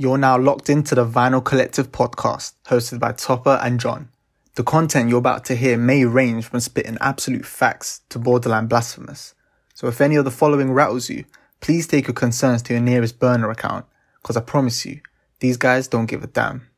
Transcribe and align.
You're 0.00 0.16
now 0.16 0.38
locked 0.38 0.70
into 0.70 0.94
the 0.94 1.04
Vinyl 1.04 1.44
Collective 1.44 1.92
podcast, 1.92 2.54
hosted 2.68 2.98
by 2.98 3.12
Topper 3.12 3.60
and 3.62 3.78
John. 3.78 4.08
The 4.54 4.62
content 4.62 5.10
you're 5.10 5.18
about 5.18 5.44
to 5.44 5.54
hear 5.54 5.76
may 5.76 6.06
range 6.06 6.46
from 6.46 6.60
spitting 6.60 6.96
absolute 7.02 7.44
facts 7.44 8.00
to 8.08 8.18
borderline 8.18 8.66
blasphemous. 8.66 9.34
So 9.74 9.88
if 9.88 10.00
any 10.00 10.16
of 10.16 10.24
the 10.24 10.30
following 10.30 10.72
rattles 10.72 11.10
you, 11.10 11.26
please 11.60 11.86
take 11.86 12.06
your 12.06 12.14
concerns 12.14 12.62
to 12.62 12.72
your 12.72 12.80
nearest 12.80 13.18
burner 13.18 13.50
account, 13.50 13.84
because 14.22 14.38
I 14.38 14.40
promise 14.40 14.86
you, 14.86 15.02
these 15.40 15.58
guys 15.58 15.86
don't 15.86 16.06
give 16.06 16.24
a 16.24 16.28
damn. 16.28 16.70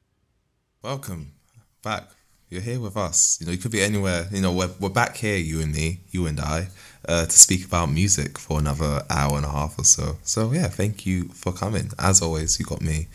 Welcome 0.82 1.30
back. 1.84 2.10
You're 2.50 2.60
here 2.60 2.80
with 2.80 2.96
us. 2.96 3.38
You 3.40 3.46
know, 3.46 3.52
you 3.52 3.58
could 3.58 3.70
be 3.70 3.82
anywhere. 3.82 4.26
You 4.32 4.40
know, 4.40 4.52
we're, 4.52 4.70
we're 4.80 4.88
back 4.88 5.16
here, 5.16 5.38
you 5.38 5.60
and 5.60 5.72
me, 5.72 6.00
you 6.10 6.26
and 6.26 6.40
I, 6.40 6.70
uh, 7.08 7.26
to 7.26 7.38
speak 7.38 7.64
about 7.64 7.86
music 7.90 8.38
for 8.38 8.58
another 8.58 9.02
hour 9.10 9.36
and 9.36 9.44
a 9.44 9.50
half 9.50 9.78
or 9.78 9.84
so. 9.84 10.18
So, 10.22 10.52
yeah, 10.52 10.68
thank 10.68 11.06
you 11.06 11.24
for 11.28 11.52
coming. 11.52 11.90
As 11.98 12.22
always, 12.22 12.58
you 12.58 12.66
got 12.66 12.80
me, 12.80 13.08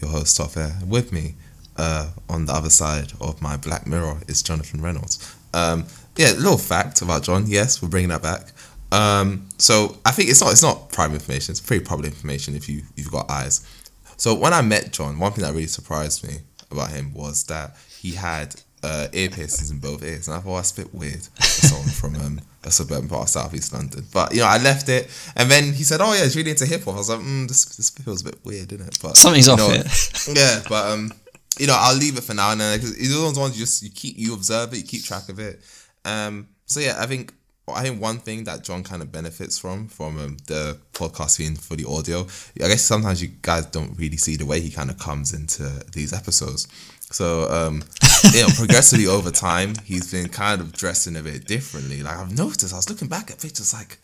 your 0.00 0.10
host, 0.10 0.38
off 0.40 0.56
Air. 0.56 0.78
With 0.86 1.12
me 1.12 1.34
uh, 1.76 2.10
on 2.28 2.46
the 2.46 2.52
other 2.52 2.70
side 2.70 3.12
of 3.20 3.40
my 3.42 3.56
black 3.56 3.86
mirror 3.86 4.18
is 4.28 4.42
Jonathan 4.42 4.80
Reynolds. 4.80 5.34
Um, 5.54 5.86
yeah, 6.16 6.32
little 6.32 6.58
fact 6.58 7.02
about 7.02 7.22
John. 7.22 7.44
Yes, 7.46 7.82
we're 7.82 7.88
bringing 7.88 8.10
that 8.10 8.22
back. 8.22 8.52
Um, 8.90 9.48
so 9.56 9.96
I 10.04 10.10
think 10.10 10.28
it's 10.28 10.40
not 10.42 10.52
it's 10.52 10.62
not 10.62 10.92
private 10.92 11.14
information. 11.14 11.52
It's 11.52 11.60
pretty 11.60 11.84
public 11.84 12.12
information 12.12 12.54
if 12.54 12.68
you 12.68 12.82
you've 12.96 13.10
got 13.10 13.30
eyes. 13.30 13.66
So 14.18 14.34
when 14.34 14.52
I 14.52 14.60
met 14.60 14.92
John, 14.92 15.18
one 15.18 15.32
thing 15.32 15.42
that 15.44 15.52
really 15.52 15.66
surprised 15.66 16.26
me 16.26 16.40
about 16.70 16.90
him 16.90 17.14
was 17.14 17.44
that 17.44 17.76
he 17.98 18.12
had 18.12 18.54
uh, 18.82 19.08
ear 19.12 19.28
piercings 19.28 19.70
in 19.70 19.78
both 19.78 20.02
ears, 20.02 20.28
and 20.28 20.36
I 20.36 20.40
thought 20.40 20.56
that's 20.56 20.72
a 20.72 20.82
bit 20.82 20.94
weird 20.94 21.22
for 21.22 21.42
someone 21.42 21.88
from 21.88 22.16
um, 22.16 22.40
a 22.64 22.70
suburban 22.70 23.08
part 23.08 23.24
of 23.24 23.28
Southeast 23.28 23.72
London. 23.72 24.04
But 24.12 24.32
you 24.32 24.40
know, 24.40 24.46
I 24.46 24.58
left 24.58 24.88
it, 24.88 25.10
and 25.36 25.50
then 25.50 25.72
he 25.72 25.84
said, 25.84 26.00
"Oh 26.00 26.12
yeah, 26.14 26.24
he's 26.24 26.36
really 26.36 26.50
into 26.50 26.66
hip 26.66 26.84
hop." 26.84 26.94
I 26.94 26.98
was 26.98 27.10
like, 27.10 27.20
mm, 27.20 27.48
"This 27.48 27.64
this 27.76 27.90
feels 27.90 28.22
a 28.22 28.24
bit 28.24 28.44
weird, 28.44 28.72
isn't 28.72 28.86
it?" 28.86 28.98
But 29.00 29.16
Something's 29.16 29.48
off 29.48 29.58
know, 29.58 29.70
here. 29.70 29.84
yeah, 30.34 30.62
but 30.68 30.92
um, 30.92 31.12
you 31.58 31.66
know, 31.66 31.76
I'll 31.78 31.96
leave 31.96 32.16
it 32.16 32.24
for 32.24 32.34
now, 32.34 32.52
and 32.52 32.60
then 32.60 32.78
because 32.78 32.96
these 32.96 33.14
are 33.14 33.20
those 33.20 33.38
ones 33.38 33.58
you 33.58 33.64
just 33.64 33.82
you 33.82 33.90
keep 33.90 34.18
you 34.18 34.34
observe 34.34 34.72
it, 34.72 34.78
you 34.78 34.84
keep 34.84 35.04
track 35.04 35.28
of 35.28 35.38
it. 35.38 35.60
Um, 36.04 36.48
so 36.66 36.80
yeah, 36.80 36.96
I 36.98 37.06
think 37.06 37.32
I 37.68 37.82
think 37.82 38.00
one 38.00 38.18
thing 38.18 38.44
that 38.44 38.64
John 38.64 38.82
kind 38.82 39.02
of 39.02 39.12
benefits 39.12 39.58
from 39.58 39.88
from 39.88 40.18
um, 40.18 40.36
the 40.46 40.78
podcast 40.92 41.38
being 41.38 41.54
for 41.54 41.76
the 41.76 41.88
audio, 41.88 42.26
I 42.56 42.68
guess 42.68 42.82
sometimes 42.82 43.22
you 43.22 43.28
guys 43.42 43.66
don't 43.66 43.96
really 43.96 44.16
see 44.16 44.36
the 44.36 44.46
way 44.46 44.60
he 44.60 44.70
kind 44.70 44.90
of 44.90 44.98
comes 44.98 45.32
into 45.32 45.64
these 45.92 46.12
episodes. 46.12 46.66
So 47.12 47.48
um, 47.50 47.82
you 48.32 48.42
know, 48.42 48.48
progressively 48.56 49.06
over 49.06 49.30
time, 49.30 49.74
he's 49.84 50.10
been 50.10 50.28
kind 50.28 50.60
of 50.60 50.72
dressing 50.72 51.16
a 51.16 51.22
bit 51.22 51.46
differently. 51.46 52.02
Like 52.02 52.16
I've 52.16 52.36
noticed, 52.36 52.72
I 52.72 52.76
was 52.76 52.88
looking 52.88 53.08
back 53.08 53.30
at 53.30 53.40
pictures, 53.40 53.72
like, 53.74 53.98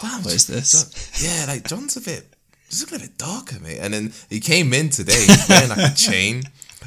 damn, 0.00 0.22
what 0.22 0.34
is 0.34 0.46
this? 0.46 0.72
John- 0.72 1.24
yeah, 1.30 1.46
like 1.46 1.66
John's 1.68 1.96
a 1.96 2.00
bit, 2.00 2.34
just 2.68 2.82
looking 2.82 3.04
a 3.04 3.08
bit 3.08 3.18
darker, 3.18 3.58
mate. 3.60 3.78
And 3.80 3.94
then 3.94 4.12
he 4.28 4.40
came 4.40 4.72
in 4.72 4.90
today, 4.90 5.12
he's 5.26 5.48
wearing 5.48 5.68
like 5.70 5.92
a 5.92 5.94
chain. 5.96 6.42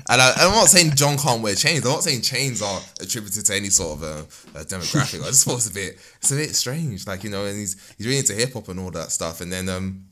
And 0.10 0.22
I, 0.22 0.34
I'm 0.38 0.52
not 0.52 0.68
saying 0.68 0.96
John 0.96 1.18
can't 1.18 1.42
wear 1.44 1.54
chains. 1.56 1.86
I'm 1.86 1.92
not 1.92 2.04
saying 2.04 2.22
chains 2.22 2.62
are 2.62 2.82
attributed 3.00 3.46
to 3.46 3.56
any 3.56 3.70
sort 3.70 4.00
of 4.00 4.04
uh, 4.04 4.60
uh, 4.60 4.64
demographic. 4.64 5.22
I 5.22 5.28
just 5.28 5.46
thought 5.46 5.58
it's 5.58 5.70
a 5.70 5.74
bit, 5.74 6.00
it's 6.18 6.32
a 6.32 6.36
bit 6.36 6.56
strange. 6.56 7.06
Like 7.06 7.24
you 7.24 7.30
know, 7.30 7.46
and 7.46 7.58
he's 7.58 7.94
he's 7.98 8.08
really 8.08 8.18
into 8.20 8.34
hip 8.34 8.54
hop 8.54 8.70
and 8.70 8.80
all 8.80 8.90
that 8.92 9.12
stuff. 9.12 9.40
And 9.40 9.54
then 9.54 9.70
um, 9.70 10.06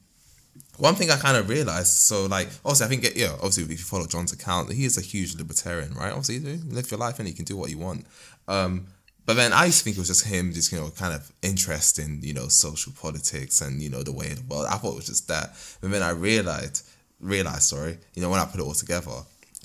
one 0.82 0.96
thing 0.96 1.12
I 1.12 1.18
kind 1.18 1.38
of 1.38 1.48
realized, 1.48 1.94
so 1.94 2.26
like, 2.26 2.48
obviously, 2.66 2.86
I 2.88 2.90
think, 2.90 3.16
yeah, 3.16 3.34
obviously, 3.34 3.64
if 3.66 3.70
you 3.70 3.78
follow 3.78 4.08
John's 4.08 4.34
account, 4.34 4.74
he 4.74 4.84
is 4.84 4.98
a 4.98 5.02
huge 5.02 5.36
libertarian, 5.36 5.94
right? 5.94 6.10
Obviously, 6.10 6.38
you 6.38 6.60
live 6.70 6.90
your 6.90 7.00
life 7.00 7.20
and 7.20 7.28
you 7.28 7.36
can 7.36 7.46
do 7.46 7.56
what 7.56 7.70
you 7.70 7.78
want. 7.78 8.08
Um, 8.48 8.88
but 9.28 9.36
then 9.36 9.54
I 9.54 9.66
used 9.66 9.78
to 9.78 9.84
think 9.84 9.98
it 9.98 10.00
was 10.00 10.08
just 10.08 10.26
him, 10.26 10.52
just, 10.52 10.72
you 10.72 10.80
know, 10.80 10.90
kind 10.90 11.14
of 11.14 11.32
interest 11.44 12.00
in, 12.00 12.22
you 12.24 12.34
know, 12.34 12.48
social 12.48 12.94
politics 13.00 13.62
and, 13.62 13.80
you 13.80 13.92
know, 13.92 14.02
the 14.02 14.12
way 14.12 14.32
of 14.32 14.38
the 14.38 14.56
world. 14.56 14.66
I 14.72 14.78
thought 14.78 14.94
it 14.94 14.96
was 14.96 15.06
just 15.06 15.28
that. 15.28 15.52
But 15.82 15.92
then 15.92 16.02
I 16.02 16.10
realized, 16.10 16.90
realized, 17.20 17.64
sorry, 17.64 18.00
you 18.16 18.24
know, 18.24 18.32
when 18.32 18.40
I 18.40 18.46
put 18.46 18.60
it 18.60 18.64
all 18.64 18.74
together, 18.74 19.12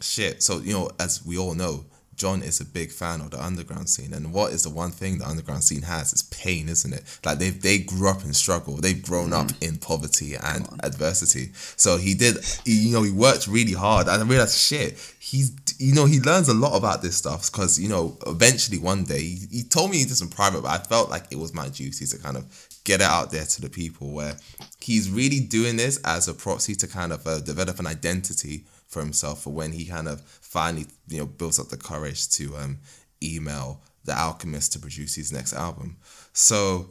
shit. 0.03 0.42
So, 0.42 0.58
you 0.58 0.75
know, 0.75 0.91
as 1.01 1.25
we 1.25 1.39
all 1.39 1.55
know, 1.55 1.86
John 2.17 2.42
is 2.42 2.61
a 2.61 2.64
big 2.64 2.91
fan 2.91 3.20
of 3.20 3.31
the 3.31 3.42
underground 3.42 3.89
scene, 3.89 4.12
and 4.12 4.33
what 4.33 4.53
is 4.53 4.64
the 4.64 4.70
one 4.70 4.91
thing 4.91 5.19
the 5.19 5.28
underground 5.28 5.64
scene 5.64 5.83
has? 5.83 6.12
It's 6.12 6.23
pain, 6.23 6.68
isn't 6.68 6.92
it? 6.92 7.05
Like 7.24 7.39
they 7.39 7.51
they 7.51 7.79
grew 7.79 8.08
up 8.08 8.24
in 8.24 8.33
struggle, 8.33 8.77
they've 8.77 9.02
grown 9.02 9.33
up 9.33 9.51
in 9.61 9.79
poverty 9.79 10.35
and 10.35 10.68
adversity. 10.83 11.51
So 11.77 11.96
he 11.96 12.14
did, 12.14 12.39
he, 12.64 12.89
you 12.89 12.92
know, 12.92 13.02
he 13.02 13.13
worked 13.13 13.46
really 13.46 13.74
hard, 13.74 14.08
and 14.08 14.23
I 14.23 14.27
realized, 14.27 14.58
shit, 14.58 14.98
he's, 15.18 15.52
you 15.79 15.95
know, 15.95 16.07
he 16.07 16.20
learns 16.20 16.48
a 16.48 16.55
lot 16.55 16.77
about 16.77 17.02
this 17.02 17.17
stuff 17.17 17.51
because 17.51 17.79
you 17.79 17.89
know, 17.89 18.17
eventually 18.27 18.79
one 18.79 19.05
day 19.05 19.20
he, 19.20 19.46
he 19.51 19.63
told 19.63 19.90
me 19.90 20.02
this 20.05 20.19
some 20.19 20.29
private, 20.29 20.63
but 20.63 20.69
I 20.69 20.79
felt 20.79 21.11
like 21.11 21.24
it 21.30 21.39
was 21.39 21.55
my 21.55 21.69
duty 21.69 22.07
to 22.07 22.19
kind 22.19 22.36
of 22.36 22.46
get 22.85 23.01
it 23.01 23.07
out 23.07 23.30
there 23.30 23.45
to 23.45 23.61
the 23.61 23.69
people 23.69 24.13
where 24.13 24.36
he's 24.80 25.11
really 25.11 25.40
doing 25.40 25.77
this 25.77 25.98
as 26.05 26.29
a 26.29 26.35
proxy 26.35 26.74
to 26.77 26.86
kind 26.86 27.13
of 27.13 27.27
uh, 27.27 27.40
develop 27.40 27.79
an 27.79 27.86
identity 27.86 28.64
for 28.86 29.01
himself 29.01 29.42
for 29.42 29.52
when 29.52 29.73
he 29.73 29.85
kind 29.85 30.07
of 30.08 30.23
finally 30.56 30.86
you 31.08 31.18
know 31.18 31.27
builds 31.27 31.58
up 31.61 31.68
the 31.68 31.77
courage 31.77 32.28
to 32.36 32.44
um, 32.56 32.78
email 33.22 33.67
the 34.05 34.14
alchemist 34.27 34.72
to 34.72 34.78
produce 34.78 35.14
his 35.14 35.30
next 35.33 35.52
album 35.52 35.96
so 36.33 36.86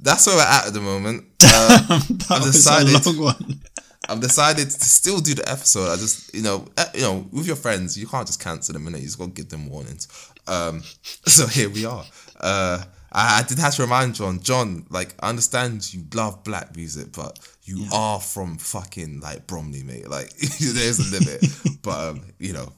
that's 0.00 0.26
where 0.26 0.36
we're 0.36 0.42
at 0.56 0.66
at 0.68 0.72
the 0.72 0.80
moment 0.80 1.24
uh, 1.44 1.78
that 1.88 2.26
I've 2.30 2.42
was 2.46 2.52
decided- 2.52 3.06
a 3.06 3.10
long 3.10 3.18
one. 3.34 3.60
I've 4.08 4.20
decided 4.20 4.68
to 4.68 4.84
still 5.00 5.20
do 5.20 5.32
the 5.34 5.48
episode. 5.48 5.88
I 5.92 5.96
just, 5.96 6.34
you 6.34 6.42
know, 6.42 6.66
eh, 6.76 6.86
you 6.94 7.02
know, 7.02 7.24
with 7.30 7.46
your 7.46 7.54
friends, 7.54 7.96
you 7.96 8.08
can't 8.08 8.26
just 8.26 8.40
cancel 8.42 8.72
them, 8.72 8.84
and 8.88 8.96
you 8.96 9.04
just 9.04 9.16
got 9.16 9.26
to 9.26 9.30
give 9.30 9.48
them 9.48 9.70
warnings. 9.70 10.08
Um, 10.48 10.82
so 11.36 11.46
here 11.46 11.70
we 11.70 11.84
are. 11.84 12.04
Uh, 12.40 12.82
I, 13.12 13.38
I 13.38 13.42
did 13.48 13.58
have 13.60 13.76
to 13.76 13.82
remind 13.82 14.16
John, 14.16 14.40
John, 14.40 14.86
like, 14.90 15.14
I 15.20 15.28
understand 15.28 15.94
you 15.94 16.02
love 16.14 16.42
black 16.42 16.74
music, 16.74 17.12
but 17.12 17.38
you 17.62 17.86
are 17.92 18.18
from 18.18 18.58
fucking 18.58 19.20
like 19.20 19.46
Bromley, 19.46 19.84
mate. 19.84 20.08
Like, 20.08 20.30
there's 20.36 20.98
a 20.98 21.08
limit. 21.16 21.40
but 21.82 21.98
um, 22.08 22.22
you 22.40 22.54
know, 22.54 22.72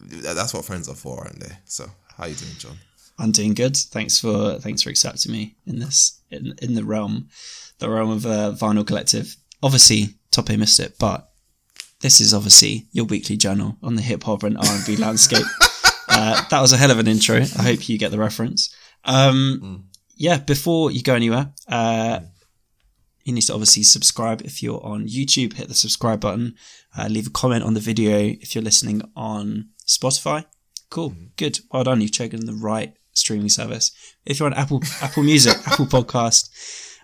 that's 0.00 0.54
what 0.54 0.64
friends 0.64 0.88
are 0.88 0.94
for, 0.94 1.24
aren't 1.24 1.40
they? 1.40 1.56
So, 1.64 1.86
how 2.16 2.26
you 2.26 2.34
doing, 2.34 2.52
John? 2.58 2.76
I'm 3.18 3.32
doing 3.32 3.54
good. 3.54 3.76
Thanks 3.76 4.18
for 4.18 4.58
thanks 4.60 4.82
for 4.82 4.90
accepting 4.90 5.32
me 5.32 5.56
in 5.66 5.80
this 5.80 6.20
in, 6.30 6.54
in 6.62 6.74
the 6.74 6.84
realm, 6.84 7.28
the 7.78 7.90
realm 7.90 8.10
of 8.10 8.24
uh, 8.26 8.52
vinyl 8.52 8.86
collective. 8.86 9.36
Obviously, 9.62 10.14
Top 10.30 10.48
A 10.50 10.56
missed 10.56 10.78
it, 10.78 10.96
but 10.98 11.30
this 12.00 12.20
is 12.20 12.32
obviously 12.32 12.86
your 12.92 13.06
weekly 13.06 13.36
journal 13.36 13.76
on 13.82 13.96
the 13.96 14.02
hip 14.02 14.22
hop 14.22 14.44
and 14.44 14.56
R 14.56 14.64
and 14.64 14.86
B 14.86 14.96
landscape. 15.04 15.44
Uh, 16.08 16.42
that 16.48 16.60
was 16.60 16.72
a 16.72 16.76
hell 16.76 16.90
of 16.92 16.98
an 16.98 17.08
intro. 17.08 17.36
I 17.36 17.62
hope 17.62 17.88
you 17.88 17.98
get 17.98 18.10
the 18.12 18.18
reference. 18.18 18.72
Um, 19.04 19.84
Yeah, 20.16 20.38
before 20.38 20.90
you 20.90 21.02
go 21.02 21.14
anywhere, 21.14 21.52
uh, 21.68 22.20
you 23.24 23.32
need 23.32 23.42
to 23.42 23.52
obviously 23.52 23.82
subscribe 23.82 24.42
if 24.42 24.62
you're 24.62 24.84
on 24.84 25.06
YouTube. 25.06 25.54
Hit 25.54 25.68
the 25.68 25.74
subscribe 25.74 26.20
button. 26.20 26.54
Uh, 26.96 27.08
leave 27.08 27.26
a 27.26 27.30
comment 27.30 27.62
on 27.62 27.74
the 27.74 27.80
video 27.80 28.18
if 28.40 28.54
you're 28.54 28.64
listening 28.64 29.02
on 29.14 29.68
Spotify. 29.88 30.44
Cool, 30.90 31.14
good. 31.36 31.60
Well 31.72 31.84
done. 31.84 32.00
You've 32.00 32.12
chosen 32.12 32.46
the 32.46 32.52
right 32.52 32.94
streaming 33.12 33.48
service. 33.48 33.90
If 34.24 34.38
you're 34.38 34.46
on 34.46 34.54
Apple 34.54 34.82
Apple 35.02 35.22
Music, 35.22 35.56
Apple 35.66 35.86
Podcast, 35.86 36.50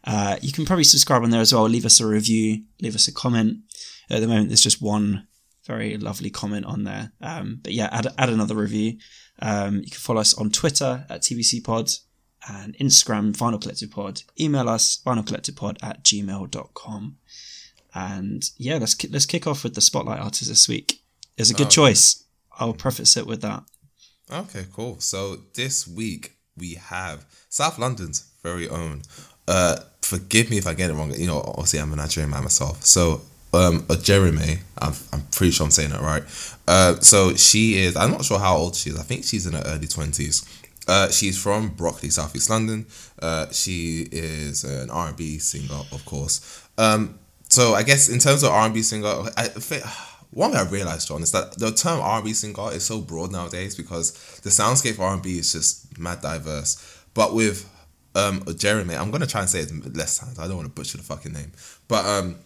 uh, 0.04 0.36
you 0.40 0.52
can 0.52 0.64
probably 0.64 0.84
subscribe 0.84 1.22
on 1.22 1.30
there 1.30 1.40
as 1.40 1.52
well. 1.52 1.64
Leave 1.64 1.84
us 1.84 2.00
a 2.00 2.06
review. 2.06 2.64
Leave 2.80 2.94
us 2.94 3.08
a 3.08 3.12
comment. 3.12 3.58
At 4.10 4.20
the 4.20 4.28
moment, 4.28 4.48
there's 4.48 4.60
just 4.60 4.82
one 4.82 5.26
very 5.64 5.96
lovely 5.96 6.30
comment 6.30 6.66
on 6.66 6.84
there. 6.84 7.12
Um, 7.20 7.60
but 7.62 7.72
yeah, 7.72 7.88
add, 7.90 8.06
add 8.18 8.28
another 8.28 8.54
review. 8.54 8.98
Um, 9.40 9.76
you 9.76 9.90
can 9.90 9.98
follow 9.98 10.20
us 10.20 10.34
on 10.34 10.50
Twitter 10.50 11.06
at 11.08 11.22
TBC 11.22 11.64
Pod 11.64 11.90
and 12.48 12.76
Instagram, 12.76 13.34
Vinyl 13.34 13.60
Collective 13.60 13.90
Pod. 13.90 14.22
Email 14.38 14.68
us, 14.68 15.00
vinylcollectivepod 15.04 15.78
at 15.82 16.02
gmail.com. 16.04 17.16
And 17.94 18.50
yeah, 18.56 18.76
let's, 18.76 19.02
let's 19.10 19.26
kick 19.26 19.46
off 19.46 19.64
with 19.64 19.74
the 19.74 19.80
Spotlight 19.80 20.20
Artist 20.20 20.48
this 20.48 20.68
week. 20.68 21.00
It's 21.36 21.50
a 21.50 21.54
good 21.54 21.70
choice. 21.70 22.23
I'll 22.58 22.74
preface 22.74 23.16
it 23.16 23.26
with 23.26 23.42
that. 23.42 23.62
Okay, 24.32 24.66
cool. 24.72 25.00
So 25.00 25.36
this 25.54 25.86
week 25.86 26.32
we 26.56 26.74
have 26.74 27.24
South 27.48 27.78
London's 27.78 28.30
very 28.42 28.68
own. 28.68 29.02
Uh, 29.46 29.76
forgive 30.02 30.50
me 30.50 30.58
if 30.58 30.66
I 30.66 30.74
get 30.74 30.90
it 30.90 30.94
wrong. 30.94 31.12
You 31.12 31.26
know, 31.26 31.40
obviously 31.40 31.80
I'm 31.80 31.92
a 31.92 31.96
Nigerian 31.96 32.30
man 32.30 32.42
myself. 32.42 32.84
So 32.84 33.22
um, 33.52 33.82
Ojerime, 33.82 34.60
I'm, 34.78 34.92
I'm 35.12 35.22
pretty 35.30 35.52
sure 35.52 35.64
I'm 35.64 35.70
saying 35.70 35.92
it 35.92 36.00
right. 36.00 36.24
Uh, 36.66 36.96
so 37.00 37.34
she 37.34 37.78
is. 37.78 37.96
I'm 37.96 38.10
not 38.10 38.24
sure 38.24 38.38
how 38.38 38.56
old 38.56 38.74
she 38.74 38.90
is. 38.90 38.98
I 38.98 39.02
think 39.02 39.24
she's 39.24 39.46
in 39.46 39.52
her 39.52 39.62
early 39.66 39.86
twenties. 39.86 40.44
Uh, 40.86 41.08
she's 41.10 41.40
from 41.40 41.68
Brockley, 41.68 42.10
Southeast 42.10 42.50
London. 42.50 42.86
Uh, 43.20 43.50
she 43.50 44.06
is 44.12 44.64
an 44.64 44.90
R&B 44.90 45.38
singer, 45.38 45.80
of 45.92 46.04
course. 46.04 46.62
Um, 46.76 47.18
so 47.48 47.72
I 47.74 47.82
guess 47.82 48.10
in 48.10 48.18
terms 48.18 48.42
of 48.42 48.50
R&B 48.50 48.82
singer, 48.82 49.30
I 49.36 49.44
think 49.48 49.82
one 50.34 50.50
thing 50.50 50.60
I 50.60 50.68
realized, 50.68 51.08
John, 51.08 51.22
is 51.22 51.32
that 51.32 51.58
the 51.58 51.70
term 51.72 52.00
R&B 52.00 52.32
singer 52.34 52.72
is 52.72 52.84
so 52.84 53.00
broad 53.00 53.32
nowadays 53.32 53.76
because 53.76 54.12
the 54.42 54.50
soundscape 54.50 54.98
R&B 54.98 55.38
is 55.38 55.52
just 55.52 55.98
mad 55.98 56.20
diverse. 56.20 57.02
But 57.14 57.34
with 57.34 57.68
um, 58.14 58.40
Ojerime, 58.40 58.98
I'm 58.98 59.10
gonna 59.10 59.26
try 59.26 59.40
and 59.40 59.50
say 59.50 59.60
it 59.60 59.96
less 59.96 60.18
times. 60.18 60.38
I 60.38 60.46
don't 60.46 60.56
want 60.56 60.68
to 60.68 60.74
butcher 60.74 60.98
the 60.98 61.04
fucking 61.04 61.32
name, 61.32 61.52
but 61.88 62.04
um, 62.04 62.36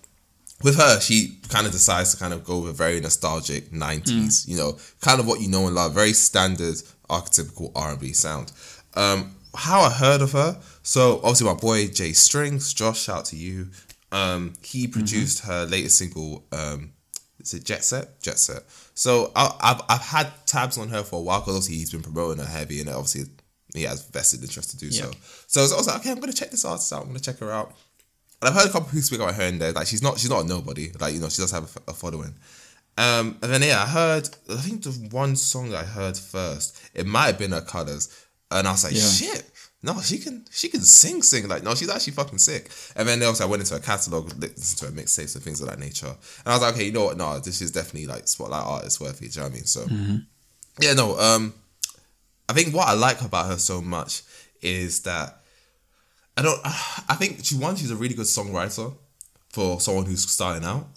with 0.62 0.76
her, 0.76 1.00
she 1.00 1.38
kind 1.49 1.67
of 1.67 1.73
decides 1.73 2.12
to 2.12 2.19
kind 2.19 2.35
of 2.35 2.44
go 2.44 2.61
with 2.61 2.70
a 2.70 2.75
very 2.75 3.00
nostalgic 3.00 3.70
'90s, 3.70 4.46
you 4.49 4.56
know, 4.56 4.79
kind 5.00 5.20
of 5.20 5.26
what 5.26 5.41
you 5.41 5.49
know 5.49 5.67
and 5.67 5.75
love, 5.75 5.94
very 5.94 6.12
standard, 6.12 6.76
archetypical 7.08 7.70
R&B 7.75 8.12
sound. 8.12 8.52
Um, 8.94 9.34
how 9.55 9.81
I 9.81 9.91
heard 9.91 10.20
of 10.23 10.32
her, 10.32 10.58
so 10.82 11.17
obviously 11.19 11.46
my 11.46 11.55
boy 11.55 11.88
Jay 11.88 12.12
Strings, 12.12 12.73
Josh, 12.75 13.02
shout 13.02 13.19
out 13.19 13.25
to 13.26 13.37
you. 13.37 13.69
Um, 14.11 14.55
he 14.62 14.88
produced 14.88 15.44
her 15.44 15.67
latest 15.67 15.99
single, 15.99 16.44
um, 16.52 16.93
Is 17.48 17.54
it 17.60 17.64
Jet 17.64 17.82
Set? 17.82 18.20
Jet 18.20 18.38
Set. 18.38 18.62
So 18.94 19.32
I, 19.34 19.54
I've 19.60 19.82
I've 19.88 20.02
had 20.06 20.30
tabs 20.46 20.76
on 20.76 20.88
her 20.90 21.02
for 21.02 21.16
a 21.18 21.22
while 21.22 21.40
because 21.40 21.54
obviously 21.56 21.76
he's 21.76 21.90
been 21.92 22.02
promoting 22.02 22.44
her 22.44 22.50
heavy, 22.50 22.80
and 22.80 22.90
obviously 22.90 23.24
he 23.74 23.82
has 23.84 24.06
vested 24.06 24.42
interest 24.42 24.70
to 24.70 24.76
do 24.76 24.90
so. 24.90 25.10
So 25.46 25.60
I 25.60 25.64
was, 25.64 25.72
I 25.72 25.76
was 25.76 25.86
like, 25.86 25.96
okay, 26.00 26.10
I'm 26.10 26.20
gonna 26.20 26.32
check 26.32 26.50
this 26.50 26.64
artist 26.64 26.92
out. 26.92 27.02
I'm 27.02 27.08
gonna 27.08 27.20
check 27.20 27.38
her 27.38 27.50
out. 27.50 27.74
And 28.40 28.48
I've 28.50 28.54
heard 28.54 28.68
a 28.68 28.72
couple 28.72 28.88
people 28.88 29.00
speak 29.02 29.20
about 29.20 29.34
her 29.34 29.44
in 29.44 29.58
there. 29.58 29.72
Like 29.72 29.86
she's 29.86 30.02
not 30.02 30.18
she's 30.18 30.30
not 30.30 30.44
a 30.44 30.46
nobody. 30.48 30.92
Like 31.00 31.14
you 31.14 31.20
know 31.20 31.28
she 31.30 31.40
does 31.42 31.50
have 31.52 31.64
a, 31.86 31.90
a 31.90 31.94
following. 31.94 32.34
Um, 32.98 33.38
and 33.42 33.52
then 33.52 33.62
yeah, 33.62 33.82
I 33.82 33.86
heard. 33.86 34.28
I 34.50 34.56
think 34.56 34.82
the 34.82 34.90
one 35.10 35.36
song 35.36 35.72
I 35.74 35.84
heard 35.84 36.16
first, 36.16 36.78
it 36.94 37.06
might 37.06 37.26
have 37.26 37.38
been 37.38 37.52
her 37.52 37.60
colors, 37.60 38.08
and 38.50 38.66
I 38.66 38.72
was 38.72 38.84
like, 38.84 38.94
Yeah. 38.94 39.00
shit. 39.00 39.50
No, 39.80 40.00
she 40.00 40.19
can 40.19 40.44
she 40.50 40.69
can 40.69 40.80
sing 40.80 41.22
sing 41.22 41.46
like 41.46 41.62
no, 41.62 41.75
she's 41.75 41.88
actually 41.88 42.14
fucking 42.14 42.38
sick. 42.38 42.70
And 42.96 43.08
then 43.08 43.22
also 43.22 43.44
I 43.44 43.46
went 43.46 43.62
into 43.62 43.75
her 43.75 43.80
catalog, 43.80 44.26
listened 44.36 44.78
to 44.78 44.86
her 44.86 44.92
mixtapes 44.92 45.36
and 45.36 45.44
things 45.44 45.60
of 45.60 45.69
that 45.69 45.78
nature, 45.78 46.06
and 46.06 46.46
I 46.46 46.52
was 46.52 46.62
like, 46.62 46.75
okay, 46.75 46.84
you 46.84 46.92
know 46.92 47.04
what? 47.04 47.16
No, 47.16 47.38
this 47.38 47.62
is 47.62 47.70
definitely 47.70 48.06
like 48.06 48.26
spotlight 48.26 48.64
artist 48.64 49.00
worthy. 49.00 49.28
Do 49.28 49.34
you 49.34 49.36
know 49.36 49.42
what 49.44 49.52
I 49.52 49.54
mean? 49.54 49.66
So 49.66 49.86
yeah, 50.80 50.94
no. 50.94 51.16
Um, 51.19 51.54
I 52.48 52.54
think 52.54 52.75
what 52.75 52.88
I 52.88 52.94
like 52.94 53.20
about 53.20 53.46
her 53.46 53.56
so 53.56 53.80
much 53.80 54.22
is 54.62 55.02
that 55.02 55.42
I 56.36 56.42
don't. 56.42 56.60
I 56.64 57.14
think 57.14 57.44
she 57.44 57.56
one, 57.56 57.76
she's 57.76 57.92
a 57.92 57.96
really 57.96 58.14
good 58.14 58.26
songwriter 58.26 58.94
for 59.50 59.81
someone 59.81 60.06
who's 60.06 60.28
starting 60.28 60.64
out, 60.64 60.88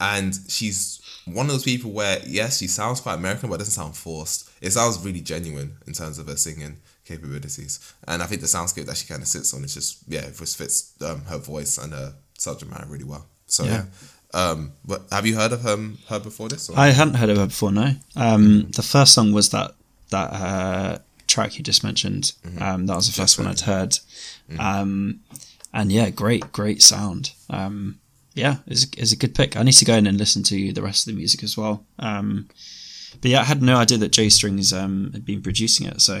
and 0.00 0.36
she's 0.48 1.00
one 1.26 1.46
of 1.46 1.52
those 1.52 1.64
people 1.64 1.92
where 1.92 2.18
yes, 2.26 2.58
she 2.58 2.66
sounds 2.66 3.00
quite 3.00 3.14
American, 3.14 3.48
but 3.48 3.56
it 3.56 3.58
doesn't 3.58 3.74
sound 3.74 3.96
forced. 3.96 4.50
It 4.60 4.70
sounds 4.70 4.98
really 5.04 5.20
genuine 5.20 5.76
in 5.86 5.92
terms 5.92 6.18
of 6.18 6.26
her 6.26 6.36
singing 6.36 6.78
capabilities, 7.04 7.94
and 8.06 8.22
I 8.22 8.26
think 8.26 8.40
the 8.40 8.46
soundscape 8.46 8.86
that 8.86 8.96
she 8.96 9.06
kind 9.06 9.22
of 9.22 9.28
sits 9.28 9.54
on 9.54 9.64
is 9.64 9.74
just 9.74 9.98
yeah, 10.08 10.22
it 10.22 10.36
just 10.36 10.56
fits 10.56 10.94
um, 11.02 11.22
her 11.26 11.38
voice 11.38 11.78
and 11.78 11.92
her 11.92 12.14
subject 12.38 12.70
matter 12.70 12.86
really 12.88 13.04
well. 13.04 13.26
So 13.46 13.64
yeah. 13.64 13.84
Um, 14.32 14.72
but 14.84 15.02
have 15.12 15.26
you 15.26 15.36
heard 15.36 15.52
of 15.52 15.64
um, 15.64 15.98
her 16.08 16.18
before 16.18 16.48
this? 16.48 16.68
Or? 16.68 16.76
I 16.76 16.88
hadn't 16.88 17.14
heard 17.14 17.30
of 17.30 17.36
her 17.36 17.46
before. 17.46 17.70
No. 17.70 17.92
Um, 18.16 18.70
the 18.72 18.82
first 18.82 19.14
song 19.14 19.32
was 19.32 19.50
that 19.50 19.76
that 20.10 20.32
uh, 20.32 20.98
track 21.28 21.56
you 21.56 21.62
just 21.62 21.84
mentioned. 21.84 22.32
Um, 22.60 22.86
that 22.86 22.96
was 22.96 23.06
the 23.06 23.20
first 23.20 23.38
one 23.38 23.46
I'd 23.46 23.60
heard. 23.60 23.98
Um, 24.58 25.20
and 25.72 25.90
yeah, 25.90 26.10
great, 26.10 26.52
great 26.52 26.82
sound. 26.82 27.32
Um, 27.50 28.00
yeah, 28.34 28.56
it's, 28.66 28.86
it's 28.96 29.12
a 29.12 29.16
good 29.16 29.34
pick. 29.34 29.56
I 29.56 29.62
need 29.62 29.72
to 29.72 29.84
go 29.84 29.94
in 29.94 30.06
and 30.06 30.18
listen 30.18 30.42
to 30.44 30.72
the 30.72 30.82
rest 30.82 31.06
of 31.06 31.12
the 31.12 31.18
music 31.18 31.42
as 31.42 31.56
well. 31.56 31.84
Um, 31.98 32.48
but 33.20 33.30
yeah, 33.30 33.40
I 33.40 33.44
had 33.44 33.62
no 33.62 33.76
idea 33.76 33.98
that 33.98 34.12
J 34.12 34.28
Strings 34.28 34.72
um, 34.72 35.10
had 35.12 35.24
been 35.24 35.42
producing 35.42 35.86
it. 35.86 36.00
So 36.00 36.20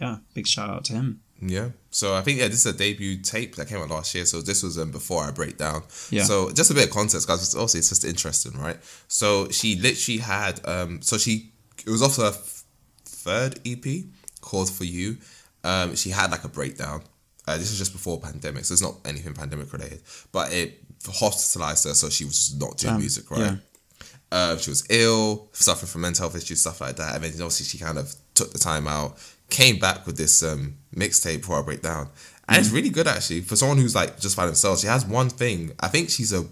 yeah, 0.00 0.18
big 0.34 0.46
shout 0.46 0.70
out 0.70 0.84
to 0.86 0.92
him. 0.92 1.20
Yeah. 1.40 1.70
So 1.90 2.14
I 2.14 2.22
think 2.22 2.38
yeah, 2.38 2.46
this 2.46 2.64
is 2.64 2.74
a 2.74 2.76
debut 2.76 3.18
tape 3.18 3.56
that 3.56 3.68
came 3.68 3.78
out 3.78 3.90
last 3.90 4.14
year. 4.14 4.24
So 4.24 4.40
this 4.40 4.62
was 4.62 4.78
um, 4.78 4.90
before 4.92 5.24
I 5.24 5.32
break 5.32 5.58
down. 5.58 5.82
Yeah. 6.10 6.22
So 6.22 6.50
just 6.52 6.70
a 6.70 6.74
bit 6.74 6.84
of 6.84 6.90
context, 6.90 7.26
guys. 7.26 7.42
It's 7.42 7.54
also 7.54 7.78
it's 7.78 7.88
just 7.88 8.04
interesting, 8.04 8.52
right? 8.58 8.78
So 9.08 9.48
she 9.50 9.76
literally 9.76 10.20
had 10.20 10.60
um. 10.66 11.02
So 11.02 11.18
she 11.18 11.52
it 11.84 11.90
was 11.90 12.02
off 12.02 12.16
her 12.16 12.28
f- 12.28 12.64
third 13.04 13.58
EP 13.66 14.04
called 14.40 14.70
For 14.70 14.84
You. 14.84 15.16
Um, 15.64 15.96
she 15.96 16.10
had 16.10 16.30
like 16.30 16.44
a 16.44 16.48
breakdown. 16.48 17.02
Uh, 17.46 17.58
this 17.58 17.72
is 17.72 17.78
just 17.78 17.92
before 17.92 18.20
pandemic, 18.20 18.64
so 18.64 18.72
it's 18.72 18.82
not 18.82 18.94
anything 19.04 19.34
pandemic 19.34 19.72
related. 19.72 20.00
But 20.30 20.52
it 20.52 20.78
hospitalized 21.04 21.84
her, 21.84 21.94
so 21.94 22.08
she 22.08 22.24
was 22.24 22.54
not 22.56 22.78
doing 22.78 22.98
music, 22.98 23.30
right? 23.30 23.40
yeah. 23.40 23.56
Uh, 24.30 24.56
she 24.56 24.70
was 24.70 24.86
ill, 24.88 25.50
suffering 25.52 25.88
from 25.88 26.00
mental 26.00 26.22
health 26.22 26.42
issues, 26.42 26.60
stuff 26.60 26.80
like 26.80 26.96
that. 26.96 27.14
And 27.14 27.22
then 27.22 27.32
obviously 27.32 27.66
she 27.66 27.76
kind 27.76 27.98
of 27.98 28.14
took 28.34 28.50
the 28.50 28.58
time 28.58 28.88
out, 28.88 29.18
came 29.60 29.78
back 29.78 30.06
with 30.06 30.16
this 30.16 30.42
um, 30.42 30.74
mixtape 31.02 31.40
before 31.42 31.58
I 31.60 31.62
break 31.62 31.82
down. 31.82 32.08
And 32.48 32.58
it's 32.58 32.70
really 32.70 32.90
good 32.90 33.06
actually 33.06 33.42
for 33.42 33.54
someone 33.56 33.78
who's 33.78 33.94
like 33.94 34.18
just 34.18 34.36
by 34.36 34.46
themselves. 34.46 34.80
She 34.82 34.88
has 34.88 35.06
one 35.06 35.30
thing. 35.30 35.58
I 35.80 35.88
think 35.88 36.10
she's 36.10 36.32
a 36.32 36.42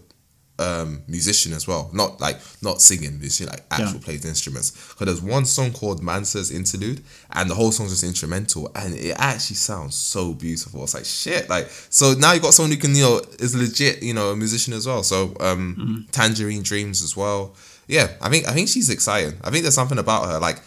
um, 0.59 1.03
musician 1.09 1.53
as 1.55 1.67
well, 1.67 1.89
not 1.93 2.21
like 2.21 2.37
not 2.63 2.81
singing, 2.83 3.19
she 3.31 3.47
like 3.47 3.63
actual 3.71 3.99
Yeah. 3.99 4.05
plays 4.05 4.25
instruments. 4.27 4.71
Because 4.71 5.07
there's 5.07 5.23
one 5.23 5.47
song 5.47 5.73
called 5.73 6.03
Mansa's 6.03 6.51
Interlude, 6.51 7.03
and 7.33 7.49
the 7.51 7.55
whole 7.55 7.73
song's 7.73 7.91
just 7.93 8.05
instrumental, 8.05 8.71
and 8.75 8.95
it 8.95 9.17
actually 9.19 9.57
sounds 9.57 9.95
so 9.95 10.35
beautiful. 10.35 10.85
It's 10.85 10.95
like 10.95 11.07
shit. 11.07 11.49
Like 11.49 11.67
so 11.89 12.13
now 12.15 12.33
you 12.35 12.41
got 12.41 12.53
someone 12.55 12.73
who 12.73 12.77
can 12.79 12.95
you 12.95 13.03
know 13.03 13.23
is 13.39 13.55
legit 13.57 14.03
you 14.03 14.13
know 14.15 14.31
a 14.33 14.37
musician 14.37 14.73
as 14.75 14.87
well. 14.87 15.03
So 15.03 15.35
um, 15.41 16.07
Tangerine 16.13 16.63
Dreams 16.63 17.03
as 17.03 17.17
well. 17.17 17.55
Yeah, 17.89 18.09
I 18.21 18.29
think 18.29 18.47
I 18.47 18.53
think 18.53 18.69
she's 18.69 18.91
exciting. 18.91 19.35
I 19.43 19.49
think 19.51 19.63
there's 19.65 19.75
something 19.75 19.99
about 19.99 20.27
her 20.31 20.39
like. 20.39 20.59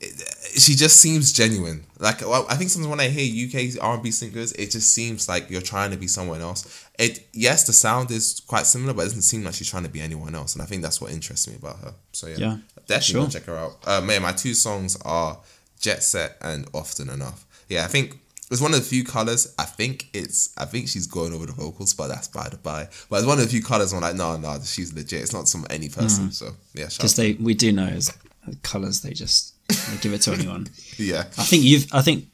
it- 0.00 0.34
She 0.56 0.74
just 0.74 0.96
seems 1.00 1.32
genuine. 1.32 1.84
Like 1.98 2.22
I 2.22 2.54
think 2.56 2.70
sometimes 2.70 2.88
when 2.90 3.00
I 3.00 3.08
hear 3.08 3.46
UK 3.48 3.82
R 3.82 3.94
and 3.94 4.02
B 4.02 4.10
singers, 4.10 4.52
it 4.52 4.70
just 4.70 4.92
seems 4.92 5.28
like 5.28 5.50
you're 5.50 5.60
trying 5.60 5.90
to 5.90 5.96
be 5.96 6.06
someone 6.08 6.40
else. 6.40 6.86
It 6.98 7.28
yes, 7.32 7.66
the 7.66 7.72
sound 7.72 8.10
is 8.10 8.40
quite 8.46 8.66
similar, 8.66 8.94
but 8.94 9.02
it 9.02 9.06
doesn't 9.06 9.22
seem 9.22 9.44
like 9.44 9.54
she's 9.54 9.70
trying 9.70 9.82
to 9.84 9.90
be 9.90 10.00
anyone 10.00 10.34
else, 10.34 10.54
and 10.54 10.62
I 10.62 10.66
think 10.66 10.82
that's 10.82 11.00
what 11.00 11.10
interests 11.12 11.46
me 11.48 11.56
about 11.56 11.78
her. 11.80 11.94
So 12.12 12.26
yeah, 12.28 12.36
Yeah, 12.38 12.56
definitely 12.86 13.00
sure. 13.22 13.28
check 13.28 13.44
her 13.44 13.56
out. 13.56 13.76
Uh, 13.86 14.00
man, 14.00 14.22
my 14.22 14.32
two 14.32 14.54
songs 14.54 14.96
are 15.04 15.38
Jet 15.80 16.02
Set 16.02 16.36
and 16.40 16.66
Often 16.72 17.10
Enough. 17.10 17.44
Yeah, 17.68 17.84
I 17.84 17.88
think 17.88 18.18
it's 18.50 18.60
one 18.60 18.72
of 18.72 18.78
the 18.78 18.84
few 18.86 19.04
colors. 19.04 19.52
I 19.58 19.64
think 19.64 20.08
it's. 20.14 20.54
I 20.56 20.64
think 20.64 20.88
she's 20.88 21.06
going 21.06 21.34
over 21.34 21.46
the 21.46 21.52
vocals, 21.52 21.92
but 21.94 22.06
that's 22.08 22.28
by 22.28 22.48
the 22.48 22.56
by. 22.56 22.88
But 23.10 23.16
it's 23.18 23.26
one 23.26 23.38
of 23.38 23.44
the 23.44 23.50
few 23.50 23.62
colors. 23.62 23.92
I'm 23.92 24.00
like, 24.00 24.14
no, 24.14 24.36
no, 24.36 24.58
she's 24.64 24.94
legit. 24.94 25.20
It's 25.22 25.32
not 25.32 25.48
some 25.48 25.66
any 25.68 25.88
person. 25.88 26.30
So 26.32 26.52
yeah, 26.72 26.86
Because 26.86 27.16
they 27.16 27.34
we 27.34 27.54
do 27.54 27.72
know 27.72 27.86
as 27.88 28.16
colors 28.62 29.00
they 29.00 29.10
just 29.12 29.54
they 29.68 29.96
give 30.00 30.12
it 30.12 30.22
to 30.22 30.32
anyone. 30.32 30.68
yeah. 30.96 31.24
I 31.38 31.44
think 31.44 31.64
you've. 31.64 31.86
I 31.92 32.02
think 32.02 32.26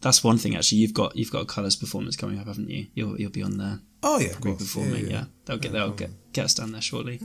that's 0.00 0.22
one 0.22 0.38
thing. 0.38 0.56
Actually, 0.56 0.78
you've 0.78 0.94
got 0.94 1.16
you've 1.16 1.32
got 1.32 1.42
a 1.42 1.46
colours 1.46 1.76
performance 1.76 2.16
coming 2.16 2.38
up, 2.38 2.46
haven't 2.46 2.70
you? 2.70 2.86
You'll 2.94 3.18
you'll 3.20 3.30
be 3.30 3.42
on 3.42 3.58
there 3.58 3.80
Oh 4.02 4.18
yeah, 4.18 4.28
of 4.28 4.40
course. 4.40 4.58
performing. 4.58 5.10
Yeah, 5.10 5.24
they'll 5.44 5.58
get 5.58 5.72
they'll 5.72 5.90
get 5.90 6.10
get 6.32 6.44
us 6.46 6.54
down 6.54 6.72
there 6.72 6.80
shortly. 6.80 7.20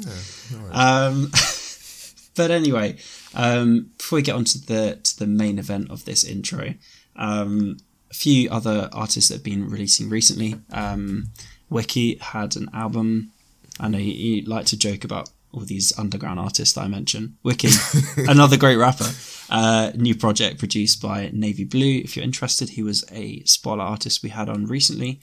um, 0.71 1.31
but 2.35 2.51
anyway, 2.51 2.97
um, 3.35 3.91
before 3.97 4.17
we 4.17 4.23
get 4.23 4.35
on 4.35 4.45
to 4.45 4.65
the 4.65 4.99
to 5.03 5.19
the 5.19 5.27
main 5.27 5.59
event 5.59 5.91
of 5.91 6.05
this 6.05 6.23
intro, 6.23 6.73
um, 7.15 7.77
a 8.09 8.13
few 8.13 8.49
other 8.49 8.89
artists 8.91 9.29
that 9.29 9.35
have 9.35 9.43
been 9.43 9.69
releasing 9.69 10.09
recently. 10.09 10.55
Um, 10.71 11.29
Wiki 11.69 12.17
had 12.17 12.55
an 12.55 12.69
album. 12.73 13.31
I 13.79 13.87
know 13.87 13.97
you, 13.97 14.13
you 14.13 14.41
like 14.45 14.65
to 14.67 14.77
joke 14.77 15.03
about 15.03 15.29
all 15.53 15.61
these 15.61 15.97
underground 15.97 16.39
artists 16.39 16.73
that 16.75 16.81
I 16.81 16.87
mentioned. 16.87 17.35
Wiki, 17.43 17.69
another 18.17 18.57
great 18.57 18.77
rapper. 18.77 19.09
Uh, 19.49 19.91
new 19.95 20.15
project 20.15 20.57
produced 20.57 21.01
by 21.01 21.29
Navy 21.31 21.63
Blue. 21.63 22.01
If 22.03 22.15
you're 22.15 22.25
interested, 22.25 22.69
he 22.69 22.83
was 22.83 23.05
a 23.11 23.43
spoiler 23.43 23.83
artist 23.83 24.23
we 24.23 24.29
had 24.29 24.49
on 24.49 24.65
recently. 24.65 25.19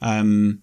Um, 0.00 0.62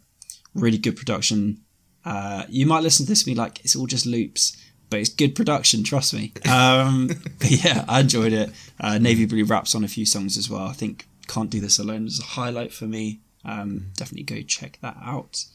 really 0.56 0.78
good 0.78 0.96
production. 0.96 1.62
Uh, 2.04 2.44
you 2.50 2.66
might 2.66 2.84
listen 2.84 3.06
to 3.06 3.12
this 3.12 3.26
and 3.26 3.36
be 3.36 3.40
like, 3.40 3.64
it's 3.64 3.76
all 3.76 3.86
just 3.86 4.06
loops, 4.06 4.58
but 4.90 5.00
it's 5.00 5.10
good 5.10 5.36
production, 5.36 5.84
trust 5.84 6.14
me. 6.14 6.34
Um, 6.50 7.10
yeah, 7.42 7.86
I 7.88 8.02
enjoyed 8.02 8.34
it. 8.34 8.52
Uh, 8.80 8.98
Navy 8.98 9.26
Blue 9.26 9.46
raps 9.46 9.76
on 9.76 9.84
a 9.84 9.88
few 9.88 10.06
songs 10.06 10.38
as 10.38 10.50
well. 10.50 10.66
I 10.66 10.74
think 10.74 11.08
Can't 11.28 11.50
Do 11.50 11.60
This 11.60 11.80
Alone 11.80 12.08
is 12.08 12.20
a 12.20 12.24
highlight 12.24 12.74
for 12.74 12.86
me. 12.86 13.22
Um, 13.46 13.92
definitely 13.96 14.24
go 14.24 14.42
check 14.42 14.80
that 14.82 14.98
out. 15.04 15.46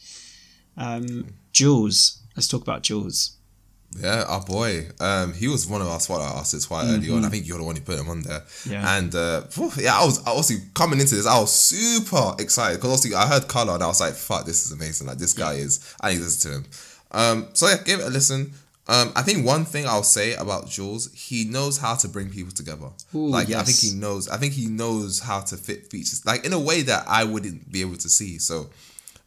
Um, 0.77 1.35
Juls, 1.53 2.23
let's 2.37 2.49
talk 2.49 2.63
about 2.63 2.83
Juls. 2.83 3.38
Yeah, 3.97 4.25
our 4.29 4.43
boy. 4.43 4.89
Um, 5.01 5.33
he 5.33 5.49
was 5.49 5.67
one 5.67 5.81
of 5.81 5.89
our 5.89 5.99
spotlight 5.99 6.35
artists 6.35 6.67
quite 6.67 6.85
early 6.85 7.11
on. 7.11 7.25
I 7.25 7.29
think 7.31 7.49
you're 7.49 7.59
the 7.59 7.65
one 7.65 7.75
who 7.75 7.83
put 7.83 7.99
him 7.99 8.09
on 8.09 8.23
there. 8.23 8.43
Yeah. 8.69 8.97
And 8.99 9.15
uh, 9.15 9.43
yeah, 9.77 9.99
I 9.99 10.05
was 10.05 10.25
obviously 10.27 10.59
coming 10.75 11.01
into 11.01 11.15
this. 11.15 11.27
I 11.27 11.41
was 11.41 11.53
super 11.53 12.35
excited 12.39 12.77
because 12.77 12.91
obviously 12.93 13.15
I 13.17 13.27
heard 13.27 13.49
color 13.49 13.75
and 13.75 13.83
I 13.83 13.87
was 13.87 14.01
like, 14.01 14.15
"Fuck, 14.15 14.45
this 14.45 14.67
is 14.67 14.73
amazing! 14.73 15.07
Like 15.07 15.19
this 15.19 15.33
guy 15.33 15.55
is." 15.55 15.95
I 16.01 16.11
need 16.11 16.19
to 16.19 16.25
listen 16.25 16.51
to 16.51 16.59
him. 16.59 16.67
Um, 17.13 17.49
so 17.55 17.67
yeah, 17.67 17.77
give 17.85 18.01
it 18.01 18.07
a 18.07 18.11
listen. 18.11 18.53
Um, 18.89 19.13
I 19.15 19.23
think 19.23 19.45
one 19.45 19.67
thing 19.67 19.87
I'll 19.87 20.03
say 20.03 20.35
about 20.35 20.69
Juls, 20.69 21.13
he 21.13 21.45
knows 21.45 21.77
how 21.77 21.95
to 21.97 22.09
bring 22.09 22.31
people 22.31 22.53
together. 22.53 22.89
Ooh, 23.15 23.29
like 23.29 23.51
I 23.51 23.63
think 23.63 23.79
he 23.79 23.99
knows. 23.99 24.29
I 24.29 24.39
think 24.39 24.55
he 24.55 24.67
knows 24.67 25.21
how 25.21 25.41
to 25.41 25.57
fit 25.57 25.91
features, 25.91 26.25
like 26.25 26.47
in 26.47 26.55
a 26.55 26.59
way 26.59 26.83
that 26.83 27.05
I 27.07 27.25
wouldn't 27.25 27.71
be 27.71 27.83
able 27.83 27.97
to 27.97 28.09
see. 28.09 28.39
So, 28.39 28.71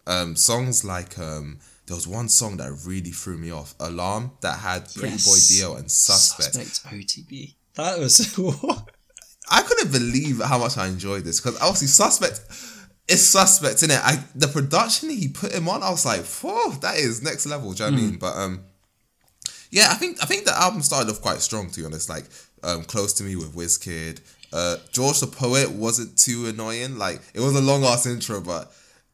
um, 0.08 0.36
songs 0.36 0.84
like 0.84 1.18
um, 1.20 1.60
there 1.92 1.98
was 1.98 2.08
one 2.08 2.30
song 2.30 2.56
that 2.56 2.72
really 2.86 3.12
threw 3.12 3.38
me 3.38 3.52
off. 3.52 3.76
Alarm 3.82 4.32
that 4.40 4.60
had 4.60 4.86
Pretty 4.94 5.10
Yes. 5.16 5.26
Boy 5.26 5.56
Dio 5.58 5.76
and 5.76 5.92
Suspect. 5.92 6.54
Suspect 6.54 6.96
OFB. 6.96 7.54
That 7.76 8.00
was? 8.00 8.40
I 9.52 9.62
couldn't 9.62 9.92
believe 9.92 10.40
how 10.42 10.58
much 10.60 10.78
I 10.78 10.88
enjoyed 10.88 11.26
this 11.26 11.42
because 11.42 11.60
obviously 11.60 11.88
Suspect 11.88 12.40
is 13.10 13.28
Suspect 13.28 13.84
in 13.84 13.92
it. 13.92 14.00
I 14.02 14.24
the 14.34 14.48
production 14.48 15.10
he 15.10 15.28
put 15.28 15.52
him 15.54 15.68
on, 15.68 15.84
I 15.84 15.90
was 15.90 16.06
like, 16.06 16.24
whoa, 16.26 16.72
that 16.80 16.96
is 16.96 17.22
next 17.22 17.46
level. 17.46 17.74
Do 17.74 17.84
you 17.84 17.92
know 17.92 17.98
what 17.98 18.02
I 18.02 18.06
mean? 18.06 18.18
But 18.18 18.38
um, 18.38 18.64
yeah, 19.70 19.90
I 19.92 19.96
think 19.96 20.24
I 20.24 20.26
think 20.26 20.46
the 20.46 20.58
album 20.58 20.82
started 20.84 21.12
off 21.12 21.22
quite 21.22 21.40
strong. 21.40 21.70
To 21.72 21.80
be 21.82 21.86
honest, 21.86 22.08
like 22.08 22.24
um, 22.64 22.84
close 22.86 23.12
to 23.16 23.24
me 23.26 23.36
with 23.36 23.54
Wizkid. 23.54 24.22
Uh, 24.54 24.78
George 24.94 25.20
the 25.20 25.28
Poet 25.28 25.70
wasn't 25.72 26.18
too 26.18 26.46
annoying. 26.48 26.98
Like 26.98 27.20
it 27.34 27.42
was 27.42 27.54
a 27.54 27.62
long 27.62 27.84
ass 27.84 28.06
intro, 28.06 28.40
but 28.40 28.72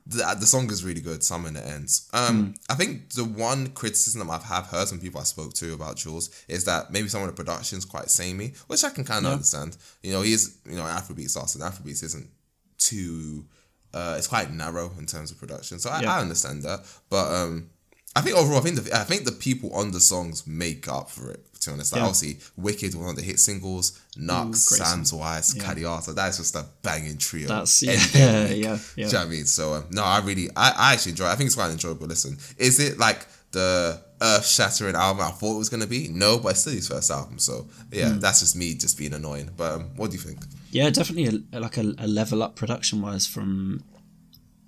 the, 0.09 0.37
the 0.39 0.45
song 0.45 0.71
is 0.71 0.83
really 0.83 1.01
good. 1.01 1.23
Some 1.23 1.45
and 1.45 1.57
it 1.57 1.65
ends. 1.65 2.09
Um, 2.13 2.55
I 2.69 2.75
think 2.75 3.11
the 3.13 3.25
one 3.25 3.67
criticism 3.67 4.29
I've 4.29 4.43
have 4.43 4.67
heard 4.67 4.87
some 4.87 4.99
people 4.99 5.19
I 5.19 5.23
spoke 5.23 5.53
to 5.55 5.73
about 5.73 5.97
Juls 5.97 6.29
is 6.47 6.65
that 6.65 6.91
maybe 6.91 7.09
some 7.09 7.21
of 7.21 7.27
the 7.27 7.33
production's 7.33 7.85
quite 7.85 8.09
samey, 8.09 8.53
which 8.67 8.83
I 8.83 8.89
can 8.89 9.03
kind 9.03 9.25
of 9.25 9.33
understand. 9.33 9.77
You 10.03 10.13
know, 10.13 10.21
he's 10.21 10.57
you 10.65 10.75
know 10.75 10.83
Afrobeats 10.83 11.35
artist. 11.35 11.55
and 11.55 11.63
Afrobeats 11.63 12.03
isn't 12.03 12.29
too. 12.77 13.45
Uh, 13.93 14.15
it's 14.17 14.27
quite 14.27 14.51
narrow 14.51 14.91
in 14.99 15.05
terms 15.05 15.31
of 15.31 15.39
production, 15.39 15.79
so 15.79 15.89
I, 15.89 16.01
Yeah. 16.01 16.15
I 16.17 16.21
understand 16.21 16.63
that. 16.63 16.81
But 17.09 17.33
um, 17.33 17.69
I 18.15 18.21
think 18.21 18.35
overall, 18.37 18.59
I 18.59 18.61
think 18.61 18.81
the 18.83 18.95
I 18.95 19.03
think 19.03 19.25
the 19.25 19.31
people 19.31 19.73
on 19.73 19.91
the 19.91 19.99
songs 19.99 20.45
make 20.47 20.87
up 20.87 21.09
for 21.09 21.31
it. 21.31 21.45
To 21.61 21.69
be 21.69 21.73
honest, 21.73 21.91
like 21.93 21.99
Yeah. 22.01 22.05
obviously, 22.07 22.39
"Wicked" 22.55 22.93
was 22.93 22.95
one 22.95 23.09
of 23.09 23.15
the 23.15 23.21
hit 23.21 23.39
singles. 23.39 23.99
Knucks, 24.17 24.67
great 24.69 24.81
Sam's 24.81 25.13
Wise, 25.13 25.55
Yeah. 25.55 25.63
Cadiata. 25.63 26.13
That's 26.13 26.37
just 26.37 26.55
a 26.55 26.65
banging 26.81 27.17
trio. 27.17 27.47
That's 27.47 27.81
yeah, 27.83 27.91
Any 27.93 27.99
day 28.11 28.43
of 28.43 28.49
the 28.49 28.55
yeah, 28.57 28.69
yeah, 28.69 28.77
Do 28.77 29.01
you 29.01 29.05
know 29.07 29.19
what 29.19 29.27
I 29.27 29.29
mean? 29.29 29.45
So 29.45 29.73
um, 29.73 29.85
no, 29.91 30.03
I 30.03 30.19
really, 30.19 30.49
I, 30.55 30.71
I 30.77 30.93
actually 30.93 31.11
enjoy. 31.11 31.25
it. 31.27 31.31
I 31.31 31.35
think 31.35 31.47
it's 31.47 31.55
quite 31.55 31.71
enjoyable 31.71 32.07
listen. 32.07 32.37
Is 32.57 32.79
it 32.79 32.97
like 32.97 33.25
the 33.51 34.01
earth 34.21 34.45
shattering 34.45 34.95
album 34.95 35.23
I 35.25 35.31
thought 35.31 35.55
it 35.55 35.57
was 35.59 35.69
gonna 35.69 35.87
be? 35.87 36.07
No, 36.09 36.37
but 36.39 36.49
it's 36.49 36.61
still 36.61 36.73
his 36.73 36.87
first 36.87 37.09
album. 37.11 37.39
So 37.39 37.67
yeah, 37.91 38.13
Hmm. 38.13 38.19
that's 38.19 38.39
just 38.41 38.55
me 38.55 38.73
just 38.73 38.97
being 38.97 39.13
annoying. 39.13 39.51
But 39.55 39.73
um, 39.75 39.83
what 39.95 40.11
do 40.11 40.17
you 40.17 40.23
think? 40.23 40.39
Yeah, 40.71 40.89
definitely 40.89 41.43
a, 41.53 41.59
like 41.59 41.77
a, 41.77 41.93
a 41.97 42.07
level 42.07 42.43
up 42.43 42.55
production 42.55 43.01
wise 43.01 43.25
from. 43.25 43.83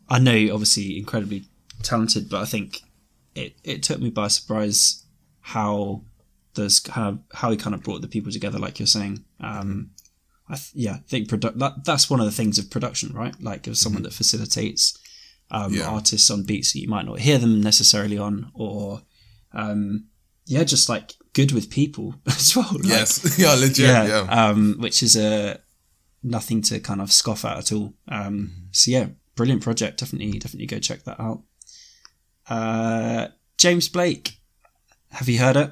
I 0.08 0.18
know 0.20 0.54
obviously 0.54 0.98
incredibly 0.98 1.46
talented, 1.84 2.30
but 2.30 2.42
I 2.42 2.46
think 2.46 2.82
it, 3.36 3.54
it 3.64 3.84
took 3.84 4.00
me 4.00 4.10
by 4.10 4.28
surprise 4.28 5.04
how 5.42 6.02
kind 6.56 7.08
of 7.08 7.38
how 7.38 7.52
he 7.52 7.58
kind 7.58 7.74
of 7.76 7.84
brought 7.84 8.02
the 8.02 8.08
people 8.08 8.32
together, 8.32 8.60
like 8.60 8.80
you're 8.80 8.88
saying. 8.88 9.24
Um, 9.40 9.92
I 10.48 10.56
th- 10.56 10.72
yeah, 10.74 10.94
I 10.96 10.98
think 11.08 11.28
produ- 11.30 11.58
that 11.60 11.86
that's 11.86 12.10
one 12.10 12.20
of 12.20 12.26
the 12.26 12.32
things 12.32 12.58
of 12.58 12.70
production, 12.72 13.14
right? 13.14 13.36
Like 13.42 13.68
as 13.68 13.80
someone 13.80 14.04
that 14.04 14.14
facilitates 14.14 14.98
um, 15.52 15.74
Yeah. 15.74 15.88
artists 15.88 16.30
on 16.32 16.44
beats 16.44 16.74
that 16.74 16.80
you 16.80 16.88
might 16.88 17.06
not 17.06 17.20
hear 17.20 17.38
them 17.38 17.62
necessarily 17.62 18.18
on, 18.18 18.52
or 18.54 19.02
um, 19.54 20.06
yeah, 20.46 20.64
just 20.64 20.90
like 20.90 21.14
good 21.34 21.52
with 21.52 21.70
people 21.70 22.16
as 22.26 22.56
well. 22.56 22.70
Like, 22.74 22.84
yes, 22.86 23.38
yeah, 23.40 23.54
legit. 23.54 23.86
yeah, 23.88 24.06
Yeah, 24.08 24.48
Um, 24.50 24.76
which 24.80 25.04
is 25.04 25.16
a 25.16 25.60
nothing 26.24 26.62
to 26.64 26.80
kind 26.80 27.02
of 27.02 27.12
scoff 27.12 27.46
at 27.46 27.58
at 27.58 27.72
all. 27.72 27.94
Um, 28.08 28.52
so 28.72 28.92
yeah, 28.92 29.08
brilliant 29.36 29.62
project. 29.64 30.00
Definitely, 30.00 30.38
definitely 30.40 30.66
go 30.68 30.80
check 30.80 31.04
that 31.04 31.20
out. 31.20 31.44
Uh, 32.48 33.28
James 33.58 33.88
Blake, 33.90 34.38
have 35.12 35.30
you 35.30 35.38
heard 35.40 35.56
it? 35.56 35.72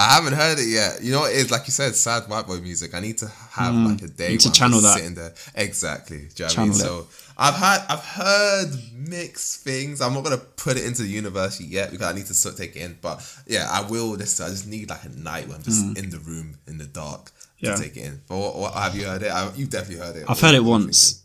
I 0.00 0.14
haven't 0.14 0.32
heard 0.32 0.58
it 0.58 0.66
yet. 0.68 1.02
You 1.02 1.12
know 1.12 1.20
what 1.20 1.32
it 1.32 1.36
is? 1.36 1.50
Like 1.50 1.66
you 1.66 1.72
said, 1.72 1.94
sad 1.94 2.22
white 2.28 2.46
boy 2.46 2.56
music. 2.56 2.94
I 2.94 3.00
need 3.00 3.18
to 3.18 3.28
have 3.50 3.74
like 3.74 4.00
a 4.02 4.08
day. 4.08 4.36
To 4.38 4.50
channel 4.50 4.80
that. 4.80 4.96
sitting 4.96 5.14
there. 5.14 5.34
Exactly. 5.54 6.28
Do 6.34 6.44
you 6.44 6.44
know 6.44 6.46
what 6.46 6.58
I 6.58 6.62
mean? 6.62 6.70
it. 6.72 6.74
So 6.76 7.06
I've 7.36 7.54
had 7.54 7.84
I've 7.88 8.04
heard 8.04 8.68
mixed 8.94 9.62
things. 9.62 10.00
I'm 10.00 10.14
not 10.14 10.24
gonna 10.24 10.38
put 10.38 10.78
it 10.78 10.84
into 10.84 11.02
the 11.02 11.08
university 11.08 11.64
yet 11.64 11.90
because 11.90 12.06
I 12.06 12.14
need 12.14 12.26
to 12.26 12.34
sort 12.34 12.54
of 12.54 12.60
take 12.60 12.76
it 12.76 12.80
in. 12.80 12.96
But 13.02 13.20
yeah, 13.46 13.68
I 13.70 13.82
will 13.90 14.08
listen. 14.12 14.46
I 14.46 14.48
just 14.48 14.66
need 14.66 14.88
like 14.88 15.04
a 15.04 15.10
night 15.10 15.48
when 15.48 15.56
I'm 15.56 15.62
just 15.62 15.98
in 15.98 16.08
the 16.08 16.18
room 16.18 16.56
in 16.66 16.78
the 16.78 16.86
dark 16.86 17.30
to 17.62 17.74
Hmm. 17.74 17.82
Take 17.82 17.96
it 17.98 18.04
in. 18.04 18.22
But 18.26 18.38
what, 18.38 18.56
what 18.56 18.72
have 18.74 18.96
you 18.96 19.04
heard 19.04 19.22
it? 19.22 19.30
I, 19.30 19.52
you've 19.54 19.68
definitely 19.68 20.02
heard 20.02 20.16
it. 20.16 20.24
I've 20.26 20.40
heard 20.40 20.54
it 20.54 20.64
once. 20.64 21.22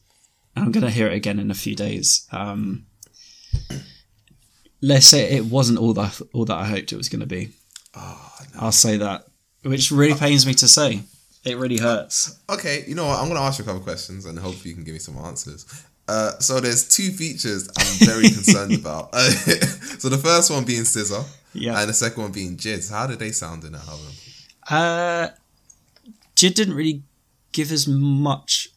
I'm 0.58 0.74
gonna 0.74 0.89
hear 0.89 1.08
it 1.08 1.13
again 1.13 1.39
in 1.39 1.50
a 1.50 1.55
few 1.55 1.75
days. 1.77 2.27
Um, 2.34 2.88
let's 4.82 5.05
say 5.08 5.32
it 5.32 5.46
wasn't 5.46 5.79
all 5.79 5.94
that 5.94 6.22
all 6.34 6.44
that 6.46 6.58
I 6.58 6.65
hoped 6.65 6.91
it 6.91 6.98
was 6.98 7.10
going 7.10 7.22
to 7.22 7.25
be. 7.25 7.51
Oh, 7.96 8.32
I'll 8.60 8.72
say 8.72 8.98
that, 8.98 9.25
which 9.64 9.92
really 9.92 10.18
pains 10.18 10.46
me 10.46 10.54
to 10.56 10.68
say. 10.68 11.02
It 11.44 11.58
really 11.58 11.78
hurts. 11.78 12.40
Okay, 12.50 12.84
you 12.88 12.96
know 12.96 13.06
what? 13.06 13.20
I'm 13.20 13.28
gonna 13.28 13.42
ask 13.42 13.60
you 13.60 13.64
a 13.64 13.68
couple 13.68 13.82
questions 13.82 14.25
and 14.25 14.38
hopefully 14.40 14.70
you 14.72 14.75
can 14.75 14.84
give 14.84 14.94
me 14.94 15.00
some 15.00 15.18
answers. 15.18 15.66
Uh, 16.08 16.38
so 16.40 16.60
there's 16.60 16.88
two 16.88 17.10
features 17.12 17.68
I'm 17.78 18.06
very 18.08 18.24
concerned 18.30 18.74
about. 18.80 19.10
Uh, 19.14 19.30
so 20.00 20.10
the 20.10 20.18
first 20.18 20.52
one 20.52 20.64
being 20.66 20.82
SZA, 20.84 21.24
Yeah. 21.54 21.80
and 21.80 21.90
the 21.90 21.94
second 21.94 22.22
one 22.24 22.32
being 22.32 22.58
Jids. 22.58 22.92
How 22.92 23.08
did 23.08 23.20
they 23.20 23.32
sound 23.32 23.64
in 23.64 23.72
that 23.74 23.88
album? 23.88 24.08
Uh, 24.70 25.28
JID 26.36 26.54
didn't 26.56 26.74
really 26.75 27.04
give 27.52 27.72
as 27.72 27.88
much 27.88 28.70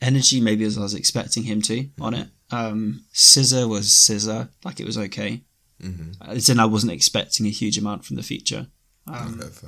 energy, 0.00 0.40
maybe 0.40 0.64
as 0.64 0.76
I 0.76 0.82
was 0.82 0.94
expecting 0.94 1.44
him 1.44 1.62
to 1.62 1.88
on 2.00 2.14
it. 2.14 2.28
Um, 2.50 3.04
SZA 3.14 3.68
was 3.68 3.88
SZA, 3.88 4.48
like 4.64 4.80
it 4.80 4.86
was 4.86 4.98
okay. 4.98 5.42
Mm-hmm. 5.82 6.22
As 6.30 6.48
in, 6.48 6.60
I 6.60 6.64
wasn't 6.66 6.92
expecting 6.92 7.46
a 7.46 7.50
huge 7.50 7.76
amount 7.78 8.04
from 8.04 8.16
the 8.16 8.22
feature. 8.22 8.68
Um, 9.06 9.40
Okay, 9.42 9.66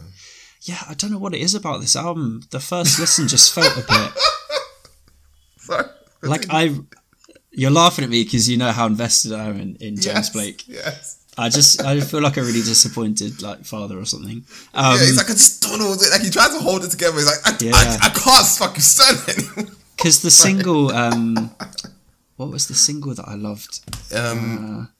yeah, 0.62 0.78
I 0.88 0.94
don't 0.94 1.10
know 1.12 1.18
what 1.18 1.34
it 1.34 1.40
is 1.40 1.54
about 1.54 1.80
this 1.80 1.94
album. 1.96 2.42
The 2.50 2.60
first 2.60 2.98
listen 2.98 3.28
just 3.28 3.52
felt 3.54 3.76
a 3.76 3.80
bit 3.86 4.12
Sorry. 5.58 5.84
like 6.22 6.46
I. 6.50 6.74
You're 7.50 7.70
laughing 7.70 8.04
at 8.04 8.10
me 8.10 8.22
because 8.22 8.48
you 8.50 8.58
know 8.58 8.70
how 8.70 8.86
invested 8.86 9.32
I 9.32 9.44
am 9.46 9.58
in, 9.58 9.76
in 9.76 9.94
James 9.96 10.04
Yes, 10.06 10.30
Blake. 10.30 10.68
Yes. 10.68 11.24
I 11.38 11.48
just 11.48 11.82
I 11.82 12.00
feel 12.00 12.20
like 12.20 12.36
a 12.36 12.42
really 12.42 12.60
disappointed 12.62 13.40
like 13.42 13.64
father 13.64 13.98
or 13.98 14.04
something. 14.04 14.44
Um, 14.74 14.94
yeah, 14.94 14.98
he's 15.06 15.16
like, 15.16 15.26
I 15.30 15.32
just 15.32 15.62
don't 15.62 15.78
know. 15.78 15.90
Like 16.10 16.20
he 16.22 16.30
tries 16.30 16.50
to 16.54 16.60
hold 16.60 16.84
it 16.84 16.90
together. 16.90 17.16
He's 17.16 17.26
like, 17.26 17.46
I, 17.46 17.56
Yeah. 17.64 17.72
I, 17.74 17.98
I 18.02 18.08
can't 18.10 18.46
fucking 18.46 18.80
stand 18.82 19.18
it. 19.28 19.70
Because 19.96 20.20
the 20.22 20.30
single, 20.46 20.92
um, 20.92 21.50
what 22.36 22.50
was 22.50 22.68
the 22.68 22.74
single 22.74 23.14
that 23.14 23.26
I 23.28 23.34
loved? 23.36 23.80
Um, 24.14 24.90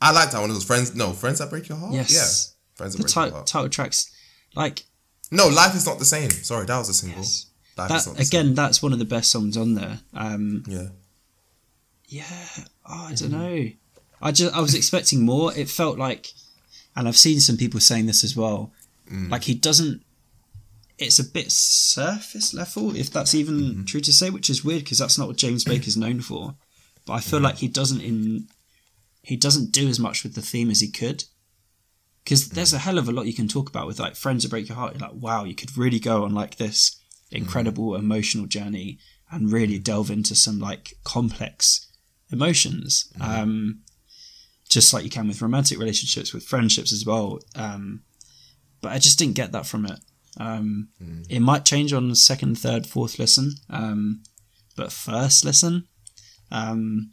I 0.00 0.10
like 0.12 0.30
that 0.30 0.40
one. 0.40 0.50
It 0.50 0.54
was 0.54 0.64
friends. 0.64 0.94
No, 0.94 1.12
friends 1.12 1.38
that 1.38 1.50
break 1.50 1.68
your 1.68 1.78
heart. 1.78 1.94
Yes. 1.94 2.12
Yeah, 2.12 2.76
friends 2.76 2.94
that 2.94 2.98
The 2.98 3.04
break 3.04 3.14
your 3.16 3.24
ti- 3.26 3.30
heart. 3.32 3.46
title 3.46 3.68
tracks, 3.68 4.10
like 4.54 4.84
no, 5.30 5.48
life 5.48 5.74
is 5.74 5.86
not 5.86 5.98
the 5.98 6.04
same. 6.04 6.30
Sorry, 6.30 6.66
that 6.66 6.78
was 6.78 6.88
a 6.88 6.94
single. 6.94 7.20
Yes. 7.20 7.46
That 7.76 7.90
is 7.90 8.06
not 8.06 8.16
the 8.16 8.22
again. 8.22 8.54
That's 8.54 8.82
one 8.82 8.92
of 8.92 8.98
the 8.98 9.04
best 9.04 9.30
songs 9.30 9.56
on 9.56 9.74
there. 9.74 10.00
Um, 10.14 10.64
Yeah. 10.66 10.88
yeah, 12.08 12.24
oh, 12.88 13.08
I 13.10 13.14
don't 13.14 13.32
know. 13.32 13.68
I 14.22 14.32
just 14.32 14.54
I 14.54 14.60
was 14.60 14.74
expecting 14.74 15.24
more. 15.24 15.52
It 15.54 15.68
felt 15.68 15.98
like, 15.98 16.32
and 16.94 17.06
I've 17.08 17.16
seen 17.16 17.40
some 17.40 17.56
people 17.56 17.80
saying 17.80 18.06
this 18.06 18.24
as 18.24 18.36
well. 18.36 18.72
Mm. 19.10 19.30
Like 19.30 19.44
he 19.44 19.54
doesn't. 19.54 20.02
It's 20.98 21.18
a 21.18 21.24
bit 21.24 21.52
surface 21.52 22.54
level, 22.54 22.96
if 22.96 23.10
that's 23.10 23.34
even 23.34 23.54
Mm-hmm. 23.60 23.84
true 23.84 24.00
to 24.00 24.12
say, 24.12 24.30
which 24.30 24.48
is 24.48 24.64
weird 24.64 24.84
because 24.84 24.98
that's 24.98 25.18
not 25.18 25.28
what 25.28 25.36
James 25.36 25.64
Blake's 25.64 25.96
known 25.96 26.20
for. 26.22 26.54
But 27.04 27.12
I 27.14 27.20
feel 27.20 27.40
like 27.40 27.56
he 27.56 27.68
doesn't 27.68 28.00
in. 28.00 28.48
He 29.26 29.36
doesn't 29.36 29.72
do 29.72 29.88
as 29.88 29.98
much 29.98 30.22
with 30.22 30.36
the 30.36 30.40
theme 30.40 30.70
as 30.70 30.80
he 30.80 30.88
could. 30.88 31.24
Because 32.22 32.50
there's 32.50 32.72
a 32.72 32.78
hell 32.78 32.96
of 32.96 33.08
a 33.08 33.12
lot 33.12 33.26
you 33.26 33.34
can 33.34 33.48
talk 33.48 33.68
about 33.68 33.88
with 33.88 33.98
like 33.98 34.14
friends 34.14 34.44
that 34.44 34.50
break 34.50 34.68
your 34.68 34.76
heart. 34.76 34.94
You're 34.94 35.08
like, 35.08 35.20
wow, 35.20 35.42
you 35.42 35.54
could 35.54 35.76
really 35.76 35.98
go 35.98 36.24
on 36.24 36.32
like 36.32 36.56
this 36.56 37.00
incredible 37.32 37.96
emotional 37.96 38.46
journey 38.46 38.98
and 39.30 39.52
really 39.52 39.80
delve 39.80 40.12
into 40.12 40.36
some 40.36 40.60
like 40.60 40.94
complex 41.02 41.90
emotions. 42.30 43.12
Um, 43.20 43.80
just 44.68 44.92
like 44.94 45.02
you 45.02 45.10
can 45.10 45.26
with 45.26 45.42
romantic 45.42 45.78
relationships, 45.78 46.32
with 46.32 46.44
friendships 46.44 46.92
as 46.92 47.04
well. 47.04 47.40
Um, 47.56 48.02
but 48.80 48.92
I 48.92 48.98
just 48.98 49.18
didn't 49.18 49.34
get 49.34 49.50
that 49.52 49.66
from 49.66 49.86
it. 49.86 49.98
Um, 50.38 50.88
It 51.28 51.40
might 51.40 51.64
change 51.64 51.92
on 51.92 52.08
the 52.08 52.16
second, 52.16 52.58
third, 52.58 52.86
fourth 52.86 53.18
listen, 53.18 53.54
um, 53.70 54.22
but 54.76 54.92
first 54.92 55.44
listen, 55.44 55.88
um, 56.52 57.12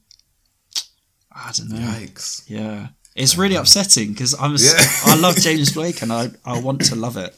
I 1.36 1.52
don't 1.56 1.70
know. 1.70 1.78
Yikes. 1.78 2.44
Yeah, 2.48 2.88
it's 3.16 3.38
really 3.38 3.56
upsetting 3.56 4.12
because 4.12 4.34
I'm 4.40 4.54
s- 4.56 4.74
Yeah. 5.06 5.14
I 5.14 5.20
love 5.20 5.36
James 5.38 5.74
Blake 5.74 6.02
and 6.02 6.12
I 6.14 6.32
I 6.46 6.60
want 6.60 6.82
to 6.86 6.96
love 6.96 7.18
it. 7.18 7.36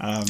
Um, 0.00 0.26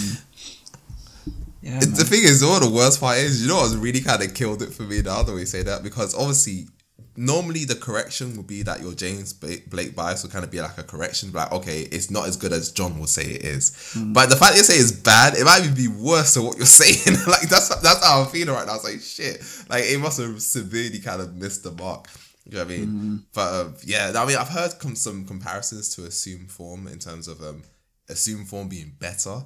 yeah, 1.62 1.80
The 1.80 2.04
thing 2.04 2.22
is, 2.22 2.42
all 2.42 2.60
the 2.60 2.70
worst 2.70 3.00
part 3.00 3.18
is, 3.18 3.42
you 3.42 3.48
know, 3.48 3.56
what's 3.56 3.74
really 3.74 4.00
kind 4.00 4.22
of 4.22 4.32
killed 4.34 4.62
it 4.62 4.72
for 4.72 4.84
me. 4.84 5.00
The 5.00 5.12
other 5.12 5.34
way 5.34 5.44
say 5.44 5.62
that 5.64 5.82
because 5.82 6.14
obviously, 6.14 6.68
normally 7.16 7.64
the 7.64 7.74
correction 7.74 8.36
would 8.36 8.46
be 8.46 8.62
that 8.62 8.80
your 8.80 8.94
James 8.94 9.32
Blake 9.32 9.94
bias 9.96 10.22
would 10.22 10.30
kind 10.32 10.44
of 10.44 10.50
be 10.52 10.60
like 10.60 10.78
a 10.78 10.84
correction, 10.84 11.32
like 11.32 11.50
okay, 11.52 11.80
it's 11.90 12.10
not 12.10 12.28
as 12.28 12.36
good 12.36 12.52
as 12.52 12.70
John 12.70 12.98
would 13.00 13.08
say 13.08 13.24
it 13.24 13.42
is. 13.44 13.92
But 13.96 14.30
the 14.30 14.36
fact 14.36 14.56
you 14.56 14.62
say 14.62 14.76
it's 14.76 14.92
bad, 14.92 15.36
it 15.36 15.44
might 15.44 15.62
even 15.64 15.74
be 15.74 15.88
worse 15.88 16.34
than 16.34 16.44
what 16.44 16.56
you're 16.56 16.66
saying. 16.82 17.18
like 17.26 17.48
that's 17.48 17.68
that's 17.80 18.04
how 18.06 18.22
I'm 18.22 18.28
feeling 18.28 18.54
right 18.54 18.66
now. 18.66 18.76
It's 18.76 18.84
like 18.84 19.00
shit. 19.00 19.42
Like 19.68 19.84
it 19.84 19.98
must 20.00 20.20
have 20.20 20.40
severely 20.40 21.00
kind 21.00 21.20
of 21.20 21.34
missed 21.34 21.64
the 21.64 21.72
mark. 21.72 22.06
You 22.48 22.54
know 22.58 22.64
what 22.64 22.72
I 22.72 22.76
mean? 22.78 23.22
But 23.34 23.54
um, 23.54 23.74
yeah, 23.84 24.12
I 24.16 24.24
mean, 24.26 24.36
I've 24.36 24.48
heard 24.48 24.72
com- 24.78 24.96
some 24.96 25.24
comparisons 25.26 25.94
to 25.96 26.04
Assume 26.06 26.46
Form 26.46 26.86
in 26.88 26.98
terms 26.98 27.28
of 27.28 27.42
um, 27.42 27.62
Assume 28.08 28.44
Form 28.46 28.68
being 28.68 28.92
better. 28.98 29.42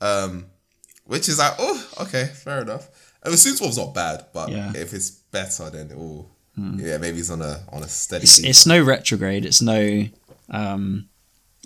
Um, 0.00 0.46
which 1.04 1.28
is 1.28 1.38
like, 1.38 1.54
oh, 1.58 1.88
okay, 2.02 2.26
fair 2.26 2.62
enough. 2.62 2.88
I 3.22 3.28
mean, 3.28 3.34
Assume 3.34 3.56
Form's 3.56 3.76
not 3.76 3.92
bad, 3.94 4.26
but 4.32 4.50
Yeah. 4.50 4.72
if 4.74 4.94
it's 4.94 5.10
better, 5.10 5.68
then 5.70 5.90
it 5.90 5.96
will. 5.96 6.30
Yeah, 6.56 6.98
maybe 6.98 7.18
it's 7.18 7.30
on 7.30 7.42
a 7.42 7.64
on 7.72 7.82
a 7.82 7.88
steady. 7.88 8.22
it's, 8.22 8.38
it's 8.38 8.64
no 8.66 8.80
retrograde. 8.80 9.44
It's 9.44 9.60
no. 9.60 10.04
Um, 10.50 11.08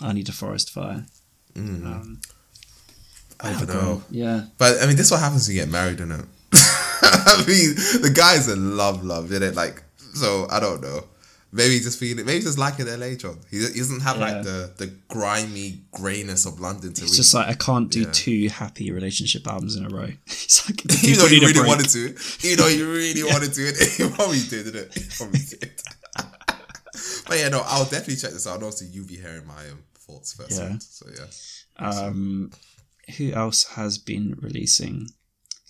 I 0.03 0.15
need 0.15 0.29
a 0.31 0.33
forest 0.33 0.71
fire. 0.71 1.05
Um, 1.55 2.21
I 3.41 3.53
don't 3.53 3.69
know. 3.69 4.03
yeah, 4.11 4.45
But 4.57 4.81
I 4.83 4.87
mean, 4.87 4.97
this 4.97 5.07
is 5.07 5.13
what 5.13 5.21
happens 5.21 5.47
when 5.47 5.57
you 5.57 5.63
get 5.63 5.71
married, 5.71 6.01
isn't 6.01 6.13
it? 6.13 6.25
I 7.03 7.45
mean, 7.47 7.75
the 8.03 8.13
guy's 8.15 8.49
in 8.49 8.77
love, 8.77 9.05
love, 9.05 9.31
isn't 9.31 9.43
it? 9.43 9.55
Like, 9.55 9.83
so 10.15 10.47
I 10.51 10.61
don't 10.61 10.81
know. 10.83 11.05
Maybe 11.51 11.75
he's 11.75 11.85
just 11.85 11.99
feeling. 11.99 12.27
Maybe 12.27 12.35
he's 12.37 12.45
just 12.45 12.59
liking 12.59 12.85
LA, 12.87 13.15
John. 13.15 13.39
He, 13.51 13.57
he 13.69 13.79
doesn't 13.79 14.01
have 14.01 14.19
Yeah. 14.19 14.23
like 14.35 14.45
the 14.45 14.73
the 14.77 14.87
grimy 15.09 15.81
grayness 15.93 16.45
of 16.45 16.61
London 16.61 16.93
to 16.93 17.03
it's 17.03 17.13
read. 17.13 17.17
just 17.17 17.33
like 17.35 17.47
I 17.49 17.55
can't 17.55 17.91
do 17.91 18.03
Yeah. 18.03 18.11
two 18.13 18.49
happy 18.51 18.91
relationship 18.91 19.47
albums 19.47 19.75
in 19.77 19.87
a 19.87 19.89
row. 19.89 20.09
it's 20.27 20.69
like 20.69 20.85
even 20.85 20.97
people 21.01 21.23
though 21.23 21.29
he 21.29 21.35
need 21.41 21.45
a 21.45 21.47
really 21.47 21.59
break. 21.61 21.69
wanted 21.69 21.89
to, 21.89 22.05
even 22.47 22.57
though 22.59 22.69
he 22.69 22.83
really 22.83 23.23
wanted 23.25 23.53
to, 23.55 23.63
he 23.97 24.09
probably 24.11 24.41
did, 24.41 24.65
didn't 24.67 24.77
it? 24.77 24.95
He 24.95 25.05
probably 25.17 25.41
did. 25.41 25.71
but 27.27 27.39
yeah, 27.39 27.49
no, 27.49 27.63
I'll 27.65 27.85
definitely 27.85 28.17
check 28.17 28.33
this 28.33 28.47
out. 28.47 28.57
And 28.57 28.65
also, 28.65 28.85
you'll 28.85 29.07
be 29.07 29.17
hearing 29.17 29.47
my 29.47 29.69
um, 29.71 29.85
thoughts 29.99 30.35
first. 30.35 30.61
Yeah. 30.61 30.77
So 30.81 31.07
yeah. 31.17 31.89
Um, 31.89 32.51
who 33.17 33.33
else 33.33 33.65
has 33.71 33.97
been 33.99 34.37
releasing? 34.41 35.07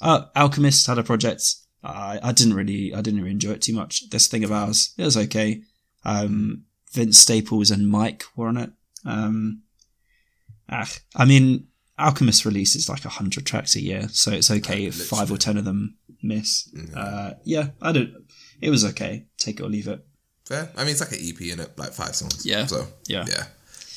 Uh, 0.00 0.23
Alchemist 0.35 0.87
had 0.87 0.99
a 0.99 1.04
project. 1.04 1.42
I 1.82 2.18
I 2.23 2.32
didn't 2.32 2.54
really 2.54 2.94
I 2.94 3.00
didn't 3.00 3.20
really 3.20 3.32
enjoy 3.32 3.52
it 3.52 3.62
too 3.62 3.75
much. 3.75 4.11
This 4.11 4.26
thing 4.26 4.44
of 4.44 4.52
ours, 4.52 4.92
it 4.99 5.04
was 5.04 5.16
okay. 5.16 5.62
Um, 6.04 6.64
Vince 6.92 7.18
Staples 7.18 7.70
and 7.70 7.88
Mike 7.88 8.25
were 8.37 8.49
on 8.49 8.56
it. 8.56 8.70
Um, 9.04 9.62
ah, 10.70 10.90
I 11.16 11.25
mean, 11.25 11.66
Alchemist 11.99 12.44
releases 12.44 12.88
like 12.88 13.02
hundred 13.02 13.47
tracks 13.47 13.76
a 13.76 13.80
year, 13.80 14.08
so 14.11 14.30
it's 14.32 14.50
okay 14.50 14.87
if 14.87 14.94
five 14.94 15.30
or 15.30 15.37
ten 15.37 15.56
of 15.56 15.64
them 15.64 15.97
miss. 16.23 16.68
Uh, 16.97 17.35
yeah, 17.44 17.70
I 17.82 17.92
don't. 17.92 18.12
It 18.61 18.70
was 18.70 18.85
okay. 18.85 19.26
Take 19.37 19.61
it 19.61 19.62
or 19.62 19.68
leave 19.68 19.88
it. 19.88 20.04
Fair. 20.47 20.70
I 20.76 20.80
mean, 20.80 20.92
it's 20.92 21.00
like 21.00 21.12
an 21.12 21.18
EP 21.20 21.40
in 21.42 21.61
it, 21.61 21.78
like 21.78 21.92
five 21.92 22.16
songs. 22.16 22.47
Yeah. 22.47 22.66
So 22.66 22.87
Yeah. 23.06 23.25
yeah. 23.28 23.44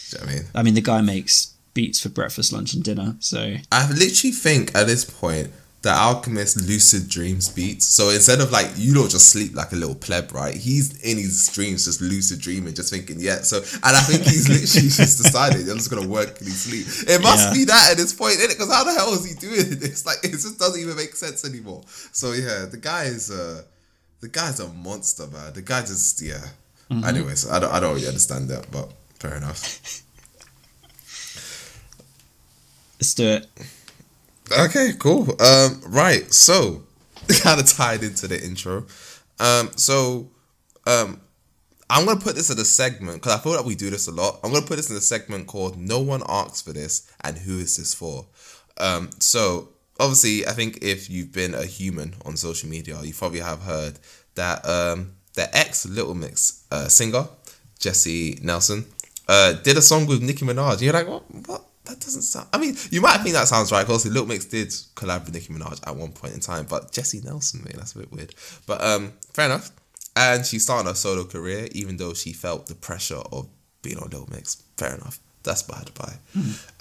Do 0.10 0.18
you 0.18 0.20
know 0.20 0.26
what 0.26 0.30
I 0.30 0.36
mean? 0.36 0.44
I 0.56 0.64
mean, 0.64 0.74
the 0.74 0.82
guy 0.82 1.02
makes 1.02 1.56
beats 1.74 2.02
for 2.02 2.10
breakfast, 2.10 2.52
lunch, 2.52 2.74
and 2.74 2.84
dinner. 2.84 3.16
So 3.20 3.56
I 3.72 3.90
literally 3.90 4.34
think 4.34 4.76
at 4.76 4.86
this 4.88 5.06
point 5.06 5.52
the 5.84 5.90
Alchemist 5.92 6.62
lucid 6.68 7.10
dreams 7.10 7.50
beats. 7.50 7.88
So 7.88 8.10
instead 8.10 8.40
of 8.40 8.52
like 8.52 8.70
you 8.78 8.94
don't 8.94 9.10
just 9.10 9.30
sleep 9.30 9.56
like 9.56 9.72
a 9.72 9.76
little 9.76 9.96
pleb, 9.96 10.32
right? 10.32 10.56
He's 10.56 11.02
in 11.02 11.18
his 11.18 11.50
dreams 11.52 11.86
just 11.86 12.02
lucid 12.02 12.40
dreaming, 12.40 12.76
just 12.76 12.92
thinking, 12.94 13.18
yeah. 13.20 13.42
So 13.42 13.58
and 13.58 13.84
I 13.84 14.00
think 14.02 14.22
he's 14.24 14.48
literally 14.48 14.90
just 14.90 15.18
decided 15.24 15.68
I'm 15.68 15.78
just 15.78 15.90
gonna 15.90 16.08
work 16.08 16.40
in 16.40 16.46
his 16.46 16.62
sleep. 16.62 16.86
It 17.10 17.22
must 17.24 17.48
Yeah. 17.48 17.54
be 17.54 17.66
that 17.66 17.92
at 17.92 17.98
this 17.98 18.14
point, 18.14 18.36
in 18.36 18.42
it, 18.42 18.50
Because 18.50 18.72
how 18.72 18.84
the 18.84 18.94
hell 18.94 19.12
is 19.14 19.26
he 19.28 19.34
doing 19.40 19.56
it? 19.74 19.84
It's 19.84 20.06
like 20.06 20.18
it 20.24 20.32
just 20.32 20.60
doesn't 20.60 20.80
even 20.80 20.96
make 20.96 21.16
sense 21.16 21.44
anymore. 21.46 21.82
So 22.12 22.34
yeah, 22.34 22.66
the 22.70 22.78
guy 22.78 23.06
is 23.06 23.32
uh 23.32 23.64
the 24.20 24.28
guy's 24.30 24.60
a 24.60 24.68
monster, 24.68 25.26
man. 25.28 25.54
The 25.54 25.64
guy 25.64 25.82
just 25.82 26.22
yeah. 26.22 26.46
Anyways, 26.92 27.50
I 27.50 27.58
don't 27.60 27.72
I 27.74 27.80
don't 27.80 27.96
really 27.96 28.08
understand 28.08 28.50
that, 28.50 28.70
but 28.70 28.92
fair 29.18 29.36
enough. 29.38 29.64
let's 33.00 33.14
do 33.16 33.28
it. 33.28 33.48
Okay, 34.51 34.93
cool. 35.00 35.29
Um, 35.41 35.81
right, 35.88 36.31
so 36.34 36.84
kind 37.41 37.60
of 37.60 37.67
tied 37.67 38.03
into 38.03 38.27
the 38.27 38.43
intro. 38.43 38.86
Um, 39.39 39.72
so 39.75 40.29
um, 40.86 41.22
I'm 41.89 42.05
gonna 42.05 42.20
put 42.20 42.36
this 42.36 42.50
in 42.50 42.60
a 42.60 42.65
segment 42.65 43.22
because 43.22 43.34
I 43.38 43.39
feel 43.41 43.53
like 43.53 43.65
we 43.65 43.75
do 43.75 43.89
this 43.89 44.08
a 44.08 44.12
lot. 44.12 44.39
I'm 44.43 44.51
gonna 44.51 44.65
put 44.65 44.77
this 44.77 44.89
in 44.89 44.96
a 44.96 45.01
segment 45.01 45.48
called 45.48 45.77
"No 45.77 46.00
one 46.00 46.24
asks 46.27 46.62
for 46.62 46.74
this" 46.74 47.10
and 47.24 47.38
"Who 47.38 47.60
is 47.60 47.77
this 47.77 47.93
for?" 47.93 48.27
Um, 48.77 49.10
so 49.20 49.70
obviously, 50.00 50.46
I 50.48 50.51
think 50.51 50.79
if 50.81 51.10
you've 51.10 51.31
been 51.31 51.53
a 51.53 51.65
human 51.65 52.15
on 52.25 52.36
social 52.36 52.70
media, 52.70 53.00
you 53.01 53.13
probably 53.13 53.39
have 53.39 53.62
heard 53.62 54.00
that 54.36 54.67
um, 54.67 55.13
the 55.34 55.55
ex 55.55 55.86
Little 55.86 56.15
Mix 56.15 56.65
uh, 56.72 56.88
singer 56.88 57.27
Jesy 57.79 58.39
Nelson 58.41 58.86
uh, 59.27 59.53
did 59.53 59.77
a 59.77 59.81
song 59.81 60.08
with 60.08 60.22
Nicki 60.22 60.46
Minaj. 60.46 60.81
You're 60.81 60.93
like, 60.93 61.08
what? 61.08 61.24
What? 61.48 61.65
That 61.86 62.00
doesn't 62.00 62.22
sound. 62.22 62.48
I 62.54 62.58
mean, 62.60 62.76
you 62.92 63.02
might 63.02 63.18
think 63.22 63.34
that 63.36 63.48
sounds 63.48 63.72
right. 63.72 63.86
Because 63.86 64.06
Little 64.06 64.28
Mix 64.28 64.46
did 64.46 64.70
collab 64.96 65.26
with 65.26 65.34
Nicki 65.34 65.52
Minaj 65.54 65.80
at 65.88 65.96
one 65.96 66.12
point 66.12 66.34
in 66.34 66.40
time, 66.40 66.66
but 66.70 66.92
Jesy 66.92 67.22
Nelson, 67.24 67.62
man, 67.64 67.74
that's 67.78 67.96
a 67.96 68.00
bit 68.00 68.12
weird. 68.12 68.36
But 68.68 68.84
um, 68.84 69.14
fair 69.34 69.46
enough. 69.46 69.72
And 70.16 70.46
she 70.46 70.60
started 70.60 70.88
her 70.90 70.96
solo 70.96 71.24
career, 71.24 71.68
even 71.72 71.98
though 71.98 72.14
she 72.14 72.34
felt 72.34 72.68
the 72.68 72.76
pressure 72.76 73.22
of 73.32 73.48
being 73.82 73.98
on 73.98 74.10
Little 74.10 74.30
Mix. 74.32 74.62
Fair 74.78 74.94
enough. 74.96 75.20
That's 75.44 75.64
by 75.64 75.82
the 75.84 75.92
by. 75.92 76.14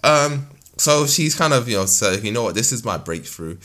Um, 0.09 0.49
so 0.77 1.07
she's 1.07 1.35
kind 1.35 1.53
of 1.55 1.69
you 1.69 1.77
know 1.77 1.87
said, 1.87 2.23
you 2.25 2.33
know 2.33 2.43
what, 2.43 2.55
this 2.55 2.73
is 2.73 2.85
my 2.85 2.99
breakthrough. 2.99 3.57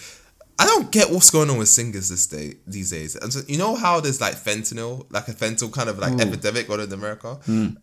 I 0.57 0.65
don't 0.67 0.89
get 0.89 1.09
what's 1.11 1.31
going 1.31 1.49
on 1.49 1.57
with 1.57 1.67
singers 1.67 2.07
this 2.07 2.27
day 2.27 2.53
these 2.65 2.91
days. 2.91 3.17
And 3.17 3.33
so, 3.33 3.41
you 3.45 3.57
know 3.57 3.75
how 3.75 3.99
there's 3.99 4.21
like 4.21 4.35
fentanyl, 4.35 5.05
like 5.11 5.27
a 5.27 5.33
fentanyl 5.33 5.73
kind 5.73 5.89
of 5.89 5.99
like 5.99 6.13
epidemic 6.13 6.67
going 6.69 6.79
on 6.79 6.87
in 6.87 6.93
America. 6.93 7.37
You 7.47 7.75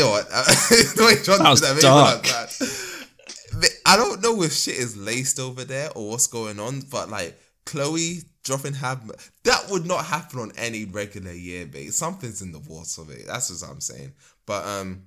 know 0.00 0.10
what? 0.10 0.28
the 0.28 1.04
way 1.06 1.22
John 1.22 1.38
That 1.44 1.50
was 1.50 1.60
did 1.60 1.68
made 1.68 1.76
me 1.76 1.82
dark. 1.82 2.24
man. 2.24 2.46
I 3.84 3.96
don't 3.96 4.22
know 4.22 4.42
if 4.42 4.52
shit 4.52 4.76
is 4.76 4.96
laced 4.96 5.38
over 5.38 5.64
there 5.64 5.90
or 5.94 6.10
what's 6.10 6.26
going 6.26 6.58
on, 6.58 6.82
but 6.90 7.08
like 7.08 7.38
Chloe 7.64 8.22
dropping 8.44 8.74
have 8.74 9.10
that 9.42 9.66
would 9.70 9.86
not 9.86 10.04
happen 10.04 10.38
on 10.38 10.52
any 10.56 10.84
regular 10.84 11.32
year, 11.32 11.68
mate. 11.72 11.92
Something's 11.92 12.42
in 12.42 12.52
the 12.52 12.60
water, 12.60 13.02
mate. 13.06 13.26
That's 13.26 13.50
what 13.62 13.70
I'm 13.70 13.80
saying. 13.80 14.12
But 14.46 14.64
um, 14.64 15.02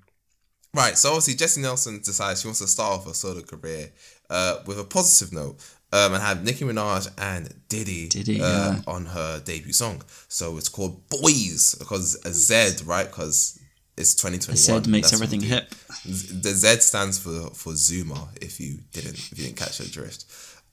right. 0.74 0.98
So 0.98 1.10
obviously, 1.10 1.36
Jesy 1.36 1.62
Nelson 1.62 2.02
decides 2.04 2.42
she 2.42 2.48
wants 2.48 2.60
to 2.60 2.68
start 2.68 3.00
off 3.00 3.08
her 3.08 3.14
solo 3.14 3.42
career 3.42 3.92
uh 4.30 4.60
with 4.66 4.80
a 4.80 4.84
positive 4.84 5.34
note. 5.34 5.58
Um, 5.92 6.14
and 6.14 6.22
have 6.22 6.44
Nicki 6.44 6.66
Minaj 6.66 7.10
and 7.18 7.52
Diddy, 7.68 8.10
Diddy, 8.10 8.40
um, 8.40 8.76
yeah. 8.76 8.82
on 8.86 9.08
her 9.08 9.40
debut 9.40 9.74
song. 9.74 10.04
So 10.28 10.56
it's 10.58 10.70
called 10.70 11.02
Boys 11.10 11.74
because 11.80 12.14
a 12.26 12.32
Z, 12.32 12.86
right? 12.86 13.08
Because 13.08 13.59
it's 14.00 14.16
2021. 14.16 14.58
Said 14.58 14.88
makes 14.88 15.12
That's 15.12 15.22
everything 15.22 15.42
hip. 15.42 15.70
The 16.06 16.52
Z 16.54 16.78
stands 16.82 17.20
for 17.20 17.50
for 17.54 17.76
Zuma. 17.76 18.30
If 18.42 18.60
you 18.60 18.80
didn't, 18.94 19.16
if 19.16 19.38
you 19.38 19.46
didn't 19.46 19.58
catch 19.58 19.78
that 19.80 19.92
drift, 19.92 20.26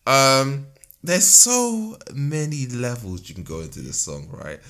um, 0.07 0.67
there's 1.03 1.27
so 1.27 1.99
many 2.15 2.67
levels 2.67 3.29
you 3.29 3.35
can 3.35 3.45
go 3.45 3.61
into 3.61 3.81
this 3.81 3.99
song, 4.01 4.29
right? 4.31 4.61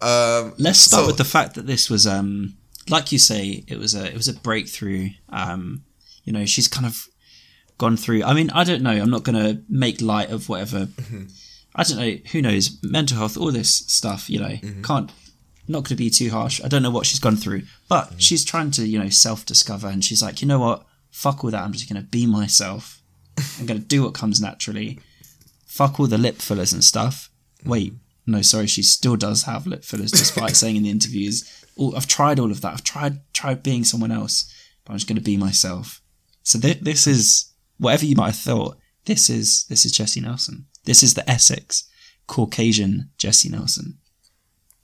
Um, 0.00 0.54
Let's 0.58 0.78
start 0.78 1.02
so- 1.02 1.06
with 1.08 1.16
the 1.18 1.24
fact 1.24 1.54
that 1.54 1.66
this 1.66 1.90
was, 1.90 2.06
um, 2.06 2.56
like 2.88 3.12
you 3.12 3.18
say, 3.18 3.64
it 3.66 3.78
was 3.78 3.94
a 3.94 4.06
it 4.06 4.14
was 4.14 4.28
a 4.28 4.34
breakthrough. 4.34 5.10
Um, 5.28 5.82
you 6.24 6.32
know, 6.32 6.44
she's 6.46 6.68
kind 6.68 6.86
of 6.86 7.08
gone 7.78 7.96
through. 7.96 8.22
I 8.24 8.32
mean, 8.34 8.50
I 8.50 8.64
don't 8.64 8.82
know. 8.82 8.90
I'm 8.90 9.10
not 9.10 9.22
going 9.24 9.36
to 9.36 9.62
make 9.68 10.00
light 10.00 10.30
of 10.30 10.48
whatever. 10.48 10.88
I 11.74 11.82
don't 11.82 11.98
know. 11.98 12.16
Who 12.32 12.42
knows? 12.42 12.78
Mental 12.82 13.18
health, 13.18 13.36
all 13.36 13.52
this 13.52 13.70
stuff. 13.86 14.30
You 14.30 14.40
know, 14.40 14.56
can't. 14.82 15.10
Not 15.68 15.80
going 15.80 15.84
to 15.84 15.96
be 15.96 16.10
too 16.10 16.30
harsh. 16.30 16.60
I 16.62 16.68
don't 16.68 16.82
know 16.82 16.90
what 16.90 17.06
she's 17.06 17.20
gone 17.20 17.36
through, 17.36 17.62
but 17.88 18.06
mm-hmm. 18.06 18.18
she's 18.18 18.44
trying 18.44 18.70
to, 18.72 18.86
you 18.86 18.98
know, 18.98 19.08
self-discover, 19.08 19.88
and 19.88 20.04
she's 20.04 20.22
like, 20.22 20.40
you 20.40 20.48
know 20.48 20.60
what? 20.60 20.86
Fuck 21.10 21.44
all 21.44 21.50
that. 21.50 21.62
I'm 21.62 21.72
just 21.72 21.90
going 21.90 22.00
to 22.00 22.08
be 22.08 22.26
myself. 22.26 23.00
I'm 23.58 23.66
going 23.66 23.80
to 23.80 23.86
do 23.86 24.02
what 24.02 24.14
comes 24.14 24.40
naturally. 24.40 25.00
Fuck 25.66 25.98
all 25.98 26.06
the 26.06 26.18
lip 26.18 26.36
fillers 26.36 26.72
and 26.72 26.84
stuff. 26.84 27.30
Mm-hmm. 27.60 27.70
Wait, 27.70 27.92
no, 28.26 28.42
sorry, 28.42 28.66
she 28.66 28.82
still 28.82 29.16
does 29.16 29.44
have 29.44 29.66
lip 29.66 29.84
fillers, 29.84 30.10
despite 30.10 30.56
saying 30.56 30.76
in 30.76 30.82
the 30.82 30.90
interviews, 30.90 31.64
oh, 31.78 31.94
"I've 31.94 32.08
tried 32.08 32.40
all 32.40 32.50
of 32.50 32.60
that. 32.60 32.72
I've 32.72 32.84
tried 32.84 33.20
tried 33.32 33.62
being 33.62 33.84
someone 33.84 34.10
else, 34.10 34.52
but 34.84 34.92
I'm 34.92 34.98
just 34.98 35.08
going 35.08 35.16
to 35.16 35.22
be 35.22 35.36
myself." 35.36 36.02
So 36.42 36.58
th- 36.58 36.80
this 36.80 37.06
is 37.06 37.52
whatever 37.78 38.04
you 38.04 38.16
might 38.16 38.26
have 38.26 38.36
thought. 38.36 38.78
This 39.04 39.30
is 39.30 39.64
this 39.68 39.84
is 39.84 39.92
Jesy 39.92 40.20
Nelson. 40.20 40.66
This 40.84 41.02
is 41.02 41.14
the 41.14 41.28
Essex 41.30 41.88
Caucasian 42.26 43.10
Jesy 43.18 43.48
Nelson. 43.48 43.98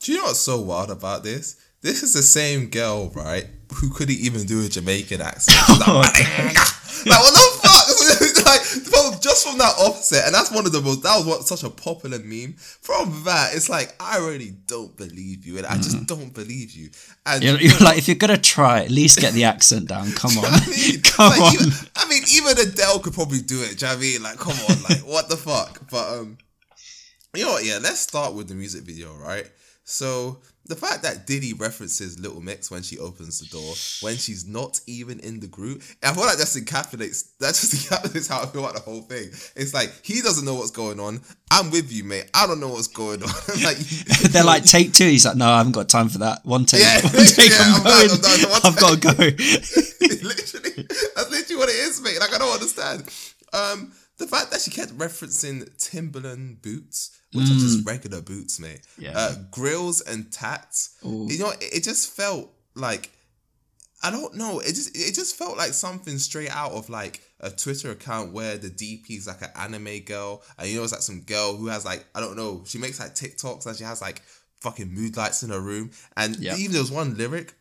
Do 0.02 0.10
you 0.10 0.18
know 0.18 0.24
what's 0.24 0.40
so 0.40 0.60
wild 0.60 0.90
about 0.90 1.22
this? 1.22 1.56
This 1.80 2.02
is 2.02 2.12
the 2.12 2.22
same 2.22 2.70
girl, 2.70 3.10
right, 3.10 3.46
who 3.74 3.90
couldn't 3.90 4.18
even 4.18 4.44
do 4.46 4.64
a 4.64 4.68
Jamaican 4.68 5.20
accent. 5.20 5.56
She's 5.66 5.78
like, 5.78 5.88
like, 7.06 7.20
what 7.20 7.32
the 7.32 7.58
fuck? 7.62 8.46
like, 8.46 8.60
from, 8.62 9.20
just 9.20 9.46
from 9.46 9.58
that 9.58 9.74
offset, 9.78 10.26
and 10.26 10.34
that's 10.34 10.50
one 10.50 10.66
of 10.66 10.72
the 10.72 10.80
most. 10.80 11.04
That 11.04 11.16
was 11.18 11.26
what 11.26 11.46
such 11.46 11.62
a 11.62 11.70
popular 11.70 12.18
meme. 12.18 12.54
From 12.54 13.22
that, 13.24 13.54
it's 13.54 13.68
like 13.68 13.94
I 14.00 14.18
really 14.18 14.50
don't 14.66 14.96
believe 14.96 15.46
you, 15.46 15.58
and 15.58 15.66
I 15.66 15.76
just 15.76 16.04
don't 16.06 16.34
believe 16.34 16.72
you. 16.72 16.90
And 17.24 17.42
You're, 17.42 17.60
you're 17.60 17.78
like, 17.78 17.98
if 17.98 18.08
you're 18.08 18.16
gonna 18.16 18.38
try, 18.38 18.82
at 18.82 18.90
least 18.90 19.20
get 19.20 19.34
the 19.34 19.44
accent 19.44 19.88
down. 19.88 20.10
Come 20.12 20.32
on, 20.38 20.46
I 20.46 20.66
mean, 20.66 21.00
come 21.02 21.30
like, 21.30 21.40
on. 21.40 21.54
Even, 21.54 21.72
I 21.94 22.08
mean, 22.08 22.22
even 22.32 22.58
Adele 22.58 22.98
could 22.98 23.14
probably 23.14 23.40
do 23.40 23.62
it. 23.62 23.78
Do 23.78 23.86
you 23.86 23.92
know 23.92 23.96
what 23.96 23.98
I 23.98 24.00
mean? 24.00 24.22
Like, 24.24 24.38
come 24.38 24.56
on, 24.68 24.82
like, 24.82 24.98
what 25.06 25.28
the 25.28 25.36
fuck? 25.36 25.80
But 25.90 26.18
um, 26.18 26.38
you 27.36 27.44
know 27.44 27.52
what? 27.52 27.64
Yeah, 27.64 27.78
let's 27.80 28.00
start 28.00 28.34
with 28.34 28.48
the 28.48 28.54
music 28.54 28.82
video, 28.82 29.14
right? 29.14 29.48
So 29.92 30.38
the 30.64 30.74
fact 30.74 31.02
that 31.02 31.26
Diddy 31.26 31.52
references 31.52 32.18
Little 32.18 32.40
Mix 32.40 32.70
when 32.70 32.82
she 32.82 32.98
opens 32.98 33.40
the 33.40 33.46
door, 33.46 33.74
when 34.00 34.16
she's 34.16 34.46
not 34.48 34.80
even 34.86 35.20
in 35.20 35.38
the 35.40 35.46
group, 35.46 35.82
I 36.02 36.14
feel 36.14 36.24
like 36.24 36.38
that 36.38 36.46
just 36.46 36.56
encapsulates 36.56 37.32
that 37.40 37.48
just 37.54 37.74
encapsulates 37.90 38.26
how 38.30 38.40
I 38.42 38.46
feel 38.46 38.62
about 38.64 38.76
the 38.76 38.80
whole 38.80 39.02
thing. 39.02 39.28
It's 39.54 39.74
like 39.74 39.92
he 40.02 40.22
doesn't 40.22 40.46
know 40.46 40.54
what's 40.54 40.70
going 40.70 40.98
on. 40.98 41.20
I'm 41.50 41.70
with 41.70 41.92
you, 41.92 42.04
mate. 42.04 42.30
I 42.32 42.46
don't 42.46 42.58
know 42.58 42.68
what's 42.68 42.86
going 42.88 43.22
on. 43.22 43.28
like 43.62 43.76
They're 44.32 44.44
like, 44.44 44.64
take 44.64 44.94
two. 44.94 45.04
He's 45.08 45.26
like, 45.26 45.36
no, 45.36 45.46
I 45.50 45.58
haven't 45.58 45.72
got 45.72 45.90
time 45.90 46.08
for 46.08 46.18
that. 46.18 46.42
One 46.46 46.64
take, 46.64 46.80
Yeah, 46.80 47.02
one 47.02 47.26
take. 47.26 47.50
yeah, 47.50 47.58
I'm, 47.60 47.76
I'm 47.76 47.82
done, 47.84 48.08
going. 48.08 48.10
I'm 48.12 48.20
done. 48.40 48.50
One 48.50 48.60
I've 48.64 48.76
got 48.76 48.94
to 48.94 49.00
go. 49.00 49.12
literally, 50.22 50.86
that's 51.14 51.30
literally 51.30 51.56
what 51.56 51.68
it 51.68 51.76
is, 51.76 52.00
mate. 52.00 52.18
Like 52.18 52.32
I 52.34 52.38
don't 52.38 52.54
understand. 52.54 53.02
Um, 53.52 53.92
the 54.16 54.26
fact 54.26 54.50
that 54.52 54.62
she 54.62 54.70
kept 54.70 54.96
referencing 54.96 55.68
Timberland 55.76 56.62
boots, 56.62 57.18
which 57.32 57.46
are 57.50 57.54
just 57.54 57.86
regular 57.86 58.20
boots, 58.20 58.60
mate. 58.60 58.80
Yeah. 58.98 59.12
Uh, 59.16 59.34
grills 59.50 60.00
and 60.02 60.30
tats. 60.32 60.96
You 61.02 61.38
know, 61.38 61.50
it, 61.50 61.76
it 61.78 61.82
just 61.84 62.10
felt 62.10 62.50
like 62.74 63.10
I 64.02 64.10
don't 64.10 64.34
know. 64.34 64.58
It 64.60 64.74
just 64.74 64.96
it 64.96 65.14
just 65.14 65.36
felt 65.36 65.56
like 65.56 65.72
something 65.72 66.18
straight 66.18 66.50
out 66.50 66.72
of 66.72 66.88
like 66.90 67.20
a 67.40 67.50
Twitter 67.50 67.90
account 67.92 68.32
where 68.32 68.56
the 68.58 68.68
DP 68.70 69.10
is 69.18 69.26
like 69.28 69.42
an 69.42 69.50
anime 69.56 70.00
girl, 70.00 70.42
and 70.58 70.68
you 70.68 70.76
know 70.76 70.82
it's 70.82 70.92
like 70.92 71.02
some 71.02 71.20
girl 71.22 71.56
who 71.56 71.68
has 71.68 71.84
like 71.84 72.04
I 72.14 72.20
don't 72.20 72.36
know. 72.36 72.64
She 72.66 72.78
makes 72.78 72.98
like 73.00 73.14
TikToks 73.14 73.66
and 73.66 73.76
she 73.76 73.84
has 73.84 74.00
like 74.02 74.20
fucking 74.60 74.92
mood 74.92 75.16
lights 75.16 75.42
in 75.42 75.50
her 75.50 75.60
room, 75.60 75.90
and 76.16 76.36
Yep. 76.36 76.58
even 76.58 76.72
there 76.72 76.82
was 76.82 76.90
one 76.92 77.16
lyric 77.16 77.54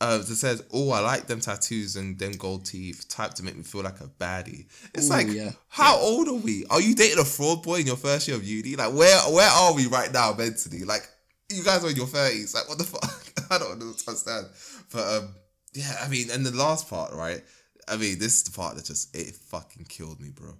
uh, 0.00 0.18
that 0.18 0.24
says, 0.26 0.62
"Oh, 0.72 0.90
I 0.90 1.00
like 1.00 1.26
them 1.26 1.40
tattoos 1.40 1.96
and 1.96 2.18
them 2.18 2.32
gold 2.32 2.64
teeth, 2.64 3.06
type 3.08 3.34
to 3.34 3.42
make 3.42 3.56
me 3.56 3.62
feel 3.62 3.82
like 3.82 4.00
a 4.00 4.08
baddie." 4.08 4.66
It's 4.94 5.08
Ooh, 5.08 5.12
like, 5.12 5.28
yeah. 5.28 5.52
how 5.68 5.98
old 5.98 6.28
are 6.28 6.34
we? 6.34 6.64
Are 6.70 6.80
you 6.80 6.94
dating 6.94 7.18
a 7.18 7.24
fraud 7.24 7.62
boy 7.62 7.80
in 7.80 7.86
your 7.86 7.96
first 7.96 8.26
year 8.26 8.36
of 8.36 8.44
uni? 8.44 8.76
Like, 8.76 8.94
where 8.94 9.18
where 9.30 9.50
are 9.50 9.74
we 9.74 9.86
right 9.86 10.12
now 10.12 10.32
mentally? 10.32 10.84
Like, 10.84 11.08
you 11.50 11.62
guys 11.62 11.84
are 11.84 11.90
in 11.90 11.96
your 11.96 12.06
thirties. 12.06 12.54
Like, 12.54 12.68
what 12.68 12.78
the 12.78 12.84
fuck? 12.84 13.04
I 13.50 13.58
don't 13.58 13.72
understand. 13.72 14.46
But 14.92 15.16
um, 15.16 15.34
yeah, 15.74 15.96
I 16.02 16.08
mean, 16.08 16.30
and 16.30 16.46
the 16.46 16.56
last 16.56 16.88
part, 16.88 17.12
right? 17.12 17.42
I 17.86 17.96
mean, 17.96 18.18
this 18.18 18.36
is 18.36 18.44
the 18.44 18.52
part 18.52 18.76
that 18.76 18.86
just 18.86 19.14
it 19.14 19.34
fucking 19.34 19.86
killed 19.86 20.20
me, 20.20 20.30
bro. 20.30 20.54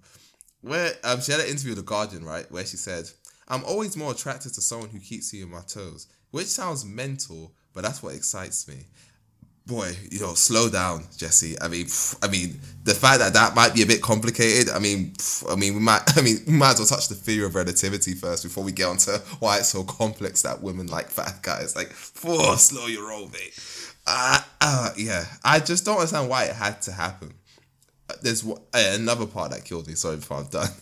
Where 0.61 0.93
um, 1.03 1.21
she 1.21 1.31
had 1.31 1.41
an 1.41 1.47
interview 1.47 1.71
with 1.71 1.79
the 1.79 1.83
Guardian, 1.83 2.23
right? 2.23 2.49
Where 2.51 2.65
she 2.65 2.77
said, 2.77 3.09
"I'm 3.47 3.63
always 3.63 3.97
more 3.97 4.11
attracted 4.11 4.53
to 4.53 4.61
someone 4.61 4.89
who 4.89 4.99
keeps 4.99 5.33
you 5.33 5.45
on 5.45 5.51
my 5.51 5.61
toes," 5.61 6.07
which 6.29 6.47
sounds 6.47 6.85
mental, 6.85 7.55
but 7.73 7.83
that's 7.83 8.03
what 8.03 8.13
excites 8.13 8.67
me. 8.67 8.85
Boy, 9.67 9.95
you 10.09 10.19
know, 10.19 10.33
slow 10.33 10.69
down, 10.69 11.05
Jesy. 11.15 11.55
I 11.61 11.67
mean, 11.67 11.85
I 12.21 12.27
mean, 12.27 12.59
the 12.83 12.95
fact 12.95 13.19
that 13.19 13.33
that 13.33 13.55
might 13.55 13.73
be 13.75 13.83
a 13.83 13.85
bit 13.85 14.01
complicated. 14.01 14.69
I 14.73 14.79
mean, 14.79 15.11
pff, 15.11 15.51
I 15.51 15.55
mean, 15.55 15.75
we 15.75 15.79
might, 15.79 16.01
I 16.17 16.21
mean, 16.21 16.37
we 16.47 16.53
might 16.53 16.71
as 16.71 16.79
well 16.79 16.87
touch 16.87 17.07
the 17.07 17.15
theory 17.15 17.45
of 17.45 17.55
relativity 17.55 18.13
first 18.15 18.43
before 18.43 18.63
we 18.63 18.71
get 18.71 18.87
onto 18.87 19.11
why 19.39 19.59
it's 19.59 19.69
so 19.69 19.83
complex 19.83 20.41
that 20.41 20.61
women 20.61 20.87
like 20.87 21.07
fat 21.09 21.41
guys. 21.43 21.75
Like, 21.75 21.91
whoa, 22.23 22.55
slow 22.55 22.87
your 22.87 23.07
roll, 23.07 23.27
mate. 23.29 23.59
Uh, 24.07 24.39
uh, 24.59 24.89
yeah, 24.97 25.25
I 25.43 25.59
just 25.59 25.85
don't 25.85 25.97
understand 25.97 26.27
why 26.27 26.45
it 26.45 26.55
had 26.55 26.81
to 26.83 26.91
happen. 26.91 27.33
Uh, 28.09 28.15
There's 28.21 28.45
uh, 28.45 28.55
another 28.73 29.27
part 29.27 29.51
that 29.51 29.63
killed 29.63 29.87
me. 29.87 29.93
Sorry 29.93 30.15
before 30.17 30.37
I'm 30.37 30.47
done. 30.47 30.69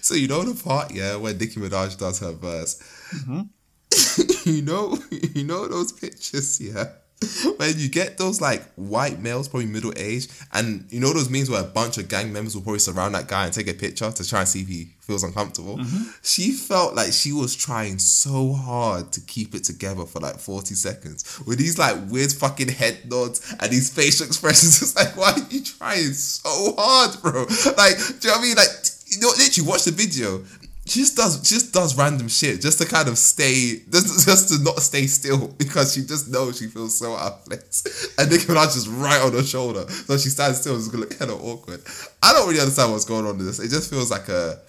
So 0.00 0.14
you 0.14 0.28
know 0.28 0.44
the 0.44 0.54
part, 0.62 0.94
yeah, 0.94 1.16
where 1.16 1.34
Nicki 1.34 1.58
Minaj 1.58 1.98
does 1.98 2.20
her 2.20 2.30
verse. 2.30 2.80
you 4.46 4.62
know, 4.62 4.96
you 5.10 5.42
know 5.42 5.66
those 5.66 5.90
pictures, 5.90 6.60
yeah. 6.60 6.84
When 7.56 7.78
you 7.78 7.88
get 7.88 8.18
those 8.18 8.40
like 8.40 8.62
white 8.74 9.20
males, 9.20 9.48
probably 9.48 9.66
middle 9.66 9.92
age, 9.96 10.28
and 10.52 10.86
you 10.90 11.00
know 11.00 11.12
those 11.12 11.30
memes 11.30 11.48
where 11.48 11.62
a 11.62 11.64
bunch 11.64 11.96
of 11.96 12.08
gang 12.08 12.32
members 12.32 12.54
will 12.54 12.62
probably 12.62 12.78
surround 12.80 13.14
that 13.14 13.26
guy 13.28 13.44
and 13.46 13.54
take 13.54 13.68
a 13.68 13.74
picture 13.74 14.10
to 14.10 14.28
try 14.28 14.40
and 14.40 14.48
see 14.48 14.60
if 14.60 14.68
he 14.68 14.90
feels 15.00 15.24
uncomfortable. 15.24 15.78
Mm-hmm. 15.78 16.10
She 16.22 16.52
felt 16.52 16.94
like 16.94 17.12
she 17.12 17.32
was 17.32 17.56
trying 17.56 17.98
so 17.98 18.52
hard 18.52 19.12
to 19.12 19.20
keep 19.22 19.54
it 19.54 19.64
together 19.64 20.04
for 20.04 20.20
like 20.20 20.38
40 20.38 20.74
seconds 20.74 21.40
with 21.46 21.58
these 21.58 21.78
like 21.78 21.96
weird 22.10 22.32
fucking 22.32 22.68
head 22.68 23.08
nods 23.08 23.54
and 23.60 23.72
these 23.72 23.88
facial 23.88 24.26
expressions. 24.26 24.82
It's 24.82 24.96
like, 24.96 25.16
why 25.16 25.32
are 25.32 25.46
you 25.50 25.62
trying 25.62 26.12
so 26.12 26.74
hard, 26.76 27.22
bro? 27.22 27.46
Like, 27.76 27.96
do 27.96 28.28
you 28.28 28.34
know 28.34 28.36
what 28.36 28.38
I 28.38 28.42
mean? 28.42 28.56
Like, 28.56 28.68
you 29.06 29.20
know, 29.20 29.28
literally 29.28 29.68
watch 29.68 29.84
the 29.84 29.92
video. 29.92 30.42
She 30.86 31.00
just 31.00 31.16
does 31.16 31.40
just 31.40 31.74
does 31.74 31.96
random 31.96 32.28
shit 32.28 32.60
just 32.60 32.78
to 32.80 32.86
kind 32.86 33.08
of 33.08 33.18
stay 33.18 33.82
just, 33.90 34.26
just 34.26 34.48
to 34.50 34.62
not 34.62 34.80
stay 34.80 35.06
still 35.06 35.48
because 35.58 35.94
she 35.94 36.02
just 36.02 36.28
knows 36.28 36.58
she 36.58 36.68
feels 36.68 36.96
so 36.98 37.14
out 37.14 37.32
of 37.32 37.44
place. 37.44 38.14
And 38.18 38.30
Nicki 38.30 38.44
Minaj 38.44 38.74
just 38.74 38.88
right 38.88 39.20
on 39.20 39.32
her 39.32 39.42
shoulder. 39.42 39.88
So 39.90 40.16
she 40.16 40.28
stands 40.28 40.60
still 40.60 40.76
and 40.76 40.94
look 40.94 41.18
kind 41.18 41.30
of 41.30 41.42
awkward. 41.44 41.82
I 42.22 42.32
don't 42.32 42.48
really 42.48 42.60
understand 42.60 42.92
what's 42.92 43.04
going 43.04 43.26
on 43.26 43.38
in 43.40 43.46
this. 43.46 43.58
It 43.58 43.70
just 43.70 43.90
feels 43.90 44.10
like 44.10 44.28
a 44.28 44.60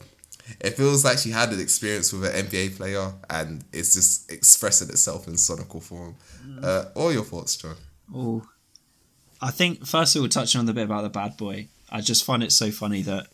it 0.59 0.71
feels 0.71 1.03
like 1.03 1.17
she 1.19 1.29
had 1.29 1.51
an 1.51 1.59
experience 1.59 2.11
with 2.13 2.25
an 2.25 2.45
NBA 2.47 2.77
player 2.77 3.13
and 3.29 3.63
it's 3.73 3.93
just 3.93 4.31
expressing 4.31 4.89
itself 4.89 5.27
in 5.27 5.33
sonical 5.33 5.83
form. 5.83 6.15
Uh, 6.63 6.85
all 6.95 7.11
your 7.11 7.23
thoughts, 7.23 7.57
John? 7.57 7.75
Oh, 8.13 8.43
I 9.41 9.51
think 9.51 9.85
first 9.85 10.15
of 10.15 10.21
all, 10.21 10.29
touching 10.29 10.59
on 10.59 10.65
the 10.65 10.73
bit 10.73 10.85
about 10.85 11.03
the 11.03 11.09
bad 11.09 11.37
boy, 11.37 11.67
I 11.89 12.01
just 12.01 12.23
find 12.23 12.43
it 12.43 12.51
so 12.51 12.71
funny 12.71 13.01
that, 13.03 13.27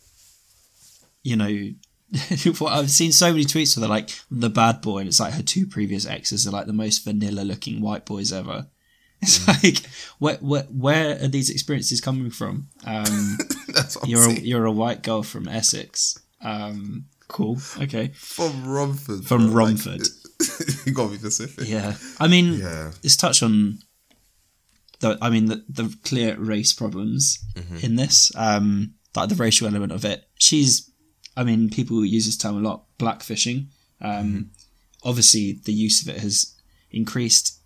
you 1.24 1.36
know, 1.36 1.74
I've 2.68 2.92
seen 2.92 3.12
so 3.12 3.32
many 3.32 3.44
tweets 3.46 3.76
where 3.76 3.82
they're 3.82 3.90
like 3.90 4.10
the 4.30 4.50
bad 4.50 4.82
boy, 4.82 5.00
and 5.00 5.08
it's 5.08 5.20
like 5.20 5.34
her 5.34 5.42
two 5.44 5.66
previous 5.68 6.06
exes 6.06 6.48
are 6.48 6.52
like 6.52 6.68
the 6.68 6.74
most 6.74 7.04
vanilla 7.04 7.42
looking 7.42 7.82
white 7.82 8.06
boys 8.06 8.32
ever. 8.32 8.68
It's 9.26 9.48
like 9.48 9.78
where 10.20 10.36
where 10.42 10.64
where 10.64 11.12
are 11.24 11.30
these 11.30 11.50
experiences 11.50 12.02
coming 12.02 12.30
from? 12.30 12.68
Um, 12.86 13.38
That's 13.70 13.96
what 13.96 14.04
I'm 14.04 14.10
you're 14.10 14.30
a, 14.30 14.34
you're 14.34 14.66
a 14.66 14.72
white 14.72 15.02
girl 15.02 15.24
from 15.24 15.48
Essex. 15.48 16.20
Um, 16.42 17.06
cool. 17.30 17.58
Okay. 17.80 18.10
From 18.16 18.66
Romford. 18.68 19.24
From 19.24 19.50
bro. 19.50 19.64
Like, 19.64 19.68
Romford. 19.86 20.08
you 20.86 20.92
gotta 20.94 21.12
be 21.12 21.18
specific. 21.20 21.70
Yeah. 21.70 21.96
I 22.20 22.28
mean, 22.28 22.56
Yeah. 22.60 22.92
let's 23.02 23.16
touch 23.16 23.42
on 23.42 23.80
the 25.00 25.18
I 25.22 25.30
mean 25.30 25.46
the, 25.46 25.64
the 25.70 25.96
clear 26.04 26.36
race 26.38 26.74
problems 26.74 27.40
in 27.82 27.96
this. 27.96 28.30
Um 28.36 28.96
like 29.16 29.30
the 29.30 29.36
racial 29.36 29.68
element 29.68 29.94
of 29.94 30.04
it. 30.04 30.26
She's 30.38 30.92
I 31.36 31.44
mean, 31.44 31.70
people 31.70 32.04
use 32.06 32.26
this 32.26 32.38
term 32.38 32.58
a 32.58 32.60
lot, 32.60 32.86
blackfishing. 32.98 33.68
Um 34.02 34.52
obviously 35.04 35.54
the 35.54 35.74
use 35.74 36.02
of 36.02 36.10
it 36.10 36.22
has 36.22 36.54
increased 36.92 37.60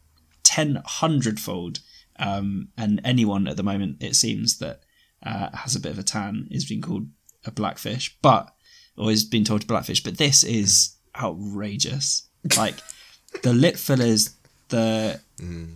ten 0.44 0.82
hundredfold. 0.86 1.80
Um 2.18 2.70
and 2.78 3.02
anyone 3.04 3.48
at 3.48 3.58
the 3.58 3.64
moment 3.64 4.02
it 4.02 4.16
seems 4.16 4.58
that 4.60 4.82
uh, 5.24 5.50
has 5.52 5.76
a 5.76 5.80
bit 5.80 5.92
of 5.92 6.00
a 6.00 6.04
tan 6.04 6.48
is 6.52 6.66
being 6.66 6.82
called 6.82 7.08
a 7.46 7.52
blackfish, 7.52 8.16
but 8.22 8.54
or 8.96 9.12
is 9.12 9.24
being 9.24 9.44
told 9.44 9.62
to 9.62 9.68
blackfish. 9.68 10.04
But 10.04 10.18
this 10.18 10.44
is 10.44 10.96
outrageous. 11.20 12.28
Like 12.56 12.76
the 13.44 13.54
lip 13.54 13.78
fillers, 13.78 14.36
the 14.70 15.20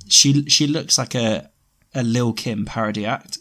she 0.07 0.43
she 0.47 0.67
looks 0.67 0.97
like 0.97 1.15
a 1.15 1.49
a 1.93 2.03
Lil 2.03 2.33
Kim 2.33 2.65
parody 2.65 3.05
act. 3.05 3.39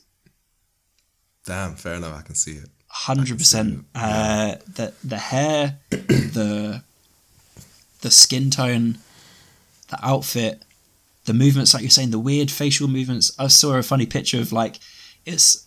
Damn, 1.45 1.77
fair 1.77 1.95
enough. 1.95 2.19
I 2.19 2.23
can 2.23 2.35
see 2.35 2.53
it. 2.53 2.69
Hundred 2.93 3.39
percent. 3.39 3.85
Uh, 3.95 4.57
the 4.75 4.93
the 5.05 5.17
hair, 5.17 5.79
the 5.91 6.83
the 8.01 8.11
skin 8.11 8.51
tone, 8.51 8.99
the 9.91 9.99
outfit, 10.05 10.63
the 11.25 11.33
movements, 11.33 11.73
like 11.73 11.83
you're 11.83 11.91
saying, 11.91 12.11
the 12.11 12.19
weird 12.19 12.51
facial 12.51 12.89
movements. 12.89 13.33
I 13.39 13.47
saw 13.47 13.77
a 13.77 13.83
funny 13.83 14.07
picture 14.07 14.41
of 14.41 14.53
like 14.53 14.81
it's. 15.25 15.67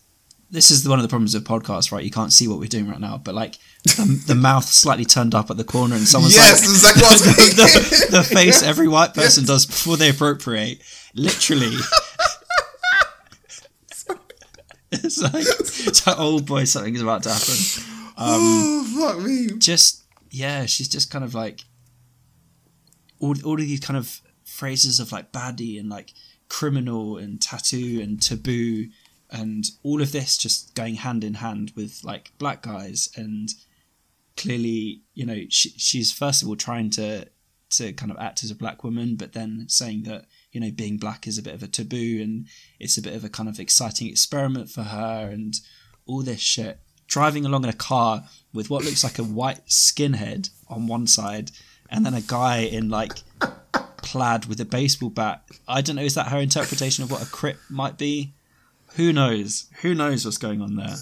This 0.52 0.70
is 0.70 0.88
one 0.88 1.00
of 1.00 1.04
the 1.04 1.10
problems 1.10 1.34
of 1.34 1.44
podcasts, 1.46 1.92
right? 1.92 2.04
You 2.04 2.12
can't 2.12 2.32
see 2.32 2.48
what 2.48 2.60
we're 2.60 2.68
doing 2.68 2.88
right 2.88 3.00
now, 3.00 3.18
but 3.18 3.34
like 3.34 3.56
the, 3.86 4.22
the 4.28 4.36
mouth 4.50 4.66
slightly 4.66 5.06
turned 5.06 5.34
up 5.34 5.50
at 5.50 5.58
the 5.58 5.64
corner, 5.64 5.96
and 5.96 6.06
someone's 6.08 6.36
Yes, 6.36 6.62
like, 6.62 6.70
exactly 6.70 7.02
what 7.02 7.10
I 7.10 7.14
was 7.14 7.22
the, 7.56 8.06
the, 8.12 8.18
the 8.18 8.24
face 8.24 8.62
every 8.62 8.88
white 8.88 9.14
person 9.16 9.46
does 9.46 9.66
before 9.66 9.98
they 9.98 10.10
appropriate. 10.12 10.82
Literally. 11.16 11.76
it's 15.04 15.22
like 15.22 15.34
it's 15.36 16.06
like 16.06 16.20
old 16.20 16.46
boy 16.46 16.64
something's 16.66 17.02
about 17.02 17.24
to 17.24 17.30
happen. 17.30 17.56
Um, 18.16 18.40
oh, 18.40 19.12
fuck 19.14 19.24
me. 19.24 19.48
Just 19.58 20.04
yeah, 20.30 20.66
she's 20.66 20.88
just 20.88 21.10
kind 21.12 21.24
of 21.26 21.34
like 21.34 21.62
all 23.20 23.36
all 23.44 23.54
of 23.54 23.66
these 23.66 23.80
kind 23.80 23.98
of 23.98 24.22
phrases 24.44 25.00
of 25.00 25.12
like 25.12 25.32
baddie 25.32 25.80
and 25.80 25.90
like 25.90 26.14
criminal 26.50 27.18
and 27.18 27.42
tattoo 27.42 28.00
and 28.04 28.22
taboo 28.22 28.88
and 29.32 29.66
all 29.82 30.02
of 30.02 30.12
this 30.12 30.38
just 30.38 30.76
going 30.76 30.96
hand 30.96 31.24
in 31.24 31.36
hand 31.36 31.72
with 31.76 32.04
like 32.04 32.32
black 32.38 32.62
guys 32.62 33.10
and 33.16 33.50
clearly 34.38 35.02
you 35.16 35.26
know 35.26 35.42
she, 35.50 35.70
she's 35.70 36.12
first 36.12 36.44
of 36.44 36.48
all 36.48 36.56
trying 36.56 36.90
to 36.92 37.28
to 37.72 37.92
kind 37.94 38.12
of 38.12 38.18
act 38.20 38.44
as 38.44 38.52
a 38.52 38.56
black 38.56 38.84
woman 38.84 39.16
but 39.16 39.34
then 39.34 39.66
saying 39.68 40.04
that 40.04 40.26
you 40.54 40.62
know 40.62 40.72
being 40.72 40.98
black 40.98 41.28
is 41.28 41.38
a 41.38 41.44
bit 41.44 41.54
of 41.54 41.64
a 41.64 41.68
taboo 41.68 42.22
and 42.22 42.48
it's 42.80 42.98
a 42.98 43.02
bit 43.02 43.16
of 43.16 43.26
a 43.26 43.30
kind 43.30 43.50
of 43.50 43.60
exciting 43.60 44.08
experiment 44.08 44.70
for 44.70 44.84
her 44.84 45.30
and 45.30 45.56
all 46.06 46.22
this 46.22 46.40
shit. 46.40 46.80
Driving 47.08 47.46
along 47.46 47.66
in 47.66 47.70
a 47.70 47.74
car 47.74 48.24
with 48.54 48.70
what 48.70 48.86
looks 48.86 49.04
like 49.04 49.20
a 49.20 49.24
white 49.24 49.66
skinhead 49.68 50.50
on 50.70 50.88
one 50.88 51.08
side 51.08 51.52
and 51.90 52.06
then 52.06 52.14
a 52.14 52.22
guy 52.22 52.60
in 52.60 52.90
like 52.90 53.12
plaid 53.98 54.46
with 54.46 54.60
a 54.62 54.66
baseball 54.66 55.10
bat. 55.10 55.44
I 55.68 55.82
don't 55.82 55.98
know 55.98 56.04
is 56.04 56.16
that 56.16 56.28
her 56.28 56.40
interpretation 56.40 57.04
of 57.04 57.12
what 57.12 57.22
a 57.22 57.30
crip 57.30 57.58
might 57.70 57.98
be? 57.98 58.34
Who 58.96 59.12
knows? 59.12 59.66
Who 59.82 59.96
knows 59.96 60.24
what's 60.24 60.38
going 60.38 60.62
on 60.62 60.76
there? 60.76 60.96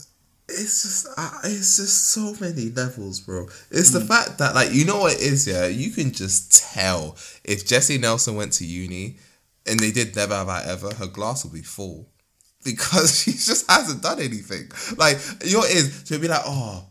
It's 0.47 0.83
just, 0.83 1.07
uh, 1.17 1.39
it's 1.45 1.77
just 1.77 2.11
so 2.11 2.35
many 2.39 2.69
levels, 2.69 3.21
bro. 3.21 3.47
It's 3.69 3.91
the 3.91 4.01
fact 4.01 4.37
that, 4.39 4.53
like, 4.53 4.73
you 4.73 4.83
know 4.83 4.99
what 4.99 5.13
it 5.13 5.21
is, 5.21 5.47
yeah. 5.47 5.67
You 5.67 5.91
can 5.91 6.11
just 6.11 6.73
tell 6.73 7.15
if 7.43 7.65
Jesy 7.65 7.97
Nelson 7.97 8.35
went 8.35 8.53
to 8.53 8.65
uni, 8.65 9.17
and 9.67 9.79
they 9.79 9.91
did 9.91 10.15
never 10.15 10.33
have 10.35 10.49
I 10.49 10.63
ever, 10.65 10.93
her 10.95 11.07
glass 11.07 11.43
will 11.43 11.51
be 11.53 11.61
full 11.61 12.07
because 12.63 13.21
she 13.23 13.31
just 13.31 13.69
hasn't 13.69 14.01
done 14.03 14.19
anything. 14.19 14.71
Like, 14.97 15.17
your 15.45 15.65
is? 15.65 16.03
She'll 16.07 16.19
be 16.19 16.27
like, 16.27 16.43
oh, 16.45 16.85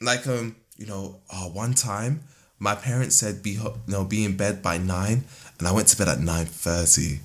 like 0.00 0.26
um, 0.26 0.56
you 0.76 0.86
know, 0.86 1.20
oh, 1.32 1.50
one 1.50 1.74
time 1.74 2.22
my 2.58 2.74
parents 2.74 3.16
said 3.16 3.42
be 3.42 3.54
ho- 3.54 3.78
no 3.86 4.04
be 4.04 4.24
in 4.24 4.36
bed 4.36 4.62
by 4.62 4.78
nine, 4.78 5.24
and 5.58 5.68
I 5.68 5.72
went 5.72 5.88
to 5.88 5.96
bed 5.96 6.08
at 6.08 6.20
nine 6.20 6.46
thirty. 6.46 7.20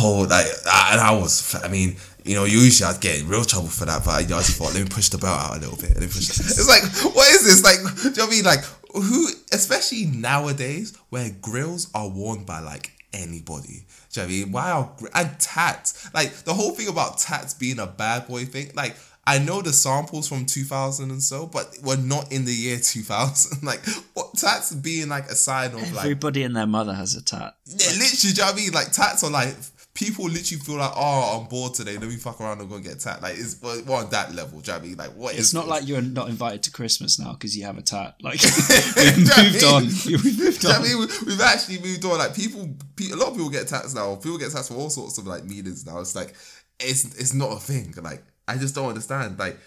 Oh, 0.00 0.26
like, 0.28 0.46
I- 0.70 0.90
and 0.92 1.00
I 1.00 1.12
was, 1.12 1.54
I 1.62 1.68
mean, 1.68 1.96
you 2.24 2.34
know, 2.34 2.44
usually 2.44 2.88
I'd 2.88 3.00
get 3.02 3.20
in 3.20 3.28
real 3.28 3.44
trouble 3.44 3.68
for 3.68 3.84
that, 3.84 4.02
but 4.04 4.10
I, 4.12 4.20
you 4.20 4.28
know, 4.28 4.36
I 4.36 4.40
just 4.40 4.56
thought, 4.56 4.72
let 4.74 4.82
me 4.82 4.88
push 4.88 5.10
the 5.10 5.18
belt 5.18 5.38
out 5.38 5.56
a 5.58 5.60
little 5.60 5.76
bit. 5.76 5.90
Let 5.90 6.00
me 6.00 6.06
push 6.06 6.28
the- 6.28 6.42
It's 6.44 6.68
like, 6.68 7.14
what 7.14 7.28
is 7.30 7.44
this? 7.44 7.62
Like, 7.62 7.78
do 8.02 8.08
you 8.08 8.16
know 8.16 8.24
what 8.24 8.32
I 8.32 8.36
mean? 8.36 8.44
Like, 8.44 8.64
who, 8.94 9.28
especially 9.52 10.06
nowadays, 10.06 10.96
where 11.10 11.30
grills 11.42 11.90
are 11.94 12.08
worn 12.08 12.44
by 12.44 12.60
like 12.60 12.92
anybody. 13.14 13.86
Do 14.12 14.20
you 14.20 14.22
know 14.22 14.22
what 14.22 14.22
I 14.22 14.26
mean? 14.26 14.52
Why 14.52 14.70
are 14.70 14.90
gr- 14.98 15.06
and 15.14 15.40
tats? 15.40 16.12
Like 16.12 16.32
the 16.44 16.54
whole 16.54 16.72
thing 16.72 16.88
about 16.88 17.18
tats 17.18 17.54
being 17.54 17.78
a 17.78 17.86
bad 17.86 18.26
boy 18.28 18.44
thing. 18.44 18.70
Like 18.74 18.96
I 19.26 19.38
know 19.38 19.62
the 19.62 19.72
samples 19.72 20.28
from 20.28 20.44
2000 20.44 21.10
and 21.10 21.22
so, 21.22 21.46
but 21.46 21.78
we're 21.82 21.96
not 21.96 22.30
in 22.30 22.44
the 22.44 22.52
year 22.52 22.78
2000. 22.82 23.62
like 23.62 23.84
what 24.14 24.34
tats 24.34 24.74
being 24.74 25.08
like 25.08 25.26
a 25.26 25.34
sign 25.34 25.72
of 25.72 25.92
like 25.92 26.04
everybody 26.04 26.42
and 26.42 26.54
their 26.54 26.66
mother 26.66 26.92
has 26.92 27.14
a 27.14 27.22
tat 27.24 27.56
yeah, 27.66 27.86
literally, 27.92 28.08
do 28.20 28.28
you 28.28 28.34
know 28.34 28.44
what 28.44 28.52
I 28.52 28.56
mean? 28.56 28.72
Like 28.72 28.92
tats 28.92 29.24
are 29.24 29.30
like 29.30 29.54
people 29.94 30.24
literally 30.24 30.60
feel 30.60 30.76
like, 30.76 30.90
oh, 30.96 31.38
I'm 31.40 31.48
bored 31.48 31.72
today. 31.74 31.96
Let 31.96 32.08
me 32.08 32.16
fuck 32.16 32.40
around 32.40 32.60
and 32.60 32.68
go 32.68 32.74
and 32.74 32.84
get 32.84 32.94
a 32.94 32.98
tat. 32.98 33.22
Like 33.22 33.36
it's 33.38 33.62
we're 33.62 33.94
on 33.96 34.10
that 34.10 34.34
level. 34.34 34.60
Do 34.60 34.72
you 34.72 34.76
know 34.76 34.78
what 34.80 34.84
I 34.84 34.88
mean? 34.88 34.96
Like 34.98 35.10
what 35.16 35.34
is 35.34 35.40
it's 35.40 35.54
not 35.54 35.62
this? 35.62 35.70
like 35.70 35.88
you're 35.88 36.02
not 36.02 36.28
invited 36.28 36.62
to 36.64 36.70
christmas 36.72 37.18
now 37.18 37.32
because 37.32 37.56
you 37.56 37.64
have 37.64 37.78
a 37.78 37.82
tat 37.82 38.16
like 38.22 38.40
we've 38.96 39.16
moved 39.16 39.64
on 39.64 39.82
we've 40.06 40.38
moved 40.38 40.60
Do 40.60 40.66
you 40.68 40.72
know 40.72 40.78
on 40.78 40.84
I 40.84 40.88
mean? 40.88 40.98
We- 40.98 41.26
We've 41.26 41.40
actually 41.40 41.78
moved 41.80 42.04
on. 42.04 42.18
Like 42.18 42.34
people, 42.34 42.68
pe- 42.96 43.10
a 43.12 43.16
lot 43.16 43.28
of 43.28 43.34
people 43.34 43.50
get 43.50 43.68
tats 43.68 43.94
now. 43.94 44.16
People 44.16 44.38
get 44.38 44.50
tats 44.52 44.68
for 44.68 44.74
all 44.74 44.90
sorts 44.90 45.18
of 45.18 45.26
like 45.26 45.44
meanings 45.44 45.86
now. 45.86 46.00
It's 46.00 46.14
like 46.16 46.34
it's 46.80 47.04
it's 47.18 47.32
not 47.34 47.52
a 47.52 47.60
thing. 47.60 47.94
Like 48.02 48.22
I 48.48 48.56
just 48.56 48.74
don't 48.74 48.88
understand. 48.88 49.38
Like 49.38 49.58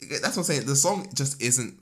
that's 0.00 0.36
what 0.36 0.38
I'm 0.38 0.44
saying. 0.44 0.66
The 0.66 0.76
song 0.76 1.08
just 1.14 1.40
isn't 1.42 1.78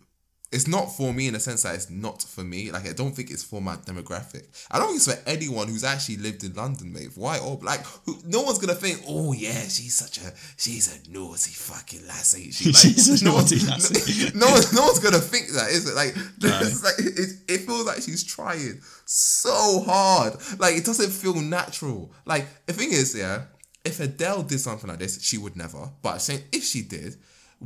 it's 0.53 0.69
not 0.69 0.87
for 0.87 1.15
me 1.15 1.29
in 1.29 1.33
the 1.33 1.41
sense 1.41 1.63
that 1.63 1.75
it's 1.75 1.89
not 1.89 2.23
for 2.23 2.45
me. 2.45 2.71
Like 2.71 2.87
I 2.87 2.93
don't 2.93 3.13
think 3.13 3.31
it's 3.31 3.43
for 3.43 3.63
my 3.63 3.77
demographic. 3.77 4.45
I 4.71 4.79
don't 4.79 4.89
think 4.89 4.99
it's 4.99 5.13
for 5.13 5.29
anyone 5.29 5.67
who's 5.67 5.83
actually 5.83 6.19
lived 6.19 6.45
in 6.45 6.53
London, 6.53 6.93
mate. 6.93 7.17
White 7.17 7.41
oh, 7.43 7.53
or 7.53 7.59
black. 7.59 7.85
Who, 8.05 8.19
no 8.27 8.43
one's 8.43 8.59
gonna 8.59 8.75
think, 8.75 9.03
oh 9.09 9.33
yeah, 9.33 9.63
she's 9.63 9.95
such 9.95 10.19
a 10.19 10.33
she's 10.59 10.95
a 10.95 11.11
naughty 11.11 11.53
fucking 11.53 12.07
lass, 12.07 12.37
ain't 12.37 12.53
she? 12.53 12.69
Like, 12.73 12.77
She's 12.77 13.23
a 13.23 13.25
no 13.25 13.39
naughty 13.39 13.59
lassie. 13.67 14.31
No, 14.39 14.47
one, 14.47 14.63
no 14.75 14.83
one's 14.83 14.99
gonna 14.99 15.19
think 15.19 15.49
that, 15.49 15.71
is 15.71 15.89
it? 15.89 15.95
Like, 15.95 16.15
it's 16.43 16.85
like 16.85 16.99
it, 16.99 17.31
it 17.49 17.67
feels 17.67 17.87
like 17.87 18.03
she's 18.03 18.23
trying 18.23 18.81
so 19.07 19.83
hard. 19.87 20.35
Like 20.59 20.77
it 20.77 20.85
doesn't 20.85 21.11
feel 21.11 21.41
natural. 21.41 22.13
Like 22.27 22.47
the 22.67 22.75
thing 22.75 22.93
is, 22.93 23.17
yeah, 23.17 23.45
if 23.85 24.01
Adele 24.01 24.43
did 24.43 24.61
something 24.61 24.89
like 24.89 24.99
this, 24.99 25.23
she 25.23 25.39
would 25.39 25.57
never. 25.57 25.91
But 26.03 26.29
if 26.53 26.63
she 26.63 26.83
did, 26.83 27.17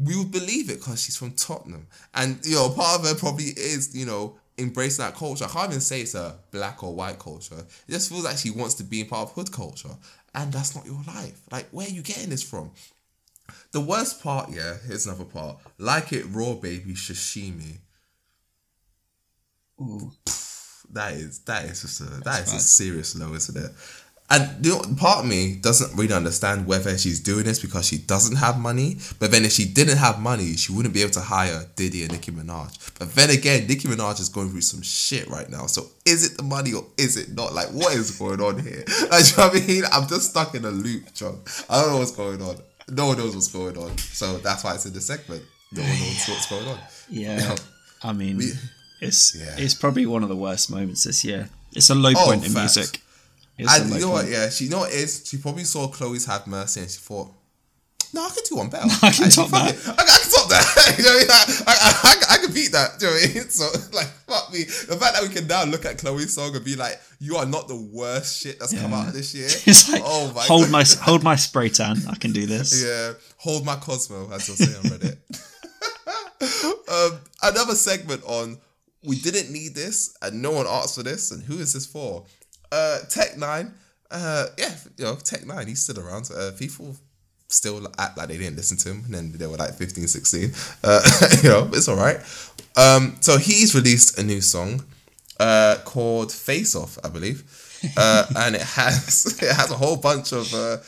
we 0.04 0.16
would 0.16 0.30
believe 0.30 0.70
it 0.70 0.78
because 0.78 1.02
she's 1.02 1.16
from 1.16 1.32
Tottenham, 1.32 1.86
and 2.14 2.38
you 2.44 2.56
know, 2.56 2.70
part 2.70 3.00
of 3.00 3.06
her 3.06 3.14
probably 3.14 3.46
is, 3.46 3.94
you 3.94 4.06
know, 4.06 4.36
embracing 4.58 5.04
that 5.04 5.14
culture. 5.14 5.44
I 5.44 5.48
can't 5.48 5.70
even 5.70 5.80
say 5.80 6.02
it's 6.02 6.14
a 6.14 6.36
black 6.50 6.82
or 6.82 6.94
white 6.94 7.18
culture. 7.18 7.64
It 7.88 7.92
just 7.92 8.10
feels 8.10 8.24
like 8.24 8.38
she 8.38 8.50
wants 8.50 8.74
to 8.74 8.84
be 8.84 9.04
part 9.04 9.28
of 9.28 9.34
hood 9.34 9.52
culture, 9.52 9.96
and 10.34 10.52
that's 10.52 10.74
not 10.74 10.86
your 10.86 11.00
life. 11.06 11.40
Like, 11.50 11.68
where 11.70 11.86
are 11.86 11.90
you 11.90 12.02
getting 12.02 12.30
this 12.30 12.42
from? 12.42 12.70
The 13.72 13.80
worst 13.80 14.22
part, 14.22 14.50
yeah, 14.50 14.76
here's 14.86 15.06
another 15.06 15.24
part. 15.24 15.58
Like 15.78 16.12
it 16.12 16.24
raw, 16.30 16.54
baby, 16.54 16.94
sashimi. 16.94 17.78
Ooh. 19.80 20.12
That 20.92 21.14
is 21.14 21.40
that 21.40 21.64
is 21.64 21.82
just 21.82 22.00
a 22.00 22.04
that 22.24 22.42
is 22.42 22.52
a 22.52 22.60
serious 22.60 23.16
low, 23.16 23.34
isn't 23.34 23.56
it? 23.56 23.72
And 24.28 24.64
you 24.66 24.72
know, 24.72 24.82
part 24.96 25.20
of 25.20 25.26
me 25.26 25.54
doesn't 25.56 25.96
really 25.96 26.12
understand 26.12 26.66
whether 26.66 26.98
she's 26.98 27.20
doing 27.20 27.44
this 27.44 27.60
because 27.60 27.86
she 27.86 27.98
doesn't 27.98 28.36
have 28.36 28.58
money. 28.58 28.96
But 29.20 29.30
then 29.30 29.44
if 29.44 29.52
she 29.52 29.64
didn't 29.64 29.98
have 29.98 30.18
money, 30.20 30.56
she 30.56 30.72
wouldn't 30.72 30.92
be 30.94 31.02
able 31.02 31.12
to 31.12 31.20
hire 31.20 31.64
Diddy 31.76 32.02
and 32.02 32.10
Nicki 32.12 32.32
Minaj. 32.32 32.98
But 32.98 33.14
then 33.14 33.30
again, 33.30 33.68
Nicki 33.68 33.86
Minaj 33.86 34.18
is 34.18 34.28
going 34.28 34.50
through 34.50 34.62
some 34.62 34.82
shit 34.82 35.28
right 35.28 35.48
now. 35.48 35.66
So 35.66 35.86
is 36.04 36.24
it 36.28 36.36
the 36.36 36.42
money 36.42 36.72
or 36.72 36.84
is 36.98 37.16
it 37.16 37.36
not? 37.36 37.52
Like, 37.54 37.68
what 37.68 37.94
is 37.94 38.10
going 38.18 38.40
on 38.40 38.58
here? 38.58 38.84
Like, 39.10 39.30
you 39.30 39.36
know 39.36 39.48
what 39.48 39.62
I 39.62 39.66
mean? 39.66 39.82
I'm 39.92 40.08
just 40.08 40.30
stuck 40.30 40.54
in 40.56 40.64
a 40.64 40.70
loop, 40.70 41.14
John. 41.14 41.40
I 41.70 41.80
don't 41.82 41.92
know 41.92 41.98
what's 41.98 42.10
going 42.10 42.42
on. 42.42 42.56
No 42.88 43.06
one 43.06 43.18
knows 43.18 43.34
what's 43.34 43.48
going 43.48 43.78
on. 43.78 43.96
So 43.98 44.38
that's 44.38 44.64
why 44.64 44.74
it's 44.74 44.86
in 44.86 44.92
the 44.92 45.00
segment. 45.00 45.42
No 45.72 45.82
one 45.82 45.90
knows 45.90 46.24
what's 46.28 46.50
going 46.50 46.66
on. 46.66 46.78
Yeah. 47.08 47.54
I 48.02 48.12
mean, 48.12 48.40
it's 49.00 49.36
Yeah. 49.36 49.54
it's 49.56 49.74
probably 49.74 50.06
one 50.06 50.22
of 50.24 50.28
the 50.28 50.36
worst 50.36 50.70
moments 50.70 51.04
this 51.04 51.24
year. 51.24 51.48
It's 51.72 51.90
a 51.90 51.94
low 51.94 52.12
Oh, 52.16 52.24
point 52.26 52.44
in 52.46 52.52
music. 52.54 53.00
It's 53.58 53.72
And 53.78 53.90
low 53.90 53.96
you 53.96 54.02
know 54.02 54.10
what? 54.12 54.28
Yeah, 54.28 54.48
she 54.50 54.64
you 54.64 54.70
know 54.70 54.80
what 54.80 54.92
is. 54.92 55.22
She 55.26 55.38
probably 55.38 55.64
saw 55.64 55.88
Chloe's 55.88 56.26
Have 56.26 56.46
Mercy 56.46 56.80
and 56.80 56.90
she 56.90 56.98
thought, 56.98 57.32
"No, 58.12 58.22
I 58.24 58.28
can 58.28 58.42
do 58.48 58.56
one 58.56 58.68
better. 58.68 58.86
I 59.02 59.10
can 59.10 59.30
top 59.30 59.48
that." 59.50 59.74
I, 59.86 59.92
I 59.92 60.04
can 60.04 60.30
top 60.30 60.48
that. 60.50 60.94
you 60.98 61.04
know 61.04 61.10
what 61.10 61.16
I 61.16 61.48
mean? 61.48 61.62
I, 61.66 61.72
I, 61.72 62.10
I, 62.10 62.34
I 62.34 62.38
can 62.44 62.52
beat 62.52 62.72
that. 62.72 62.98
Do 62.98 63.06
you 63.06 63.12
know 63.12 63.18
what 63.18 63.30
I 63.30 63.34
mean? 63.34 63.48
So 63.50 63.64
like, 63.96 64.06
fuck 64.28 64.52
me. 64.52 64.64
The 64.64 64.96
fact 65.00 65.14
that 65.14 65.22
we 65.22 65.28
can 65.34 65.46
now 65.46 65.64
look 65.64 65.84
at 65.86 65.96
Chloe's 65.98 66.34
song 66.34 66.54
and 66.54 66.64
be 66.64 66.76
like, 66.76 67.00
"You 67.18 67.36
are 67.36 67.46
not 67.46 67.66
the 67.68 67.76
worst 67.76 68.42
shit 68.42 68.58
that's 68.60 68.72
come 68.78 68.90
Yeah. 68.90 68.98
out 69.06 69.12
this 69.14 69.34
year." 69.34 69.48
It's 69.66 69.90
like 69.90 70.02
oh 70.04 70.32
my 70.34 70.42
hold 70.42 70.64
God. 70.64 70.72
my 70.72 70.84
hold 71.00 71.22
my 71.22 71.36
spray 71.36 71.70
tan. 71.70 71.96
I 72.10 72.16
can 72.16 72.32
do 72.32 72.44
this. 72.46 72.84
Yeah, 72.84 73.14
hold 73.38 73.64
my 73.64 73.76
Cosmo, 73.76 74.30
as 74.32 74.46
you'll 74.48 74.56
say 74.58 74.76
on 74.76 74.84
Reddit. 74.84 75.16
um, 76.42 77.18
another 77.42 77.74
segment 77.74 78.22
on 78.24 78.58
we 79.02 79.16
didn't 79.16 79.52
need 79.52 79.74
this 79.74 80.16
and 80.22 80.42
no 80.42 80.50
one 80.50 80.66
asked 80.68 80.96
for 80.96 81.02
this 81.02 81.30
and 81.30 81.42
who 81.42 81.58
is 81.58 81.72
this 81.72 81.86
for? 81.86 82.24
Uh, 82.72 82.98
Tech 83.08 83.32
N9ne. 83.32 83.72
Uh, 84.10 84.46
yeah, 84.58 84.74
you 84.96 85.04
know 85.04 85.16
Tech 85.16 85.40
N9ne. 85.40 85.68
He's 85.68 85.82
still 85.82 86.00
around. 86.00 86.30
Uh, 86.34 86.52
people 86.58 86.96
still 87.48 87.86
act 87.98 88.16
like 88.16 88.28
they 88.28 88.38
didn't 88.38 88.56
listen 88.56 88.76
to 88.78 88.90
him, 88.90 89.02
and 89.06 89.14
then 89.14 89.32
they 89.32 89.46
were 89.46 89.56
like 89.56 89.74
15, 89.74 90.06
16. 90.06 90.52
Uh, 90.82 91.00
you 91.42 91.48
know, 91.48 91.68
it's 91.72 91.88
all 91.88 91.96
right. 91.96 92.16
Um, 92.76 93.16
so 93.20 93.38
he's 93.38 93.74
released 93.74 94.18
a 94.18 94.22
new 94.22 94.40
song 94.40 94.84
uh, 95.38 95.76
called 95.84 96.32
Face 96.32 96.74
Off, 96.74 96.98
I 97.04 97.08
believe, 97.08 97.44
uh, 97.96 98.26
and 98.36 98.54
it 98.54 98.62
has 98.78 99.38
it 99.42 99.54
has 99.54 99.70
a 99.70 99.76
whole 99.76 99.96
bunch 99.96 100.32
of 100.32 100.52
uh, 100.54 100.78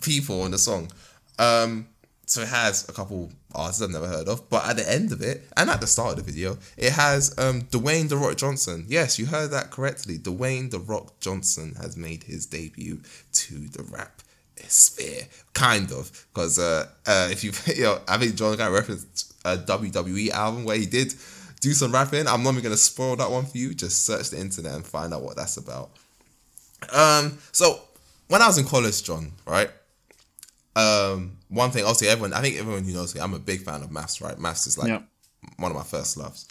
people 0.00 0.42
on 0.42 0.50
the 0.52 0.58
song. 0.58 0.90
Um, 1.38 1.88
so 2.26 2.42
it 2.42 2.48
has 2.48 2.88
a 2.88 2.92
couple 2.92 3.30
artists 3.54 3.82
I've 3.82 3.90
never 3.90 4.08
heard 4.08 4.28
of, 4.28 4.48
but 4.48 4.66
at 4.66 4.76
the 4.76 4.90
end 4.90 5.12
of 5.12 5.20
it, 5.22 5.42
and 5.56 5.70
at 5.70 5.80
the 5.80 5.86
start 5.86 6.18
of 6.18 6.24
the 6.24 6.32
video, 6.32 6.58
it 6.76 6.92
has 6.92 7.36
um, 7.38 7.62
Dwayne 7.62 8.08
the 8.08 8.16
Rock 8.16 8.36
Johnson. 8.36 8.86
Yes, 8.88 9.18
you 9.18 9.26
heard 9.26 9.50
that 9.50 9.70
correctly. 9.70 10.18
Dwayne 10.18 10.70
the 10.70 10.78
Rock 10.78 11.20
Johnson 11.20 11.74
has 11.80 11.96
made 11.96 12.24
his 12.24 12.46
debut 12.46 13.00
to 13.32 13.68
the 13.68 13.82
rap 13.84 14.22
sphere, 14.68 15.28
kind 15.52 15.90
of, 15.92 16.26
because 16.32 16.58
uh, 16.58 16.86
uh, 17.06 17.28
if 17.30 17.44
you 17.44 17.52
you 17.74 17.84
know, 17.84 18.00
I 18.08 18.18
think 18.18 18.34
John 18.34 18.56
got 18.56 18.72
referenced 18.72 19.34
a 19.44 19.56
WWE 19.56 20.30
album 20.30 20.64
where 20.64 20.76
he 20.76 20.86
did 20.86 21.14
do 21.60 21.72
some 21.72 21.92
rapping. 21.92 22.26
I'm 22.26 22.42
not 22.42 22.50
even 22.52 22.62
gonna 22.62 22.76
spoil 22.76 23.16
that 23.16 23.30
one 23.30 23.46
for 23.46 23.58
you. 23.58 23.74
Just 23.74 24.04
search 24.04 24.30
the 24.30 24.40
internet 24.40 24.74
and 24.74 24.86
find 24.86 25.14
out 25.14 25.22
what 25.22 25.36
that's 25.36 25.56
about. 25.56 25.90
Um, 26.92 27.38
so 27.52 27.80
when 28.28 28.42
I 28.42 28.46
was 28.46 28.58
in 28.58 28.66
college, 28.66 29.02
John, 29.02 29.32
right? 29.46 29.70
Um, 30.76 31.38
one 31.48 31.70
thing, 31.70 31.84
obviously, 31.84 32.08
everyone, 32.08 32.32
I 32.32 32.40
think 32.40 32.58
everyone 32.58 32.84
who 32.84 32.92
knows 32.92 33.14
me, 33.14 33.20
I'm 33.20 33.34
a 33.34 33.38
big 33.38 33.62
fan 33.62 33.82
of 33.82 33.90
maths, 33.92 34.20
right? 34.20 34.38
Maths 34.38 34.66
is 34.66 34.76
like 34.78 34.88
Yeah. 34.88 35.02
one 35.56 35.70
of 35.70 35.76
my 35.76 35.84
first 35.84 36.16
loves. 36.16 36.46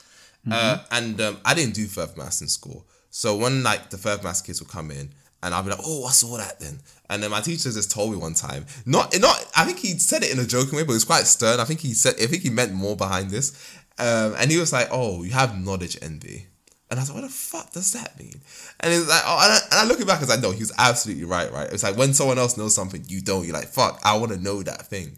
Uh, 0.50 0.80
and 0.92 1.20
um, 1.22 1.38
I 1.46 1.54
didn't 1.54 1.74
do 1.74 1.86
further 1.88 2.14
maths 2.18 2.42
in 2.42 2.48
school. 2.50 2.86
So 3.10 3.38
when 3.38 3.64
like 3.64 3.90
the 3.90 3.98
further 3.98 4.24
maths 4.24 4.42
kids 4.42 4.62
would 4.62 4.70
come 4.70 4.92
in, 4.92 5.14
and 5.42 5.54
I'll 5.54 5.64
be 5.64 5.70
like, 5.70 5.80
"Oh, 5.84 6.02
what's 6.02 6.24
all 6.24 6.38
that 6.38 6.60
then?" 6.60 6.80
And 7.10 7.22
then 7.22 7.32
my 7.32 7.42
teacher 7.42 7.72
just 7.72 7.92
told 7.92 8.12
me 8.12 8.18
one 8.18 8.34
time, 8.34 8.66
not 8.86 9.14
not, 9.20 9.46
I 9.56 9.66
think 9.66 9.80
he 9.80 9.98
said 10.00 10.24
it 10.24 10.32
in 10.32 10.40
a 10.40 10.46
joking 10.46 10.76
way, 10.76 10.84
but 10.84 10.92
it 10.92 10.96
was 10.96 11.06
quite 11.06 11.28
stern. 11.28 11.60
I 11.60 11.66
think 11.66 11.80
he 11.82 11.94
said, 11.94 12.16
I 12.22 12.26
think 12.28 12.44
he 12.44 12.50
meant 12.50 12.74
more 12.74 12.96
behind 12.98 13.30
this. 13.30 13.52
Um, 14.00 14.36
and 14.38 14.50
he 14.52 14.58
was 14.58 14.74
like, 14.74 14.88
"Oh, 14.92 15.24
you 15.24 15.32
have 15.32 15.58
knowledge 15.58 15.98
envy." 16.02 16.48
And 16.94 17.00
I 17.00 17.02
was 17.02 17.10
like, 17.10 17.24
what 17.24 17.28
the 17.28 17.34
fuck 17.34 17.72
does 17.72 17.92
that 17.94 18.20
mean? 18.20 18.40
And 18.80 18.94
it's 18.94 19.10
like, 19.10 19.24
oh, 19.26 19.40
and 19.44 19.52
I, 19.54 19.58
and 19.72 19.74
I 19.80 19.86
look 19.86 20.00
it 20.00 20.06
back 20.06 20.22
as 20.22 20.30
I 20.30 20.36
know 20.36 20.52
he 20.52 20.60
was 20.60 20.72
absolutely 20.78 21.26
right, 21.26 21.52
right? 21.52 21.68
It's 21.74 21.82
like 21.82 21.98
when 21.98 22.14
someone 22.14 22.38
else 22.38 22.56
knows 22.56 22.76
something 22.76 23.04
you 23.08 23.20
don't, 23.20 23.46
you're 23.46 23.54
like, 23.56 23.68
fuck, 23.70 24.00
I 24.06 24.16
want 24.18 24.32
to 24.32 24.38
know 24.38 24.62
that 24.62 24.86
thing. 24.86 25.18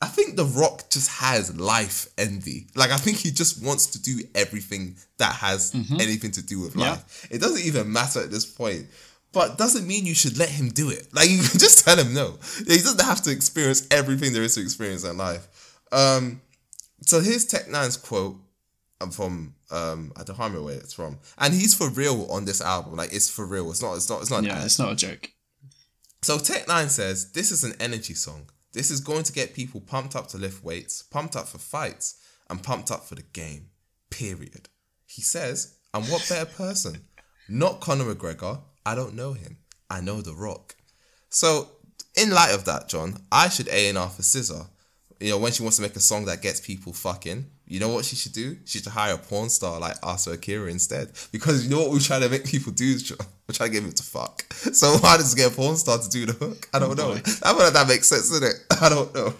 I 0.00 0.06
think 0.06 0.36
The 0.36 0.46
Rock 0.46 0.88
just 0.88 1.10
has 1.20 1.54
life 1.58 2.08
envy. 2.16 2.68
Like 2.74 2.92
I 2.92 2.96
think 2.96 3.18
he 3.18 3.30
just 3.30 3.62
wants 3.62 3.88
to 3.88 4.00
do 4.00 4.20
everything 4.34 4.96
that 5.18 5.34
has 5.34 5.74
anything 5.74 6.30
to 6.30 6.42
do 6.42 6.60
with 6.60 6.76
Yeah. 6.76 6.92
life. 6.92 7.26
It 7.30 7.42
doesn't 7.42 7.66
even 7.66 7.92
matter 7.92 8.20
at 8.22 8.30
this 8.30 8.46
point. 8.46 8.86
But 9.32 9.58
doesn't 9.58 9.86
mean 9.86 10.06
you 10.06 10.14
should 10.14 10.38
let 10.38 10.48
him 10.48 10.70
do 10.70 10.88
it. 10.88 11.08
Like 11.12 11.28
you 11.30 11.38
can 11.42 11.58
just 11.60 11.84
tell 11.84 11.98
him 11.98 12.14
no. 12.14 12.38
He 12.58 12.78
doesn't 12.78 13.02
have 13.04 13.20
to 13.24 13.30
experience 13.30 13.86
everything 13.90 14.32
there 14.32 14.42
is 14.42 14.54
to 14.54 14.62
experience 14.62 15.04
in 15.04 15.18
life. 15.18 15.46
Um, 15.92 16.40
so 17.02 17.20
here's 17.20 17.44
Tech 17.44 17.66
N9ne's 17.66 17.98
quote 17.98 18.36
um, 19.02 19.10
from 19.10 19.54
um 19.70 20.12
I 20.16 20.22
don't 20.22 20.38
remember 20.38 20.62
where 20.62 20.76
it's 20.76 20.94
from. 20.94 21.18
And 21.38 21.54
he's 21.54 21.74
for 21.74 21.88
real 21.88 22.26
on 22.30 22.44
this 22.44 22.60
album. 22.60 22.96
Like 22.96 23.12
it's 23.12 23.28
for 23.30 23.46
real. 23.46 23.70
It's 23.70 23.82
not 23.82 23.94
it's 23.96 24.08
not 24.08 24.22
it's 24.22 24.30
not 24.30 24.44
Yeah, 24.44 24.64
it's 24.64 24.78
not 24.78 24.92
a 24.92 24.96
joke. 24.96 25.30
So 26.22 26.38
Tech 26.38 26.66
N9ne 26.66 26.88
says 26.88 27.32
this 27.32 27.50
is 27.50 27.64
an 27.64 27.74
energy 27.80 28.14
song. 28.14 28.50
This 28.72 28.90
is 28.90 29.00
going 29.00 29.22
to 29.24 29.32
get 29.32 29.54
people 29.54 29.80
pumped 29.80 30.14
up 30.14 30.28
to 30.28 30.38
lift 30.38 30.62
weights, 30.62 31.02
pumped 31.02 31.34
up 31.34 31.48
for 31.48 31.58
fights, 31.58 32.20
and 32.50 32.62
pumped 32.62 32.90
up 32.90 33.04
for 33.06 33.14
the 33.14 33.22
game. 33.22 33.70
Period. 34.10 34.68
He 35.06 35.22
says, 35.22 35.76
and 35.94 36.04
what 36.06 36.26
better 36.28 36.44
person? 36.44 37.04
Not 37.48 37.80
Conor 37.80 38.14
McGregor. 38.14 38.60
I 38.84 38.94
don't 38.94 39.14
know 39.14 39.32
him. 39.32 39.58
I 39.88 40.00
know 40.00 40.20
The 40.20 40.34
Rock. 40.34 40.76
So, 41.30 41.70
in 42.16 42.30
light 42.30 42.54
of 42.54 42.64
that, 42.66 42.88
John, 42.88 43.16
I 43.32 43.48
should 43.48 43.68
A 43.68 43.88
and 43.88 43.96
R 43.96 44.10
for 44.10 44.22
SZA. 44.22 44.68
You 45.20 45.30
know, 45.30 45.38
when 45.38 45.52
she 45.52 45.62
wants 45.62 45.76
to 45.76 45.82
make 45.82 45.96
a 45.96 46.00
song 46.00 46.26
that 46.26 46.42
gets 46.42 46.60
people 46.60 46.92
fucking, 46.92 47.46
you 47.66 47.80
know 47.80 47.88
what 47.88 48.04
she 48.04 48.14
should 48.14 48.32
do? 48.32 48.56
She 48.64 48.78
should 48.78 48.92
hire 48.92 49.14
a 49.14 49.18
porn 49.18 49.50
star 49.50 49.80
like 49.80 49.96
Asa 50.02 50.32
Akira 50.32 50.70
instead. 50.70 51.10
Because 51.32 51.64
you 51.64 51.70
know 51.70 51.82
what 51.82 51.90
we're 51.90 51.98
trying 51.98 52.22
to 52.22 52.28
make 52.28 52.44
people 52.44 52.72
do? 52.72 52.96
We're 53.48 53.54
trying 53.54 53.70
to 53.70 53.74
get 53.74 53.82
them 53.84 53.92
to 53.92 54.02
fuck. 54.02 54.44
So 54.72 54.96
why 54.96 55.16
does 55.16 55.32
it 55.32 55.36
get 55.36 55.52
a 55.52 55.54
porn 55.54 55.76
star 55.76 55.98
to 55.98 56.08
do 56.08 56.26
the 56.26 56.32
hook? 56.32 56.68
I 56.74 56.80
don't 56.80 56.96
know. 56.96 57.12
boy. 57.14 57.20
I 57.24 57.52
feel 57.52 57.58
like 57.58 57.72
that 57.74 57.86
makes 57.86 58.08
sense, 58.08 58.28
doesn't 58.28 58.42
it? 58.48 58.56
I 58.82 58.88
don't 58.88 59.14
know. 59.14 59.34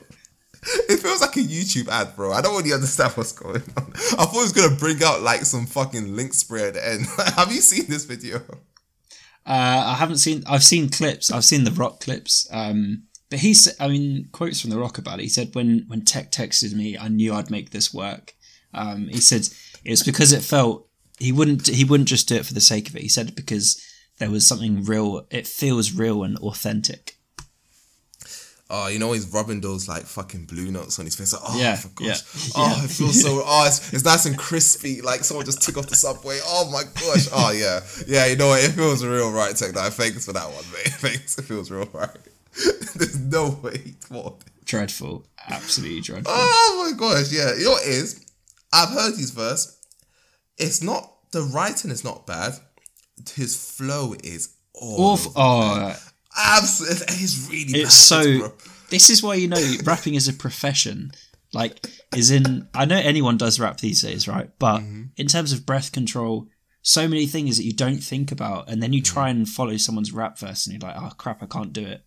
It 0.88 0.98
feels 1.00 1.20
like 1.20 1.36
a 1.36 1.40
YouTube 1.40 1.88
ad, 1.88 2.14
bro. 2.14 2.32
I 2.32 2.40
don't 2.40 2.56
really 2.56 2.72
understand 2.72 3.12
what's 3.12 3.32
going 3.32 3.62
on. 3.76 3.92
I 3.94 4.24
thought 4.24 4.34
it 4.34 4.42
was 4.42 4.52
gonna 4.52 4.76
bring 4.76 5.02
out 5.02 5.22
like 5.22 5.42
some 5.42 5.66
fucking 5.66 6.14
Lynx 6.14 6.38
spray 6.38 6.68
at 6.68 6.74
the 6.74 6.88
end. 6.88 7.06
Have 7.36 7.52
you 7.52 7.60
seen 7.60 7.86
this 7.88 8.04
video? 8.04 8.38
Uh, 9.44 9.82
I 9.86 9.94
haven't 9.94 10.18
seen. 10.18 10.42
I've 10.46 10.64
seen 10.64 10.88
clips. 10.88 11.30
I've 11.30 11.44
seen 11.44 11.64
the 11.64 11.70
Rock 11.72 12.00
clips. 12.00 12.48
Um, 12.50 13.04
but 13.30 13.40
he 13.40 13.54
said, 13.54 13.74
I 13.80 13.88
mean, 13.88 14.28
quotes 14.32 14.60
from 14.60 14.70
the 14.70 14.78
Rock 14.78 14.98
about 14.98 15.18
it. 15.18 15.22
He 15.24 15.28
said, 15.28 15.54
"When 15.54 15.84
when 15.88 16.04
Tech 16.04 16.30
texted 16.30 16.74
me, 16.74 16.96
I 16.98 17.08
knew 17.08 17.34
I'd 17.34 17.50
make 17.50 17.70
this 17.70 17.92
work." 17.92 18.34
Um, 18.74 19.08
he 19.08 19.20
said 19.20 19.48
it's 19.84 20.02
because 20.02 20.32
it 20.32 20.42
felt 20.42 20.86
he 21.18 21.32
wouldn't. 21.32 21.66
He 21.66 21.84
wouldn't 21.84 22.08
just 22.08 22.28
do 22.28 22.36
it 22.36 22.46
for 22.46 22.54
the 22.54 22.60
sake 22.60 22.88
of 22.88 22.96
it. 22.96 23.02
He 23.02 23.08
said 23.08 23.34
because 23.34 23.82
there 24.18 24.30
was 24.30 24.46
something 24.46 24.84
real. 24.84 25.26
It 25.30 25.46
feels 25.46 25.92
real 25.92 26.22
and 26.24 26.36
authentic. 26.38 27.14
Oh, 28.68 28.88
you 28.88 28.98
know 28.98 29.12
he's 29.12 29.32
rubbing 29.32 29.60
those 29.60 29.88
like 29.88 30.02
fucking 30.02 30.46
blue 30.46 30.72
notes 30.72 30.98
on 30.98 31.04
his 31.04 31.14
face. 31.14 31.32
Like, 31.32 31.42
oh, 31.46 31.56
Yeah, 31.56 31.76
for 31.76 31.86
gosh. 31.88 32.06
yeah, 32.06 32.52
Oh, 32.56 32.74
yeah. 32.78 32.84
it 32.84 32.90
feels 32.90 33.22
so. 33.22 33.42
Oh, 33.46 33.64
it's, 33.66 33.92
it's 33.92 34.04
nice 34.04 34.26
and 34.26 34.36
crispy. 34.36 35.00
Like 35.02 35.22
someone 35.22 35.46
just 35.46 35.62
took 35.62 35.76
off 35.76 35.86
the 35.86 35.94
subway. 35.94 36.40
Oh 36.44 36.68
my 36.72 36.82
gosh. 36.82 37.28
Oh 37.32 37.52
yeah, 37.52 37.80
yeah. 38.08 38.26
You 38.26 38.34
know 38.36 38.48
what? 38.48 38.64
It 38.64 38.72
feels 38.72 39.04
real 39.04 39.30
right. 39.30 39.54
Tech 39.54 39.72
that. 39.74 39.92
Thanks 39.92 40.24
for 40.26 40.32
that 40.32 40.46
one, 40.46 40.64
mate. 40.72 40.88
Thanks. 40.94 41.38
It 41.38 41.42
feels 41.42 41.70
real 41.70 41.88
right. 41.92 42.10
There's 42.96 43.18
no 43.18 43.58
way 43.62 43.78
he 43.78 43.90
thought. 43.92 44.42
Dreadful. 44.64 45.26
Absolutely 45.48 46.00
dreadful. 46.00 46.32
Oh 46.34 46.90
my 46.90 46.98
gosh, 46.98 47.32
yeah. 47.32 47.54
You 47.56 47.64
know 47.66 47.70
what 47.72 47.84
it 47.86 47.90
is? 47.90 48.24
I've 48.72 48.88
heard 48.90 49.14
his 49.16 49.30
verse. 49.30 49.78
It's 50.58 50.82
not 50.82 51.12
the 51.32 51.42
writing 51.42 51.90
is 51.90 52.02
not 52.04 52.26
bad. 52.26 52.54
His 53.34 53.56
flow 53.56 54.14
is 54.24 54.54
Awful. 54.74 55.32
Oh, 55.36 55.96
Absolutely, 56.36 57.06
it's 57.08 57.48
really. 57.50 57.80
it's 57.80 57.94
so. 57.94 58.38
bro. 58.40 58.52
This 58.90 59.08
is 59.10 59.22
why 59.22 59.34
you 59.36 59.48
know 59.48 59.74
rapping 59.84 60.14
is 60.14 60.28
a 60.28 60.32
profession. 60.32 61.12
Like, 61.54 61.86
is 62.14 62.30
in. 62.30 62.68
I 62.74 62.84
know 62.84 62.98
anyone 62.98 63.36
does 63.38 63.58
rap 63.58 63.78
these 63.78 64.02
days, 64.02 64.28
right? 64.28 64.50
But 64.58 64.80
Mm-hmm. 64.80 65.02
in 65.16 65.26
terms 65.28 65.52
of 65.52 65.64
breath 65.64 65.92
control, 65.92 66.48
so 66.82 67.08
many 67.08 67.26
things 67.26 67.56
that 67.56 67.64
you 67.64 67.72
don't 67.72 67.98
think 68.02 68.30
about, 68.32 68.68
and 68.68 68.82
then 68.82 68.92
you 68.92 69.00
try 69.00 69.30
Mm-hmm. 69.30 69.38
and 69.38 69.48
follow 69.48 69.76
someone's 69.78 70.12
rap 70.12 70.38
verse, 70.38 70.66
and 70.66 70.74
you're 70.74 70.86
like, 70.90 71.00
oh 71.00 71.12
crap, 71.16 71.42
I 71.42 71.46
can't 71.46 71.72
do 71.72 71.86
it. 71.86 72.02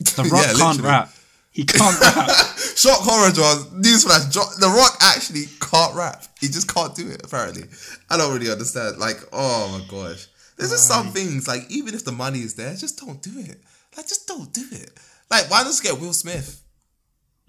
The 0.00 0.22
Rock 0.32 0.46
Yeah, 0.46 0.52
can't 0.54 0.80
rap. 0.80 1.10
He 1.50 1.64
can't 1.64 2.00
rap. 2.00 2.28
Shock 2.76 3.00
horror, 3.00 3.30
John. 3.30 3.82
Newsflash: 3.82 4.32
Jo- 4.32 4.48
The 4.58 4.68
Rock 4.68 4.96
actually 5.02 5.44
can't 5.60 5.94
rap. 5.94 6.24
He 6.40 6.48
just 6.48 6.72
can't 6.72 6.94
do 6.94 7.08
it. 7.10 7.20
Apparently, 7.24 7.64
I 8.10 8.16
don't 8.16 8.32
really 8.32 8.50
understand. 8.50 8.98
Like, 8.98 9.18
oh 9.32 9.68
my 9.78 9.84
gosh, 9.86 10.26
there's 10.56 10.70
just 10.70 10.88
some 10.88 11.08
things 11.08 11.46
like 11.46 11.70
even 11.70 11.94
if 11.94 12.04
the 12.04 12.12
money 12.12 12.40
is 12.40 12.54
there, 12.54 12.74
just 12.74 12.98
don't 12.98 13.20
do 13.22 13.32
it. 13.38 13.60
Like, 13.96 14.08
just 14.08 14.26
don't 14.26 14.50
do 14.52 14.64
it. 14.72 14.90
Like, 15.30 15.50
why 15.50 15.58
not 15.58 15.66
just 15.66 15.82
get 15.82 16.00
Will 16.00 16.14
Smith? 16.14 16.60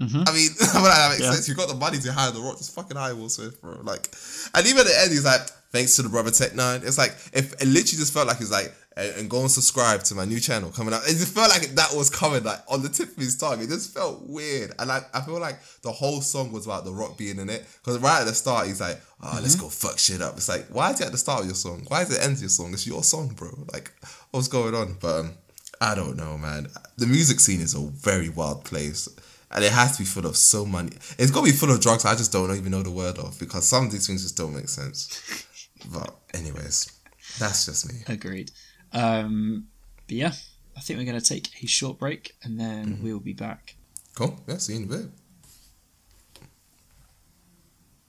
Mhm. 0.01 0.27
I 0.27 0.33
mean, 0.33 0.49
that 0.59 1.07
makes 1.11 1.21
Yeah. 1.23 1.31
sense. 1.31 1.47
You 1.47 1.55
got 1.55 1.69
the 1.69 1.75
money 1.75 1.97
to 1.99 2.11
hire 2.11 2.31
the 2.31 2.41
Rock. 2.41 2.57
Just 2.57 2.73
fucking 2.75 2.97
hire 2.97 3.15
Will 3.15 3.29
Smith, 3.29 3.61
bro. 3.61 3.79
Like, 3.83 4.09
and 4.53 4.65
even 4.67 4.79
at 4.81 4.87
the 4.87 4.99
end, 4.99 5.11
he's 5.11 5.23
like, 5.23 5.41
"Thanks 5.71 5.95
to 5.95 6.01
the 6.01 6.09
brother 6.09 6.31
Tech 6.31 6.51
N9ne. 6.51 6.83
It's 6.85 6.97
like 6.97 7.11
if 7.31 7.53
it 7.53 7.67
literally 7.67 7.99
just 7.99 8.11
felt 8.13 8.27
like 8.27 8.37
he's 8.37 8.51
like, 8.51 8.73
and, 8.95 9.15
and 9.17 9.29
go 9.29 9.41
and 9.41 9.51
subscribe 9.51 10.03
to 10.03 10.15
my 10.15 10.25
new 10.25 10.39
channel 10.39 10.69
coming 10.69 10.93
out. 10.93 11.03
It 11.03 11.13
just 11.13 11.33
felt 11.33 11.49
like 11.49 11.61
that 11.75 11.93
was 11.95 12.09
coming 12.09 12.43
like 12.43 12.59
on 12.69 12.81
the 12.83 12.89
tip 12.89 13.09
of 13.09 13.17
his 13.17 13.37
tongue. 13.37 13.61
It 13.61 13.69
just 13.69 13.93
felt 13.93 14.23
weird, 14.23 14.73
and 14.79 14.89
like 14.89 15.03
I 15.15 15.21
feel 15.21 15.39
like 15.39 15.59
the 15.81 15.91
whole 15.91 16.21
song 16.21 16.51
was 16.51 16.65
about 16.65 16.85
the 16.85 16.91
Rock 16.91 17.17
being 17.17 17.39
in 17.39 17.49
it 17.49 17.65
because 17.83 17.99
right 17.99 18.21
at 18.21 18.27
the 18.27 18.33
start 18.33 18.67
he's 18.67 18.81
like, 18.81 18.99
"Oh, 19.21 19.39
let's 19.41 19.55
go 19.55 19.69
fuck 19.69 19.99
shit 19.99 20.21
up." 20.21 20.37
It's 20.37 20.49
like, 20.49 20.67
why 20.67 20.91
is 20.91 21.01
it 21.01 21.05
at 21.05 21.11
the 21.11 21.17
start 21.17 21.41
of 21.41 21.45
your 21.47 21.55
song? 21.55 21.85
Why 21.87 22.01
is 22.01 22.11
it 22.11 22.23
end 22.23 22.33
of 22.33 22.41
your 22.41 22.49
song? 22.49 22.73
It's 22.73 22.87
your 22.87 23.03
song, 23.03 23.29
bro. 23.29 23.49
Like, 23.71 23.91
what's 24.31 24.47
going 24.47 24.75
on? 24.75 24.97
But 24.99 25.19
um, 25.19 25.33
I 25.81 25.95
don't 25.95 26.15
know, 26.15 26.37
man. 26.37 26.67
The 26.97 27.07
music 27.07 27.39
scene 27.39 27.61
is 27.61 27.75
a 27.75 27.79
very 27.79 28.29
wild 28.29 28.63
place. 28.63 29.09
And 29.51 29.63
it 29.63 29.71
has 29.71 29.97
to 29.97 30.01
be 30.01 30.05
full 30.07 30.25
of 30.25 30.35
so 30.35 30.65
many. 30.65 30.95
It's 31.19 31.29
got 31.29 31.41
to 31.41 31.45
be 31.45 31.51
full 31.51 31.69
of 31.69 31.79
drugs 31.79 32.05
I 32.05 32.15
just 32.15 32.31
don't 32.31 32.49
even 32.55 32.71
know 32.71 32.81
the 32.81 32.89
word 32.89 33.19
of 33.19 33.37
because 33.37 33.67
some 33.67 33.85
of 33.85 33.91
these 33.91 34.07
things 34.07 34.23
just 34.23 34.35
don't 34.35 34.55
make 34.55 34.67
sense. 34.67 35.45
But, 35.93 36.15
anyways, 36.33 36.91
that's 37.37 37.67
just 37.67 37.93
me. 37.93 37.99
Agreed. 38.07 38.49
Um, 38.93 39.67
but 40.07 40.15
yeah, 40.15 40.31
I 40.77 40.79
think 40.81 40.99
we're 40.99 41.05
going 41.05 41.19
to 41.19 41.25
take 41.25 41.49
a 41.63 41.67
short 41.67 41.97
break, 41.99 42.33
and 42.43 42.59
then 42.59 42.85
Mm-hmm. 42.85 43.03
we 43.03 43.13
will 43.13 43.19
be 43.19 43.33
back. 43.33 43.75
Cool. 44.15 44.39
Yeah, 44.47 44.57
see 44.57 44.73
you 44.73 44.79
in 44.79 44.85
a 44.85 44.97
bit. 44.97 45.05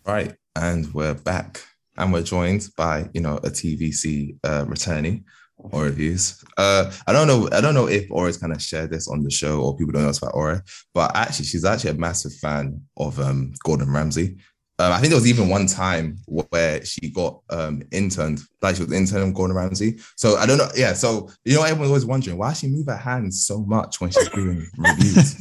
Right. 0.06 0.34
And 0.56 0.92
we're 0.92 1.14
back. 1.14 1.60
And 1.96 2.12
we're 2.12 2.22
joined 2.22 2.68
by, 2.76 3.08
you 3.14 3.20
know, 3.20 3.36
a 3.38 3.48
TVC 3.50 4.36
uh, 4.44 4.64
returnee 4.66 5.22
Oreviews. 5.62 6.44
Uh, 6.58 6.90
I 7.06 7.12
don't 7.12 7.26
know. 7.28 7.48
I 7.52 7.60
don't 7.60 7.74
know 7.74 7.86
if 7.88 8.10
Ore's 8.10 8.36
kind 8.36 8.52
of 8.52 8.60
shared 8.60 8.90
this 8.90 9.08
on 9.08 9.22
the 9.22 9.30
show 9.30 9.60
or 9.62 9.76
people 9.76 9.92
don't 9.92 10.02
know 10.02 10.10
about 10.10 10.34
Ore, 10.34 10.62
but 10.92 11.14
actually, 11.16 11.46
she's 11.46 11.64
actually 11.64 11.90
a 11.90 11.94
massive 11.94 12.34
fan 12.34 12.80
of 12.96 13.18
um, 13.20 13.52
Gordon 13.64 13.90
Ramsay. 13.92 14.36
Um, 14.80 14.90
I 14.92 14.98
think 14.98 15.10
there 15.10 15.16
was 15.20 15.28
even 15.28 15.48
one 15.48 15.66
time 15.68 16.18
where 16.26 16.84
she 16.84 17.08
got 17.10 17.40
um, 17.50 17.82
interned, 17.92 18.40
like 18.60 18.74
she 18.74 18.82
was 18.82 18.92
intern 18.92 19.24
with 19.26 19.34
Gordon 19.36 19.54
Ramsay. 19.54 19.98
So 20.16 20.36
I 20.36 20.46
don't 20.46 20.58
know. 20.58 20.68
Yeah. 20.74 20.94
So 20.94 21.30
you 21.44 21.54
know, 21.54 21.62
everyone's 21.62 21.90
always 21.90 22.04
wondering 22.06 22.36
why 22.38 22.54
she 22.54 22.66
move 22.66 22.86
her 22.86 22.96
hands 22.96 23.46
so 23.46 23.60
much 23.66 24.00
when 24.00 24.10
she's 24.10 24.28
doing 24.30 24.66
reviews. 24.76 25.36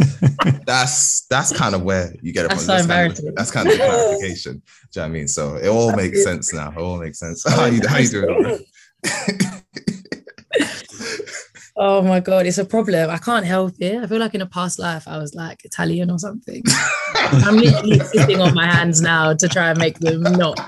that's 0.68 1.26
that's 1.32 1.52
kind 1.52 1.74
of 1.74 1.82
where 1.82 2.14
you 2.22 2.32
get 2.32 2.46
it 2.46 2.50
That's 2.50 2.66
from. 2.66 2.82
so 2.82 2.88
kind 2.88 3.12
of- 3.12 3.36
that's 3.36 3.50
kind 3.50 3.68
of 3.68 3.74
the 3.74 3.80
clarification. 3.84 4.54
Do 4.54 4.60
you 4.60 4.62
know 4.98 5.02
what 5.02 5.06
I 5.06 5.10
mean? 5.10 5.28
So 5.28 5.56
it 5.56 5.68
all 5.68 5.96
makes 5.96 6.24
sense 6.24 6.54
now. 6.54 6.70
It 6.70 6.78
all 6.78 7.00
makes 7.00 7.18
sense. 7.18 7.44
How 7.50 7.66
you 7.66 7.82
how 7.88 7.98
you 7.98 8.10
doing? 8.10 8.60
Ore? 11.76 11.86
Oh 11.86 12.02
my 12.02 12.20
god, 12.20 12.46
it's 12.46 12.58
a 12.58 12.66
problem. 12.66 13.10
I 13.10 13.18
can't 13.18 13.46
help 13.46 13.74
it. 13.80 14.02
I 14.04 14.08
feel 14.08 14.20
like 14.20 14.36
in 14.36 14.42
a 14.42 14.46
past 14.46 14.80
life 14.80 15.08
I 15.08 15.18
was 15.18 15.34
like 15.36 15.64
Italian 15.66 16.12
or 16.12 16.20
something. 16.20 16.64
I'm 17.16 17.56
literally 17.58 18.00
sitting 18.00 18.42
on 18.42 18.54
my 18.54 18.66
hands 18.72 19.02
now 19.02 19.34
to 19.34 19.48
try 19.48 19.70
and 19.70 19.80
make 19.80 20.00
them 20.00 20.22
not 20.24 20.60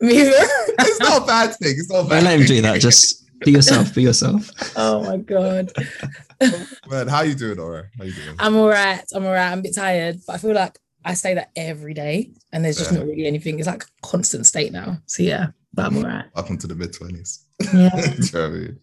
move. 0.00 0.32
it's 0.32 1.00
not 1.00 1.22
a 1.22 1.26
bad 1.26 1.54
thing. 1.56 1.74
It's 1.78 1.90
not 1.90 1.98
a 1.98 2.02
Don't 2.02 2.08
bad 2.10 2.24
let 2.24 2.40
him 2.40 2.46
do 2.46 2.62
that. 2.62 2.80
Just 2.80 3.24
be 3.44 3.52
yourself. 3.52 3.94
Be 3.94 4.02
yourself. 4.02 4.50
oh 4.76 5.04
my 5.04 5.16
god. 5.18 5.72
Man, 6.90 7.06
how 7.08 7.22
you 7.22 7.34
doing, 7.34 7.58
Ore? 7.58 7.90
How 7.98 8.04
you 8.04 8.12
doing? 8.12 8.36
I'm 8.38 8.56
all 8.56 8.68
right. 8.68 9.02
I'm 9.14 9.24
all 9.24 9.32
right. 9.32 9.50
I'm 9.52 9.60
a 9.60 9.62
bit 9.62 9.74
tired, 9.74 10.20
but 10.26 10.34
I 10.34 10.38
feel 10.38 10.54
like 10.54 10.78
I 11.04 11.14
say 11.14 11.34
that 11.34 11.50
every 11.56 11.94
day 11.94 12.32
and 12.52 12.64
there's 12.64 12.76
just 12.78 12.92
Yeah. 12.92 12.98
not 12.98 13.06
really 13.06 13.26
anything. 13.26 13.58
It's 13.58 13.68
like 13.68 13.84
a 13.84 13.86
constant 14.06 14.46
state 14.46 14.72
now. 14.72 14.98
So 15.06 15.22
yeah, 15.22 15.48
but 15.72 15.86
I'm 15.86 15.96
all 15.98 16.02
right. 16.04 16.24
Welcome 16.34 16.58
to 16.58 16.66
the 16.66 16.74
mid 16.74 16.92
twenties. 16.92 17.46
Yeah. 17.72 17.90
You 18.18 18.32
know 18.32 18.46
I 18.46 18.48
mean? 18.48 18.78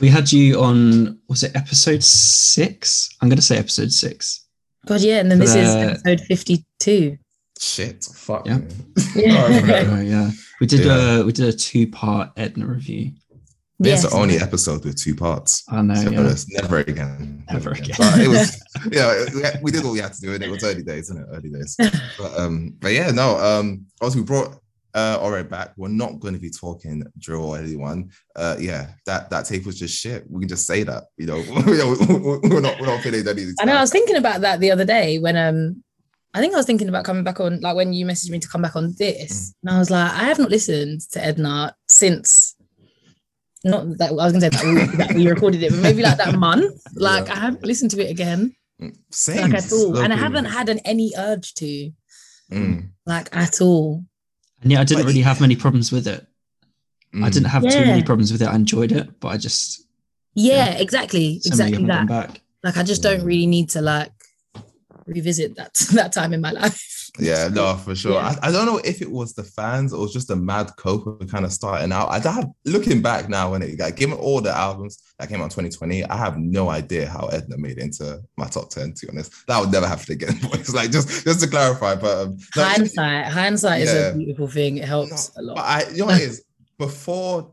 We 0.00 0.08
had 0.08 0.30
you 0.32 0.60
on. 0.60 1.18
Was 1.28 1.42
it 1.42 1.54
episode 1.56 2.02
six? 2.02 3.08
I'm 3.20 3.28
going 3.28 3.36
to 3.36 3.42
say 3.42 3.58
episode 3.58 3.92
six. 3.92 4.46
God, 4.86 5.00
yeah. 5.00 5.20
And 5.20 5.30
then 5.30 5.38
this 5.38 5.54
is 5.54 5.68
Uh, 5.68 5.96
episode 6.04 6.20
52. 6.26 7.18
Shit. 7.60 8.04
Fuck. 8.04 8.46
Yeah. 8.46 8.58
man. 8.58 8.70
Yeah. 9.16 9.86
Oh 9.92 10.00
yeah, 10.00 10.30
we 10.60 10.66
did 10.66 10.84
Yeah. 10.84 11.20
a 11.20 11.24
we 11.24 11.32
did 11.32 11.46
a 11.48 11.52
two 11.56 11.86
part 11.88 12.30
Edna 12.36 12.66
review. 12.66 13.12
It's 13.80 13.88
Yes. 13.88 14.02
the 14.10 14.16
only 14.16 14.36
episode 14.38 14.84
with 14.84 14.96
two 14.96 15.14
parts. 15.14 15.64
I 15.68 15.82
know. 15.82 15.94
So 15.94 16.10
Yeah. 16.10 16.30
it's 16.30 16.48
never 16.50 16.78
again. 16.78 17.44
Never 17.50 17.70
again. 17.72 17.96
But 17.98 18.20
it 18.20 18.28
was, 18.28 18.60
you 18.84 18.90
know, 18.98 19.26
we- 19.34 19.60
we 19.62 19.70
did 19.72 19.82
what 19.84 19.92
we 19.92 19.98
had 19.98 20.12
to 20.12 20.20
do, 20.20 20.34
and 20.34 20.42
it 20.42 20.48
was 20.50 20.62
early 20.62 20.82
days, 20.84 21.10
isn't 21.10 21.18
it? 21.20 21.26
Early 21.32 21.50
days. 21.50 21.76
But 22.18 22.38
um, 22.38 22.76
but 22.80 22.92
yeah, 22.92 23.10
no. 23.10 23.38
Um, 23.38 23.86
also 24.00 24.18
we 24.18 24.24
brought 24.24 24.61
uh 24.94 25.42
back. 25.44 25.72
We're 25.76 25.88
not 25.88 26.20
going 26.20 26.34
to 26.34 26.40
be 26.40 26.50
talking 26.50 27.04
drill 27.18 27.50
or 27.50 27.58
anyone. 27.58 28.10
Uh, 28.36 28.56
yeah, 28.58 28.88
that 29.06 29.30
that 29.30 29.44
tape 29.46 29.66
was 29.66 29.78
just 29.78 29.98
shit. 29.98 30.24
We 30.30 30.40
can 30.40 30.48
just 30.48 30.66
say 30.66 30.82
that. 30.84 31.04
You 31.16 31.26
know, 31.26 31.44
we're 31.66 32.60
not 32.60 32.80
we're 32.80 32.86
not 32.86 33.02
feeling 33.02 33.26
any. 33.26 33.46
I 33.60 33.64
know. 33.64 33.76
I 33.76 33.80
was 33.80 33.90
thinking 33.90 34.16
about 34.16 34.42
that 34.42 34.60
the 34.60 34.70
other 34.70 34.84
day 34.84 35.18
when 35.18 35.36
um, 35.36 35.82
I 36.34 36.40
think 36.40 36.54
I 36.54 36.56
was 36.56 36.66
thinking 36.66 36.88
about 36.88 37.04
coming 37.04 37.24
back 37.24 37.40
on 37.40 37.60
like 37.60 37.76
when 37.76 37.92
you 37.92 38.06
messaged 38.06 38.30
me 38.30 38.38
to 38.38 38.48
come 38.48 38.62
back 38.62 38.76
on 38.76 38.94
this, 38.98 39.54
and 39.62 39.74
I 39.74 39.78
was 39.78 39.90
like, 39.90 40.10
I 40.12 40.24
have 40.24 40.38
not 40.38 40.50
listened 40.50 41.00
to 41.12 41.24
Edna 41.24 41.74
since. 41.88 42.56
Not 43.64 43.98
that 43.98 44.10
I 44.10 44.12
was 44.12 44.32
gonna 44.32 44.40
say 44.40 44.48
that 44.50 44.64
we, 44.64 44.96
that 44.96 45.12
we 45.14 45.28
recorded 45.28 45.62
it, 45.62 45.70
but 45.70 45.80
maybe 45.80 46.02
like 46.02 46.18
that 46.18 46.36
month. 46.38 46.80
Like 46.94 47.28
Yeah. 47.28 47.34
I 47.34 47.36
haven't 47.36 47.64
listened 47.64 47.92
to 47.92 48.04
it 48.04 48.10
again, 48.10 48.54
Same. 49.10 49.42
like 49.42 49.54
at 49.54 49.72
all, 49.72 49.98
and 49.98 50.12
I 50.12 50.16
haven't 50.16 50.46
had 50.46 50.68
an, 50.68 50.80
any 50.80 51.12
urge 51.16 51.54
to, 51.54 51.92
Mm, 52.50 52.90
like 53.06 53.34
at 53.34 53.60
all. 53.60 54.04
And 54.62 54.72
yeah, 54.72 54.80
I 54.80 54.84
didn't 54.84 55.02
But- 55.02 55.08
really 55.08 55.22
have 55.22 55.40
many 55.40 55.56
problems 55.56 55.92
with 55.92 56.06
it. 56.06 56.26
I 57.14 57.16
mm. 57.16 57.32
didn't 57.32 57.48
have 57.48 57.62
too 57.62 57.84
many 57.84 58.02
problems 58.02 58.32
with 58.32 58.40
it. 58.40 58.48
I 58.48 58.54
enjoyed 58.54 58.90
it, 58.90 59.20
but 59.20 59.28
I 59.28 59.36
just 59.36 59.82
Yeah, 60.34 60.70
exactly, 60.70 61.40
so 61.40 61.48
exactly 61.48 61.84
that. 61.84 62.08
back. 62.08 62.40
Like 62.64 62.78
I 62.78 62.82
just 62.82 63.02
don't 63.02 63.22
really 63.22 63.46
need 63.46 63.68
to 63.70 63.82
like 63.82 64.12
revisit 65.06 65.56
that 65.56 65.74
that 65.94 66.12
time 66.12 66.32
in 66.32 66.40
my 66.40 66.52
life. 66.52 67.10
Yeah, 67.18 67.48
no, 67.48 67.76
for 67.76 67.94
sure. 67.94 68.14
Yeah. 68.14 68.34
I, 68.42 68.48
I 68.48 68.52
don't 68.52 68.64
know 68.64 68.78
if 68.78 69.02
it 69.02 69.10
was 69.10 69.34
the 69.34 69.44
fans 69.44 69.92
or 69.92 69.98
it 69.98 70.02
was 70.02 70.12
just 70.14 70.28
the 70.28 70.36
mad 70.36 70.70
cope 70.78 71.28
kind 71.28 71.44
of 71.44 71.52
starting 71.52 71.92
out. 71.92 72.08
I 72.08 72.18
have 72.30 72.48
looking 72.64 73.02
back 73.02 73.28
now 73.28 73.50
when 73.52 73.60
it 73.60 73.78
like 73.78 73.96
given 73.96 74.16
all 74.16 74.40
the 74.40 74.50
albums 74.50 75.02
that 75.18 75.28
came 75.28 75.40
out 75.40 75.44
in 75.44 75.50
2020, 75.50 76.04
I 76.04 76.16
have 76.16 76.38
no 76.38 76.70
idea 76.70 77.06
how 77.06 77.26
Edna 77.26 77.58
made 77.58 77.78
it 77.78 77.82
into 77.82 78.22
my 78.38 78.46
top 78.46 78.70
10, 78.70 78.94
to 78.94 79.06
be 79.06 79.12
honest. 79.12 79.46
That 79.46 79.60
would 79.60 79.70
never 79.70 79.86
happen 79.86 80.12
again. 80.12 80.38
It's 80.54 80.72
like 80.72 80.90
just 80.90 81.24
just 81.24 81.40
to 81.40 81.48
clarify, 81.48 81.96
but 81.96 82.26
um, 82.26 82.38
no, 82.56 82.64
hindsight, 82.64 83.26
hindsight 83.26 83.82
is 83.82 83.94
a 83.94 84.16
beautiful 84.16 84.46
thing. 84.46 84.78
It 84.78 84.84
helps 84.84 85.36
a 85.36 85.42
lot. 85.42 85.56
but. 85.56 85.64
I 85.64 85.90
you 85.90 85.98
know 85.98 86.06
what 86.06 86.20
is 86.20 86.44
before 86.78 87.52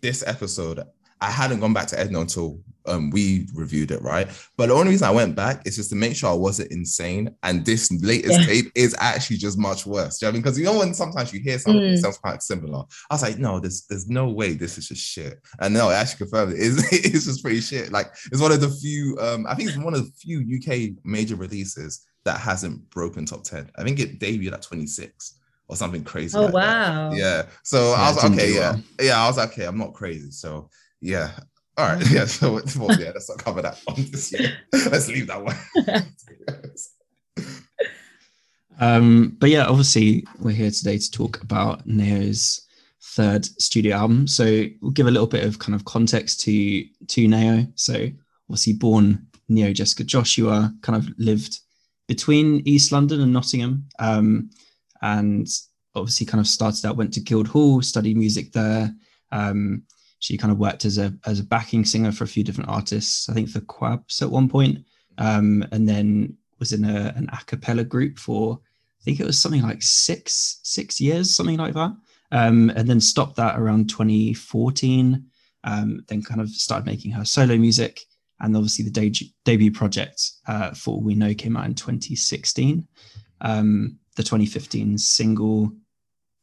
this 0.00 0.26
episode, 0.26 0.80
I 1.20 1.30
hadn't 1.30 1.60
gone 1.60 1.72
back 1.72 1.88
to 1.88 1.98
Edna 1.98 2.20
until 2.20 2.60
um 2.86 3.10
we 3.10 3.46
reviewed 3.54 3.90
it, 3.90 4.02
right? 4.02 4.28
But 4.56 4.66
the 4.68 4.74
only 4.74 4.90
reason 4.92 5.06
I 5.08 5.10
went 5.12 5.34
back 5.36 5.66
is 5.66 5.76
just 5.76 5.90
to 5.90 5.96
make 5.96 6.16
sure 6.16 6.30
I 6.30 6.34
wasn't 6.34 6.70
insane. 6.72 7.34
And 7.42 7.64
this 7.64 7.90
latest 8.02 8.40
Yeah. 8.40 8.46
tape 8.46 8.72
is 8.74 8.94
actually 8.98 9.36
just 9.38 9.58
much 9.58 9.86
worse. 9.86 10.18
Do 10.18 10.26
you 10.26 10.28
know 10.28 10.30
I 10.30 10.32
mean? 10.34 10.42
Because 10.42 10.58
you 10.58 10.64
know 10.64 10.78
when 10.78 10.94
sometimes 10.94 11.32
you 11.32 11.40
hear 11.40 11.58
something 11.58 11.80
that 11.82 11.98
Mm. 11.98 12.00
sounds 12.00 12.18
quite 12.18 12.42
similar. 12.42 12.84
I 13.10 13.14
was 13.14 13.22
like, 13.22 13.38
no, 13.38 13.60
there's 13.60 13.84
there's 13.88 14.08
no 14.08 14.28
way 14.28 14.54
this 14.54 14.78
is 14.78 14.88
just 14.88 15.02
shit. 15.02 15.40
And 15.60 15.74
no, 15.74 15.90
it 15.90 15.94
actually 15.94 16.18
confirmed 16.18 16.52
it 16.54 16.58
is 16.60 16.84
it's 16.92 17.24
just 17.26 17.42
pretty 17.42 17.60
shit. 17.60 17.92
Like 17.92 18.12
it's 18.30 18.40
one 18.40 18.52
of 18.52 18.60
the 18.60 18.70
few 18.70 19.16
um 19.20 19.46
I 19.48 19.54
think 19.54 19.68
it's 19.68 19.78
one 19.78 19.94
of 19.94 20.04
the 20.04 20.12
few 20.12 20.38
UK 20.58 20.96
major 21.04 21.36
releases 21.36 22.04
that 22.24 22.38
hasn't 22.38 22.88
broken 22.90 23.26
top 23.26 23.42
10. 23.44 23.70
I 23.76 23.82
think 23.82 23.98
it 23.98 24.20
debuted 24.20 24.52
at 24.52 24.62
26 24.62 25.34
or 25.68 25.76
something 25.76 26.04
crazy. 26.04 26.36
oh 26.38 26.42
like 26.42 26.52
that. 26.54 26.88
wow. 26.90 27.12
Yeah. 27.14 27.42
So 27.64 27.90
Yeah, 27.90 27.94
I 28.00 28.08
was 28.12 28.22
didn't 28.22 28.34
okay. 28.38 28.54
Yeah. 28.54 28.60
well. 28.72 28.82
Yeah. 29.00 29.24
I 29.24 29.26
was 29.28 29.38
okay. 29.38 29.64
I'm 29.66 29.78
not 29.78 29.92
crazy. 29.94 30.30
So 30.30 30.68
yeah. 31.00 31.32
All 31.82 31.88
right. 31.88 32.10
Yeah. 32.12 32.26
So 32.26 32.60
well, 32.78 33.00
yeah, 33.00 33.10
let's 33.12 33.28
not 33.28 33.38
cover 33.38 33.60
that 33.60 33.80
one 33.86 33.96
this 34.10 34.32
year. 34.32 34.56
Let's 34.72 35.08
leave 35.08 35.26
that 35.26 35.42
one. 35.42 35.56
Um, 38.80 39.36
but 39.38 39.48
yeah, 39.48 39.66
obviously 39.66 40.26
we're 40.40 40.50
here 40.50 40.70
today 40.70 40.98
to 40.98 41.10
talk 41.12 41.40
about 41.40 41.86
NAO's 41.86 42.66
third 43.00 43.44
studio 43.44 43.94
album. 43.96 44.26
So 44.26 44.64
we'll 44.80 44.90
give 44.90 45.06
a 45.06 45.10
little 45.10 45.28
bit 45.28 45.44
of 45.44 45.60
kind 45.60 45.76
of 45.76 45.84
context 45.84 46.40
to 46.40 46.84
to 47.08 47.28
NAO. 47.28 47.66
So 47.76 48.08
obviously 48.48 48.72
born 48.72 49.26
Neo 49.48 49.72
Jessica 49.72 50.02
Joshua, 50.02 50.74
kind 50.82 50.96
of 50.96 51.08
lived 51.16 51.60
between 52.08 52.62
East 52.66 52.90
London 52.90 53.20
and 53.20 53.32
Nottingham. 53.32 53.86
Um, 54.00 54.50
and 55.00 55.46
obviously 55.94 56.26
kind 56.26 56.40
of 56.40 56.48
started 56.48 56.84
out, 56.84 56.96
went 56.96 57.12
to 57.14 57.20
Guildhall, 57.20 57.82
studied 57.82 58.16
music 58.16 58.52
there. 58.52 58.92
Um, 59.30 59.84
she 60.22 60.38
kind 60.38 60.52
of 60.52 60.58
worked 60.58 60.84
as 60.84 60.98
a 60.98 61.12
as 61.26 61.40
a 61.40 61.44
backing 61.44 61.84
singer 61.84 62.12
for 62.12 62.22
a 62.22 62.28
few 62.28 62.44
different 62.44 62.70
artists. 62.70 63.28
I 63.28 63.34
think 63.34 63.48
for 63.48 63.60
Kwabs 63.60 64.22
at 64.22 64.30
one 64.30 64.48
point, 64.48 64.78
um, 65.18 65.66
and 65.72 65.88
then 65.88 66.36
was 66.60 66.72
in 66.72 66.84
a, 66.84 67.12
an 67.16 67.28
a 67.32 67.44
cappella 67.44 67.82
group 67.82 68.20
for 68.20 68.60
I 69.00 69.02
think 69.02 69.18
it 69.18 69.26
was 69.26 69.40
something 69.40 69.62
like 69.62 69.82
six 69.82 70.60
six 70.62 71.00
years, 71.00 71.34
something 71.34 71.58
like 71.58 71.74
that. 71.74 71.96
Um, 72.30 72.70
and 72.70 72.88
then 72.88 73.00
stopped 73.00 73.36
that 73.36 73.58
around 73.58 73.90
2014. 73.90 75.26
Um, 75.64 76.04
then 76.06 76.22
kind 76.22 76.40
of 76.40 76.48
started 76.50 76.86
making 76.86 77.10
her 77.12 77.24
solo 77.24 77.56
music, 77.56 78.00
and 78.40 78.56
obviously 78.56 78.84
the 78.84 78.90
de- 78.92 79.34
debut 79.44 79.72
project 79.72 80.30
uh, 80.46 80.70
for 80.70 81.00
We 81.00 81.16
Know 81.16 81.34
came 81.34 81.56
out 81.56 81.66
in 81.66 81.74
2016. 81.74 82.86
Um, 83.40 83.98
the 84.14 84.22
2015 84.22 84.98
single, 84.98 85.72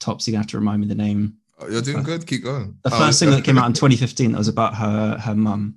Tops, 0.02 0.28
you're 0.28 0.38
have 0.38 0.48
to 0.48 0.58
remind 0.58 0.82
me 0.82 0.88
the 0.88 0.96
name. 0.96 1.39
Oh, 1.60 1.68
you're 1.68 1.82
doing 1.82 2.04
good. 2.04 2.26
Keep 2.26 2.44
going. 2.44 2.78
The 2.84 2.94
Oh, 2.94 2.98
first 3.00 3.20
thing 3.20 3.30
that 3.32 3.44
came 3.44 3.58
out 3.58 3.68
in 3.68 3.74
2015 3.74 4.32
that 4.32 4.38
was 4.38 4.48
about 4.48 4.76
her 4.76 5.18
her 5.18 5.36
mum. 5.36 5.76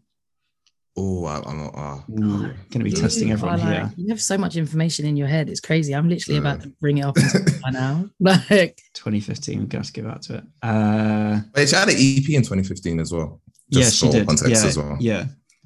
Oh, 0.94 1.24
I, 1.24 1.40
I'm 1.46 1.56
not. 1.56 1.74
Uh, 1.74 2.00
Going 2.14 2.54
to 2.70 2.78
be 2.80 2.90
You 2.90 2.96
testing 2.96 3.32
everyone 3.32 3.58
like- 3.60 3.68
here. 3.68 3.92
You 3.96 4.08
have 4.10 4.20
so 4.20 4.36
much 4.36 4.56
information 4.56 5.06
in 5.06 5.16
your 5.16 5.26
head. 5.26 5.48
It's 5.48 5.60
crazy. 5.60 5.94
I'm 5.94 6.06
literally 6.08 6.34
Yeah. 6.38 6.40
about 6.50 6.62
to 6.62 6.68
bring 6.82 6.98
it 6.98 7.02
up 7.02 7.14
by 7.62 7.70
now. 7.70 8.10
Like, 8.20 8.82
2015. 8.92 9.54
We're 9.58 9.60
going 9.60 9.70
to 9.70 9.76
have 9.78 9.86
to 9.86 9.92
give 9.92 10.06
out 10.06 10.22
to 10.22 10.34
it. 10.36 10.44
Uh, 10.62 11.40
wait, 11.56 11.68
she 11.70 11.74
had 11.76 11.88
an 11.88 11.94
EP 11.96 12.28
in 12.28 12.42
2015 12.42 13.00
as 13.00 13.10
well. 13.10 13.40
yeah, 13.70 13.80
Just 13.80 13.96
she 13.96 14.06
for 14.06 14.12
did. 14.12 14.26
Context 14.26 14.62
yeah, 14.62 14.68
as 14.68 14.76
well. 14.76 14.96
yeah. 15.00 15.24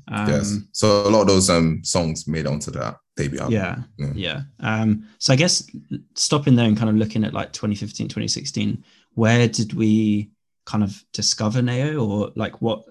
Um, 0.08 0.28
yes. 0.28 0.56
So 0.70 1.08
a 1.08 1.10
lot 1.10 1.22
of 1.22 1.26
those 1.26 1.50
um 1.50 1.80
songs 1.82 2.28
made 2.28 2.46
onto 2.46 2.70
that 2.70 2.98
debut 3.16 3.40
album. 3.40 3.54
Yeah, 3.54 3.78
Yeah. 3.98 4.12
yeah. 4.14 4.40
Um, 4.60 5.08
so 5.18 5.32
I 5.32 5.36
guess 5.36 5.68
stopping 6.14 6.54
there 6.54 6.66
and 6.66 6.76
kind 6.76 6.88
of 6.88 6.94
looking 6.94 7.24
at 7.24 7.34
like 7.34 7.52
2015, 7.52 8.06
2016, 8.06 8.84
where 9.16 9.48
did 9.48 9.72
we 9.72 10.30
kind 10.66 10.84
of 10.84 11.02
discover 11.12 11.60
NAO 11.62 11.96
or 11.96 12.32
like 12.36 12.60
what, 12.62 12.84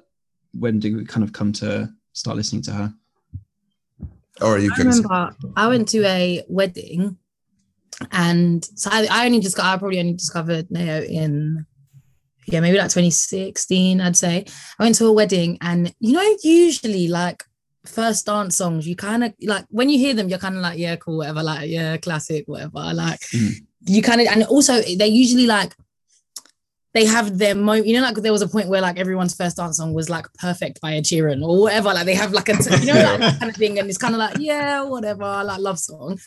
when 0.53 0.80
did 0.80 0.95
we 0.95 1.05
kind 1.05 1.23
of 1.23 1.32
come 1.32 1.53
to 1.53 1.88
start 2.13 2.36
listening 2.36 2.61
to 2.63 2.71
her? 2.71 2.93
Or 4.41 4.57
you 4.59 4.71
I 4.73 4.76
can. 4.76 4.88
remember 4.88 5.36
I 5.55 5.67
went 5.67 5.88
to 5.89 6.03
a 6.05 6.43
wedding, 6.49 7.17
and 8.11 8.65
so 8.76 8.89
I, 8.91 9.07
I 9.09 9.26
only 9.28 9.39
just 9.39 9.55
got 9.55 9.65
I 9.65 9.78
probably 9.78 9.99
only 9.99 10.13
discovered 10.13 10.69
NAO 10.69 11.01
in 11.03 11.65
yeah 12.47 12.59
maybe 12.59 12.78
like 12.78 12.89
2016 12.89 14.01
I'd 14.01 14.17
say. 14.17 14.45
I 14.78 14.84
went 14.84 14.95
to 14.95 15.05
a 15.05 15.13
wedding, 15.13 15.57
and 15.61 15.93
you 15.99 16.13
know 16.13 16.36
usually 16.43 17.07
like 17.07 17.43
first 17.86 18.26
dance 18.26 18.57
songs 18.57 18.88
you 18.88 18.95
kind 18.95 19.23
of 19.23 19.34
like 19.43 19.63
when 19.69 19.89
you 19.89 19.97
hear 19.99 20.15
them 20.15 20.28
you're 20.28 20.39
kind 20.39 20.55
of 20.55 20.61
like 20.63 20.78
yeah 20.80 20.95
cool 20.95 21.17
whatever 21.19 21.43
like 21.43 21.69
yeah 21.69 21.95
classic 21.97 22.43
whatever 22.47 22.93
like 22.95 23.19
Mm. 23.32 23.51
you 23.86 24.01
kind 24.01 24.19
of 24.21 24.28
and 24.28 24.43
also 24.45 24.82
they're 24.97 25.05
usually 25.07 25.45
like 25.45 25.76
they 26.95 27.05
have 27.05 27.37
their 27.37 27.53
moment. 27.53 27.85
you 27.85 27.93
know 27.93 28.01
like 28.01 28.15
there 28.15 28.31
was 28.31 28.41
a 28.41 28.47
point 28.47 28.69
where 28.69 28.81
like 28.81 28.97
everyone's 28.97 29.35
first 29.35 29.57
dance 29.57 29.77
song 29.77 29.93
was 29.93 30.09
like 30.09 30.25
perfect 30.35 30.79
by 30.79 30.95
Ed 30.95 31.03
Sheeran 31.03 31.45
or 31.45 31.61
whatever 31.63 31.93
like 31.93 32.05
they 32.05 32.15
have 32.15 32.31
like 32.31 32.47
a 32.47 32.53
you 32.53 32.85
know 32.87 32.93
like 32.93 33.19
that 33.19 33.39
kind 33.39 33.49
of 33.49 33.55
thing 33.57 33.77
and 33.77 33.89
it's 33.89 33.97
kind 33.97 34.15
of 34.15 34.19
like 34.19 34.37
yeah 34.39 34.81
whatever 34.81 35.43
like 35.43 35.59
love 35.59 35.77
song. 35.77 36.17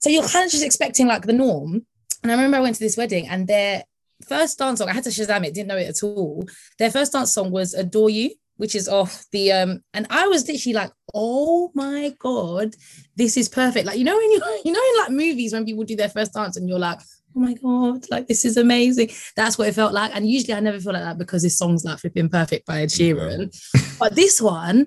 So 0.00 0.08
you're 0.10 0.26
kind 0.26 0.46
of 0.46 0.50
just 0.50 0.64
expecting 0.64 1.06
like 1.06 1.26
the 1.26 1.32
norm. 1.32 1.86
And 2.22 2.32
I 2.32 2.34
remember 2.34 2.56
I 2.56 2.60
went 2.60 2.76
to 2.76 2.84
this 2.84 2.96
wedding 2.96 3.28
and 3.28 3.46
their 3.46 3.84
first 4.26 4.58
dance 4.58 4.78
song 4.78 4.88
I 4.88 4.94
had 4.94 5.04
to 5.04 5.10
Shazam 5.10 5.46
it 5.46 5.52
didn't 5.52 5.68
know 5.68 5.76
it 5.76 5.88
at 5.88 6.02
all. 6.02 6.42
Their 6.78 6.90
first 6.90 7.12
dance 7.12 7.32
song 7.32 7.50
was 7.50 7.74
Adore 7.74 8.10
You 8.10 8.30
which 8.56 8.74
is 8.74 8.88
off 8.88 9.26
the 9.32 9.52
um 9.52 9.82
and 9.92 10.06
I 10.08 10.26
was 10.28 10.48
literally 10.48 10.72
like 10.72 10.92
oh 11.12 11.70
my 11.74 12.14
god 12.18 12.74
this 13.14 13.36
is 13.36 13.50
perfect. 13.50 13.84
Like 13.84 13.98
you 13.98 14.04
know 14.04 14.16
when 14.16 14.30
you 14.30 14.40
you 14.64 14.72
know 14.72 14.80
in 14.80 15.02
like 15.02 15.10
movies 15.10 15.52
when 15.52 15.66
people 15.66 15.84
do 15.84 15.96
their 15.96 16.08
first 16.08 16.32
dance 16.32 16.56
and 16.56 16.66
you're 16.66 16.78
like 16.78 17.00
oh 17.36 17.40
my 17.40 17.54
god 17.54 18.04
like 18.10 18.26
this 18.26 18.44
is 18.44 18.56
amazing 18.56 19.10
that's 19.36 19.58
what 19.58 19.68
it 19.68 19.74
felt 19.74 19.92
like 19.92 20.10
and 20.14 20.28
usually 20.28 20.54
I 20.54 20.60
never 20.60 20.80
feel 20.80 20.92
like 20.92 21.02
that 21.02 21.18
because 21.18 21.42
this 21.42 21.58
song's 21.58 21.84
like 21.84 21.98
flipping 21.98 22.28
perfect 22.28 22.66
by 22.66 22.82
Ed 22.82 22.88
Sheeran 22.88 23.54
but 23.98 24.14
this 24.14 24.40
one 24.40 24.86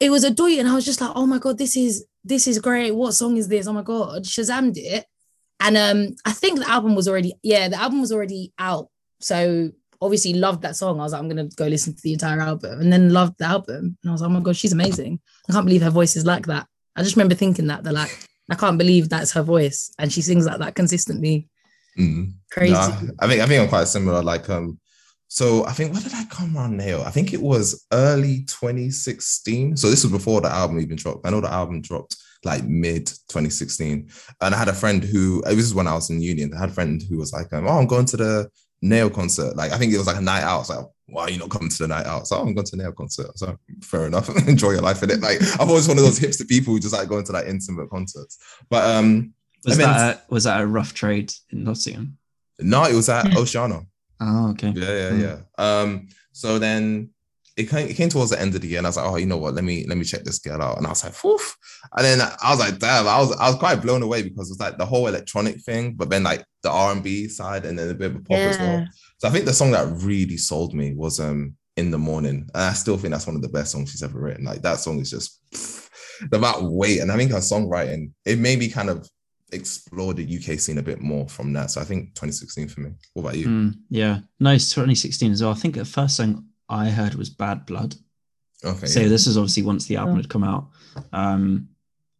it 0.00 0.10
was 0.10 0.24
a 0.24 0.30
You 0.30 0.60
and 0.60 0.68
I 0.68 0.74
was 0.74 0.84
just 0.84 1.00
like 1.00 1.12
oh 1.14 1.26
my 1.26 1.38
god 1.38 1.58
this 1.58 1.76
is 1.76 2.04
this 2.24 2.46
is 2.46 2.58
great 2.58 2.94
what 2.94 3.12
song 3.12 3.36
is 3.36 3.48
this 3.48 3.66
oh 3.66 3.72
my 3.72 3.82
god 3.82 4.24
Shazammed 4.24 4.76
it 4.76 5.06
and 5.60 5.76
um 5.76 6.16
I 6.24 6.32
think 6.32 6.58
the 6.58 6.68
album 6.68 6.94
was 6.94 7.08
already 7.08 7.34
yeah 7.42 7.68
the 7.68 7.80
album 7.80 8.00
was 8.00 8.12
already 8.12 8.52
out 8.58 8.88
so 9.20 9.70
obviously 10.04 10.34
loved 10.34 10.62
that 10.62 10.76
song. 10.76 11.00
I 11.00 11.04
was 11.04 11.12
like, 11.12 11.20
I'm 11.20 11.28
gonna 11.28 11.48
go 11.56 11.66
listen 11.66 11.94
to 11.94 12.02
the 12.02 12.12
entire 12.12 12.40
album, 12.40 12.80
and 12.80 12.92
then 12.92 13.12
loved 13.12 13.38
the 13.38 13.46
album. 13.46 13.96
And 14.02 14.10
I 14.10 14.12
was 14.12 14.20
like, 14.20 14.30
oh 14.30 14.34
my 14.34 14.40
god, 14.40 14.56
she's 14.56 14.72
amazing. 14.72 15.18
I 15.48 15.52
can't 15.52 15.66
believe 15.66 15.82
her 15.82 15.90
voice 15.90 16.16
is 16.16 16.26
like 16.26 16.46
that. 16.46 16.66
I 16.94 17.02
just 17.02 17.16
remember 17.16 17.34
thinking 17.34 17.66
that 17.68 17.82
they're 17.82 17.92
like, 17.92 18.28
I 18.50 18.54
can't 18.54 18.78
believe 18.78 19.08
that's 19.08 19.32
her 19.32 19.42
voice, 19.42 19.92
and 19.98 20.12
she 20.12 20.22
sings 20.22 20.46
like 20.46 20.58
that 20.58 20.74
consistently. 20.74 21.48
Mm. 21.98 22.34
Crazy. 22.50 22.72
Nah, 22.72 22.86
I 23.20 23.28
think 23.28 23.40
I 23.40 23.46
think 23.46 23.62
I'm 23.62 23.68
quite 23.68 23.88
similar. 23.88 24.22
Like 24.22 24.48
um, 24.50 24.78
so 25.28 25.64
I 25.66 25.72
think 25.72 25.92
when 25.92 26.02
did 26.02 26.14
I 26.14 26.24
come 26.26 26.56
around 26.56 26.76
NAO? 26.76 27.02
I 27.02 27.10
think 27.10 27.32
it 27.32 27.42
was 27.42 27.86
early 27.92 28.44
2016. 28.44 29.76
So 29.76 29.90
this 29.90 30.04
was 30.04 30.12
before 30.12 30.40
the 30.40 30.48
album 30.48 30.78
even 30.78 30.96
dropped. 30.96 31.26
I 31.26 31.30
know 31.30 31.40
the 31.40 31.52
album 31.52 31.82
dropped 31.82 32.16
like 32.44 32.62
mid 32.64 33.06
2016, 33.06 34.10
and 34.40 34.54
I 34.54 34.56
had 34.56 34.68
a 34.68 34.72
friend 34.72 35.02
who 35.02 35.42
this 35.42 35.58
is 35.58 35.74
when 35.74 35.88
I 35.88 35.94
was 35.94 36.08
in 36.10 36.20
union. 36.20 36.52
I 36.54 36.60
had 36.60 36.68
a 36.68 36.72
friend 36.72 37.02
who 37.02 37.18
was 37.18 37.32
like, 37.32 37.52
um, 37.52 37.66
"Oh, 37.66 37.78
I'm 37.78 37.88
going 37.88 38.06
to 38.06 38.16
the 38.16 38.50
NAO 38.82 39.08
concert." 39.08 39.56
Like 39.56 39.72
I 39.72 39.78
think 39.78 39.92
it 39.92 39.98
was 39.98 40.06
like 40.06 40.18
a 40.18 40.20
night 40.20 40.42
out. 40.42 40.54
I 40.54 40.58
was 40.58 40.70
like, 40.70 40.86
"Why 41.06 41.22
are 41.24 41.30
you 41.30 41.38
not 41.38 41.50
coming 41.50 41.68
to 41.68 41.78
the 41.78 41.88
night 41.88 42.06
out?" 42.06 42.28
So 42.28 42.36
I'm 42.36 42.54
going 42.54 42.66
to 42.66 42.76
the 42.76 42.82
NAO 42.84 42.92
concert. 42.92 43.36
So 43.36 43.56
fair 43.82 44.06
enough. 44.06 44.28
Enjoy 44.48 44.70
your 44.70 44.82
life 44.82 45.02
in 45.02 45.10
it. 45.10 45.20
Like 45.20 45.40
I'm 45.58 45.68
always 45.68 45.88
one 45.88 45.98
of 45.98 46.04
those 46.04 46.20
hipster 46.20 46.46
people 46.46 46.74
who 46.74 46.78
just 46.78 46.94
like 46.94 47.08
going 47.08 47.24
to 47.24 47.32
like 47.32 47.46
intimate 47.46 47.90
concerts. 47.90 48.38
But 48.70 48.84
um, 48.84 49.34
Was 49.64 49.78
I 49.78 49.82
mean- 49.82 49.88
that 49.96 50.16
a, 50.28 50.34
was 50.34 50.44
that 50.44 50.60
a 50.60 50.66
rough 50.66 50.94
trade 50.94 51.32
in 51.50 51.64
Nottingham? 51.64 52.18
no, 52.60 52.84
it 52.84 52.94
was 52.94 53.08
at 53.08 53.26
Hmm. 53.32 53.38
Oceana. 53.38 53.80
Oh, 54.20 54.50
okay. 54.50 54.72
Yeah, 54.76 54.92
yeah, 54.94 55.10
Mm. 55.10 55.20
yeah. 55.20 55.36
Um, 55.58 56.08
so 56.32 56.58
then 56.58 57.10
it 57.56 57.68
came, 57.68 57.88
it 57.88 57.94
came 57.94 58.08
towards 58.08 58.30
the 58.30 58.40
end 58.40 58.54
of 58.54 58.60
the 58.60 58.68
year, 58.68 58.78
and 58.78 58.86
I 58.86 58.90
was 58.90 58.96
like, 58.96 59.06
oh, 59.06 59.16
you 59.16 59.26
know 59.26 59.36
what? 59.36 59.54
Let 59.54 59.64
me 59.64 59.86
let 59.88 59.96
me 59.98 60.04
check 60.04 60.24
this 60.24 60.38
girl 60.38 60.60
out. 60.62 60.76
And 60.78 60.86
I 60.86 60.90
was 60.90 61.04
like, 61.04 61.24
Oof. 61.24 61.56
And 61.96 62.04
then 62.04 62.20
I 62.20 62.50
was 62.50 62.58
like, 62.60 62.78
damn, 62.78 63.06
I 63.08 63.18
was 63.18 63.32
I 63.36 63.48
was 63.48 63.56
quite 63.58 63.82
blown 63.82 64.02
away 64.02 64.22
because 64.22 64.48
it 64.48 64.52
was 64.52 64.60
like 64.60 64.78
the 64.78 64.86
whole 64.86 65.06
electronic 65.08 65.60
thing, 65.62 65.94
but 65.94 66.10
then 66.10 66.22
like 66.24 66.44
the 66.62 66.70
R 66.70 66.92
and 66.92 67.02
B 67.02 67.28
side, 67.28 67.64
and 67.64 67.78
then 67.78 67.90
a 67.90 67.94
bit 67.94 68.10
of 68.12 68.16
a 68.16 68.20
pop 68.20 68.38
as 68.38 68.58
well. 68.58 68.86
So 69.18 69.28
I 69.28 69.30
think 69.30 69.44
the 69.46 69.52
song 69.52 69.70
that 69.72 69.86
really 70.02 70.36
sold 70.36 70.74
me 70.74 70.94
was 70.94 71.18
um 71.20 71.54
in 71.76 71.90
the 71.90 71.98
morning, 71.98 72.48
and 72.54 72.62
I 72.62 72.72
still 72.72 72.96
think 72.96 73.12
that's 73.12 73.26
one 73.26 73.36
of 73.36 73.42
the 73.42 73.48
best 73.48 73.72
songs 73.72 73.90
she's 73.90 74.02
ever 74.02 74.18
written. 74.18 74.44
Like 74.44 74.62
that 74.62 74.78
song 74.78 75.00
is 75.00 75.10
just 75.10 75.40
the 76.30 76.36
amount 76.36 76.62
of 76.62 76.70
weight, 76.70 77.00
and 77.00 77.10
I 77.12 77.16
think 77.16 77.32
her 77.32 77.38
songwriting 77.38 78.12
it 78.24 78.38
made 78.38 78.58
me 78.60 78.68
kind 78.68 78.90
of 78.90 79.08
explore 79.54 80.14
the 80.14 80.24
UK 80.24 80.58
scene 80.58 80.78
a 80.78 80.82
bit 80.82 81.00
more 81.00 81.28
from 81.28 81.52
that. 81.54 81.70
So 81.70 81.80
I 81.80 81.84
think 81.84 82.14
2016 82.14 82.68
for 82.68 82.80
me. 82.80 82.90
What 83.12 83.22
about 83.22 83.36
you? 83.38 83.46
Mm, 83.46 83.74
yeah. 83.88 84.20
No, 84.40 84.50
it's 84.52 84.70
2016 84.70 85.32
as 85.32 85.42
well. 85.42 85.52
I 85.52 85.54
think 85.54 85.74
the 85.76 85.84
first 85.84 86.16
thing 86.16 86.44
I 86.68 86.90
heard 86.90 87.14
was 87.14 87.30
Bad 87.30 87.66
Blood. 87.66 87.94
Okay. 88.64 88.86
So 88.86 89.00
yeah. 89.00 89.08
this 89.08 89.26
is 89.26 89.36
obviously 89.36 89.62
once 89.62 89.86
the 89.86 89.96
album 89.96 90.14
Oh. 90.14 90.16
had 90.16 90.28
come 90.30 90.44
out. 90.44 90.68
Um, 91.12 91.68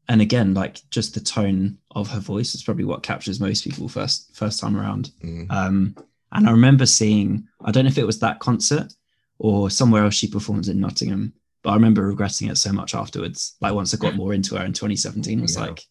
and 0.09 0.21
again, 0.21 0.53
like 0.53 0.81
just 0.91 1.15
the 1.15 1.21
tone 1.21 1.79
of 1.93 2.09
her 2.11 2.21
voice 2.21 2.55
is 2.55 2.63
probably 2.63 2.85
what 2.85 3.03
captures 3.03 3.41
most 3.41 3.65
people 3.65 3.89
first 3.89 4.37
first 4.37 4.61
time 4.61 4.77
around. 4.77 5.11
Mm. 5.25 5.51
Um, 5.51 5.97
and 6.33 6.47
I 6.49 6.51
remember 6.51 6.85
seeing, 6.85 7.47
I 7.65 7.71
don't 7.71 7.85
know 7.85 7.91
if 7.91 7.97
it 7.99 8.07
was 8.07 8.19
that 8.21 8.41
concert 8.41 8.93
or 9.39 9.71
somewhere 9.71 10.05
else 10.05 10.15
she 10.15 10.29
performs 10.29 10.69
in 10.69 10.81
Nottingham, 10.81 11.33
but 11.63 11.71
I 11.71 11.75
remember 11.75 12.03
regretting 12.07 12.49
it 12.49 12.59
so 12.59 12.73
much 12.73 12.95
afterwards. 12.95 13.57
Like 13.63 13.73
once 13.73 13.95
I 13.95 13.97
got 13.97 14.17
more 14.17 14.35
into 14.35 14.57
her 14.57 14.65
in 14.65 14.73
2017, 14.75 15.39
I 15.39 15.43
was 15.43 15.55
Yeah. 15.57 15.63
like, 15.63 15.83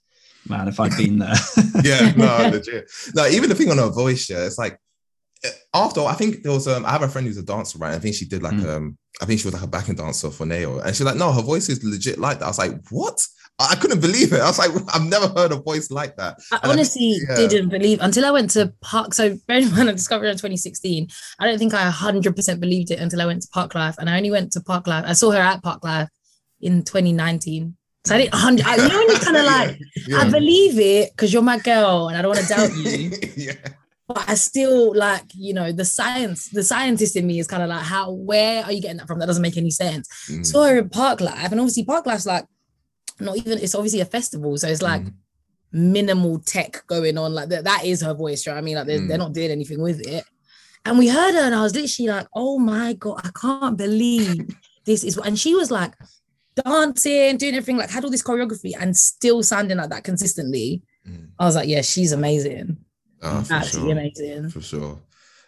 man, 0.50 0.68
if 0.68 0.80
I'd 0.80 0.96
been 0.98 1.20
there. 1.20 1.34
yeah, 1.84 2.12
no, 2.16 2.50
legit. 2.52 2.90
No, 3.16 3.28
even 3.28 3.50
the 3.50 3.56
thing 3.56 3.72
on 3.72 3.78
her 3.78 3.90
voice, 3.90 4.30
yeah, 4.30 4.46
it's 4.46 4.58
like 4.58 4.78
eh, 5.44 5.50
after 5.74 6.02
I 6.02 6.14
think 6.14 6.44
there 6.44 6.52
was 6.52 6.68
um 6.68 6.86
I 6.86 6.92
have 6.92 7.04
a 7.04 7.08
friend 7.10 7.28
who's 7.28 7.38
a 7.38 7.44
dancer, 7.44 7.78
right? 7.78 7.94
I 7.94 8.00
think 8.00 8.16
she 8.16 8.26
did 8.26 8.44
like 8.44 8.54
Mm. 8.56 8.76
um 8.78 8.98
I 9.22 9.26
think 9.26 9.40
she 9.40 9.48
was 9.48 9.54
like 9.54 9.64
a 9.64 9.68
backing 9.68 9.96
dancer 9.96 10.32
for 10.32 10.46
NAO, 10.46 10.80
and 10.80 10.96
she's 10.96 11.06
like, 11.06 11.16
no, 11.18 11.32
her 11.32 11.42
voice 11.44 11.70
is 11.70 11.84
legit 11.84 12.18
like 12.20 12.40
that. 12.40 12.46
I 12.46 12.50
was 12.50 12.58
like, 12.60 12.74
what? 12.90 13.20
I 13.60 13.68
I 13.74 13.76
couldn't 13.76 14.02
believe 14.02 14.34
it. 14.34 14.40
I 14.42 14.48
was 14.48 14.58
like, 14.58 14.72
I've 14.96 15.06
never 15.06 15.28
heard 15.28 15.52
a 15.52 15.58
voice 15.62 15.92
like 15.92 16.16
that. 16.18 16.40
I 16.52 16.56
And 16.58 16.66
I- 16.66 16.74
honestly 16.74 17.18
yeah. 17.30 17.36
didn't 17.36 17.70
believe 17.70 18.00
until 18.02 18.26
I 18.26 18.32
went 18.32 18.50
to 18.52 18.74
Park. 18.82 19.14
So, 19.14 19.38
bearing 19.48 19.68
in 19.68 19.72
mind, 19.76 19.90
I 19.90 19.92
discovered 19.92 20.26
it 20.26 20.30
in 20.32 20.38
2016. 20.38 21.08
I 21.40 21.46
don't 21.46 21.60
think 21.60 21.74
I 21.76 21.88
100% 21.92 22.60
believed 22.60 22.90
it 22.90 22.98
until 23.00 23.22
I 23.22 23.28
went 23.28 23.44
to 23.44 23.48
Parklife. 23.50 23.96
And 24.00 24.10
I 24.10 24.18
only 24.18 24.32
went 24.32 24.52
to 24.54 24.60
Parklife. 24.60 25.06
I 25.06 25.14
saw 25.14 25.30
her 25.32 25.38
at 25.40 25.62
Parklife 25.64 26.08
in 26.62 26.82
2019. 26.84 27.78
So, 28.06 28.16
I 28.16 28.18
didn't 28.18 28.34
100. 28.34 28.66
I, 28.66 28.76
you 28.76 28.88
know, 28.90 28.98
when 28.98 29.08
you're 29.08 29.20
kind 29.20 29.38
of 29.38 29.46
like, 29.46 29.80
I 30.16 30.30
believe 30.30 30.78
it 30.80 31.12
because 31.12 31.32
you're 31.32 31.42
my 31.42 31.58
girl 31.60 32.10
and 32.10 32.18
I 32.18 32.22
don't 32.22 32.36
want 32.36 32.46
to 32.46 32.54
doubt 32.54 32.76
you. 32.76 33.12
yeah. 33.38 33.54
but 34.10 34.30
I 34.30 34.36
still 34.36 34.94
like, 34.94 35.24
you 35.34 35.54
know, 35.54 35.72
the 35.72 35.86
science, 35.86 36.50
the 36.50 36.64
scientist 36.64 37.16
in 37.16 37.26
me 37.26 37.40
is 37.40 37.48
kind 37.48 37.64
of 37.64 37.70
like, 37.70 37.84
how, 37.84 38.12
where 38.12 38.66
are 38.66 38.72
you 38.74 38.82
getting 38.82 38.98
that 38.98 39.08
from? 39.08 39.20
That 39.20 39.28
doesn't 39.28 39.42
make 39.42 39.56
any 39.56 39.72
sense. 39.72 40.10
Mm. 40.30 40.54
Her 40.54 40.78
in 40.80 40.90
Parklife, 40.90 41.52
and 41.52 41.60
obviously 41.62 41.86
Parklife's 41.86 42.26
like, 42.26 42.46
not 43.22 43.38
even, 43.38 43.60
it's 43.60 43.76
obviously 43.76 44.02
a 44.02 44.06
festival. 44.06 44.58
So 44.58 44.68
it's 44.68 44.82
like 44.82 45.02
Mm. 45.04 45.14
minimal 45.72 46.40
tech 46.40 46.86
going 46.88 47.18
on. 47.18 47.34
Like 47.34 47.50
that, 47.50 47.64
that 47.64 47.86
is 47.86 48.02
her 48.02 48.14
voice. 48.14 48.46
You 48.46 48.52
know 48.52 48.56
what 48.58 48.62
I 48.62 48.66
mean? 48.66 48.76
Like 48.76 48.88
they're, 48.88 49.00
Mm. 49.00 49.08
they're 49.08 49.18
not 49.18 49.34
doing 49.34 49.50
anything 49.52 49.82
with 49.82 50.06
it. 50.06 50.26
And 50.86 51.00
we 51.00 51.08
heard 51.08 51.34
her, 51.36 51.40
and 51.42 51.56
I 51.56 51.62
was 51.62 51.74
literally 51.74 52.10
like, 52.10 52.28
oh 52.36 52.60
my 52.60 52.94
God, 52.94 53.22
I 53.24 53.30
can't 53.40 53.78
believe 53.78 54.46
this 54.86 55.06
is, 55.06 55.18
and 55.18 55.40
she 55.40 55.56
was 55.56 55.72
like 55.72 55.94
dancing, 56.56 57.38
doing 57.38 57.56
everything, 57.56 57.78
like 57.78 57.90
had 57.90 58.04
all 58.04 58.10
this 58.12 58.24
choreography 58.24 58.74
and 58.80 58.96
still 58.96 59.44
sounding 59.44 59.78
like 59.78 59.90
that 59.90 60.04
consistently. 60.04 60.82
Mm. 61.08 61.30
I 61.40 61.46
was 61.46 61.56
like, 61.56 61.68
yeah, 61.70 61.82
she's 61.82 62.12
amazing. 62.12 62.78
Oh, 63.22 63.42
for 63.44 63.54
absolutely 63.54 63.92
sure. 63.94 64.00
amazing. 64.00 64.50
for 64.50 64.62
sure. 64.62 65.00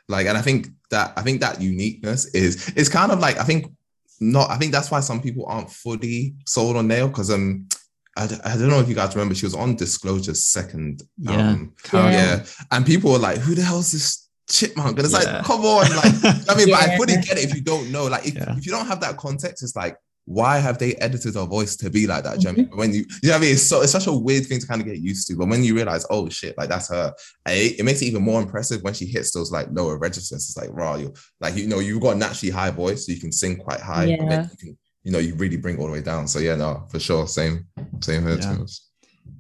Like, 0.08 0.28
and 0.28 0.38
I 0.38 0.42
think 0.42 0.68
that 0.92 1.14
I 1.18 1.22
think 1.24 1.42
that 1.42 1.62
uniqueness 1.62 2.26
is 2.34 2.72
it's 2.76 2.90
kind 2.90 3.12
of 3.12 3.20
like 3.20 3.38
I 3.38 3.44
think 3.44 3.72
not. 4.22 4.50
I 4.50 4.58
think 4.58 4.72
that's 4.72 4.90
why 4.92 5.00
some 5.00 5.22
people 5.22 5.46
aren't 5.48 5.70
fully 5.72 6.36
sold 6.46 6.78
on 6.78 6.88
NAO 6.88 7.08
because 7.08 7.32
um. 7.32 7.68
I, 8.18 8.28
d- 8.28 8.36
I 8.46 8.56
don't 8.56 8.70
know 8.70 8.80
if 8.80 8.88
you 8.88 8.96
guys 8.96 9.14
remember, 9.14 9.36
she 9.36 9.46
was 9.46 9.54
on 9.56 9.76
Disclosure's 9.76 10.46
second 10.46 11.04
Yeah. 11.18 11.32
album. 11.34 11.74
Caracal. 11.84 12.12
Yeah. 12.14 12.46
And 12.72 12.86
people 12.86 13.12
were 13.12 13.18
like, 13.18 13.40
who 13.40 13.56
the 13.56 13.62
hell 13.62 13.80
is 13.80 13.92
this 13.92 14.30
chipmunk? 14.50 14.98
And 14.98 15.06
it's 15.06 15.12
Yeah. 15.22 15.34
like, 15.40 15.44
come 15.44 15.66
on. 15.66 15.82
Like, 15.94 16.14
I 16.50 16.56
mean, 16.56 16.70
but 16.70 16.80
I 16.82 16.86
Yeah. 16.92 16.96
fully 16.98 17.16
get 17.16 17.38
it 17.38 17.44
if 17.50 17.54
you 17.54 17.60
don't 17.60 17.92
know. 17.92 18.06
Like, 18.08 18.26
if, 18.26 18.36
Yeah. 18.36 18.56
if 18.58 18.66
you 18.66 18.72
don't 18.72 18.88
have 18.88 19.02
that 19.02 19.18
context, 19.18 19.64
it's 19.64 19.76
like, 19.76 19.98
why 20.26 20.58
have 20.58 20.80
they 20.80 20.96
edited 20.96 21.36
her 21.36 21.46
voice 21.46 21.76
to 21.78 21.90
be 21.90 22.08
like 22.08 22.24
that? 22.24 22.40
Do 22.40 22.50
you 22.50 22.56
know 22.58 22.64
what 22.64 22.64
I 22.64 22.64
Mm-hmm. 22.64 22.70
mean? 22.72 22.78
When 22.80 22.94
you, 22.94 23.06
you 23.22 23.30
know 23.30 23.36
what 23.36 23.38
I 23.38 23.42
mean? 23.42 23.52
It's 23.54 23.64
so 23.64 23.82
it's 23.82 23.92
such 23.92 24.08
a 24.08 24.12
weird 24.12 24.46
thing 24.48 24.60
to 24.60 24.68
kind 24.68 24.82
of 24.82 24.88
get 24.88 24.98
used 24.98 25.28
to. 25.28 25.36
But 25.38 25.48
when 25.48 25.64
you 25.64 25.76
realize, 25.76 26.06
oh 26.10 26.28
shit, 26.30 26.58
like 26.58 26.70
that's 26.70 26.90
her, 26.90 27.14
it, 27.48 27.80
it 27.80 27.84
makes 27.84 28.02
it 28.02 28.06
even 28.06 28.24
more 28.24 28.42
impressive 28.42 28.82
when 28.82 28.94
she 28.96 29.06
hits 29.06 29.32
those 29.32 29.52
like 29.52 29.68
lower 29.72 29.98
registers. 29.98 30.50
It's 30.50 30.58
like, 30.58 30.70
raw, 30.74 30.96
you 30.96 31.14
like 31.40 31.56
you 31.56 31.68
know, 31.68 31.80
you've 31.80 32.02
got 32.02 32.16
a 32.16 32.20
naturally 32.20 32.52
high 32.52 32.72
voice, 32.72 33.06
so 33.06 33.12
you 33.12 33.20
can 33.20 33.32
sing 33.32 33.56
quite 33.58 33.80
high, 33.82 34.08
but 34.18 34.20
Yeah. 34.20 34.30
then 34.30 34.50
you 34.52 34.58
can, 34.58 34.78
you 35.04 35.12
know, 35.12 35.20
you 35.20 35.36
really 35.36 35.58
bring 35.58 35.76
it 35.76 35.80
all 35.80 35.86
the 35.88 35.94
way 35.94 36.02
down. 36.02 36.28
So 36.28 36.40
yeah, 36.40 36.56
no, 36.56 36.88
for 36.90 37.00
sure. 37.00 37.28
Same, 37.28 37.68
same 38.02 38.24
here 38.26 38.38
Yeah. 38.38 38.56
too. 38.56 38.66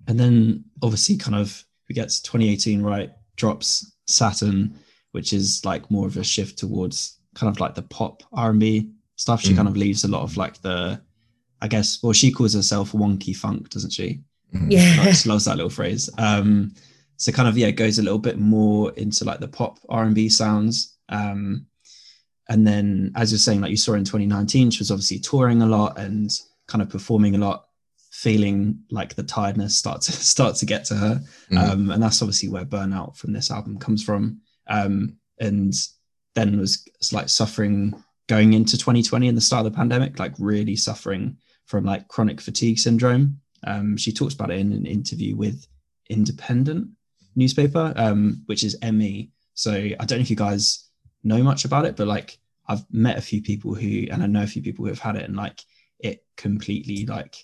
And 0.07 0.19
then 0.19 0.65
obviously, 0.83 1.17
kind 1.17 1.35
of, 1.35 1.63
we 1.89 1.95
get 1.95 2.09
to 2.09 2.21
2018, 2.21 2.83
right? 2.83 3.11
Drops 3.37 3.91
Saturn, 4.05 4.77
which 5.13 5.33
is 5.33 5.65
like 5.65 5.89
more 5.89 6.05
of 6.05 6.17
a 6.17 6.23
shift 6.23 6.59
towards 6.59 7.19
kind 7.33 7.49
of 7.49 7.59
like 7.59 7.73
the 7.75 7.81
pop 7.81 8.21
R&B 8.33 8.91
stuff. 9.15 9.41
She 9.41 9.53
Mm. 9.53 9.55
kind 9.57 9.67
of 9.67 9.77
leaves 9.77 10.03
a 10.03 10.07
lot 10.07 10.23
of 10.23 10.37
like 10.37 10.61
the, 10.61 11.01
I 11.61 11.67
guess, 11.67 12.01
well, 12.03 12.13
she 12.13 12.31
calls 12.31 12.53
herself 12.53 12.91
wonky 12.91 13.35
funk, 13.35 13.69
doesn't 13.69 13.91
she? 13.93 14.21
Mhm. 14.53 14.71
Yeah. 14.71 14.97
I 15.01 15.05
just 15.05 15.25
loves 15.25 15.45
that 15.45 15.55
little 15.57 15.69
phrase. 15.69 16.09
Um, 16.17 16.73
so 17.17 17.31
kind 17.31 17.47
of 17.47 17.57
yeah, 17.57 17.71
goes 17.71 17.97
a 17.99 18.03
little 18.03 18.19
bit 18.19 18.37
more 18.39 18.91
into 18.93 19.23
like 19.25 19.39
the 19.39 19.47
pop 19.47 19.79
R 19.89 20.03
and 20.03 20.13
B 20.15 20.27
sounds. 20.29 20.95
Um, 21.09 21.67
and 22.49 22.67
then 22.67 23.11
as 23.15 23.31
you're 23.31 23.39
saying, 23.39 23.61
like 23.61 23.71
you 23.71 23.77
saw 23.77 23.93
in 23.93 24.03
2019, 24.03 24.69
she 24.71 24.79
was 24.79 24.91
obviously 24.91 25.19
touring 25.19 25.61
a 25.61 25.65
lot 25.65 25.97
and 25.97 26.29
kind 26.67 26.81
of 26.81 26.89
performing 26.89 27.35
a 27.35 27.39
lot, 27.39 27.65
feeling 28.11 28.79
like 28.91 29.15
the 29.15 29.23
tiredness 29.23 29.75
start 29.75 30.01
to 30.01 30.11
start 30.33 30.55
to 30.57 30.65
get 30.65 30.85
to 30.85 30.95
her. 30.95 31.21
Mhm. 31.51 31.57
Um, 31.57 31.89
and 31.91 32.03
that's 32.03 32.21
obviously 32.21 32.49
where 32.49 32.65
burnout 32.65 33.15
from 33.17 33.33
this 33.33 33.49
album 33.49 33.77
comes 33.77 34.03
from. 34.03 34.41
Um, 34.67 35.17
and 35.39 35.73
then 36.33 36.59
was 36.59 36.83
like 37.11 37.29
suffering 37.29 37.93
going 38.27 38.53
into 38.53 38.77
2020 38.77 39.27
and 39.27 39.37
the 39.37 39.41
start 39.41 39.65
of 39.65 39.71
the 39.71 39.75
pandemic, 39.75 40.19
like 40.19 40.33
really 40.39 40.75
suffering 40.75 41.37
from 41.65 41.85
like 41.85 42.07
chronic 42.07 42.41
fatigue 42.41 42.79
syndrome. 42.79 43.39
Um, 43.63 43.97
she 43.97 44.11
talks 44.11 44.33
about 44.33 44.51
it 44.51 44.59
in 44.59 44.71
an 44.71 44.85
interview 44.85 45.35
with 45.35 45.67
Independent 46.09 46.89
newspaper, 47.35 47.93
um, 47.95 48.43
which 48.45 48.63
is 48.63 48.77
ME. 48.81 49.31
So 49.53 49.71
I 49.73 50.05
don't 50.05 50.19
know 50.19 50.23
if 50.23 50.29
you 50.29 50.35
guys 50.35 50.87
know 51.23 51.41
much 51.41 51.65
about 51.65 51.85
it, 51.85 51.95
but 51.95 52.07
like 52.07 52.37
I've 52.67 52.85
met 52.91 53.17
a 53.17 53.21
few 53.21 53.41
people 53.41 53.73
who, 53.73 54.07
and 54.11 54.23
I 54.23 54.27
know 54.27 54.43
a 54.43 54.47
few 54.47 54.61
people 54.61 54.85
who 54.85 54.89
have 54.89 54.99
had 54.99 55.15
it, 55.15 55.23
and 55.23 55.35
like 55.35 55.61
it 55.99 56.23
completely 56.37 57.05
like 57.05 57.35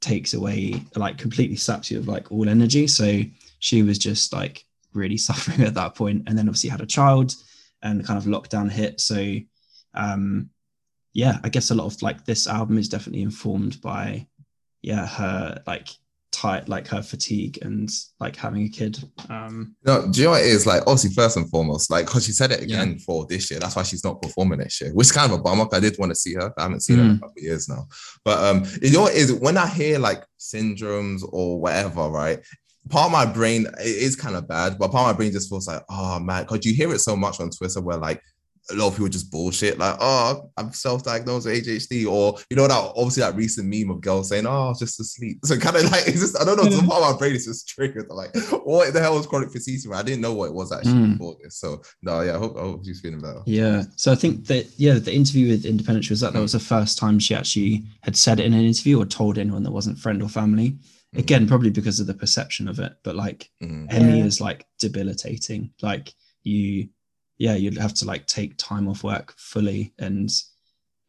takes 0.00 0.34
away, 0.34 0.82
like 0.96 1.18
completely 1.18 1.56
saps 1.56 1.90
you 1.90 1.98
of 1.98 2.08
like 2.08 2.30
all 2.30 2.48
energy. 2.48 2.86
So 2.86 3.22
she 3.58 3.82
was 3.82 3.98
just 3.98 4.32
like 4.32 4.64
really 4.92 5.16
suffering 5.28 5.62
at 5.62 5.74
that 5.74 5.94
point, 5.94 6.24
and 6.26 6.38
then 6.38 6.48
obviously 6.48 6.70
had 6.70 6.80
a 6.80 6.86
child, 6.86 7.34
and 7.82 8.06
kind 8.06 8.18
of 8.18 8.24
lockdown 8.24 8.70
hit. 8.70 9.00
So 9.00 9.36
um, 9.94 10.50
yeah, 11.12 11.38
I 11.44 11.48
guess 11.48 11.70
a 11.70 11.74
lot 11.74 11.86
of 11.86 12.00
like 12.02 12.24
this 12.24 12.46
album 12.46 12.78
is 12.78 12.88
definitely 12.88 13.22
informed 13.22 13.80
by 13.80 14.26
yeah 14.82 15.06
her 15.06 15.62
like 15.66 15.88
tight 16.32 16.68
like 16.68 16.88
her 16.88 17.00
fatigue 17.00 17.56
and 17.62 17.88
like 18.18 18.34
having 18.34 18.64
a 18.64 18.68
kid. 18.68 18.98
Um, 19.30 19.76
No, 19.86 20.10
do 20.10 20.18
you 20.20 20.24
know 20.26 20.32
what 20.32 20.40
it 20.42 20.48
is? 20.48 20.66
Like, 20.66 20.82
obviously, 20.82 21.10
first 21.14 21.36
and 21.36 21.48
foremost, 21.48 21.92
like, 21.92 22.06
because 22.06 22.26
she 22.26 22.32
said 22.32 22.50
it 22.50 22.58
Yeah. 22.68 22.82
again 22.82 22.98
for 22.98 23.24
this 23.26 23.48
year. 23.52 23.60
That's 23.60 23.76
why 23.76 23.84
she's 23.84 24.02
not 24.02 24.20
performing 24.20 24.58
this 24.58 24.80
year, 24.80 24.92
which 24.92 25.06
is 25.06 25.12
kind 25.12 25.30
of 25.32 25.38
a 25.38 25.42
bummer. 25.42 25.68
I 25.72 25.78
did 25.78 25.96
want 25.96 26.10
to 26.10 26.16
see 26.16 26.34
her. 26.34 26.52
I 26.58 26.62
haven't 26.64 26.80
seen 26.80 26.96
her 26.98 27.04
in 27.04 27.10
a 27.10 27.14
Mm. 27.14 27.20
couple 27.20 27.34
of 27.38 27.42
years 27.44 27.68
now. 27.68 27.86
But 28.24 28.38
um, 28.44 28.64
you 28.82 28.90
know 28.90 29.02
what 29.02 29.12
it 29.14 29.18
is? 29.18 29.32
When 29.32 29.56
I 29.56 29.68
hear 29.68 30.00
like 30.00 30.24
syndromes 30.40 31.20
or 31.28 31.60
whatever, 31.60 32.08
right? 32.08 32.40
Part 32.90 33.06
of 33.06 33.12
my 33.12 33.26
brain 33.26 33.66
it 33.78 33.86
is 33.86 34.16
kind 34.16 34.34
of 34.34 34.48
bad, 34.48 34.76
but 34.76 34.90
part 34.90 35.08
of 35.08 35.14
my 35.14 35.16
brain 35.16 35.30
just 35.32 35.48
feels 35.48 35.68
like, 35.68 35.82
oh 35.88 36.18
man, 36.18 36.42
because 36.42 36.66
you 36.66 36.74
hear 36.74 36.92
it 36.92 36.98
so 36.98 37.14
much 37.16 37.38
on 37.40 37.48
Twitter 37.50 37.80
where 37.80 37.96
like 37.96 38.20
a 38.70 38.74
lot 38.74 38.88
of 38.88 38.94
people 38.94 39.08
just 39.08 39.30
bullshit, 39.30 39.78
like, 39.78 39.96
oh, 40.00 40.50
I'm 40.56 40.72
self-diagnosed 40.72 41.46
with 41.46 41.64
ADHD, 41.66 42.06
or 42.06 42.38
you 42.48 42.56
know 42.56 42.66
that 42.66 42.92
obviously 42.96 43.22
that 43.22 43.34
recent 43.36 43.68
meme 43.68 43.90
of 43.94 44.00
girls 44.00 44.28
saying, 44.30 44.46
oh, 44.46 44.50
I 44.66 44.68
was 44.68 44.78
just 44.78 44.98
asleep. 45.00 45.38
So 45.44 45.58
kind 45.58 45.76
of 45.76 45.84
like 45.90 46.06
it's 46.08 46.20
just 46.20 46.40
I 46.40 46.44
don't 46.44 46.56
know, 46.56 46.70
some 46.70 46.86
part 46.86 47.02
of 47.02 47.12
my 47.12 47.18
brain 47.18 47.34
is 47.34 47.44
just 47.44 47.68
triggered. 47.68 48.08
Like, 48.08 48.34
what 48.64 48.92
the 48.92 49.00
hell 49.00 49.16
was 49.16 49.26
chronic 49.26 49.50
fatigue? 49.50 49.80
I 49.92 50.02
didn't 50.02 50.22
know 50.22 50.32
what 50.34 50.46
it 50.46 50.54
was 50.54 50.72
actually 50.72 50.94
Mm. 50.94 51.18
before 51.18 51.36
this. 51.42 51.58
So 51.58 51.82
no, 52.02 52.20
yeah, 52.22 52.36
I 52.36 52.38
hope 52.38 52.56
I 52.56 52.60
hope 52.60 52.84
she's 52.84 53.00
feeling 53.00 53.20
better. 53.20 53.42
Yeah. 53.46 53.82
So 53.96 54.12
I 54.12 54.14
think 54.14 54.46
that 54.46 54.66
yeah, 54.78 54.94
the 54.94 55.12
interview 55.14 55.48
with 55.50 55.66
Independent 55.66 56.08
was 56.08 56.20
that 56.20 56.32
that 56.32 56.40
was 56.40 56.52
the 56.52 56.60
first 56.60 56.98
time 56.98 57.18
she 57.18 57.34
actually 57.34 57.84
had 58.02 58.16
said 58.16 58.40
it 58.40 58.46
in 58.46 58.54
an 58.54 58.64
interview 58.64 59.00
or 59.00 59.04
told 59.06 59.36
anyone 59.38 59.62
that 59.64 59.72
wasn't 59.72 59.98
friend 59.98 60.22
or 60.22 60.28
family. 60.28 60.78
Again, 61.16 61.46
probably 61.46 61.70
because 61.70 62.00
of 62.00 62.08
the 62.08 62.14
perception 62.14 62.66
of 62.66 62.80
it, 62.80 62.92
but 63.04 63.14
like 63.14 63.48
Mhm. 63.62 63.86
ME 63.92 64.18
Yeah. 64.18 64.24
is 64.24 64.40
like 64.40 64.66
debilitating. 64.80 65.70
Like 65.82 66.12
you, 66.42 66.88
yeah, 67.38 67.54
you'd 67.54 67.78
have 67.78 67.94
to 67.94 68.04
like 68.04 68.26
take 68.26 68.56
time 68.56 68.88
off 68.88 69.04
work 69.04 69.34
fully 69.36 69.92
and 69.98 70.30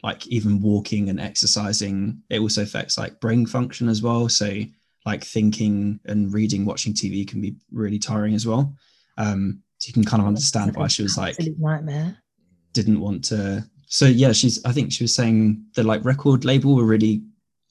like 0.03 0.27
even 0.27 0.61
walking 0.61 1.09
and 1.09 1.19
exercising. 1.19 2.21
It 2.29 2.39
also 2.39 2.61
affects 2.61 2.97
like 2.97 3.19
brain 3.19 3.45
function 3.45 3.89
as 3.89 4.01
well. 4.01 4.29
So 4.29 4.61
like 5.05 5.23
thinking 5.23 5.99
and 6.05 6.33
reading, 6.33 6.65
watching 6.65 6.93
TV 6.93 7.27
can 7.27 7.41
be 7.41 7.55
really 7.71 7.99
tiring 7.99 8.33
as 8.33 8.45
well. 8.45 8.75
Um, 9.17 9.63
so 9.77 9.89
you 9.89 9.93
can 9.93 10.03
kind 10.03 10.21
of 10.21 10.27
understand 10.27 10.75
why 10.75 10.87
she 10.87 11.03
was 11.03 11.17
like 11.17 11.35
nightmare. 11.57 12.17
didn't 12.73 12.99
want 12.99 13.23
to 13.25 13.63
so 13.87 14.05
yeah 14.05 14.31
she's 14.31 14.63
i 14.65 14.71
think 14.71 14.91
she 14.91 15.03
was 15.03 15.13
saying 15.13 15.63
the 15.75 15.83
like 15.83 16.03
record 16.05 16.45
label 16.45 16.75
were 16.75 16.85
really 16.85 17.23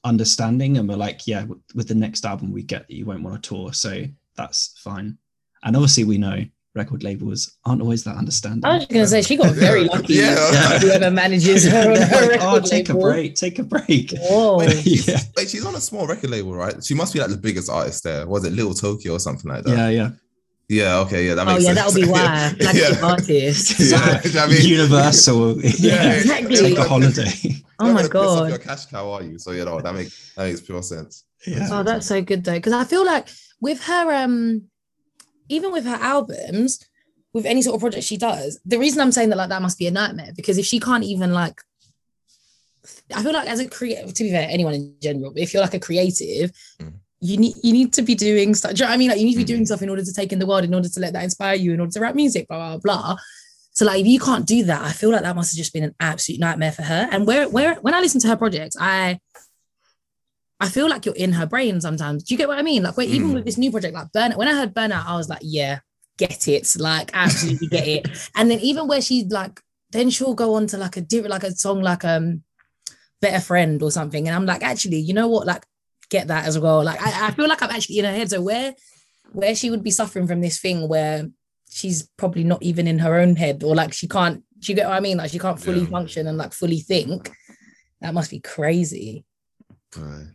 understanding 0.03 0.77
and 0.77 0.87
were 0.87 0.95
like 0.95 1.27
yeah 1.27 1.45
with 1.73 1.87
the 1.87 1.95
next 1.95 2.25
album 2.25 2.51
we 2.51 2.61
get 2.61 2.87
that 2.87 2.95
you 2.95 3.05
won't 3.05 3.23
want 3.23 3.41
to 3.41 3.49
tour 3.49 3.73
so 3.73 4.03
that's 4.35 4.77
fine 4.77 5.17
and 5.63 5.75
obviously 5.75 6.03
we 6.03 6.17
know 6.17 6.43
record 6.75 7.03
labels 7.03 7.55
aren't 7.65 7.81
always 7.81 8.03
that 8.03 8.17
understanding 8.17 8.65
I 8.65 8.73
was 8.75 8.83
just 8.83 8.91
gonna 8.91 9.07
say 9.07 9.21
she 9.21 9.37
got 9.37 9.53
very 9.55 9.85
lucky. 9.85 10.15
Yeah. 10.15 10.35
Whoever 10.79 11.09
manages 11.11 11.65
her 11.71 11.91
on 11.91 11.95
her 11.97 12.21
Like, 12.21 12.29
record 12.31 12.41
oh 12.41 12.59
take 12.59 12.89
label. 12.89 13.07
a 13.07 13.11
break 13.11 13.35
take 13.35 13.59
a 13.59 13.63
break 13.63 14.11
Whoa. 14.19 14.57
Wait, 14.57 14.85
yeah 14.85 15.19
Wait, 15.37 15.49
she's 15.49 15.65
on 15.65 15.75
a 15.75 15.81
small 15.81 16.05
record 16.07 16.29
label, 16.29 16.53
right? 16.53 16.83
She 16.83 16.93
must 16.93 17.13
be 17.13 17.19
like 17.19 17.29
the 17.29 17.37
biggest 17.37 17.69
artist 17.69 18.03
there. 18.03 18.27
Was 18.27 18.43
it 18.45 18.53
Little 18.53 18.73
Tokyo 18.73 19.13
or 19.13 19.19
something 19.19 19.49
like 19.49 19.63
that? 19.63 19.77
yeah 19.77 19.89
yeah 19.89 20.09
Yeah, 20.67 20.97
okay, 21.05 21.27
yeah, 21.27 21.35
that 21.35 21.45
makes 21.45 21.63
Oh 21.63 21.67
yeah, 21.69 21.73
sense. 21.75 21.93
that'll 21.93 22.01
be 22.01 22.09
why. 22.11 22.53
Flagship 22.59 22.97
yeah. 22.99 23.07
artist. 23.07 23.79
Yeah, 23.79 24.21
do 24.21 24.29
you 24.29 24.35
know 24.35 24.41
what 24.41 24.49
I 24.49 24.53
mean? 24.53 24.65
universal 24.77 25.61
Yeah, 25.61 25.71
yeah, 25.77 26.13
exactly. 26.13 26.55
take 26.57 26.77
a 26.77 26.83
holiday 26.83 27.31
Oh 27.79 27.93
my 27.93 28.01
not 28.01 28.09
gonna 28.11 28.25
piss 28.25 28.31
off 28.33 28.39
god. 28.39 28.49
Your 28.49 28.57
cash 28.57 28.85
cow, 28.87 29.11
are 29.11 29.23
you? 29.23 29.37
So 29.39 29.51
you 29.51 29.63
know 29.65 29.79
that 29.81 29.93
makes 29.93 30.33
that 30.35 30.43
makes 30.47 30.61
pure 30.61 30.81
sense. 30.83 31.23
yeah 31.47 31.67
Oh, 31.71 31.83
that's 31.83 32.07
so 32.07 32.21
good 32.21 32.43
though, 32.43 32.53
because 32.59 32.73
I 32.73 32.83
feel 32.83 33.05
like 33.05 33.27
with 33.61 33.79
her, 33.83 34.13
um, 34.23 34.63
even 35.49 35.71
with 35.71 35.85
her 35.85 35.95
albums, 36.01 36.79
with 37.33 37.45
any 37.45 37.61
sort 37.61 37.75
of 37.75 37.81
project 37.81 38.03
she 38.05 38.17
does, 38.17 38.59
the 38.65 38.79
reason 38.79 39.01
I'm 39.01 39.11
saying 39.11 39.29
that 39.29 39.35
like 39.37 39.49
that 39.49 39.61
must 39.61 39.77
be 39.77 39.87
a 39.87 39.91
nightmare 39.91 40.31
because 40.35 40.57
if 40.57 40.65
she 40.65 40.79
can't 40.79 41.03
even 41.03 41.33
like, 41.33 41.61
I 43.13 43.23
feel 43.23 43.33
like 43.33 43.47
as 43.49 43.59
a 43.59 43.67
creative, 43.67 44.13
to 44.13 44.23
be 44.23 44.29
fair, 44.31 44.47
anyone 44.49 44.73
in 44.73 44.95
general, 45.01 45.31
but 45.31 45.41
if 45.41 45.53
you're 45.53 45.63
like 45.63 45.73
a 45.73 45.79
creative, 45.79 46.51
Mm. 46.79 46.93
you 47.21 47.37
need 47.37 47.55
you 47.63 47.73
need 47.73 47.93
to 47.93 48.01
be 48.01 48.13
doing 48.15 48.53
stuff. 48.53 48.71
Do 48.73 48.77
you 48.77 48.81
know 48.85 48.89
what 48.89 48.93
I 48.95 48.97
mean? 48.97 49.09
Like 49.09 49.19
you 49.19 49.25
need 49.25 49.33
to 49.33 49.39
be 49.39 49.43
doing 49.43 49.63
Mm. 49.63 49.67
stuff 49.67 49.81
in 49.81 49.89
order 49.89 50.03
to 50.03 50.13
take 50.13 50.31
in 50.33 50.39
the 50.39 50.45
world, 50.45 50.63
in 50.63 50.73
order 50.73 50.89
to 50.89 50.99
let 50.99 51.13
that 51.13 51.23
inspire 51.23 51.55
you, 51.55 51.73
in 51.73 51.79
order 51.79 51.91
to 51.93 51.99
write 51.99 52.15
music, 52.15 52.47
blah 52.47 52.77
blah 52.77 52.77
blah. 52.77 53.17
So 53.71 53.85
like 53.85 54.01
if 54.01 54.07
you 54.07 54.19
can't 54.19 54.45
do 54.45 54.63
that, 54.65 54.81
I 54.81 54.91
feel 54.91 55.09
like 55.11 55.23
that 55.23 55.35
must 55.35 55.51
have 55.53 55.57
just 55.57 55.73
been 55.73 55.83
an 55.83 55.95
absolute 55.99 56.39
nightmare 56.39 56.71
for 56.71 56.83
her. 56.83 57.07
And 57.11 57.25
where 57.27 57.49
where 57.49 57.75
when 57.75 57.93
I 57.93 57.99
listen 58.01 58.21
to 58.21 58.27
her 58.27 58.37
projects, 58.37 58.75
I 58.79 59.19
I 60.59 60.69
feel 60.69 60.89
like 60.89 61.05
you're 61.05 61.15
in 61.15 61.33
her 61.33 61.45
brain 61.45 61.81
sometimes. 61.81 62.23
Do 62.23 62.33
you 62.33 62.37
get 62.37 62.47
what 62.47 62.57
I 62.57 62.61
mean? 62.61 62.83
Like 62.83 62.95
where 62.97 63.05
even 63.05 63.29
Mm. 63.31 63.33
with 63.35 63.45
this 63.45 63.57
new 63.57 63.71
project, 63.71 63.93
like 63.93 64.11
Burnout, 64.13 64.37
when 64.37 64.47
I 64.47 64.53
heard 64.53 64.73
Burnout, 64.73 65.05
I 65.05 65.17
was 65.17 65.27
like, 65.29 65.41
yeah, 65.43 65.79
get 66.17 66.47
it. 66.47 66.67
Like 66.79 67.11
absolutely 67.13 67.67
get 67.67 67.87
it. 67.87 68.07
And 68.35 68.49
then 68.49 68.59
even 68.59 68.87
where 68.87 69.01
she 69.01 69.25
like, 69.25 69.61
then 69.91 70.09
she'll 70.09 70.33
go 70.33 70.55
on 70.55 70.67
to 70.67 70.77
like 70.77 70.95
a 70.97 71.01
different, 71.01 71.31
like 71.31 71.43
a 71.43 71.51
song 71.51 71.81
like 71.81 72.05
um 72.05 72.43
Better 73.21 73.41
Friend 73.41 73.81
or 73.83 73.91
something. 73.91 74.27
And 74.27 74.35
I'm 74.35 74.45
like, 74.45 74.63
actually, 74.63 74.97
you 74.99 75.13
know 75.13 75.27
what? 75.27 75.45
Like, 75.47 75.65
get 76.09 76.27
that 76.27 76.45
as 76.45 76.57
well. 76.59 76.83
Like 76.83 77.01
I, 77.01 77.27
I 77.27 77.31
feel 77.31 77.47
like 77.49 77.61
I'm 77.61 77.69
actually 77.71 77.99
in 77.99 78.05
her 78.05 78.11
head. 78.11 78.29
So 78.29 78.41
where 78.41 78.73
where 79.33 79.55
she 79.55 79.69
would 79.69 79.83
be 79.83 79.91
suffering 79.91 80.27
from 80.27 80.39
this 80.41 80.59
thing 80.59 80.87
where 80.87 81.27
she's 81.69 82.07
probably 82.15 82.43
not 82.45 82.61
even 82.63 82.87
in 82.87 82.99
her 82.99 83.15
own 83.19 83.35
head, 83.35 83.63
or 83.63 83.75
like 83.75 83.91
she 83.91 84.07
can't, 84.07 84.43
do 84.59 84.71
you 84.71 84.75
get 84.75 84.87
what 84.87 84.95
I 84.95 84.99
mean? 85.01 85.17
Like 85.17 85.31
she 85.31 85.39
can't 85.39 85.59
fully 85.59 85.81
Yeah. 85.81 85.87
function 85.89 86.27
and 86.27 86.37
like 86.37 86.53
fully 86.53 86.79
think. 86.79 87.31
That 88.01 88.13
must 88.13 88.31
be 88.31 88.39
crazy. 88.39 89.25
Right. 89.97 90.27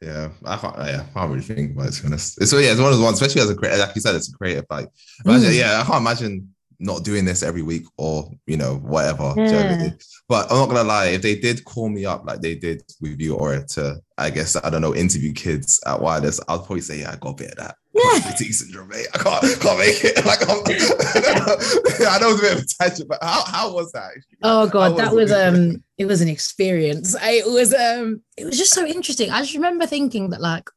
Yeah, 0.00 0.28
I 0.44 0.56
can't. 0.56 0.76
Yeah, 0.78 1.04
I 1.08 1.12
can't 1.18 1.30
really 1.30 1.42
think 1.42 1.72
about 1.72 1.88
it. 1.88 1.92
To 1.92 2.02
be 2.02 2.06
honest, 2.08 2.46
so 2.46 2.58
yeah, 2.58 2.72
it's 2.72 2.80
one 2.80 2.92
of 2.92 2.98
the 2.98 3.04
ones, 3.04 3.20
especially 3.20 3.42
as 3.42 3.50
a 3.50 3.54
creator. 3.54 3.78
Like 3.78 3.94
you 3.94 4.00
said, 4.00 4.14
it's 4.14 4.32
a 4.32 4.36
creative. 4.36 4.66
Like, 4.70 4.88
imagine, 5.24 5.50
Mm. 5.50 5.58
yeah, 5.58 5.80
I 5.80 5.84
can't 5.84 5.98
imagine 6.00 6.54
not 6.78 7.04
doing 7.04 7.24
this 7.24 7.42
every 7.42 7.62
week 7.62 7.84
or 7.96 8.30
you 8.46 8.56
know 8.56 8.76
whatever. 8.76 9.32
Do 9.34 9.42
you 9.42 9.50
know 9.50 9.56
what 9.56 9.66
I 9.66 9.76
mean? 9.78 9.98
But 10.28 10.50
I'm 10.50 10.58
not 10.58 10.66
gonna 10.68 10.84
lie, 10.84 11.06
if 11.06 11.22
they 11.22 11.36
did 11.36 11.64
call 11.64 11.88
me 11.88 12.04
up 12.04 12.24
like 12.26 12.40
they 12.40 12.54
did 12.54 12.82
with 13.00 13.20
you 13.20 13.34
or 13.36 13.62
to 13.74 13.96
I 14.18 14.30
guess 14.30 14.56
I 14.56 14.70
don't 14.70 14.80
know 14.82 14.94
interview 14.94 15.32
kids 15.32 15.80
at 15.86 16.00
wireless, 16.00 16.40
I'll 16.48 16.58
probably 16.58 16.80
say 16.80 17.00
yeah, 17.00 17.12
I 17.12 17.16
got 17.16 17.30
a 17.30 17.34
bit 17.34 17.50
of 17.52 17.56
that. 17.58 17.76
Yeah. 17.94 18.34
Syndrome, 18.34 18.88
mate. 18.88 19.06
I 19.14 19.18
can't 19.18 19.42
can't 19.60 19.78
make 19.78 20.04
it. 20.04 20.16
Like 20.26 20.42
I'm, 20.42 20.58
I 22.08 22.18
know 22.18 22.30
it's 22.30 22.38
a 22.38 22.42
bit 22.42 22.52
of 22.52 22.58
a 22.58 22.66
tangent, 22.66 23.08
but 23.08 23.18
how, 23.22 23.44
how 23.44 23.72
was 23.72 23.92
that? 23.92 24.10
Oh 24.42 24.66
god, 24.68 24.92
How 24.92 24.96
that 24.96 25.14
was 25.14 25.30
was 25.30 25.32
it? 25.32 25.54
um 25.54 25.84
it 25.96 26.06
was 26.06 26.20
an 26.20 26.28
experience. 26.28 27.16
It 27.22 27.46
was 27.46 27.72
um 27.72 28.22
it 28.36 28.44
was 28.44 28.58
just 28.58 28.72
so 28.72 28.86
interesting. 28.86 29.30
I 29.30 29.40
just 29.40 29.54
remember 29.54 29.86
thinking 29.86 30.30
that 30.30 30.40
like 30.40 30.68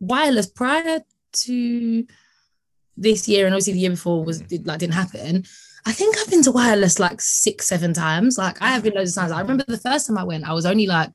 wireless 0.00 0.46
prior 0.46 1.00
to 1.32 2.06
this 3.00 3.28
year 3.28 3.46
and 3.46 3.54
obviously 3.54 3.74
the 3.74 3.78
year 3.80 3.90
before 3.90 4.24
was 4.24 4.40
did, 4.40 4.66
like 4.66 4.80
didn't 4.80 4.94
happen. 4.94 5.44
I 5.86 5.92
think 5.92 6.16
I've 6.18 6.28
been 6.30 6.42
to 6.42 6.52
wireless 6.52 6.98
like 6.98 7.20
six, 7.20 7.66
seven 7.68 7.94
times. 7.94 8.36
Like 8.36 8.60
I 8.60 8.68
have 8.72 8.82
been 8.82 8.94
loads 8.94 9.16
of 9.16 9.20
times. 9.22 9.32
I 9.32 9.40
remember 9.40 9.64
the 9.68 9.78
first 9.78 10.06
time 10.06 10.18
I 10.18 10.24
went, 10.24 10.48
I 10.48 10.52
was 10.52 10.66
only 10.66 10.86
like 10.86 11.10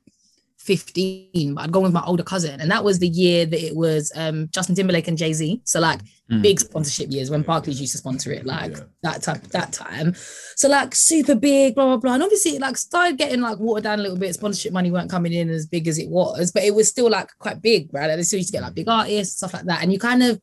15, 0.58 1.54
but 1.54 1.62
I'd 1.64 1.72
gone 1.72 1.82
with 1.82 1.92
my 1.92 2.02
older 2.06 2.22
cousin, 2.22 2.58
and 2.60 2.70
that 2.70 2.82
was 2.82 2.98
the 2.98 3.08
year 3.08 3.44
that 3.44 3.66
it 3.66 3.76
was 3.76 4.10
um 4.16 4.48
Justin 4.50 4.74
Timberlake 4.74 5.08
and 5.08 5.18
Jay-Z. 5.18 5.60
So 5.64 5.80
like 5.80 6.00
Mm. 6.30 6.40
big 6.40 6.58
sponsorship 6.58 7.12
years 7.12 7.28
when 7.30 7.42
Barclays 7.42 7.78
used 7.78 7.92
to 7.92 7.98
sponsor 7.98 8.32
it, 8.32 8.46
like 8.46 8.70
Yeah. 8.70 8.84
that 9.02 9.20
time 9.22 9.42
that 9.50 9.74
time. 9.74 10.14
So 10.56 10.70
like 10.70 10.94
super 10.94 11.34
big, 11.34 11.74
blah 11.74 11.84
blah 11.84 11.96
blah. 11.98 12.14
And 12.14 12.22
obviously 12.22 12.52
it 12.52 12.62
like 12.62 12.78
started 12.78 13.18
getting 13.18 13.42
like 13.42 13.58
watered 13.58 13.84
down 13.84 13.98
a 13.98 14.02
little 14.02 14.16
bit. 14.16 14.32
Sponsorship 14.32 14.72
money 14.72 14.90
weren't 14.90 15.10
coming 15.10 15.34
in 15.34 15.50
as 15.50 15.66
big 15.66 15.86
as 15.86 15.98
it 15.98 16.08
was, 16.08 16.50
but 16.50 16.62
it 16.62 16.74
was 16.74 16.88
still 16.88 17.10
like 17.10 17.28
quite 17.38 17.60
big, 17.60 17.92
right? 17.92 18.06
Like, 18.06 18.16
they 18.16 18.22
still 18.22 18.38
used 18.38 18.48
to 18.48 18.52
get 18.56 18.62
like 18.62 18.72
big 18.74 18.88
artists, 18.88 19.36
stuff 19.36 19.52
like 19.52 19.66
that. 19.66 19.82
And 19.82 19.92
you 19.92 19.98
kind 19.98 20.22
of 20.22 20.40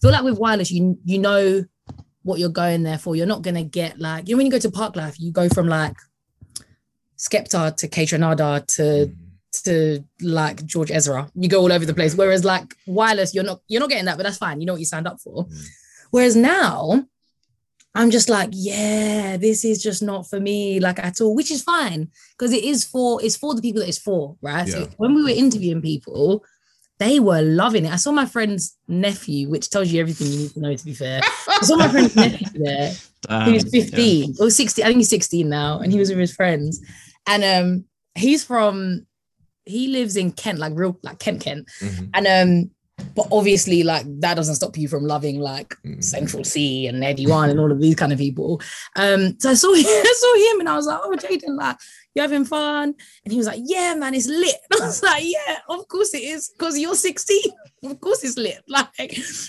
feel 0.00 0.10
like 0.10 0.24
with 0.24 0.38
wireless, 0.38 0.70
you 0.70 0.98
you 1.04 1.18
know 1.18 1.64
what 2.22 2.38
you're 2.38 2.48
going 2.48 2.82
there 2.82 2.98
for. 2.98 3.16
You're 3.16 3.26
not 3.26 3.42
gonna 3.42 3.64
get 3.64 3.98
like, 3.98 4.28
you 4.28 4.34
know, 4.34 4.38
when 4.38 4.46
you 4.46 4.52
go 4.52 4.58
to 4.58 4.70
Parklife, 4.70 5.16
you 5.18 5.32
go 5.32 5.48
from 5.48 5.68
like 5.68 5.96
Skepta 7.18 7.76
to 7.76 7.88
Kaytranada 7.88 8.66
to 8.76 9.12
to 9.64 10.04
like 10.20 10.64
George 10.64 10.90
Ezra. 10.90 11.30
You 11.34 11.48
go 11.48 11.60
all 11.60 11.72
over 11.72 11.84
the 11.84 11.94
place. 11.94 12.14
Whereas 12.14 12.44
like 12.44 12.74
wireless, 12.86 13.34
you're 13.34 13.44
not 13.44 13.60
you're 13.68 13.80
not 13.80 13.90
getting 13.90 14.06
that, 14.06 14.16
but 14.16 14.24
that's 14.24 14.38
fine. 14.38 14.60
You 14.60 14.66
know 14.66 14.74
what 14.74 14.80
you 14.80 14.86
signed 14.86 15.08
up 15.08 15.20
for. 15.20 15.46
Mm. 15.46 15.68
Whereas 16.10 16.36
now, 16.36 17.04
I'm 17.94 18.10
just 18.10 18.28
like, 18.28 18.50
yeah, 18.52 19.36
this 19.36 19.64
is 19.64 19.82
just 19.82 20.02
not 20.02 20.28
for 20.28 20.38
me, 20.38 20.78
like 20.78 20.98
at 20.98 21.20
all, 21.20 21.34
which 21.34 21.50
is 21.50 21.62
fine 21.62 22.08
because 22.38 22.52
it 22.52 22.64
is 22.64 22.84
for 22.84 23.22
it's 23.22 23.36
for 23.36 23.54
the 23.54 23.62
people 23.62 23.80
that 23.80 23.88
it's 23.88 23.98
for, 23.98 24.36
right? 24.40 24.66
Yeah. 24.66 24.74
So 24.74 24.88
when 24.96 25.14
we 25.14 25.22
were 25.22 25.30
interviewing 25.30 25.82
people, 25.82 26.44
they 27.00 27.18
were 27.18 27.42
loving 27.42 27.86
it. 27.86 27.92
I 27.92 27.96
saw 27.96 28.12
my 28.12 28.26
friend's 28.26 28.76
nephew, 28.86 29.48
which 29.48 29.70
tells 29.70 29.88
you 29.90 30.00
everything 30.00 30.28
you 30.28 30.38
need 30.38 30.50
to 30.52 30.60
know. 30.60 30.74
To 30.76 30.84
be 30.84 30.94
fair, 30.94 31.20
I 31.48 31.58
saw 31.62 31.76
my 31.76 31.88
friend's 31.88 32.14
nephew 32.24 32.46
there 32.54 32.92
he 33.44 33.52
was 33.52 33.64
Um, 33.64 33.70
yeah. 33.72 33.84
15 33.84 34.34
or 34.40 34.48
16 34.48 34.82
i 34.82 34.88
think 34.88 34.96
he's 34.96 35.10
16 35.10 35.46
now 35.46 35.78
and 35.80 35.92
he 35.92 35.98
was 35.98 36.08
with 36.08 36.18
his 36.18 36.34
friends 36.34 36.80
and 37.28 37.44
um 37.44 37.84
he's 38.14 38.42
from 38.42 39.06
he 39.66 39.88
lives 39.88 40.16
in 40.16 40.32
kent 40.32 40.58
like 40.58 40.72
real 40.74 40.98
like 41.02 41.18
kent 41.18 41.42
kent 41.42 41.68
Mhm. 41.82 42.08
and 42.14 42.26
um 42.26 42.70
but 43.14 43.26
obviously 43.32 43.82
like 43.82 44.04
that 44.20 44.34
doesn't 44.34 44.54
stop 44.56 44.76
you 44.76 44.88
from 44.88 45.04
loving 45.04 45.38
like 45.40 45.74
Mhm. 45.84 46.02
Central 46.02 46.44
Cee 46.44 46.86
and 46.86 47.02
Headie 47.02 47.28
One 47.28 47.50
and 47.50 47.58
all 47.60 47.70
of 47.72 47.80
these 47.80 47.94
kind 47.94 48.12
of 48.12 48.18
people 48.18 48.60
um 48.96 49.36
so 49.38 49.50
i 49.50 49.54
saw 49.54 49.68
i 49.74 49.82
saw 50.16 50.52
him 50.54 50.60
and 50.60 50.68
i 50.68 50.76
was 50.76 50.86
like 50.86 51.00
oh 51.02 51.16
jaden 51.16 51.56
like 51.56 51.76
you 52.14 52.22
having 52.22 52.44
fun 52.44 52.94
and 53.24 53.32
he 53.32 53.36
was 53.38 53.46
like 53.46 53.60
yeah 53.64 53.94
man 53.94 54.14
it's 54.14 54.26
lit 54.26 54.54
and 54.72 54.82
i 54.82 54.86
was 54.86 55.02
like 55.02 55.22
yeah 55.24 55.58
of 55.68 55.86
course 55.88 56.12
it 56.14 56.22
is 56.22 56.50
because 56.58 56.78
you're 56.78 56.94
16 56.94 57.38
of 57.84 58.00
course 58.00 58.24
it's 58.24 58.36
lit 58.36 58.58
like 58.68 58.88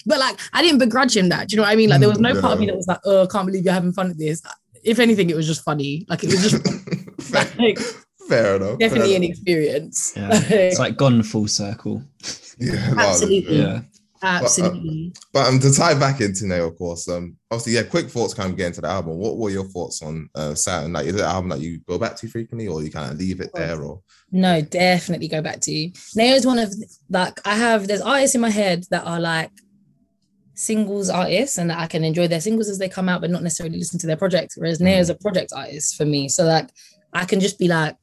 but 0.05 0.19
like 0.19 0.39
i 0.53 0.61
didn't 0.61 0.79
begrudge 0.79 1.17
him 1.17 1.29
that 1.29 1.47
do 1.47 1.53
you 1.53 1.57
know 1.57 1.63
what 1.63 1.71
i 1.71 1.75
mean 1.75 1.89
like 1.89 1.99
there 1.99 2.09
was 2.09 2.19
no 2.19 2.39
part 2.39 2.53
of 2.53 2.59
me 2.59 2.67
that 2.67 2.75
was 2.75 2.87
like 2.87 2.99
oh 3.05 3.23
i 3.23 3.27
can't 3.27 3.45
believe 3.47 3.63
you're 3.65 3.73
having 3.73 3.93
fun 3.93 4.11
at 4.11 4.17
this 4.17 4.41
if 4.83 4.99
anything 4.99 5.29
it 5.29 5.35
was 5.35 5.47
just 5.47 5.63
funny 5.63 6.05
like 6.09 6.23
it 6.23 6.31
was 6.31 6.41
just 6.51 6.67
fair, 7.21 7.47
like 7.59 7.77
fair 8.29 8.55
enough. 8.55 8.69
fair 8.69 8.77
definitely 8.77 9.15
an 9.15 9.23
enough. 9.23 9.31
experience 9.37 10.13
Yeah. 10.15 10.29
It's 10.33 10.79
like 10.79 10.95
gone 10.97 11.21
full 11.23 11.47
circle. 11.47 12.01
Yeah, 12.61 12.93
Absolutely. 12.97 13.57
Yeah. 13.57 13.81
absolutely 14.21 15.11
But 15.33 15.47
um, 15.47 15.59
to 15.59 15.73
tie 15.73 15.95
back 15.95 16.21
into 16.21 16.45
NAO, 16.45 16.67
of 16.67 16.77
course, 16.77 17.09
um, 17.09 17.35
obviously, 17.49 17.73
yeah, 17.73 17.83
quick 17.83 18.07
thoughts 18.07 18.35
kind 18.35 18.51
of 18.51 18.57
get 18.57 18.67
into 18.67 18.81
the 18.81 18.87
album. 18.87 19.17
What 19.17 19.37
were 19.37 19.49
your 19.49 19.65
thoughts 19.65 20.03
on 20.03 20.29
uh, 20.35 20.53
Saturn? 20.53 20.93
Like, 20.93 21.07
is 21.07 21.15
it 21.15 21.21
an 21.21 21.25
album 21.25 21.49
that 21.49 21.59
you 21.59 21.79
go 21.87 21.97
back 21.97 22.15
to 22.17 22.27
frequently, 22.27 22.67
or 22.67 22.83
you 22.83 22.91
kind 22.91 23.11
of 23.11 23.17
leave 23.17 23.41
it 23.41 23.49
there, 23.55 23.81
or 23.81 24.01
No, 24.31 24.61
definitely 24.61 25.27
go 25.27 25.41
back 25.41 25.59
to 25.61 25.91
NAO's 26.15 26.45
one 26.45 26.59
of 26.59 26.73
like 27.09 27.45
I 27.47 27.55
have 27.55 27.87
there's 27.87 28.01
artists 28.01 28.35
in 28.35 28.41
my 28.41 28.51
head 28.51 28.85
that 28.91 29.05
are 29.05 29.19
like 29.19 29.51
singles 30.53 31.09
artists 31.09 31.57
and 31.57 31.71
I 31.71 31.87
can 31.87 32.03
enjoy 32.03 32.27
their 32.27 32.41
singles 32.41 32.69
as 32.69 32.77
they 32.77 32.89
come 32.89 33.09
out, 33.09 33.21
but 33.21 33.31
not 33.31 33.41
necessarily 33.41 33.79
listen 33.79 33.99
to 33.99 34.07
their 34.07 34.17
projects. 34.17 34.55
Whereas 34.55 34.79
NAO's 34.79 35.09
a 35.09 35.15
project 35.15 35.51
artist 35.55 35.97
for 35.97 36.05
me. 36.05 36.29
So 36.29 36.43
like 36.43 36.69
I 37.13 37.25
can 37.25 37.39
just 37.39 37.57
be 37.57 37.67
like, 37.67 37.97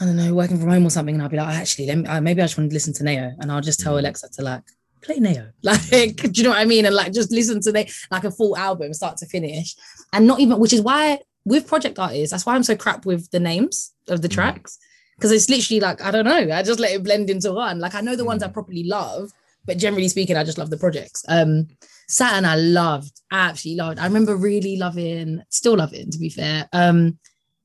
I 0.00 0.06
don't 0.06 0.16
know, 0.16 0.34
working 0.34 0.58
from 0.58 0.70
home 0.70 0.86
or 0.86 0.90
something, 0.90 1.14
and 1.14 1.22
I'll 1.22 1.28
be 1.28 1.36
like, 1.36 1.54
actually, 1.54 1.86
let 1.86 1.98
me, 1.98 2.06
uh, 2.06 2.20
maybe 2.20 2.40
I 2.40 2.44
just 2.44 2.56
want 2.56 2.70
to 2.70 2.74
listen 2.74 2.94
to 2.94 3.04
NAO, 3.04 3.32
and 3.38 3.52
I'll 3.52 3.60
just 3.60 3.80
tell 3.80 3.94
Mm. 3.94 4.00
Alexa 4.00 4.30
to 4.30 4.42
like 4.42 4.62
play 5.02 5.16
NAO, 5.18 5.48
like, 5.62 5.80
do 5.90 6.30
you 6.34 6.42
know 6.42 6.50
what 6.50 6.58
I 6.58 6.64
mean? 6.64 6.86
And 6.86 6.94
like 6.94 7.12
just 7.12 7.30
listen 7.30 7.60
to 7.62 7.72
the 7.72 7.92
like 8.10 8.24
a 8.24 8.30
full 8.30 8.56
album, 8.56 8.94
start 8.94 9.18
to 9.18 9.26
finish, 9.26 9.74
and 10.12 10.26
not 10.26 10.40
even, 10.40 10.58
which 10.58 10.72
is 10.72 10.80
why 10.80 11.18
with 11.44 11.66
project 11.66 11.98
artists, 11.98 12.30
that's 12.30 12.46
why 12.46 12.54
I'm 12.54 12.62
so 12.62 12.76
crap 12.76 13.04
with 13.06 13.30
the 13.30 13.40
names 13.40 13.92
of 14.08 14.22
the 14.22 14.28
Mm. 14.28 14.32
tracks 14.32 14.78
because 15.16 15.32
it's 15.32 15.50
literally 15.50 15.80
like 15.80 16.02
I 16.02 16.10
don't 16.10 16.24
know, 16.24 16.50
I 16.54 16.62
just 16.62 16.80
let 16.80 16.92
it 16.92 17.02
blend 17.04 17.28
into 17.28 17.52
one. 17.52 17.78
Like 17.78 17.94
I 17.94 18.00
know 18.00 18.16
the 18.16 18.24
ones 18.24 18.42
I 18.42 18.48
Mm. 18.48 18.54
properly 18.54 18.84
love, 18.84 19.30
but 19.66 19.76
generally 19.76 20.08
speaking, 20.08 20.36
I 20.36 20.44
just 20.44 20.56
love 20.56 20.70
the 20.70 20.78
projects. 20.78 21.24
Um, 21.28 21.68
Saturn, 22.08 22.44
I 22.46 22.56
loved, 22.56 23.20
I 23.30 23.48
absolutely 23.50 23.82
loved. 23.84 23.98
I 23.98 24.04
remember 24.04 24.34
really 24.36 24.76
loving, 24.76 25.42
still 25.50 25.76
loving, 25.76 26.10
to 26.10 26.18
be 26.18 26.30
fair. 26.30 26.68
Um, 26.72 27.18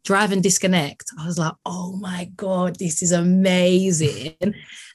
Drive 0.06 0.32
and 0.32 0.41
Disconnect. 0.43 1.03
I 1.20 1.26
was 1.26 1.38
like, 1.38 1.53
oh 1.66 1.97
my 1.97 2.30
god, 2.38 2.78
this 2.80 3.01
is 3.01 3.12
amazing. 3.12 4.36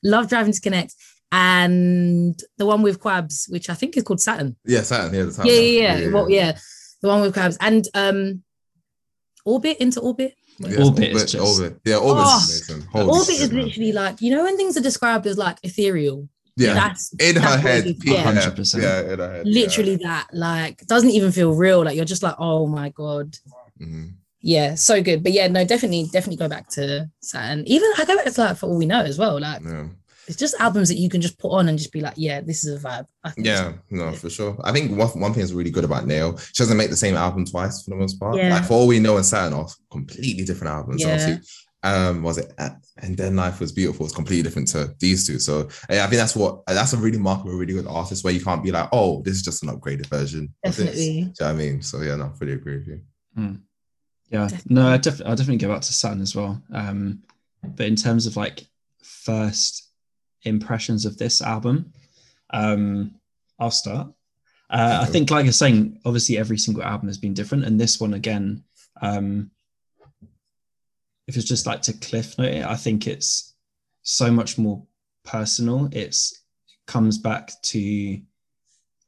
Love 0.04 0.28
Drive 0.28 0.44
and 0.46 0.54
Disconnect, 0.54 0.94
and 1.32 2.38
the 2.58 2.66
one 2.66 2.82
with 2.82 3.00
Kwabs, 3.00 3.50
which 3.50 3.68
I 3.68 3.74
think 3.74 3.96
is 3.96 4.02
called 4.04 4.20
Saturn. 4.20 4.56
yeah, 4.64 4.82
Saturn, 4.82 5.14
yeah, 5.14 5.22
the 5.24 5.32
Saturn. 5.32 5.50
Yeah, 5.52 5.60
yeah, 5.60 5.98
yeah. 5.98 6.10
Well, 6.12 6.30
yeah, 6.30 6.58
the 7.02 7.08
one 7.08 7.20
with 7.22 7.34
Kwabs 7.34 7.56
and 7.60 7.86
um, 7.94 8.42
Orbit 9.44 9.78
into 9.78 10.00
Orbit. 10.00 10.34
Yeah, 10.58 10.84
Orbit 10.84 11.08
is 11.12 11.32
just- 11.32 11.60
Orbit. 11.60 11.80
Yeah, 11.84 11.96
Orbit's 11.96 12.70
Oh, 12.70 12.76
amazing. 12.76 12.88
Orbit 12.94 13.26
shit, 13.26 13.40
is 13.40 13.52
man. 13.52 13.64
literally 13.64 13.92
like 13.92 14.20
you 14.20 14.30
know 14.34 14.44
when 14.44 14.56
things 14.56 14.76
are 14.76 14.82
described 14.82 15.26
as 15.26 15.38
like 15.38 15.58
ethereal. 15.62 16.28
yeah, 16.56 16.74
that's 16.74 17.12
in 17.14 17.36
her 17.36 17.40
that's 17.40 17.62
what 17.64 17.72
head, 17.72 17.86
it 17.86 17.96
is. 17.96 18.04
Yeah. 18.04 18.24
100%. 18.32 18.82
Yeah, 18.82 19.12
in 19.12 19.18
her 19.18 19.32
head. 19.36 19.46
literally 19.46 19.96
that. 19.96 20.26
Like 20.32 20.86
doesn't 20.86 21.10
even 21.10 21.32
feel 21.32 21.52
real. 21.54 21.82
Like 21.84 21.96
you're 21.96 22.04
just 22.04 22.22
like, 22.22 22.34
oh 22.38 22.66
my 22.66 22.90
god. 22.90 23.36
Yeah. 23.78 24.02
Yeah, 24.42 24.74
so 24.74 25.02
good. 25.02 25.22
But 25.22 25.32
yeah, 25.32 25.48
no, 25.48 25.64
definitely, 25.64 26.08
definitely 26.12 26.36
go 26.36 26.48
back 26.48 26.68
to 26.70 27.10
Saturn. 27.20 27.64
Even 27.66 27.90
I 27.98 28.04
go 28.04 28.16
back 28.16 28.32
to 28.32 28.40
like 28.40 28.56
for 28.56 28.66
all 28.66 28.78
we 28.78 28.86
know 28.86 29.02
as 29.02 29.18
well. 29.18 29.38
Like 29.38 29.62
yeah. 29.62 29.88
it's 30.26 30.36
just 30.36 30.58
albums 30.58 30.88
that 30.88 30.96
you 30.96 31.10
can 31.10 31.20
just 31.20 31.38
put 31.38 31.50
on 31.50 31.68
and 31.68 31.78
just 31.78 31.92
be 31.92 32.00
like, 32.00 32.14
yeah, 32.16 32.40
this 32.40 32.64
is 32.64 32.82
a 32.82 32.86
vibe. 32.86 33.06
I 33.22 33.30
think 33.30 33.46
Yeah, 33.46 33.72
no, 33.90 34.12
for 34.12 34.30
sure. 34.30 34.56
I 34.64 34.72
think 34.72 34.96
one, 34.96 35.08
one 35.20 35.34
thing 35.34 35.42
is 35.42 35.52
really 35.52 35.70
good 35.70 35.84
about 35.84 36.06
NAO. 36.06 36.36
She 36.36 36.62
doesn't 36.62 36.76
make 36.76 36.90
the 36.90 36.96
same 36.96 37.16
album 37.16 37.44
twice 37.44 37.82
for 37.82 37.90
the 37.90 37.96
most 37.96 38.18
part. 38.18 38.36
Yeah. 38.36 38.54
Like 38.54 38.64
for 38.64 38.74
all 38.74 38.86
we 38.86 38.98
know, 38.98 39.16
and 39.16 39.26
Saturn 39.26 39.52
are 39.52 39.68
completely 39.90 40.44
different 40.44 40.72
albums. 40.72 41.02
Yeah. 41.02 41.12
Obviously, 41.12 41.46
um, 41.82 42.22
was 42.22 42.38
it? 42.38 42.52
Uh, 42.58 42.70
and 42.98 43.16
then 43.16 43.36
Life 43.36 43.60
was 43.60 43.72
beautiful. 43.72 44.06
It's 44.06 44.14
completely 44.14 44.42
different 44.42 44.68
to 44.68 44.94
these 45.00 45.26
two. 45.26 45.38
So 45.38 45.68
yeah, 45.90 46.04
I 46.04 46.06
think 46.06 46.18
that's 46.18 46.36
what 46.36 46.64
that's 46.66 46.94
a 46.94 46.98
really 46.98 47.18
mark 47.18 47.44
of 47.44 47.52
a 47.52 47.56
really 47.56 47.74
good 47.74 47.86
artist 47.86 48.24
where 48.24 48.32
you 48.32 48.42
can't 48.42 48.62
be 48.62 48.70
like, 48.70 48.88
oh, 48.92 49.22
this 49.22 49.34
is 49.34 49.42
just 49.42 49.62
an 49.62 49.68
upgraded 49.68 50.06
version. 50.06 50.54
of. 50.64 50.72
Definitely. 50.72 51.04
Do 51.04 51.10
you 51.10 51.24
know 51.24 51.32
what 51.38 51.50
I 51.50 51.52
mean? 51.52 51.82
So 51.82 52.00
yeah, 52.00 52.16
no, 52.16 52.26
I 52.34 52.38
fully 52.38 52.52
agree 52.52 52.78
with 52.78 52.88
you. 52.88 53.00
Yeah, 54.30 54.48
no, 54.68 54.86
I 54.86 54.96
def- 54.96 55.20
I'll 55.26 55.36
definitely 55.36 55.56
go 55.56 55.72
back 55.72 55.82
to 55.82 55.92
Saturn 55.92 56.20
as 56.20 56.36
well. 56.36 56.62
Um, 56.72 57.22
but 57.62 57.86
in 57.86 57.96
terms 57.96 58.26
of 58.26 58.36
like 58.36 58.66
first 59.02 59.88
impressions 60.42 61.04
of 61.04 61.18
this 61.18 61.42
album, 61.42 61.92
um, 62.50 63.16
I'll 63.58 63.70
start. 63.70 64.08
Uh, 64.70 65.00
I 65.02 65.06
think, 65.06 65.30
like 65.30 65.44
you're 65.44 65.52
saying, 65.52 65.98
obviously 66.04 66.38
every 66.38 66.56
single 66.56 66.84
album 66.84 67.08
has 67.08 67.18
been 67.18 67.34
different, 67.34 67.64
and 67.64 67.78
this 67.78 68.00
one 68.00 68.14
again, 68.14 68.62
um, 69.02 69.50
if 71.26 71.36
it's 71.36 71.44
just 71.44 71.66
like 71.66 71.82
to 71.82 71.92
cliff 71.94 72.38
note 72.38 72.52
it, 72.52 72.64
I 72.64 72.76
think 72.76 73.06
it's 73.06 73.54
so 74.02 74.30
much 74.30 74.58
more 74.58 74.86
personal. 75.24 75.88
It's 75.92 76.44
comes 76.86 77.18
back 77.18 77.52
to 77.62 78.20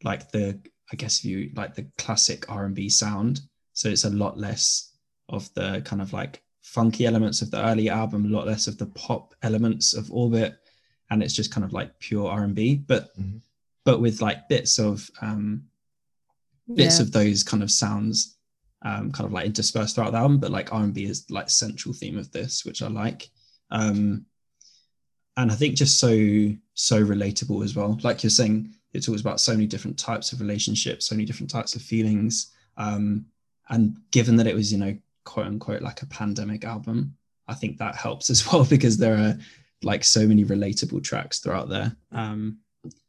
like 0.04 0.30
the, 0.30 0.60
I 0.92 0.96
guess 0.96 1.18
if 1.18 1.24
you 1.24 1.50
like 1.54 1.74
the 1.74 1.86
classic 1.98 2.48
R 2.48 2.64
and 2.64 2.74
B 2.74 2.88
sound. 2.88 3.40
So 3.72 3.88
it's 3.88 4.04
a 4.04 4.10
lot 4.10 4.38
less 4.38 4.91
of 5.28 5.52
the 5.54 5.82
kind 5.84 6.02
of 6.02 6.12
like 6.12 6.42
funky 6.62 7.06
elements 7.06 7.42
of 7.42 7.50
the 7.50 7.64
early 7.64 7.88
album, 7.88 8.24
a 8.24 8.28
lot 8.28 8.46
less 8.46 8.66
of 8.66 8.78
the 8.78 8.86
pop 8.86 9.34
elements 9.42 9.94
of 9.94 10.10
Orbit, 10.12 10.56
and 11.10 11.22
it's 11.22 11.34
just 11.34 11.52
kind 11.52 11.64
of 11.64 11.72
like 11.72 11.98
pure 11.98 12.28
R 12.30 12.44
and 12.44 12.54
B, 12.54 12.76
but 12.76 13.16
Mhm. 13.18 13.40
but 13.84 14.00
with 14.00 14.22
like 14.22 14.48
bits 14.48 14.78
of 14.78 15.10
um, 15.20 15.64
bits 16.74 16.98
Yeah. 16.98 17.02
of 17.02 17.12
those 17.12 17.42
kind 17.42 17.62
of 17.62 17.70
sounds, 17.70 18.36
um, 18.82 19.10
kind 19.12 19.26
of 19.26 19.32
like 19.32 19.46
interspersed 19.46 19.94
throughout 19.94 20.12
the 20.12 20.18
album. 20.18 20.38
But 20.38 20.52
like 20.52 20.72
R 20.72 20.84
and 20.84 20.94
B 20.94 21.04
is 21.04 21.28
like 21.30 21.50
central 21.50 21.92
theme 21.92 22.16
of 22.18 22.30
this, 22.30 22.64
which 22.64 22.80
I 22.82 22.88
like, 22.88 23.30
um, 23.70 24.26
and 25.36 25.50
I 25.50 25.54
think 25.54 25.76
just 25.76 25.98
so 25.98 26.54
so 26.74 27.02
relatable 27.04 27.64
as 27.64 27.74
well. 27.74 27.98
Like 28.02 28.22
you're 28.22 28.30
saying, 28.30 28.74
it 28.92 29.00
talks 29.04 29.20
about 29.20 29.40
so 29.40 29.52
many 29.52 29.66
different 29.66 29.98
types 29.98 30.32
of 30.32 30.40
relationships, 30.40 31.06
so 31.06 31.14
many 31.14 31.24
different 31.26 31.50
types 31.50 31.74
of 31.74 31.82
feelings. 31.82 32.52
Um, 32.76 33.26
and 33.68 33.96
given 34.10 34.36
that 34.36 34.46
it 34.46 34.54
was, 34.54 34.70
you 34.72 34.78
know, 34.78 34.96
quote 35.24 35.46
unquote, 35.46 35.82
like 35.82 36.02
a 36.02 36.06
pandemic 36.06 36.64
album, 36.64 37.16
I 37.48 37.54
think 37.54 37.78
that 37.78 37.96
helps 37.96 38.30
as 38.30 38.46
well 38.52 38.64
because 38.64 38.96
there 38.96 39.16
are 39.16 39.38
like 39.82 40.04
so 40.04 40.26
many 40.26 40.44
relatable 40.44 41.02
tracks 41.02 41.40
throughout 41.40 41.68
there. 41.68 41.96
Um, 42.12 42.58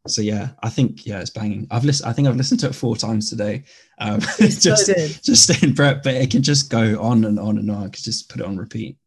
so 0.07 0.22
yeah, 0.22 0.49
I 0.61 0.70
think 0.70 1.05
yeah, 1.05 1.20
it's 1.20 1.30
banging. 1.30 1.68
I've 1.72 1.86
listened. 1.86 2.09
I 2.09 2.14
think 2.14 2.28
I've 2.28 2.36
listened 2.36 2.59
to 2.61 2.68
it 2.68 2.76
four 2.76 2.95
times 2.95 3.30
today. 3.30 3.64
Um, 3.99 4.20
just 4.39 4.86
so 4.86 4.93
just 5.24 5.64
in 5.64 5.74
prep, 5.74 6.03
but 6.03 6.16
it 6.16 6.30
can 6.30 6.43
just 6.43 6.70
go 6.70 7.01
on 7.01 7.26
and 7.26 7.39
on 7.39 7.57
and 7.57 7.72
on. 7.72 7.86
I 7.86 7.89
could 7.89 8.03
just 8.03 8.30
put 8.30 8.41
it 8.41 8.45
on 8.45 8.57
repeat. 8.57 8.97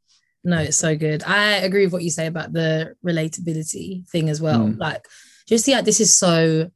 No, 0.43 0.59
it's 0.59 0.77
so 0.77 0.97
good. 0.97 1.23
I 1.25 1.57
agree 1.57 1.85
with 1.85 1.93
what 1.93 2.05
you 2.05 2.11
say 2.11 2.27
about 2.27 2.53
the 2.53 2.95
relatability 3.05 4.09
thing 4.09 4.31
as 4.31 4.41
well. 4.41 4.61
Mm. 4.61 4.79
Like, 4.79 5.07
just 5.49 5.67
yeah, 5.69 5.83
this 5.83 6.01
is 6.01 6.17
so 6.17 6.71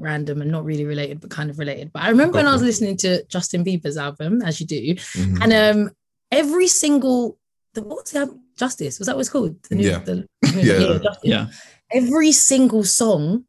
random 0.00 0.40
and 0.42 0.50
not 0.50 0.64
really 0.64 0.84
related, 0.84 1.20
but 1.20 1.30
kind 1.30 1.50
of 1.50 1.58
related. 1.58 1.92
But 1.92 2.02
I 2.02 2.08
remember 2.10 2.38
when 2.38 2.46
I 2.46 2.52
was 2.52 2.62
listening 2.62 2.96
to 2.98 3.24
Justin 3.26 3.64
Bieber's 3.64 3.96
album, 3.96 4.42
as 4.42 4.60
you 4.60 4.66
do, 4.66 4.94
Mhm. 4.94 5.38
and 5.42 5.52
um, 5.52 5.90
every 6.32 6.66
single 6.68 7.38
the 7.74 7.82
what's 7.82 8.10
the 8.12 8.20
album? 8.20 8.40
Justice 8.56 8.98
was 8.98 9.06
that 9.06 9.16
what 9.16 9.20
it's 9.20 9.30
called? 9.30 9.56
The 9.70 9.76
Yeah. 9.76 9.98
the, 10.00 10.26
Yeah. 10.54 10.98
Justice. 10.98 11.18
Yeah, 11.24 11.46
Every 11.92 12.32
single 12.32 12.84
song 12.84 13.44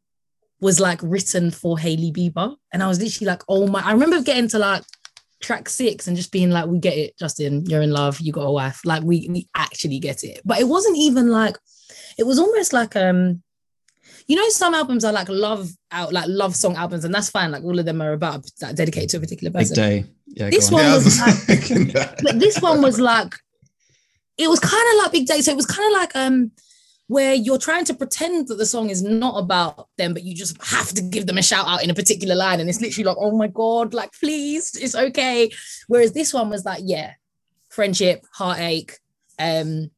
was 0.60 0.80
like 0.80 1.00
written 1.02 1.50
for 1.52 1.80
Hailey 1.80 2.12
Bieber, 2.12 2.56
and 2.72 2.84
I 2.84 2.88
was 2.88 3.00
literally 3.02 3.28
like, 3.28 3.42
oh 3.50 3.68
my! 3.68 3.82
I 3.82 3.92
remember 3.94 4.22
getting 4.22 4.48
to 4.50 4.60
like 4.60 4.84
track 5.42 5.68
six 5.70 6.08
and 6.08 6.16
just 6.16 6.32
being 6.32 6.52
like, 6.52 6.68
we 6.68 6.78
get 6.78 6.96
it, 6.98 7.18
Justin, 7.18 7.66
you're 7.66 7.82
in 7.82 7.90
love, 7.92 8.20
you 8.22 8.32
got 8.32 8.44
a 8.46 8.52
wife, 8.52 8.82
like 8.86 9.02
we 9.04 9.28
we 9.32 9.48
actually 9.56 9.98
get 10.00 10.24
it. 10.24 10.40
But 10.46 10.60
it 10.60 10.68
wasn't 10.68 10.98
even 10.98 11.30
like, 11.30 11.58
it 12.18 12.26
was 12.28 12.38
almost 12.40 12.74
like 12.74 12.96
um. 12.96 13.42
You 14.32 14.38
know, 14.38 14.48
some 14.48 14.74
albums 14.74 15.04
are 15.04 15.12
like 15.12 15.28
love 15.28 15.70
out, 15.92 16.14
like 16.14 16.24
love 16.30 16.56
song 16.56 16.78
albums, 16.78 17.04
and 17.04 17.14
that's 17.14 17.30
fine. 17.30 17.52
Like 17.52 17.66
all 17.66 17.78
of 17.78 17.86
them 17.86 18.02
are 18.02 18.14
about 18.14 18.50
like 18.62 18.76
dedicated 18.78 19.10
to 19.10 19.18
a 19.18 19.20
particular 19.20 19.52
person. 19.52 19.76
big 19.76 20.06
day. 20.06 20.12
Yeah, 20.28 20.50
This 20.50 20.70
on. 20.70 20.76
one 20.76 20.84
Yeah, 20.86 20.96
was 20.96 21.06
was 21.06 21.18
just 21.68 22.24
but 22.24 22.40
this 22.40 22.62
one 22.62 22.82
was 22.82 22.98
like 22.98 23.34
it 24.38 24.50
was 24.50 24.62
kind 24.62 24.84
of 24.94 25.04
like 25.04 25.12
big 25.12 25.28
day 25.28 25.42
so 25.42 25.52
it 25.52 25.58
was 25.58 25.66
kind 25.66 25.94
of 25.94 26.00
like 26.00 26.16
um 26.16 26.52
where 27.08 27.34
you're 27.34 27.58
trying 27.58 27.84
to 27.86 27.94
pretend 27.94 28.48
that 28.48 28.56
the 28.56 28.66
song 28.66 28.90
is 28.90 29.04
not 29.04 29.38
about 29.38 29.90
them 29.98 30.14
but 30.14 30.24
you 30.24 30.34
just 30.34 30.56
have 30.64 30.88
to 30.94 31.02
give 31.02 31.28
them 31.28 31.38
a 31.38 31.44
shout 31.44 31.68
out 31.68 31.84
in 31.84 31.90
a 31.90 31.94
particular 31.94 32.36
line 32.36 32.62
and 32.62 32.70
it's 32.70 32.80
literally 32.80 33.04
like 33.04 33.18
oh 33.20 33.36
my 33.36 33.48
god 33.48 33.94
like 33.94 34.12
please 34.14 34.76
it's 34.76 34.96
okay 34.96 35.52
whereas 35.88 36.14
this 36.14 36.34
one 36.34 36.50
was 36.50 36.64
like 36.64 36.82
yeah 36.86 37.12
friendship 37.70 38.26
heartache 38.34 38.98
um 39.40 39.92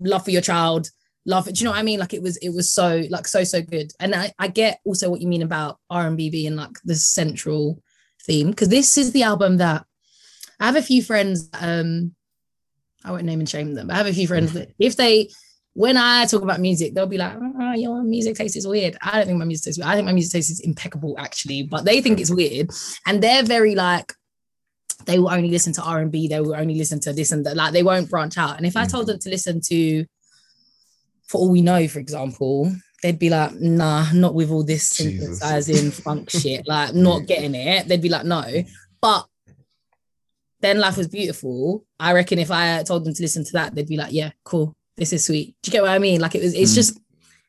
love 0.00 0.24
for 0.24 0.32
your 0.32 0.42
child 0.42 0.90
love 1.24 1.46
it. 1.46 1.54
do 1.54 1.60
you 1.60 1.64
know 1.64 1.70
what 1.70 1.78
i 1.78 1.84
mean 1.84 2.00
like 2.00 2.14
it 2.14 2.22
was 2.22 2.36
it 2.38 2.50
was 2.50 2.72
so 2.72 3.02
like 3.10 3.28
so 3.28 3.44
so 3.44 3.62
good 3.62 3.92
and 4.00 4.14
i, 4.14 4.32
I 4.38 4.48
get 4.48 4.80
also 4.84 5.08
what 5.08 5.20
you 5.20 5.28
mean 5.28 5.42
about 5.42 5.78
r&b 5.88 6.30
being 6.30 6.56
like 6.56 6.72
the 6.84 6.96
central 6.96 7.80
theme 8.24 8.50
because 8.50 8.68
this 8.68 8.98
is 8.98 9.12
the 9.12 9.22
album 9.22 9.58
that 9.58 9.86
I 10.62 10.66
have 10.66 10.76
a 10.76 10.82
few 10.82 11.02
friends. 11.02 11.50
Um, 11.52 12.14
I 13.04 13.10
won't 13.10 13.24
name 13.24 13.40
and 13.40 13.48
shame 13.48 13.74
them. 13.74 13.88
But 13.88 13.94
I 13.94 13.96
have 13.98 14.06
a 14.06 14.14
few 14.14 14.28
friends 14.28 14.52
that 14.54 14.72
if 14.78 14.94
they, 14.94 15.28
when 15.74 15.96
I 15.96 16.24
talk 16.26 16.42
about 16.42 16.60
music, 16.60 16.94
they'll 16.94 17.06
be 17.06 17.18
like, 17.18 17.36
"Oh, 17.36 17.72
your 17.72 18.02
music 18.04 18.36
taste 18.36 18.56
is 18.56 18.66
weird." 18.66 18.96
I 19.02 19.16
don't 19.16 19.26
think 19.26 19.38
my 19.38 19.44
music 19.44 19.64
taste. 19.64 19.78
Weird. 19.78 19.88
I 19.88 19.94
think 19.96 20.06
my 20.06 20.12
music 20.12 20.32
taste 20.32 20.50
is 20.52 20.60
impeccable, 20.60 21.16
actually. 21.18 21.64
But 21.64 21.84
they 21.84 22.00
think 22.00 22.20
it's 22.20 22.30
weird, 22.30 22.70
and 23.06 23.20
they're 23.20 23.42
very 23.42 23.74
like, 23.74 24.12
they 25.06 25.18
will 25.18 25.30
only 25.30 25.50
listen 25.50 25.72
to 25.74 25.82
R 25.82 25.98
and 25.98 26.12
B. 26.12 26.28
They 26.28 26.40
will 26.40 26.54
only 26.54 26.76
listen 26.76 27.00
to 27.00 27.12
this 27.12 27.32
and 27.32 27.44
that. 27.44 27.56
Like 27.56 27.72
they 27.72 27.82
won't 27.82 28.08
branch 28.08 28.38
out. 28.38 28.56
And 28.56 28.64
if 28.64 28.76
I 28.76 28.86
told 28.86 29.08
them 29.08 29.18
to 29.18 29.30
listen 29.30 29.60
to, 29.66 30.04
for 31.32 31.38
all 31.38 31.50
we 31.50 31.62
know, 31.62 31.88
for 31.88 31.98
example, 31.98 32.70
they'd 33.02 33.18
be 33.18 33.30
like, 33.30 33.52
"Nah, 33.54 34.12
not 34.12 34.34
with 34.34 34.50
all 34.50 34.62
this 34.62 34.88
synthesizing 34.90 35.90
funk 35.90 36.28
shit. 36.40 36.68
Like, 36.68 36.94
not 36.94 37.26
getting 37.26 37.54
it." 37.54 37.88
They'd 37.88 38.02
be 38.02 38.10
like, 38.10 38.26
"No," 38.26 38.44
but 39.00 39.26
then 40.60 40.78
life 40.78 40.96
was 40.96 41.08
beautiful. 41.08 41.84
I 41.98 42.12
reckon 42.12 42.38
if 42.38 42.50
I 42.50 42.82
told 42.84 43.04
them 43.04 43.14
to 43.14 43.22
listen 43.22 43.44
to 43.44 43.52
that, 43.54 43.74
they'd 43.74 43.88
be 43.88 43.96
like, 43.96 44.12
"Yeah, 44.12 44.30
cool, 44.44 44.76
this 44.96 45.12
is 45.12 45.24
sweet." 45.24 45.56
Do 45.62 45.68
you 45.68 45.72
get 45.72 45.82
what 45.82 45.90
I 45.90 45.98
mean? 45.98 46.20
Like 46.20 46.34
it 46.34 46.42
was. 46.42 46.54
It's 46.54 46.72
Mm. 46.72 46.74
just, 46.76 46.98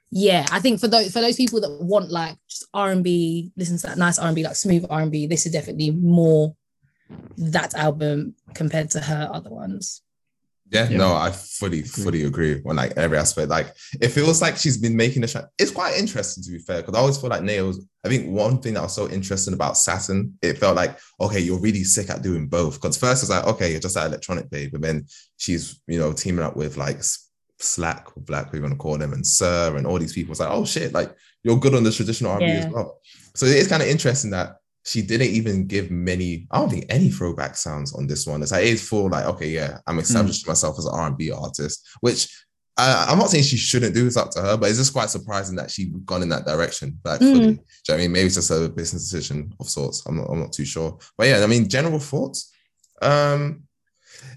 yeah. 0.10 0.46
I 0.52 0.60
think 0.60 0.80
for 0.80 0.88
those 0.88 1.12
for 1.12 1.22
those 1.22 1.36
people 1.36 1.60
that 1.62 1.82
want 1.82 2.10
like 2.10 2.38
just 2.50 2.66
R 2.74 2.92
and 2.92 3.04
B, 3.04 3.52
listen 3.58 3.78
to 3.78 3.88
that 3.88 3.98
nice 3.98 4.18
R 4.18 4.28
and 4.28 4.36
B, 4.36 4.44
like 4.44 4.56
smooth 4.56 4.86
R 4.90 5.02
and 5.02 5.12
B. 5.12 5.28
This 5.28 5.46
is 5.46 5.52
definitely 5.52 5.92
more 5.92 6.56
that 7.38 7.76
album 7.76 8.34
compared 8.56 8.90
to 8.92 9.00
her 9.02 9.30
other 9.32 9.50
ones. 9.52 10.02
Yeah, 10.74 10.90
Yeah. 10.90 10.98
no, 10.98 11.16
I 11.16 11.32
fully, 11.32 11.84
fully 11.84 12.24
agree 12.24 12.62
on 12.66 12.76
like 12.76 12.94
every 12.98 13.18
aspect. 13.18 13.50
Like 13.50 13.74
it 14.02 14.10
feels 14.10 14.42
like 14.42 14.58
she's 14.58 14.78
been 14.78 14.96
making 14.96 15.24
a 15.24 15.28
shine. 15.28 15.46
It's 15.60 15.72
quite 15.72 15.98
interesting 15.98 16.44
to 16.44 16.52
be 16.52 16.60
fair, 16.60 16.82
because 16.82 16.96
I 16.96 17.00
always 17.00 17.18
feel 17.18 17.30
like 17.30 17.44
NAO's. 17.44 17.86
I 18.06 18.10
think 18.10 18.28
one 18.30 18.60
thing 18.60 18.74
that 18.74 18.84
was 18.84 18.94
so 18.96 19.10
interesting 19.10 19.54
about 19.54 19.78
Saturn, 19.78 20.34
it 20.42 20.58
felt 20.58 20.76
like, 20.76 20.98
okay, 21.22 21.40
you're 21.40 21.60
really 21.60 21.84
sick 21.84 22.10
at 22.10 22.22
doing 22.24 22.48
both. 22.48 22.74
Because 22.82 22.98
first 22.98 23.24
it's 23.24 23.30
like, 23.30 23.46
okay, 23.46 23.72
you're 23.72 23.80
just 23.80 23.96
that 23.96 24.08
electronic 24.08 24.50
babe, 24.50 24.72
but 24.74 24.82
then 24.82 25.06
she's, 25.38 25.80
you 25.88 26.00
know, 26.00 26.12
teaming 26.12 26.44
up 26.44 26.58
with 26.58 26.76
like 26.76 27.00
Slack 27.60 28.18
or 28.18 28.24
Black, 28.24 28.52
we're 28.52 28.60
gonna 28.62 28.76
call 28.76 28.98
them, 28.98 29.14
and 29.14 29.26
Sir 29.26 29.76
and 29.78 29.86
all 29.88 30.00
these 30.00 30.14
people. 30.14 30.32
It's 30.32 30.40
like, 30.40 30.50
oh 30.52 30.66
shit, 30.66 30.92
like 30.94 31.16
you're 31.44 31.58
good 31.60 31.76
on 31.76 31.84
the 31.84 31.92
traditional 31.92 32.32
R&B 32.32 32.46
Yeah. 32.46 32.54
as 32.66 32.74
well. 32.74 33.00
So 33.36 33.46
it 33.46 33.56
is 33.58 33.68
kind 33.68 33.82
of 33.82 33.88
interesting 33.90 34.32
that 34.32 34.58
she 34.86 35.02
didn't 35.02 35.30
even 35.30 35.66
give 35.68 35.92
many, 35.92 36.48
I 36.52 36.60
don't 36.60 36.70
think 36.70 36.86
any 36.90 37.10
throwback 37.10 37.56
sounds 37.56 37.94
on 37.94 38.06
this 38.08 38.28
one. 38.28 38.42
It's 38.42 38.52
like 38.52 38.66
it's 38.66 38.88
full 38.88 39.10
like, 39.10 39.26
okay, 39.26 39.48
yeah, 39.50 39.80
I'm 39.88 40.00
establishing 40.00 40.48
myself 40.48 40.78
as 40.78 40.86
an 40.86 40.94
R&B 40.94 41.32
artist, 41.32 41.88
which 42.02 42.28
uh, 42.78 43.06
I'm 43.08 43.20
not 43.20 43.30
saying 43.30 43.44
she 43.44 43.56
shouldn't 43.58 43.94
do, 43.94 44.08
it's 44.08 44.18
up 44.18 44.32
to 44.32 44.42
her, 44.42 44.58
but 44.58 44.68
it's 44.70 44.80
just 44.80 44.94
quite 44.94 45.10
surprising 45.10 45.56
that 45.58 45.70
she 45.72 45.92
gone 46.06 46.24
in 46.24 46.30
that 46.30 46.46
direction. 46.46 47.00
Like, 47.06 47.20
Mm. 47.22 47.36
you 47.36 47.42
know 47.52 47.58
what 47.88 47.94
I 47.94 47.98
mean? 47.98 48.12
Maybe 48.12 48.26
it's 48.26 48.36
just 48.36 48.50
a 48.52 48.68
business 48.68 49.10
decision 49.10 49.54
of 49.60 49.70
sorts. 49.70 50.04
I'm 50.08 50.18
not, 50.18 50.28
I'm 50.30 50.40
not 50.40 50.52
too 50.54 50.66
sure. 50.66 50.98
But 51.18 51.28
yeah, 51.28 51.44
I 51.44 51.48
mean, 51.48 51.70
general 51.70 52.00
thoughts. 52.00 52.52
Um, 53.02 53.64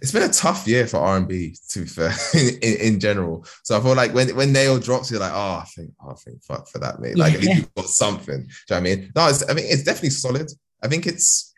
it's 0.02 0.12
been 0.12 0.22
a 0.28 0.32
tough 0.32 0.66
year 0.66 0.86
for 0.86 0.98
R&B, 0.98 1.56
to 1.70 1.80
be 1.80 1.86
fair, 1.86 2.12
in, 2.34 2.48
in, 2.62 2.76
in 2.94 3.00
general. 3.00 3.44
So 3.64 3.78
I 3.78 3.80
feel 3.82 3.94
like 3.94 4.12
when 4.14 4.34
when 4.36 4.52
NAO 4.52 4.78
drops, 4.78 5.10
you're 5.10 5.20
like, 5.20 5.32
oh, 5.34 5.60
I 5.62 5.66
think, 5.74 5.90
oh, 6.02 6.10
I 6.10 6.14
think, 6.14 6.42
fuck 6.44 6.68
for 6.68 6.78
that, 6.80 7.00
mate. 7.00 7.16
Like 7.16 7.34
at 7.34 7.42
Yeah. 7.42 7.48
least 7.48 7.58
you've 7.60 7.74
got 7.74 7.86
something. 7.86 8.40
Do 8.42 8.46
you 8.46 8.48
know 8.70 8.76
what 8.76 8.76
I 8.76 8.80
mean? 8.80 9.12
No, 9.16 9.28
it's, 9.28 9.48
I 9.50 9.54
mean, 9.54 9.66
it's 9.68 9.82
definitely 9.84 10.10
solid. 10.10 10.50
I 10.82 10.88
think 10.88 11.06
it's, 11.06 11.54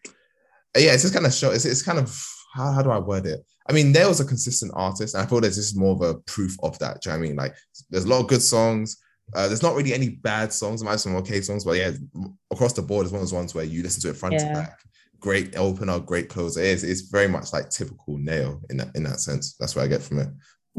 yeah, 0.77 0.93
it's 0.93 1.03
just 1.03 1.15
kind 1.15 1.27
of 1.27 1.33
show. 1.35 1.51
It's, 1.51 1.65
it's 1.65 1.83
kind 1.83 1.99
of 1.99 2.17
how, 2.55 2.73
how 2.73 2.83
do 2.83 2.91
I 2.91 2.99
word 2.99 3.27
it? 3.27 3.45
I 3.69 3.73
mean, 3.73 3.93
NAO's 3.93 4.21
a 4.21 4.25
consistent 4.25 4.73
artist, 4.75 5.15
and 5.15 5.23
I 5.23 5.27
feel 5.27 5.41
there's 5.41 5.57
just 5.57 5.77
more 5.77 5.95
of 5.95 6.01
a 6.01 6.15
proof 6.21 6.57
of 6.63 6.79
that. 6.79 7.03
Do 7.03 7.11
you 7.11 7.13
know 7.15 7.19
what 7.21 7.25
I 7.25 7.29
mean? 7.29 7.37
Like, 7.37 7.55
there's 7.91 8.05
a 8.05 8.09
lot 8.09 8.21
of 8.21 8.29
good 8.29 8.41
songs. 8.43 8.97
Uh, 9.35 9.47
there's 9.47 9.63
not 9.63 9.75
really 9.75 9.93
any 9.93 10.09
bad 10.09 10.51
songs. 10.55 10.81
There 10.81 10.87
might 10.89 10.95
be 10.95 10.99
some 11.01 11.17
okay 11.17 11.43
songs, 11.43 11.63
but 11.65 11.77
yeah, 11.77 11.91
across 12.51 12.73
the 12.73 12.81
board, 12.81 13.05
it's 13.05 13.13
one 13.13 13.21
of 13.21 13.27
those 13.27 13.35
ones 13.35 13.55
where 13.55 13.65
you 13.65 13.83
listen 13.83 14.01
to 14.03 14.09
it 14.09 14.17
front 14.17 14.35
Yeah. 14.37 14.49
to 14.49 14.55
back. 14.55 14.79
Great 15.21 15.57
opener, 15.57 15.99
great 15.99 16.29
closer. 16.29 16.61
It's, 16.61 16.83
it's 16.85 17.03
very 17.03 17.29
much 17.29 17.53
like 17.53 17.71
typical 17.71 18.19
NAO 18.19 18.61
in 18.71 18.77
that 18.79 18.95
in 18.95 19.03
that 19.05 19.21
sense. 19.21 19.55
That's 19.59 19.75
what 19.75 19.85
I 19.85 19.89
get 19.89 20.03
from 20.03 20.21
it. 20.21 20.29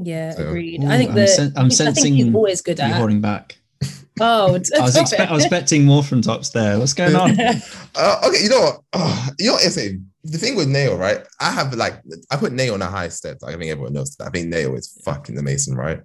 Yeah, 0.01 0.31
So- 0.31 0.47
agreed. 0.47 0.83
Ooh, 0.83 0.87
I 0.87 0.97
think 0.97 1.09
I'm 1.11 1.15
the 1.15 1.27
sen- 1.27 1.53
I'm 1.57 1.65
which 1.65 1.73
I 1.81 1.85
think 1.85 1.95
sensing 1.97 2.13
he's 2.15 2.33
always 2.33 2.61
good 2.61 2.79
You 2.79 2.85
at. 2.85 2.93
holding 2.93 3.21
back. 3.21 3.57
Oh, 4.21 4.47
I 4.49 4.51
was, 4.51 4.97
expect- 4.97 5.31
I 5.31 5.33
was 5.33 5.45
expecting 5.45 5.85
more 5.85 6.03
from 6.03 6.21
Tops 6.21 6.49
there. 6.49 6.77
What's 6.77 6.93
going 6.93 7.15
on? 7.15 7.37
Uh, 7.95 8.21
okay, 8.27 8.43
you 8.43 8.49
know 8.49 8.59
what? 8.61 8.79
Oh, 8.93 9.27
you 9.39 9.47
know 9.47 9.53
what? 9.53 9.65
It's 9.65 9.75
the 9.75 10.37
thing 10.37 10.55
with 10.57 10.67
NAO, 10.67 10.95
right? 10.95 11.19
I 11.39 11.51
have 11.51 11.73
like 11.73 12.01
I 12.29 12.35
put 12.37 12.51
NAO 12.53 12.73
on 12.73 12.81
a 12.81 12.85
high 12.87 13.07
step. 13.09 13.37
Like, 13.41 13.55
I 13.55 13.57
think 13.57 13.71
everyone 13.71 13.93
knows 13.93 14.15
that. 14.17 14.27
I 14.27 14.29
think 14.29 14.47
NAO 14.49 14.73
is 14.75 14.99
fucking 15.05 15.37
amazing, 15.37 15.75
right? 15.75 16.01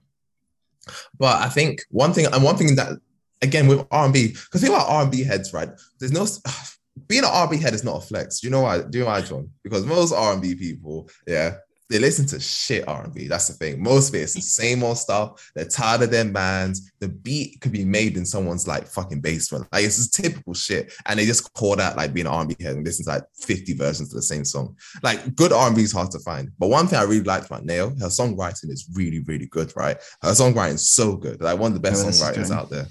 But 1.18 1.43
I 1.43 1.49
think 1.49 1.82
one 1.91 2.12
thing 2.12 2.26
and 2.26 2.43
one 2.45 2.57
thing 2.57 2.74
that 2.76 2.99
again 3.43 3.66
with 3.66 3.85
R 3.91 4.05
and 4.05 4.14
B, 4.14 4.28
because 4.28 4.61
think 4.61 4.72
about 4.72 4.89
R 4.89 5.03
and 5.03 5.11
B 5.11 5.24
heads, 5.24 5.53
right? 5.53 5.70
There's 5.99 6.12
no 6.12 6.24
being 7.09 7.24
an 7.24 7.30
R 7.32 7.42
and 7.42 7.51
B 7.51 7.57
head 7.59 7.74
is 7.74 7.84
not 7.84 8.03
a 8.03 8.07
flex. 8.07 8.40
Do 8.40 8.47
you 8.47 8.51
know 8.51 8.62
why? 8.62 8.82
Do 8.82 8.99
you 8.99 9.05
know 9.05 9.11
why, 9.11 9.20
John? 9.20 9.51
Because 9.62 9.84
most 9.84 10.12
R 10.12 10.32
and 10.32 10.42
B 10.42 10.55
people, 10.55 11.09
yeah, 11.26 11.57
they 11.90 11.99
listen 11.99 12.26
to 12.26 12.40
shit 12.40 12.88
R 12.88 13.05
and 13.05 13.14
B. 13.14 13.28
That's 13.28 13.49
the 13.49 13.55
thing. 13.55 13.82
Most 13.82 14.09
of 14.09 14.14
it 14.14 14.22
is 14.22 14.34
the 14.34 14.40
same 14.40 14.82
old 14.82 14.97
stuff. 14.97 15.51
They're 15.55 15.66
tired 15.66 16.03
of 16.03 16.11
their 16.11 16.24
bands. 16.24 16.92
The 17.01 17.09
beat 17.09 17.61
could 17.61 17.72
be 17.72 17.84
made 17.84 18.16
in 18.16 18.24
someone's 18.24 18.66
like 18.66 18.86
fucking 18.86 19.20
basement. 19.20 19.66
Like 19.70 19.84
it's 19.84 19.97
just 19.97 20.14
typical 20.14 20.55
shit, 20.55 20.92
and 21.07 21.18
they 21.18 21.26
just 21.26 21.53
call 21.53 21.76
that 21.76 21.97
like 21.97 22.14
being 22.14 22.26
an 22.26 22.32
R&B 22.32 22.57
head 22.61 22.76
and 22.76 22.84
listen 22.84 23.05
to 23.05 23.11
like 23.11 23.24
50 23.34 23.74
versions 23.74 24.11
of 24.11 24.16
the 24.16 24.22
same 24.22 24.45
song. 24.45 24.76
Like 25.03 25.34
good 25.36 25.53
R&B 25.53 25.82
is 25.82 25.92
hard 25.92 26.11
to 26.12 26.18
find. 26.20 26.51
But 26.59 26.68
one 26.68 26.86
thing 26.86 26.99
I 26.99 27.03
really 27.03 27.22
liked 27.22 27.47
about 27.47 27.64
NAO, 27.64 27.90
her 27.90 28.09
songwriting 28.09 28.70
is 28.70 28.88
really, 28.95 29.20
really 29.20 29.47
good, 29.47 29.72
right? 29.76 29.99
Her 30.22 30.30
songwriting 30.30 30.74
is 30.74 30.90
so 30.90 31.16
good. 31.16 31.40
Like 31.42 31.59
one 31.59 31.72
of 31.72 31.74
the 31.74 31.80
best 31.80 32.05
Yeah, 32.05 32.11
songwriters 32.11 32.51
out 32.51 32.70
there. 32.70 32.86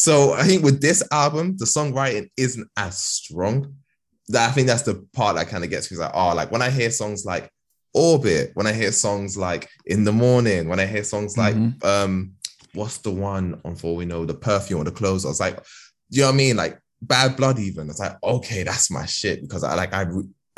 So 0.00 0.32
I 0.34 0.44
think 0.44 0.62
with 0.62 0.80
this 0.80 1.02
album, 1.10 1.56
the 1.58 1.64
songwriting 1.64 2.30
isn't 2.36 2.68
as 2.76 2.98
strong. 2.98 3.74
That 4.28 4.48
I 4.48 4.52
think 4.52 4.68
that's 4.68 4.82
the 4.82 5.04
part 5.12 5.34
that 5.36 5.48
kind 5.48 5.64
of 5.64 5.70
gets 5.70 5.90
me 5.90 5.96
like, 5.98 6.12
oh, 6.14 6.34
like 6.36 6.52
when 6.52 6.62
I 6.62 6.70
hear 6.70 6.90
songs 6.92 7.24
like 7.24 7.50
Orbit, 7.94 8.52
when 8.54 8.66
I 8.68 8.72
hear 8.72 8.92
songs 8.92 9.36
like 9.36 9.68
In 9.86 10.04
the 10.04 10.12
Morning, 10.12 10.68
when 10.68 10.78
I 10.78 10.86
hear 10.86 11.02
songs 11.02 11.36
like 11.36 11.56
Mhm. 11.56 11.84
um, 11.84 12.32
what's 12.74 12.98
the 12.98 13.10
one 13.10 13.60
on 13.64 13.74
For 13.74 13.96
We 13.96 14.04
Know, 14.04 14.24
the 14.24 14.34
perfume 14.34 14.80
or 14.82 14.84
the 14.84 14.92
clothes? 14.92 15.24
I 15.24 15.28
was 15.28 15.40
like, 15.40 15.56
Do 16.10 16.16
you 16.16 16.22
know 16.22 16.28
what 16.28 16.34
I 16.34 16.36
mean? 16.36 16.56
Like 16.56 16.78
Bad 17.02 17.36
Blood, 17.36 17.58
even. 17.58 17.90
It's 17.90 17.98
like, 17.98 18.16
okay, 18.22 18.62
that's 18.62 18.90
my 18.90 19.04
shit 19.06 19.40
because 19.42 19.64
I 19.64 19.74
like 19.74 19.92
I 19.92 20.06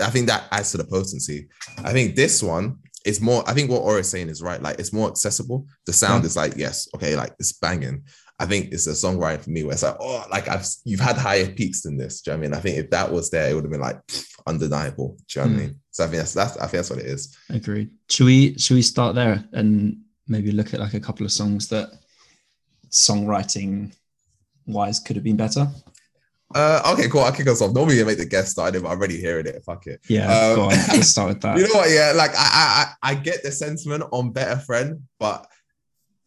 I 0.02 0.10
think 0.10 0.26
that 0.26 0.44
adds 0.50 0.70
to 0.72 0.76
the 0.78 0.84
potency. 0.84 1.48
I 1.78 1.92
think 1.92 2.14
this 2.14 2.42
one 2.42 2.76
is 3.06 3.20
more. 3.20 3.42
I 3.48 3.54
think 3.54 3.70
what 3.70 3.80
Ore 3.82 4.00
is 4.00 4.08
saying 4.10 4.28
is 4.28 4.42
right. 4.42 4.60
Like 4.62 4.78
it's 4.78 4.92
more 4.92 5.08
accessible. 5.08 5.66
The 5.86 5.92
sound 5.92 6.24
Yeah. 6.24 6.26
is 6.28 6.36
like 6.36 6.54
yes, 6.56 6.88
okay, 6.94 7.16
like 7.16 7.32
it's 7.38 7.52
banging. 7.52 8.02
I 8.40 8.46
think 8.46 8.72
it's 8.72 8.86
a 8.86 8.92
songwriting 8.92 9.42
for 9.44 9.50
me 9.50 9.62
where 9.64 9.74
it's 9.74 9.82
like, 9.82 9.96
oh, 10.00 10.24
like 10.30 10.48
I've 10.48 10.66
you've 10.84 10.98
had 10.98 11.16
higher 11.16 11.46
peaks 11.52 11.82
than 11.82 11.98
this. 11.98 12.22
Do 12.22 12.30
you 12.30 12.36
know 12.36 12.40
what 12.40 12.46
I 12.46 12.48
mean? 12.50 12.58
I 12.58 12.60
think 12.62 12.78
if 12.78 12.90
that 12.90 13.12
was 13.12 13.30
there, 13.30 13.50
it 13.50 13.54
would 13.54 13.64
have 13.64 13.70
been 13.70 13.80
like 13.82 14.04
pff, 14.06 14.24
undeniable. 14.46 15.16
Do 15.28 15.40
you 15.40 15.46
know 15.46 15.52
what 15.52 15.56
I 15.60 15.62
Mm. 15.62 15.66
mean? 15.68 15.80
So 15.90 16.04
I 16.04 16.06
think 16.08 16.16
that's 16.18 16.32
that's 16.34 16.56
I 16.56 16.60
think 16.62 16.72
that's 16.72 16.90
what 16.90 16.98
it 17.00 17.06
is. 17.06 17.36
Agreed. 17.50 17.90
Should 18.08 18.24
we 18.26 18.56
should 18.58 18.74
we 18.76 18.82
start 18.82 19.14
there 19.14 19.44
and 19.52 19.98
maybe 20.26 20.52
look 20.52 20.72
at 20.72 20.80
like 20.80 20.94
a 20.94 21.00
couple 21.00 21.26
of 21.26 21.32
songs 21.32 21.68
that 21.68 21.90
songwriting 22.90 23.92
wise 24.66 25.00
could 25.00 25.16
have 25.16 25.24
been 25.24 25.36
better? 25.36 25.68
Uh, 26.54 26.82
okay, 26.94 27.08
cool. 27.08 27.20
I'll 27.20 27.30
kick 27.32 27.46
us 27.46 27.62
off. 27.62 27.72
Normally 27.72 27.98
you 27.98 28.04
make 28.04 28.18
the 28.18 28.24
guest 28.24 28.50
started, 28.50 28.82
but 28.82 28.88
I'm 28.88 28.98
already 28.98 29.20
hearing 29.20 29.46
it. 29.46 29.62
Fuck 29.64 29.86
it. 29.86 30.00
Yeah, 30.08 30.26
Um, 30.32 30.56
go 30.56 30.62
on. 30.62 30.70
Let's 30.70 31.08
start 31.08 31.28
with 31.28 31.40
that. 31.42 31.56
You 31.56 31.64
know 31.68 31.74
what? 31.74 31.90
Yeah, 31.90 32.12
like 32.16 32.32
I, 32.34 32.94
I 33.02 33.10
I 33.10 33.14
get 33.14 33.42
the 33.44 33.52
sentiment 33.52 34.02
on 34.10 34.32
Better 34.32 34.58
Friend, 34.58 35.00
but 35.20 35.46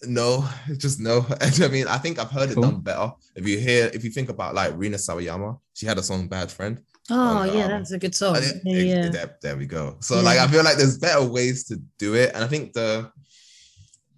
no, 0.07 0.47
just 0.77 0.99
no. 0.99 1.25
I 1.41 1.67
mean, 1.69 1.87
I 1.87 1.97
think 1.97 2.19
I've 2.19 2.31
heard 2.31 2.51
it 2.51 2.55
done 2.55 2.81
better. 2.81 3.11
If 3.35 3.47
you 3.47 3.57
hear, 3.59 3.89
if 3.93 4.03
you 4.03 4.09
think 4.11 4.29
about 4.29 4.55
like 4.55 4.73
Rina 4.75 4.97
Sawayama, 4.97 5.59
she 5.73 5.85
had 5.85 5.97
a 5.97 6.03
song 6.03 6.27
"Bad 6.27 6.51
Friend." 6.51 6.79
Oh 7.09 7.15
on 7.19 7.47
yeah, 7.47 7.53
album. 7.63 7.69
that's 7.69 7.91
a 7.91 7.99
good 7.99 8.15
song. 8.15 8.37
It- 8.37 8.61
Yeah, 8.63 8.77
it- 8.77 8.85
yeah. 8.85 9.09
There, 9.09 9.37
there 9.41 9.57
we 9.57 9.65
go. 9.65 9.97
So 9.99 10.15
Yeah. 10.15 10.21
like, 10.21 10.39
I 10.39 10.47
feel 10.47 10.63
like 10.63 10.77
there's 10.77 10.97
better 10.97 11.23
ways 11.23 11.65
to 11.65 11.81
do 11.99 12.15
it, 12.15 12.31
and 12.33 12.43
I 12.43 12.47
think 12.47 12.73
the, 12.73 13.11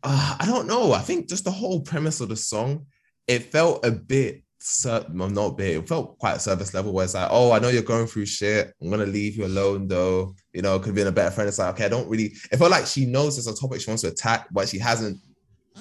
uh, 0.04 0.38
I 0.40 0.46
don't 0.46 0.68
know. 0.68 0.94
I 0.94 1.00
think 1.02 1.28
just 1.28 1.44
the 1.46 1.52
whole 1.52 1.82
premise 1.82 2.22
of 2.22 2.30
the 2.30 2.36
song, 2.36 2.86
it 3.28 3.52
felt 3.52 3.86
a 3.86 3.92
bit. 3.92 4.42
Sur- 4.68 5.06
well, 5.14 5.30
not 5.30 5.46
a 5.46 5.52
bit. 5.54 5.78
It 5.78 5.88
felt 5.88 6.18
quite 6.18 6.42
service 6.42 6.74
level, 6.74 6.92
where 6.92 7.06
it's 7.06 7.14
like, 7.14 7.28
oh, 7.30 7.52
I 7.52 7.60
know 7.60 7.68
you're 7.70 7.84
going 7.84 8.08
through 8.08 8.26
shit. 8.26 8.74
I'm 8.82 8.90
gonna 8.90 9.06
leave 9.06 9.36
you 9.38 9.46
alone, 9.46 9.88
though. 9.88 10.34
You 10.54 10.64
know, 10.64 10.80
could 10.80 10.88
have 10.88 10.96
been 10.96 11.06
a 11.08 11.12
better 11.12 11.30
friend. 11.30 11.48
It's 11.48 11.60
like, 11.60 11.74
okay, 11.76 11.86
I 11.86 11.90
don't 11.90 12.10
really. 12.10 12.34
It 12.52 12.58
felt 12.58 12.72
like 12.72 12.88
she 12.88 13.06
knows 13.06 13.36
there's 13.36 13.46
a 13.48 13.60
topic 13.60 13.82
she 13.82 13.92
wants 13.92 14.02
to 14.04 14.08
attack, 14.10 14.48
but 14.52 14.68
she 14.68 14.80
hasn't 14.80 15.20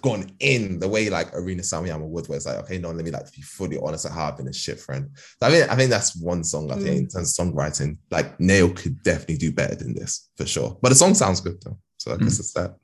gone 0.03 0.31
in 0.41 0.79
the 0.79 0.89
way 0.89 1.09
like 1.09 1.35
Arena 1.35 1.63
Sawayama 1.63 2.07
would, 2.07 2.29
where 2.29 2.37
it's 2.37 2.47
like, 2.47 2.57
okay, 2.59 2.79
no, 2.79 2.91
let 2.91 3.05
me 3.05 3.11
like 3.11 3.31
be 3.33 3.43
fully 3.43 3.79
honest 3.79 4.07
at 4.07 4.13
how 4.13 4.27
I've 4.27 4.37
been 4.37 4.49
a 4.49 4.53
shit 4.53 4.81
friend. 4.81 5.11
So 5.41 5.47
I 5.47 5.51
mean, 5.51 5.63
I 5.71 5.77
think 5.77 5.91
that's 5.91 6.17
one 6.17 6.45
song. 6.45 6.71
I 6.71 6.77
think 6.77 6.97
in 6.97 7.09
terms 7.09 7.39
of 7.39 7.47
songwriting, 7.47 7.99
like 8.11 8.39
NAO 8.41 8.69
could 8.69 9.03
definitely 9.03 9.37
do 9.37 9.53
better 9.53 9.75
than 9.75 9.95
this 9.95 10.29
for 10.37 10.47
sure. 10.47 10.79
But 10.83 10.91
the 10.91 10.95
song 10.95 11.15
sounds 11.15 11.41
good 11.41 11.61
though, 11.63 11.79
so 11.97 12.13
I 12.13 12.17
guess 12.17 12.39
it's 12.39 12.53
that. 12.55 12.77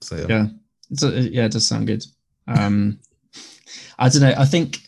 So 0.00 0.16
yeah, 0.16 0.26
Yeah. 0.28 0.46
It's 0.90 1.02
a, 1.02 1.10
yeah, 1.10 1.46
it 1.46 1.52
does 1.52 1.66
sound 1.66 1.86
good. 1.86 2.04
Um, 2.46 3.00
I 3.98 4.08
don't 4.08 4.22
know. 4.22 4.34
I 4.36 4.44
think 4.44 4.80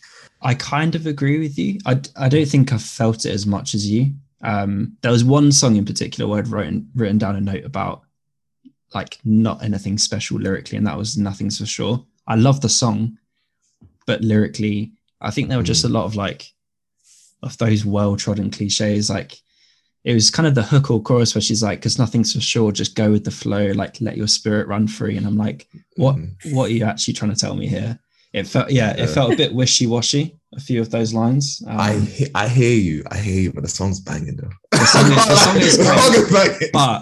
I 0.42 0.54
kind 0.54 0.94
of 0.94 1.06
agree 1.06 1.38
with 1.38 1.58
you. 1.58 1.78
I, 1.86 2.00
I 2.16 2.28
don't 2.28 2.46
think 2.48 2.72
I 2.72 2.78
felt 2.78 3.24
it 3.24 3.32
as 3.32 3.46
much 3.46 3.74
as 3.74 3.90
you. 3.90 4.12
Um, 4.42 4.96
there 5.00 5.10
was 5.10 5.24
one 5.24 5.50
song 5.52 5.76
in 5.76 5.84
particular 5.84 6.28
where 6.28 6.38
I'd 6.38 6.48
written, 6.48 6.90
written 6.94 7.18
down 7.18 7.36
a 7.36 7.40
note 7.40 7.64
about 7.64 8.02
like 8.96 9.18
not 9.24 9.62
anything 9.62 9.98
special 9.98 10.38
lyrically, 10.38 10.76
and 10.78 10.86
that 10.86 10.96
was 10.98 11.16
Nothing's 11.16 11.58
for 11.58 11.66
Sure. 11.66 12.04
I 12.26 12.34
love 12.36 12.60
the 12.60 12.68
song, 12.68 13.18
but 14.06 14.20
lyrically, 14.22 14.92
I 15.20 15.30
think 15.30 15.48
there 15.48 15.58
were 15.58 15.64
just 15.72 15.84
a 15.84 15.88
lot 15.88 16.04
of 16.06 16.16
like, 16.16 16.52
of 17.42 17.56
those 17.58 17.84
well 17.84 18.16
trodden 18.16 18.50
cliches. 18.50 19.08
Like, 19.10 19.32
it 20.04 20.14
was 20.14 20.30
kind 20.30 20.46
of 20.46 20.54
the 20.54 20.62
hook 20.62 20.90
or 20.90 21.02
chorus 21.02 21.34
where 21.34 21.42
she's 21.42 21.62
like, 21.62 21.78
because 21.80 21.98
nothing's 21.98 22.32
for 22.32 22.40
sure, 22.40 22.72
just 22.72 22.94
go 22.96 23.10
with 23.10 23.24
the 23.24 23.30
flow, 23.30 23.72
like 23.72 24.00
let 24.00 24.16
your 24.16 24.28
spirit 24.28 24.66
run 24.68 24.86
free. 24.88 25.16
And 25.16 25.26
I'm 25.26 25.36
like, 25.36 25.68
what 25.96 26.16
Mhm. 26.16 26.52
what 26.54 26.70
are 26.70 26.72
you 26.74 26.84
actually 26.84 27.14
trying 27.14 27.32
to 27.34 27.40
tell 27.44 27.54
me 27.54 27.66
here? 27.68 27.98
It 28.32 28.46
felt 28.46 28.70
yeah, 28.70 28.90
it 28.96 29.08
felt 29.08 29.32
a 29.32 29.36
bit 29.36 29.52
wishy 29.54 29.86
washy. 29.86 30.36
A 30.54 30.60
few 30.60 30.80
of 30.80 30.90
those 30.90 31.12
lines. 31.12 31.62
Um, 31.66 31.78
I 31.78 31.92
he- 31.98 32.30
I 32.34 32.48
hear 32.48 32.76
you, 32.88 33.02
I 33.10 33.18
hear 33.18 33.40
you, 33.44 33.52
but 33.52 33.62
the 33.62 33.68
song's 33.68 34.00
banging 34.00 34.36
though. 34.36 34.50
The 34.72 34.86
song 34.86 35.10
is- 35.12 35.26
the 35.26 35.36
song 35.36 35.56
is 35.68 35.76
great. 36.32 36.50
banging. 36.60 36.70
but 36.72 37.00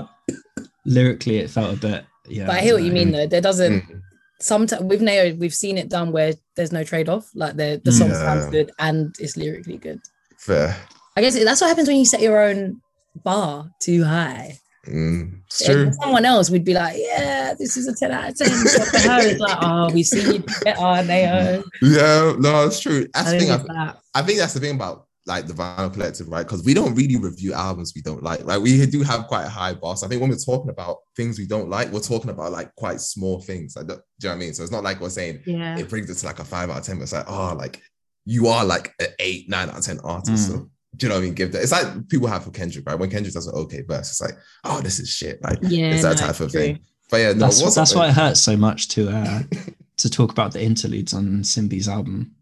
lyrically, 0.85 1.39
it 1.39 1.51
felt 1.51 1.75
a 1.75 1.81
bit 1.81 2.05
yeah. 2.29 2.47
But 2.47 2.57
I 2.57 2.61
hear 2.61 2.75
what 2.75 2.83
you 2.83 2.93
mean 2.93 3.11
though. 3.13 3.27
There 3.27 3.41
doesn't 3.41 3.83
Mm. 3.83 4.01
sometimes 4.41 4.83
with 4.83 5.03
NAO, 5.03 5.35
we've 5.35 5.55
seen 5.55 5.77
it 5.79 5.89
done 5.91 6.11
where 6.13 6.33
there's 6.57 6.73
no 6.73 6.83
trade 6.85 7.09
off. 7.09 7.31
Like 7.35 7.57
the 7.57 7.81
the 7.85 7.93
song 7.93 8.09
Yeah. 8.11 8.15
sounds 8.25 8.47
good 8.51 8.71
and 8.79 9.15
it's 9.19 9.37
lyrically 9.37 9.77
good. 9.79 10.01
Fair. 10.39 10.75
I 11.17 11.21
guess 11.21 11.35
that's 11.43 11.61
what 11.61 11.69
happens 11.69 11.87
when 11.89 11.99
you 11.99 12.07
set 12.07 12.21
your 12.23 12.41
own 12.43 12.81
bar 13.23 13.71
too 13.81 14.05
high. 14.05 14.59
Mm, 14.89 15.41
it's 15.47 15.61
If 15.63 15.67
true. 15.69 15.93
someone 16.03 16.25
else 16.27 16.51
would 16.51 16.65
be 16.65 16.75
like, 16.75 16.97
"Yeah, 16.99 17.55
this 17.59 17.77
is 17.79 17.87
a 17.89 17.95
ten 17.95 18.11
out 18.13 18.29
of 18.31 18.37
10. 18.37 18.49
But 18.65 18.87
for 18.89 18.99
her, 19.09 19.21
it's 19.29 19.41
like, 19.41 19.59
"Oh, 19.63 19.91
we've 19.95 20.05
seen 20.05 20.27
you 20.33 20.39
do 20.41 20.55
better, 20.63 21.03
NAO." 21.05 21.63
Yeah, 21.81 22.35
no, 22.39 22.67
it's 22.67 22.81
true. 22.81 23.07
That's 23.15 23.29
I 23.29 23.39
the 23.39 23.39
thing. 23.39 23.51
I. 23.71 23.95
I 24.15 24.23
think 24.23 24.39
that's 24.39 24.53
the 24.53 24.61
thing 24.61 24.75
about 24.75 25.07
like 25.27 25.47
the 25.47 25.55
Vinyl 25.55 25.93
Collective, 25.93 26.29
right? 26.29 26.43
Because 26.47 26.65
we 26.65 26.75
don't 26.75 26.95
really 26.95 27.17
review 27.17 27.55
albums 27.55 27.93
we 27.97 28.03
don't 28.03 28.23
like. 28.23 28.45
Like 28.45 28.61
we 28.61 28.85
do 28.87 29.03
have 29.03 29.27
quite 29.27 29.45
a 29.45 29.49
high 29.49 29.73
bar. 29.73 29.97
So 29.97 30.07
I 30.07 30.09
think 30.09 30.21
when 30.21 30.31
we're 30.31 30.37
talking 30.37 30.71
about 30.71 30.99
things 31.17 31.39
we 31.39 31.47
don't 31.47 31.71
like, 31.71 31.91
we're 31.91 32.01
talking 32.01 32.31
about 32.31 32.53
like 32.53 32.75
quite 32.77 33.01
small 33.01 33.41
things. 33.41 33.75
Like, 33.77 33.87
do 33.87 33.95
you 33.95 33.99
know 34.25 34.29
what 34.31 34.37
I 34.37 34.39
mean? 34.39 34.55
So 34.55 34.63
it's 34.63 34.73
not 34.73 34.85
like 34.85 35.01
we're 35.01 35.09
saying 35.09 35.41
Yeah. 35.47 35.79
it 35.79 35.89
brings 35.89 36.11
it 36.11 36.17
to 36.17 36.27
like 36.27 36.41
a 36.41 36.45
five 36.45 36.69
out 36.71 36.79
of 36.79 36.85
ten. 36.85 36.97
But 36.97 37.05
it's 37.05 37.13
like, 37.13 37.25
oh, 37.29 37.55
like 37.59 37.81
you 38.27 38.49
are 38.49 38.65
like 38.65 38.93
an 39.01 39.09
eight, 39.19 39.49
nine 39.49 39.71
out 39.71 39.79
of 39.79 39.85
ten 39.85 39.99
artist. 40.05 40.51
Mm. 40.51 40.53
So 40.53 40.71
do 40.97 41.07
you 41.07 41.09
know 41.09 41.17
what 41.17 41.23
I 41.23 41.25
mean? 41.25 41.35
Give 41.35 41.51
that. 41.53 41.63
It's 41.63 41.73
like 41.73 42.09
people 42.09 42.29
have 42.29 42.45
for 42.45 42.51
Kendrick, 42.51 42.87
right? 42.87 42.99
When 42.99 43.11
Kendrick 43.11 43.35
does 43.35 43.47
an 43.47 43.55
okay 43.55 43.83
verse, 43.83 44.11
it's 44.11 44.21
like, 44.21 44.39
oh, 44.65 44.81
this 44.81 45.01
is 45.01 45.09
shit. 45.11 45.43
Like 45.43 45.59
Yeah, 45.63 45.93
it's 45.93 46.03
that 46.03 46.21
no, 46.21 46.27
type 46.27 46.41
of 46.41 46.51
true. 46.51 46.61
thing. 46.61 46.79
But 47.11 47.17
yeah, 47.19 47.33
no, 47.33 47.39
that's 47.41 47.63
what's 47.63 47.75
that's 47.75 47.95
why 47.95 48.09
it 48.09 48.15
hurts 48.15 48.41
so 48.41 48.57
much 48.57 48.89
to 48.89 49.09
uh 49.09 49.43
to 49.97 50.11
talk 50.11 50.33
about 50.33 50.53
the 50.53 50.63
interludes 50.63 51.15
on 51.15 51.41
Simbi's 51.43 51.89
album. 51.89 52.35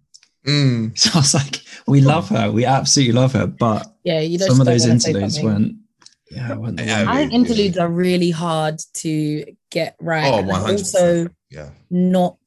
Mm, 0.47 0.97
So 0.99 1.11
I 1.15 1.19
was 1.19 1.35
like, 1.35 1.63
we 1.87 2.01
love 2.01 2.29
her, 2.31 2.51
we 2.51 2.65
absolutely 2.65 3.13
love 3.15 3.33
her, 3.35 3.47
but 3.47 3.87
Yeah, 4.05 4.21
you 4.21 4.39
don't 4.39 4.49
some 4.49 4.61
of 4.61 4.67
those 4.67 4.87
interludes 4.87 5.41
weren't. 5.43 5.77
Yeah, 6.31 6.55
weren't 6.57 6.81
Yeah. 6.81 7.05
I 7.07 7.17
think 7.19 7.33
interludes 7.33 7.79
are 7.79 7.89
really 7.89 8.31
hard 8.31 8.81
to 8.95 9.45
get 9.71 9.97
right. 10.01 10.33
oh, 10.33 10.39
and 10.39 10.49
100 10.49 10.73
also 10.79 11.29
yeah. 11.51 11.71
not 11.91 12.39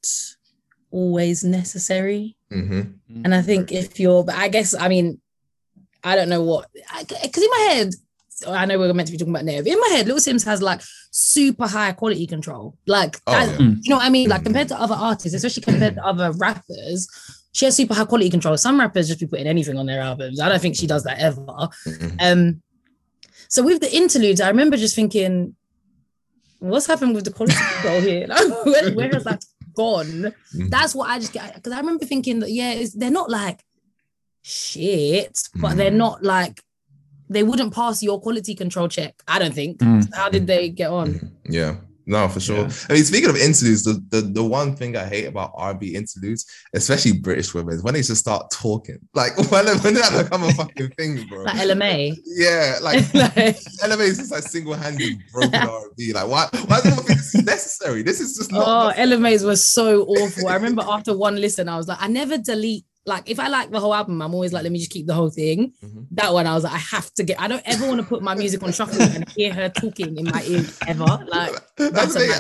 always 0.92 1.44
necessary. 1.44 2.36
hmm 2.52 2.82
And 3.24 3.34
I 3.36 3.42
think 3.42 3.72
if 3.72 4.00
you're, 4.00 4.24
but 4.24 4.36
I 4.36 4.48
guess, 4.50 4.74
I 4.74 4.88
mean, 4.88 5.20
I 6.04 6.16
don't 6.16 6.30
know 6.30 6.44
what, 6.44 6.70
because 6.74 7.44
in 7.44 7.50
my 7.50 7.68
head, 7.74 7.94
I 8.48 8.66
know 8.66 8.78
we're 8.78 8.94
meant 8.94 9.08
to 9.08 9.12
be 9.14 9.18
talking 9.18 9.34
about 9.34 9.46
NAO. 9.46 9.60
In 9.60 9.80
my 9.80 9.88
head, 9.88 10.06
Little 10.08 10.20
Simz 10.22 10.44
has 10.46 10.62
like 10.62 10.82
super 11.12 11.68
high 11.68 11.94
quality 11.94 12.28
control. 12.28 12.78
Like, 12.86 13.18
Oh, 13.26 13.32
that- 13.32 13.60
yeah. 13.60 13.68
You 13.82 13.90
know 13.90 13.96
what 13.98 14.06
I 14.06 14.10
mean? 14.10 14.30
Like, 14.30 14.42
Mhm. 14.42 14.46
compared 14.46 14.68
to 14.70 14.80
other 14.80 14.94
artists, 14.96 15.34
especially 15.34 15.64
compared 15.64 15.96
to 15.96 16.06
other 16.06 16.32
rappers, 16.34 17.08
she 17.56 17.64
has 17.66 17.76
super 17.76 17.94
high 17.94 18.04
quality 18.06 18.30
control. 18.30 18.58
Some 18.58 18.78
rappers 18.80 19.08
just 19.08 19.20
be 19.22 19.28
putting 19.28 19.48
anything 19.48 19.78
on 19.78 19.86
their 19.86 20.02
albums. 20.02 20.42
I 20.42 20.50
don't 20.50 20.62
think 20.62 20.76
she 20.76 20.88
does 20.88 21.04
that 21.04 21.20
ever. 21.20 21.42
Mhm. 21.88 22.16
Um, 22.20 22.62
so 23.48 23.64
with 23.64 23.80
the 23.80 23.96
interludes, 23.96 24.42
I 24.42 24.50
remember 24.50 24.76
just 24.76 24.94
thinking, 24.96 25.56
what's 26.60 26.86
happened 26.86 27.16
with 27.16 27.24
the 27.24 27.32
quality 27.32 27.56
control 27.74 28.02
here? 28.02 28.26
Like, 28.32 28.66
where, 28.66 28.92
where 28.94 29.10
has 29.14 29.24
that 29.24 29.46
gone? 29.74 30.34
Mhm. 30.54 30.70
That's 30.70 30.94
what 30.94 31.10
I 31.10 31.20
just 31.20 31.32
get 31.32 31.56
because 31.56 31.72
I 31.72 31.80
remember 31.80 32.06
thinking 32.06 32.40
that 32.42 32.52
yeah, 32.52 32.84
they're 32.94 33.10
not 33.22 33.30
like 33.30 33.64
shit, 34.42 35.40
but 35.56 35.72
Mm. 35.74 35.78
they're 35.78 35.92
not 36.06 36.24
like 36.24 36.62
they 37.30 37.44
wouldn't 37.44 37.74
pass 37.74 38.04
your 38.04 38.20
quality 38.22 38.54
control 38.54 38.88
check. 38.90 39.16
I 39.28 39.40
don't 39.40 39.54
think. 39.56 39.80
Mm. 39.80 40.14
How 40.14 40.30
did 40.30 40.46
they 40.46 40.70
get 40.70 40.90
on? 40.92 41.32
Yeah. 41.50 41.78
No, 42.08 42.28
for 42.28 42.40
sure. 42.40 42.58
Yeah. 42.68 42.74
I 42.90 42.94
mean, 42.94 43.04
speaking 43.04 43.30
of 43.30 43.36
interludes, 43.36 43.84
the, 43.84 44.04
the 44.10 44.22
the 44.22 44.44
one 44.44 44.76
thing 44.76 44.96
I 44.96 45.06
hate 45.06 45.26
about 45.26 45.52
R&B 45.56 45.96
interludes, 45.96 46.46
especially 46.74 47.14
British 47.14 47.54
women, 47.54 47.74
is 47.76 47.84
when 47.84 47.94
they 47.96 48.02
just 48.02 48.22
start 48.22 48.52
talking. 48.52 49.00
Like 49.14 49.38
when 49.52 49.66
when 49.66 49.94
did 49.94 50.04
that 50.04 50.24
become 50.24 50.44
a 50.44 50.54
fucking 50.54 50.90
thing, 50.92 51.28
bro? 51.28 51.44
Like 51.44 51.58
Ella 51.58 51.76
Mai. 51.76 52.14
yeah, 52.26 52.78
like 52.82 53.04
Like, 53.14 53.58
Elevate 53.84 54.08
is 54.10 54.18
just 54.18 54.32
like 54.32 54.44
single-handed 54.44 55.18
broken 55.32 55.56
R&B. 55.56 56.14
Like 56.14 56.28
why? 56.28 56.48
Why 56.68 56.82
do 56.82 56.90
you 56.90 56.96
think 56.96 57.08
this 57.08 57.36
is 57.36 57.44
necessary? 57.44 58.04
This 58.04 58.20
is 58.20 58.36
just 58.38 58.52
not. 58.52 58.64
oh, 58.68 58.94
Ella 58.96 59.18
Mai's 59.18 59.44
were 59.44 59.56
so 59.56 60.04
awful. 60.04 60.48
I 60.48 60.56
remember 60.56 60.84
after 60.88 61.18
one 61.18 61.36
listen, 61.36 61.68
I 61.70 61.78
was 61.78 61.88
like, 61.88 61.98
I 62.02 62.08
never 62.08 62.38
delete. 62.38 62.86
Like, 63.08 63.30
if 63.30 63.40
I 63.40 63.50
like 63.50 63.70
the 63.70 63.80
whole 63.80 63.94
album, 63.94 64.20
I'm 64.22 64.34
always 64.34 64.52
like, 64.52 64.64
let 64.64 64.72
me 64.72 64.80
just 64.80 64.90
keep 64.90 65.06
the 65.06 65.14
whole 65.14 65.30
thing. 65.30 65.74
Mhm. 65.84 66.08
That 66.12 66.34
one, 66.34 66.48
I 66.48 66.56
was 66.56 66.64
like, 66.64 66.74
I 66.74 66.78
have 66.80 67.14
to 67.14 67.24
get. 67.24 67.40
I 67.40 67.48
don't 67.48 67.62
ever 67.66 67.88
want 67.88 68.02
to 68.02 68.06
put 68.06 68.24
my 68.24 68.34
music 68.34 68.64
on 68.64 68.72
shuffle 68.72 69.00
and 69.02 69.30
hear 69.30 69.54
her 69.54 69.70
talking 69.70 70.18
in 70.18 70.26
my 70.26 70.44
ear 70.44 70.66
ever. 70.88 71.04
Like, 71.28 71.52
That's 71.78 72.16
thing. 72.16 72.32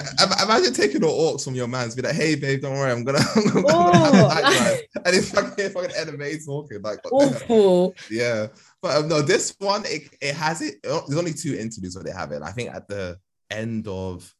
Imagine 0.43 0.73
taking 0.73 1.01
your 1.01 1.11
aux 1.11 1.37
from 1.37 1.53
your 1.53 1.67
man's, 1.67 1.93
be 1.93 2.01
like, 2.01 2.15
"Hey, 2.15 2.33
babe, 2.35 2.61
don't 2.61 2.73
worry, 2.73 2.91
I'm 2.91 3.03
gonna, 3.03 3.19
I'm 3.35 3.43
gonna 3.49 3.65
Oh, 3.69 3.91
have 3.93 4.13
a 4.13 4.17
night 4.17 4.43
like- 4.43 4.57
drive." 4.57 4.79
And 5.05 5.15
it's 5.15 5.29
fucking 5.29 5.69
fucking 5.69 5.95
anime 5.95 6.39
talking, 6.43 6.81
like, 6.81 7.03
the 7.03 7.09
awful. 7.09 7.93
Yeah, 8.09 8.47
but 8.81 8.97
um, 8.97 9.07
no, 9.07 9.21
this 9.21 9.53
one 9.59 9.83
it, 9.85 10.09
it 10.19 10.33
has 10.35 10.61
it. 10.63 10.75
There's 10.83 11.17
only 11.17 11.33
two 11.33 11.53
interviews 11.55 11.95
where 11.95 12.03
they 12.03 12.11
have 12.11 12.31
it. 12.31 12.41
I 12.41 12.51
think 12.51 12.71
at 12.73 12.87
the 12.87 13.19
end 13.51 13.87
of 13.87 14.33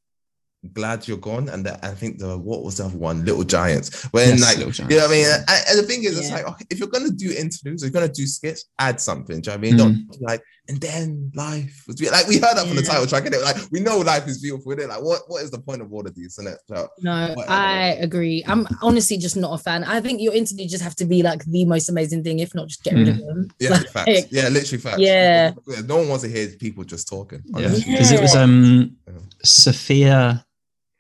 Glad 0.74 1.08
You're 1.08 1.18
Gone, 1.18 1.50
and 1.50 1.66
the, 1.66 1.86
I 1.86 1.92
think 1.92 2.20
the 2.20 2.38
what 2.38 2.64
was 2.64 2.78
the 2.78 2.86
other 2.86 2.98
one, 2.98 3.26
Little 3.26 3.44
Giants. 3.44 4.04
When 4.12 4.30
Yes, 4.30 4.42
like, 4.42 4.58
Little 4.66 4.90
you 4.90 4.98
know 4.98 5.04
what 5.04 5.12
I 5.12 5.14
mean? 5.14 5.26
And, 5.28 5.64
and 5.70 5.80
the 5.80 5.84
thing 5.84 6.04
is, 6.04 6.18
it's 6.18 6.32
like 6.32 6.48
okay, 6.48 6.66
if 6.70 6.80
you're 6.80 6.88
gonna 6.88 7.12
do 7.12 7.32
interviews, 7.32 7.82
you're 7.82 7.92
gonna 7.92 8.08
do 8.08 8.26
skits, 8.26 8.66
add 8.80 9.00
something. 9.00 9.42
Do 9.42 9.52
you 9.52 9.58
know 9.58 9.62
what 9.62 9.68
I 9.68 9.72
mean? 9.72 9.74
Mm. 9.74 9.78
Don't 10.10 10.22
like 10.22 10.44
and 10.68 10.80
then 10.82 11.32
life 11.36 11.84
was 11.88 11.96
be- 11.98 12.10
like 12.10 12.28
we 12.28 12.36
heard 12.36 12.56
that 12.56 12.66
from 12.66 12.76
the 12.76 12.82
title 12.82 13.06
track. 13.06 13.26
And 13.26 13.36
it, 13.36 13.42
like 13.42 13.58
we 13.72 13.80
know 13.80 14.00
life 14.00 14.28
is 14.28 14.42
beautiful. 14.42 14.72
Is 14.72 14.84
it? 14.84 14.90
Like 14.90 15.04
what 15.04 15.22
what 15.28 15.44
is 15.44 15.52
the 15.52 15.60
point 15.60 15.82
of 15.82 15.94
all 15.94 16.06
of 16.06 16.16
these? 16.16 16.38
Isn't 16.40 16.48
it? 16.54 16.60
So, 16.68 16.88
No, 17.02 17.34
Whatever. 17.36 17.52
I 17.54 17.82
agree. 18.00 18.44
I'm 18.48 18.68
honestly 18.82 19.18
just 19.18 19.38
not 19.38 19.54
a 19.54 19.62
fan. 19.62 19.84
I 19.84 20.02
think 20.02 20.22
your 20.22 20.34
interview 20.34 20.68
just 20.68 20.84
have 20.84 20.96
to 20.96 21.06
be 21.06 21.22
like 21.22 21.44
the 21.46 21.66
most 21.66 21.90
amazing 21.90 22.24
thing. 22.24 22.40
If 22.40 22.56
not, 22.56 22.68
just 22.68 22.84
get 22.84 22.94
rid 22.96 23.10
of 23.10 23.18
them. 23.18 23.50
yeah, 23.60 23.70
Like, 23.70 23.88
facts. 23.90 24.32
Yeah, 24.32 24.50
literally 24.50 24.82
facts. 24.82 25.00
Yeah. 25.00 25.54
no 25.86 25.98
one 25.98 26.10
wants 26.10 26.24
to 26.24 26.30
hear 26.30 26.48
people 26.48 26.84
just 26.84 27.08
talking. 27.08 27.44
Yeah, 27.46 27.68
honestly. 27.68 27.92
because 27.92 28.12
it 28.12 28.22
was 28.22 28.36
um 28.36 28.96
Yeah. 29.08 29.14
Sophia 29.44 30.46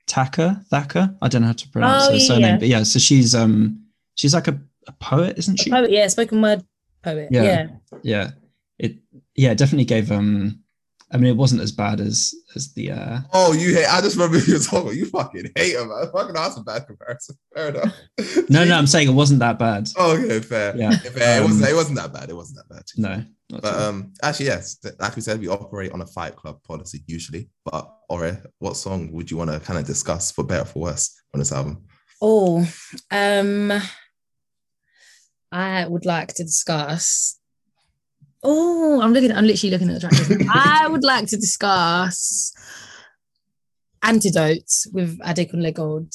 Thakur 0.08 0.62
Thakur. 0.70 1.16
I 1.22 1.28
don't 1.28 1.41
know 1.41 1.47
how 1.47 1.53
to 1.53 1.70
pronounce 1.70 2.06
Oh, 2.08 2.12
her 2.12 2.18
yeah, 2.18 2.26
surname, 2.28 2.41
yeah. 2.41 2.58
but 2.58 2.68
yeah. 2.68 2.84
So 2.84 2.99
she's 2.99 3.34
um 3.36 3.84
she's 4.16 4.34
like 4.34 4.47
a, 4.47 4.60
a 4.88 4.91
poet, 4.93 5.38
isn't 5.38 5.58
she? 5.60 5.70
Poet, 5.70 5.91
yeah, 5.91 6.08
spoken 6.08 6.41
word 6.41 6.64
poet. 7.01 7.30
Yeah. 7.32 7.43
Yeah. 7.43 7.68
Yeah, 8.03 8.32
it 8.78 8.97
yeah 9.36 9.53
definitely 9.53 9.86
gave 9.86 10.12
um. 10.12 10.62
I 11.12 11.18
mean, 11.18 11.30
it 11.32 11.38
wasn't 11.38 11.62
as 11.62 11.72
bad 11.72 11.99
as 12.01 12.34
as 12.56 12.74
the 12.74 12.91
uh 12.91 13.20
Oh, 13.34 13.53
you 13.53 13.74
hate. 13.76 13.86
I 13.86 14.01
just 14.01 14.16
remember 14.18 14.39
you 14.45 14.53
were 14.53 14.60
talking. 14.60 14.82
about- 14.88 14.95
You 14.95 15.06
fucking 15.06 15.51
hate 15.56 15.76
him. 15.76 15.89
Man. 15.89 16.10
Fucking 16.12 16.34
that's 16.34 16.58
a 16.58 16.62
bad 16.62 16.88
comparison. 16.88 17.36
Fair 17.56 17.70
enough. 17.70 17.93
no 18.49 18.66
no 18.66 18.76
I'm 18.76 18.88
saying 18.88 19.10
it 19.10 19.14
wasn't 19.14 19.39
that 19.41 19.60
bad. 19.60 19.88
Oh, 19.97 20.18
okay, 20.18 20.39
fair. 20.39 20.76
Yeah. 20.76 20.97
fair. 20.97 21.38
it 21.38 21.43
Um, 21.43 21.49
wasn't. 21.51 21.70
It 21.70 21.76
wasn't 21.76 21.97
that 21.97 22.12
bad. 22.14 22.30
It 22.30 22.36
wasn't 22.36 22.58
that 22.60 22.70
bad. 22.76 22.84
No, 22.97 23.24
But 23.49 23.66
at 23.66 23.82
um, 23.82 24.14
actually, 24.24 24.47
yes. 24.47 24.78
Like 24.99 25.16
we 25.16 25.22
said, 25.22 25.39
we 25.39 25.47
operate 25.47 25.91
on 25.91 26.01
a 26.01 26.08
Fight 26.08 26.36
Club 26.36 26.62
policy 26.64 27.03
usually. 27.06 27.49
But 27.64 27.89
Ore, 28.10 28.41
what 28.60 28.76
song 28.76 29.12
would 29.14 29.30
you 29.30 29.38
want 29.38 29.51
to 29.51 29.60
kind 29.60 29.78
of 29.80 29.86
discuss 29.86 30.32
for 30.32 30.43
better 30.43 30.64
or 30.64 30.66
for 30.66 30.80
worse 30.80 31.16
on 31.34 31.39
this 31.39 31.51
album? 31.51 31.84
Oh, 32.22 32.68
um, 33.12 33.72
I 35.51 35.88
would 35.88 36.06
like 36.06 36.34
to 36.36 36.43
discuss. 36.43 37.38
Oh, 38.48 39.02
I'm 39.02 39.12
looking. 39.14 39.32
I'm 39.32 39.46
literally 39.46 39.72
looking 39.72 39.89
at 39.89 40.00
the 40.02 40.08
track. 40.08 40.48
I 40.54 40.88
would 40.88 41.04
like 41.04 41.28
to 41.28 41.38
discuss 41.38 42.54
antidotes 44.04 44.88
with 44.93 45.20
Adekunle 45.20 45.74
Gold 45.74 46.12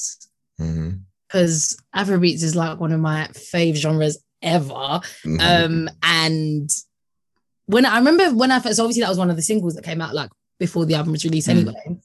Mm-hmm. 0.59 0.91
because 1.27 1.75
Afrobeats 1.95 2.43
is 2.43 2.55
like 2.55 2.79
one 2.79 2.91
of 2.91 2.99
my 2.99 3.27
fave 3.33 3.75
genres 3.75 4.19
ever. 4.43 4.69
Mm-hmm. 5.25 5.39
Um, 5.39 5.89
and 6.03 6.69
when 7.65 7.83
I 7.85 7.97
remember 7.97 8.29
when 8.35 8.51
I 8.51 8.59
first, 8.59 8.75
so 8.77 8.83
obviously 8.83 9.01
that 9.01 9.09
was 9.09 9.17
one 9.17 9.31
of 9.31 9.35
the 9.37 9.41
singles 9.41 9.73
that 9.73 9.83
came 9.83 10.01
out 10.01 10.13
like 10.13 10.29
before 10.59 10.85
the 10.85 10.93
album 10.93 11.13
was 11.13 11.23
released 11.25 11.47
Mm. 11.47 11.51
anyway. 11.51 11.97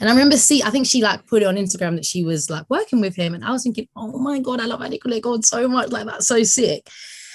And 0.00 0.08
I 0.08 0.12
remember 0.12 0.38
see, 0.38 0.62
I 0.62 0.70
think 0.70 0.86
she 0.86 1.02
like 1.02 1.26
put 1.26 1.42
it 1.42 1.46
on 1.46 1.56
Instagram 1.56 1.96
that 1.96 2.06
she 2.06 2.24
was 2.24 2.48
like 2.48 2.64
working 2.70 3.02
with 3.02 3.14
him, 3.16 3.34
and 3.34 3.44
I 3.44 3.50
was 3.50 3.62
thinking, 3.64 3.86
oh 3.94 4.18
my 4.18 4.38
god, 4.40 4.60
I 4.60 4.64
love 4.64 4.80
Adekunle 4.80 5.20
Gold 5.20 5.44
so 5.44 5.68
much, 5.68 5.90
like 5.90 6.06
that's 6.06 6.26
so 6.26 6.42
sick. 6.42 6.88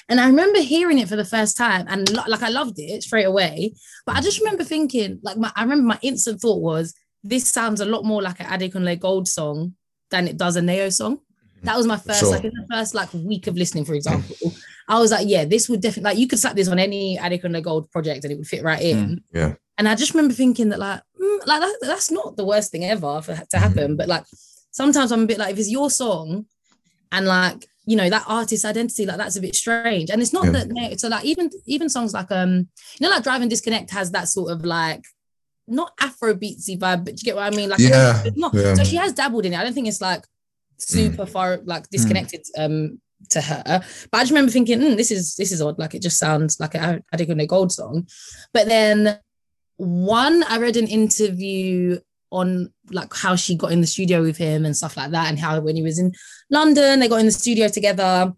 And 0.09 0.19
I 0.19 0.27
remember 0.27 0.59
hearing 0.59 0.99
it 0.99 1.07
for 1.07 1.15
the 1.15 1.25
first 1.25 1.57
time, 1.57 1.85
and 1.87 2.09
lo- 2.11 2.23
like 2.27 2.43
I 2.43 2.49
loved 2.49 2.75
it 2.77 3.03
straight 3.03 3.23
away. 3.23 3.73
But 4.05 4.15
I 4.17 4.21
just 4.21 4.39
remember 4.39 4.63
thinking, 4.63 5.19
like 5.23 5.37
my, 5.37 5.51
I 5.55 5.63
remember 5.63 5.87
my 5.87 5.99
instant 6.01 6.41
thought 6.41 6.61
was, 6.61 6.93
this 7.23 7.47
sounds 7.47 7.79
a 7.79 7.85
lot 7.85 8.03
more 8.03 8.21
like 8.21 8.39
an 8.39 8.47
Adekunle 8.47 8.99
Gold 8.99 9.27
song 9.27 9.75
than 10.11 10.27
it 10.27 10.37
does 10.37 10.55
a 10.55 10.61
NAO 10.61 10.89
song. 10.89 11.17
Mm-hmm. 11.17 11.65
That 11.65 11.77
was 11.77 11.87
my 11.87 11.97
first, 11.97 12.19
Sure. 12.19 12.31
like 12.31 12.43
in 12.43 12.51
the 12.53 12.67
first 12.69 12.93
like 12.93 13.13
week 13.13 13.47
of 13.47 13.55
listening, 13.55 13.85
for 13.85 13.93
example. 13.93 14.35
I 14.87 14.99
was 14.99 15.11
like, 15.11 15.27
yeah, 15.27 15.45
this 15.45 15.69
would 15.69 15.81
definitely 15.81 16.11
like 16.11 16.17
you 16.17 16.27
could 16.27 16.39
slap 16.39 16.55
this 16.55 16.67
on 16.67 16.79
any 16.79 17.17
Adekunle 17.17 17.63
Gold 17.63 17.89
project 17.91 18.25
and 18.25 18.33
it 18.33 18.37
would 18.37 18.47
fit 18.47 18.63
right 18.63 18.81
in. 18.81 18.97
Mm, 18.97 19.23
yeah. 19.33 19.53
And 19.77 19.87
I 19.87 19.95
just 19.95 20.13
remember 20.13 20.33
thinking 20.33 20.69
that 20.69 20.79
like, 20.79 21.01
mm, 21.19 21.47
like 21.47 21.61
that, 21.61 21.77
that's 21.81 22.11
not 22.11 22.35
the 22.35 22.45
worst 22.45 22.71
thing 22.71 22.83
ever 22.83 23.21
for 23.21 23.33
to 23.33 23.41
mm-hmm. 23.41 23.57
happen. 23.57 23.95
But 23.95 24.09
like 24.09 24.25
sometimes 24.71 25.11
I'm 25.13 25.23
a 25.23 25.27
bit 25.27 25.37
like, 25.37 25.53
if 25.53 25.59
it's 25.59 25.71
your 25.71 25.89
song 25.89 26.45
and 27.11 27.25
like, 27.25 27.67
you 27.85 27.95
know, 27.95 28.09
that 28.09 28.23
artist 28.27 28.65
identity, 28.65 29.05
like 29.05 29.17
that's 29.17 29.35
a 29.35 29.41
bit 29.41 29.55
strange. 29.55 30.09
And 30.09 30.21
it's 30.21 30.33
not 30.33 30.45
Yeah. 30.45 30.63
that 30.65 30.99
so 30.99 31.09
like 31.09 31.25
even 31.25 31.49
even 31.65 31.89
songs 31.89 32.13
like 32.13 32.31
um, 32.31 32.67
you 32.99 33.01
know, 33.01 33.09
like 33.09 33.23
Drive 33.23 33.41
and 33.41 33.49
Disconnect 33.49 33.91
has 33.91 34.11
that 34.11 34.27
sort 34.29 34.51
of 34.51 34.63
like 34.65 35.03
not 35.67 35.91
Afro 35.99 36.33
beatsy 36.33 36.77
vibe, 36.77 37.05
but 37.05 37.13
you 37.13 37.23
get 37.25 37.35
what 37.35 37.51
I 37.51 37.55
mean? 37.55 37.69
Like 37.69 37.79
Yeah, 37.79 38.23
not 38.35 38.53
yeah. 38.53 38.75
so 38.75 38.83
she 38.83 38.95
has 38.97 39.13
dabbled 39.13 39.45
in 39.45 39.53
it. 39.53 39.57
I 39.59 39.63
don't 39.63 39.73
think 39.73 39.87
it's 39.87 40.01
like 40.01 40.23
super 40.77 41.25
far 41.25 41.59
like 41.65 41.89
disconnected 41.89 42.41
um 42.57 42.99
to 43.29 43.41
her. 43.41 43.63
But 44.11 44.17
I 44.17 44.21
just 44.21 44.31
remember 44.31 44.51
thinking, 44.51 44.81
"Hmm, 44.81 44.95
this 44.95 45.11
is 45.11 45.35
this 45.35 45.51
is 45.51 45.61
odd. 45.61 45.79
Like 45.79 45.95
it 45.95 46.01
just 46.01 46.19
sounds 46.19 46.59
like 46.59 46.75
a 46.75 47.01
Adekunle 47.13 47.47
Gold 47.47 47.71
song. 47.71 48.07
But 48.53 48.67
then 48.67 49.19
one, 49.77 50.43
I 50.43 50.57
read 50.57 50.77
an 50.77 50.87
interview 50.87 51.99
on 52.33 52.73
like 52.91 53.13
how 53.13 53.35
she 53.35 53.55
got 53.55 53.71
in 53.71 53.79
the 53.79 53.87
studio 53.87 54.21
with 54.21 54.37
him 54.37 54.65
and 54.65 54.75
stuff 54.75 54.97
like 54.97 55.11
that, 55.11 55.29
and 55.29 55.39
how 55.39 55.59
when 55.61 55.75
he 55.75 55.83
was 55.83 55.99
in 55.99 56.11
London, 56.49 56.99
they 56.99 57.07
got 57.07 57.19
in 57.19 57.27
the 57.27 57.31
studio 57.31 57.67
together, 57.67 58.33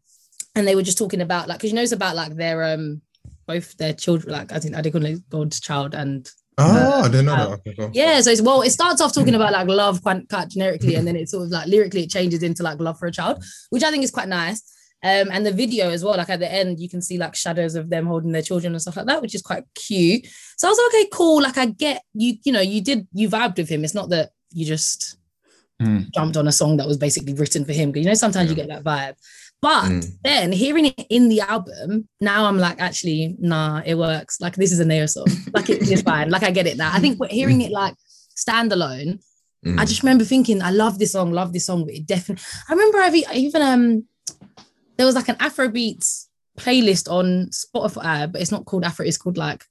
and 0.53 0.67
they 0.67 0.75
were 0.75 0.83
just 0.83 0.97
talking 0.97 1.21
about 1.21 1.47
like 1.47 1.57
because 1.57 1.71
you 1.71 1.75
know 1.75 1.81
it's 1.81 1.91
about 1.91 2.15
like 2.15 2.35
their 2.35 2.63
um 2.73 3.01
both 3.47 3.75
their 3.77 3.93
children, 3.93 4.33
like 4.33 4.51
I 4.51 4.59
think 4.59 4.75
Adekunle 4.75 5.23
Gold's 5.29 5.59
child 5.59 5.95
and 5.95 6.29
Oh, 6.57 7.01
I 7.03 7.07
didn't 7.09 7.25
know 7.25 7.33
uh, 7.33 7.49
that. 7.49 7.67
Okay, 7.67 7.89
yeah, 7.93 8.21
so 8.21 8.31
it's 8.31 8.41
well, 8.41 8.61
it 8.61 8.69
starts 8.69 9.01
off 9.01 9.13
talking 9.13 9.35
about 9.35 9.51
like 9.51 9.67
love 9.67 10.01
quite, 10.01 10.27
quite 10.29 10.49
generically, 10.49 10.95
and 10.95 11.05
then 11.05 11.17
it 11.17 11.27
sort 11.29 11.43
of 11.43 11.49
like 11.49 11.67
lyrically 11.67 12.03
it 12.03 12.09
changes 12.09 12.43
into 12.43 12.63
like 12.63 12.79
love 12.79 12.97
for 12.97 13.07
a 13.07 13.11
child, 13.11 13.43
which 13.71 13.83
I 13.83 13.91
think 13.91 14.05
is 14.05 14.11
quite 14.11 14.29
nice. 14.29 14.63
Um, 15.03 15.29
and 15.31 15.45
the 15.45 15.51
video 15.51 15.89
as 15.91 16.03
well, 16.03 16.17
like 16.17 16.29
at 16.29 16.39
the 16.39 16.51
end, 16.51 16.79
you 16.79 16.89
can 16.89 17.01
see 17.01 17.17
like 17.17 17.35
shadows 17.35 17.75
of 17.75 17.89
them 17.91 18.07
holding 18.07 18.31
their 18.31 18.41
children 18.41 18.73
and 18.73 18.81
stuff 18.81 18.97
like 18.97 19.05
that, 19.05 19.21
which 19.21 19.35
is 19.35 19.41
quite 19.43 19.63
cute. 19.75 20.25
So 20.57 20.67
I 20.67 20.71
was 20.71 20.79
like, 20.79 21.01
okay, 21.01 21.09
cool. 21.13 21.41
Like 21.43 21.57
I 21.57 21.67
get 21.67 22.01
you, 22.13 22.35
you 22.43 22.51
know, 22.51 22.61
you 22.61 22.81
did 22.81 23.07
you 23.13 23.29
vibed 23.29 23.57
with 23.57 23.69
him. 23.69 23.83
It's 23.83 23.93
not 23.93 24.09
that 24.09 24.31
you 24.51 24.65
just 24.65 25.17
Mm. 25.81 26.09
jumped 26.13 26.37
on 26.37 26.47
a 26.47 26.53
song 26.53 26.77
that 26.77 26.87
was 26.87 26.95
basically 26.97 27.33
written 27.33 27.65
for 27.65 27.73
him. 27.73 27.91
Because 27.91 28.05
you 28.05 28.09
know, 28.09 28.15
sometimes 28.15 28.49
you 28.49 28.55
get 28.55 28.69
that 28.69 28.85
vibe. 28.85 29.15
But 29.61 29.83
Mm. 29.83 30.11
then 30.23 30.51
hearing 30.53 30.85
it 30.85 31.05
in 31.09 31.27
the 31.27 31.41
album, 31.41 32.07
now 32.21 32.45
I'm 32.45 32.57
like, 32.57 32.79
actually, 32.79 33.35
nah, 33.39 33.81
it 33.85 33.95
works. 33.95 34.39
Like 34.39 34.55
this 34.55 34.71
is 34.71 34.79
a 34.79 34.85
NAO 34.85 35.05
song. 35.05 35.27
Like 35.53 35.69
it 35.69 35.85
is 35.89 36.01
fine. 36.01 36.29
Like 36.29 36.43
I 36.43 36.51
get 36.51 36.65
it 36.65 36.77
now. 36.77 36.91
I 36.93 36.99
think 37.01 37.19
hearing 37.29 37.59
it 37.61 37.71
like 37.71 37.95
standalone, 38.35 39.19
Mm. 39.65 39.79
I 39.79 39.85
just 39.85 40.03
remember 40.03 40.23
thinking, 40.23 40.61
I 40.61 40.69
love 40.69 40.99
this 40.99 41.11
song, 41.13 41.31
love 41.31 41.51
this 41.51 41.65
song, 41.65 41.85
but 41.85 41.95
it 41.95 42.05
definitely. 42.05 42.45
I 42.69 42.73
remember 42.73 42.99
I've 42.99 43.15
even 43.15 43.61
um, 43.63 44.05
there 44.97 45.05
was 45.05 45.15
like 45.15 45.29
an 45.29 45.35
Afrobeats 45.35 46.25
playlist 46.57 47.09
on 47.11 47.49
Spotify, 47.49 48.31
but 48.31 48.41
it's 48.41 48.51
not 48.51 48.65
called 48.65 48.83
Afro. 48.83 49.05
It's 49.05 49.17
called 49.17 49.37
like, 49.37 49.63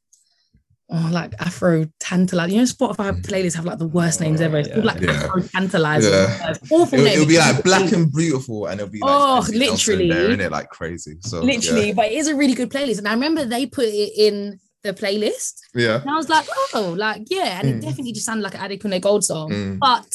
oh, 0.91 1.09
like 1.13 1.33
Afro 1.41 1.87
Tantalize. 1.99 2.53
You 2.53 2.59
know, 2.59 2.65
Spotify 2.65 3.21
playlists 3.23 3.55
have 3.57 3.65
like 3.65 3.79
the 3.79 3.87
worst 3.89 4.21
names 4.21 4.41
ever. 4.41 4.59
It's 4.59 4.69
called 4.69 4.85
like 4.85 5.01
Yeah. 5.01 5.13
Afro 5.13 5.43
Tantalize. 5.43 6.05
Yeah. 6.05 6.55
Awful 6.71 6.99
It'll, 6.99 7.05
name. 7.05 7.15
it'll 7.15 7.27
be 7.27 7.39
like 7.39 7.63
black 7.65 7.91
and 7.93 8.13
beautiful, 8.13 8.67
and 8.67 8.81
it'll 8.81 8.91
be 8.93 9.01
like 9.01 9.11
Oh, 9.11 9.47
literally. 9.53 10.09
there 10.11 10.31
in 10.31 10.41
it 10.41 10.53
like 10.53 10.69
crazy. 10.69 11.17
So 11.21 11.41
literally, 11.41 11.93
but 11.95 12.07
it 12.07 12.13
is 12.13 12.29
a 12.29 12.35
really 12.35 12.55
good 12.55 12.71
playlist. 12.71 12.99
And 12.99 13.09
I 13.09 13.15
remember 13.15 13.45
they 13.45 13.67
put 13.67 13.87
it 13.87 14.13
in 14.17 14.61
the 14.83 14.93
playlist, 14.93 15.55
yeah, 15.75 16.03
and 16.03 16.11
I 16.11 16.15
was 16.17 16.29
like, 16.29 16.47
oh, 16.75 16.95
like 16.99 17.23
yeah, 17.31 17.61
and 17.61 17.67
Mm. 17.69 17.79
it 17.79 17.81
definitely 17.81 18.13
just 18.13 18.27
sounded 18.27 18.43
like 18.45 18.55
an 18.55 18.61
Adekunle 18.61 19.01
Gold 19.01 19.25
song. 19.25 19.51
Mm. 19.51 19.79
But 19.79 20.15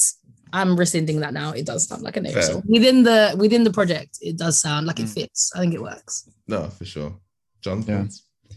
I'm 0.53 0.75
rescinding 0.75 1.19
that 1.21 1.33
now. 1.33 1.51
It 1.51 1.65
does 1.65 1.87
sound 1.87 2.01
like 2.03 2.17
a 2.17 2.21
NAO 2.21 2.31
Fair. 2.33 2.41
song 2.43 2.63
within 2.67 3.03
the 3.03 3.35
within 3.37 3.63
the 3.63 3.71
project. 3.71 4.17
It 4.21 4.37
does 4.37 4.59
sound 4.59 4.87
like 4.87 4.99
it 4.99 5.05
Mm. 5.07 5.13
fits. 5.13 5.51
I 5.55 5.59
think 5.59 5.73
it 5.73 5.81
works. 5.81 6.29
no, 6.47 6.69
for 6.69 6.85
sure. 6.85 7.17
John, 7.61 7.83
Yeah. 7.87 8.07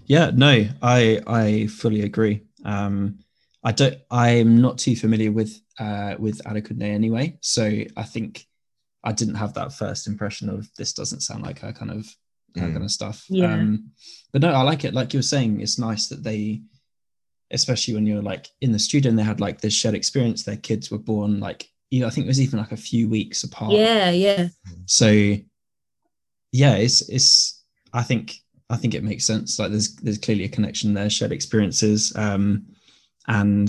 Yeah, 0.07 0.31
no, 0.35 0.69
I 0.83 1.21
I 1.27 1.67
fully 1.69 2.03
agree. 2.03 2.43
Um, 2.65 3.19
I 3.65 3.73
don't. 3.73 3.97
I'm 4.11 4.61
not 4.61 4.79
too 4.79 4.97
familiar 4.97 5.31
with 5.33 5.61
uh, 5.79 6.17
with 6.19 6.43
Adekunle 6.45 6.83
anyway, 6.83 7.39
so 7.41 7.65
I 7.97 8.03
think 8.03 8.47
I 9.05 9.13
didn't 9.13 9.35
have 9.37 9.55
that 9.55 9.73
first 9.73 10.07
impression 10.07 10.49
of 10.49 10.69
this 10.77 10.93
doesn't 10.93 11.21
sound 11.23 11.43
like 11.43 11.61
her 11.61 11.73
kind 11.73 11.91
of 11.91 12.07
her 12.57 12.63
Mm. 12.69 12.73
kind 12.73 12.85
of 12.85 12.91
stuff. 12.91 13.25
Yeah. 13.29 13.53
Um, 13.55 13.91
but 14.33 14.43
no, 14.43 14.51
I 14.53 14.63
like 14.63 14.85
it. 14.85 14.93
Like 14.95 15.13
you 15.13 15.19
were 15.19 15.23
saying, 15.35 15.61
it's 15.61 15.79
nice 15.79 16.09
that 16.09 16.23
they, 16.23 16.63
especially 17.51 17.95
when 17.95 18.07
you're 18.07 18.23
like 18.23 18.49
in 18.61 18.73
the 18.73 18.79
studio 18.79 19.09
and 19.11 19.19
they 19.19 19.23
had 19.23 19.41
like 19.41 19.61
this 19.61 19.75
shared 19.75 19.95
experience. 19.95 20.43
Their 20.45 20.57
kids 20.57 20.91
were 20.91 20.99
born 20.99 21.41
like 21.41 21.69
you 21.93 22.01
know, 22.01 22.07
I 22.07 22.11
think 22.11 22.25
it 22.25 22.29
was 22.29 22.41
even 22.41 22.59
like 22.59 22.73
a 22.73 22.77
few 22.77 23.07
weeks 23.07 23.45
apart. 23.45 23.75
Yeah, 23.75 24.11
yeah. 24.11 24.49
So 24.87 25.37
yeah, 26.53 26.75
it's 26.77 27.09
it's 27.11 27.63
I 27.93 28.03
think 28.03 28.37
I 28.71 28.77
think 28.77 28.95
it 28.95 29.05
makes 29.05 29.27
sense. 29.27 29.59
Like 29.59 29.71
there's 29.71 29.95
there's 29.97 30.17
clearly 30.19 30.45
a 30.45 30.49
connection 30.49 30.95
there, 30.95 31.11
shared 31.11 31.33
experiences. 31.33 32.13
Um 32.17 32.67
and 33.29 33.69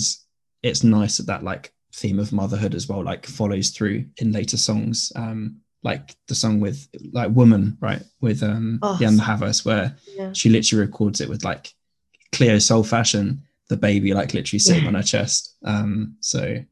it's 0.64 0.84
nice 0.84 1.18
that 1.18 1.28
that 1.28 1.44
like 1.44 1.74
theme 1.94 2.18
of 2.18 2.32
motherhood 2.32 2.76
as 2.76 2.88
well, 2.88 3.04
like 3.04 3.26
follows 3.26 3.72
through 3.72 4.06
in 4.18 4.32
later 4.32 4.58
songs. 4.58 5.12
Um 5.18 5.58
like 5.84 6.16
the 6.30 6.36
song 6.36 6.62
with 6.62 6.88
like 7.12 7.30
Woman, 7.32 7.78
right? 7.82 8.02
With 8.22 8.42
um 8.42 8.80
Oh, 8.82 8.98
Jan 9.00 9.18
Havas, 9.18 9.66
where 9.66 9.98
Yeah. 10.16 10.32
she 10.32 10.50
literally 10.50 10.86
records 10.86 11.20
it 11.20 11.28
with 11.28 11.44
like 11.44 11.74
Cleo 12.32 12.58
Sol 12.60 12.86
fashion, 12.86 13.44
the 13.68 13.76
baby 13.76 14.14
like 14.14 14.34
literally 14.34 14.60
sitting 14.60 14.84
Yeah. 14.84 14.88
on 14.88 14.96
her 14.96 15.04
chest. 15.04 15.58
Um 15.66 16.16
so 16.22 16.64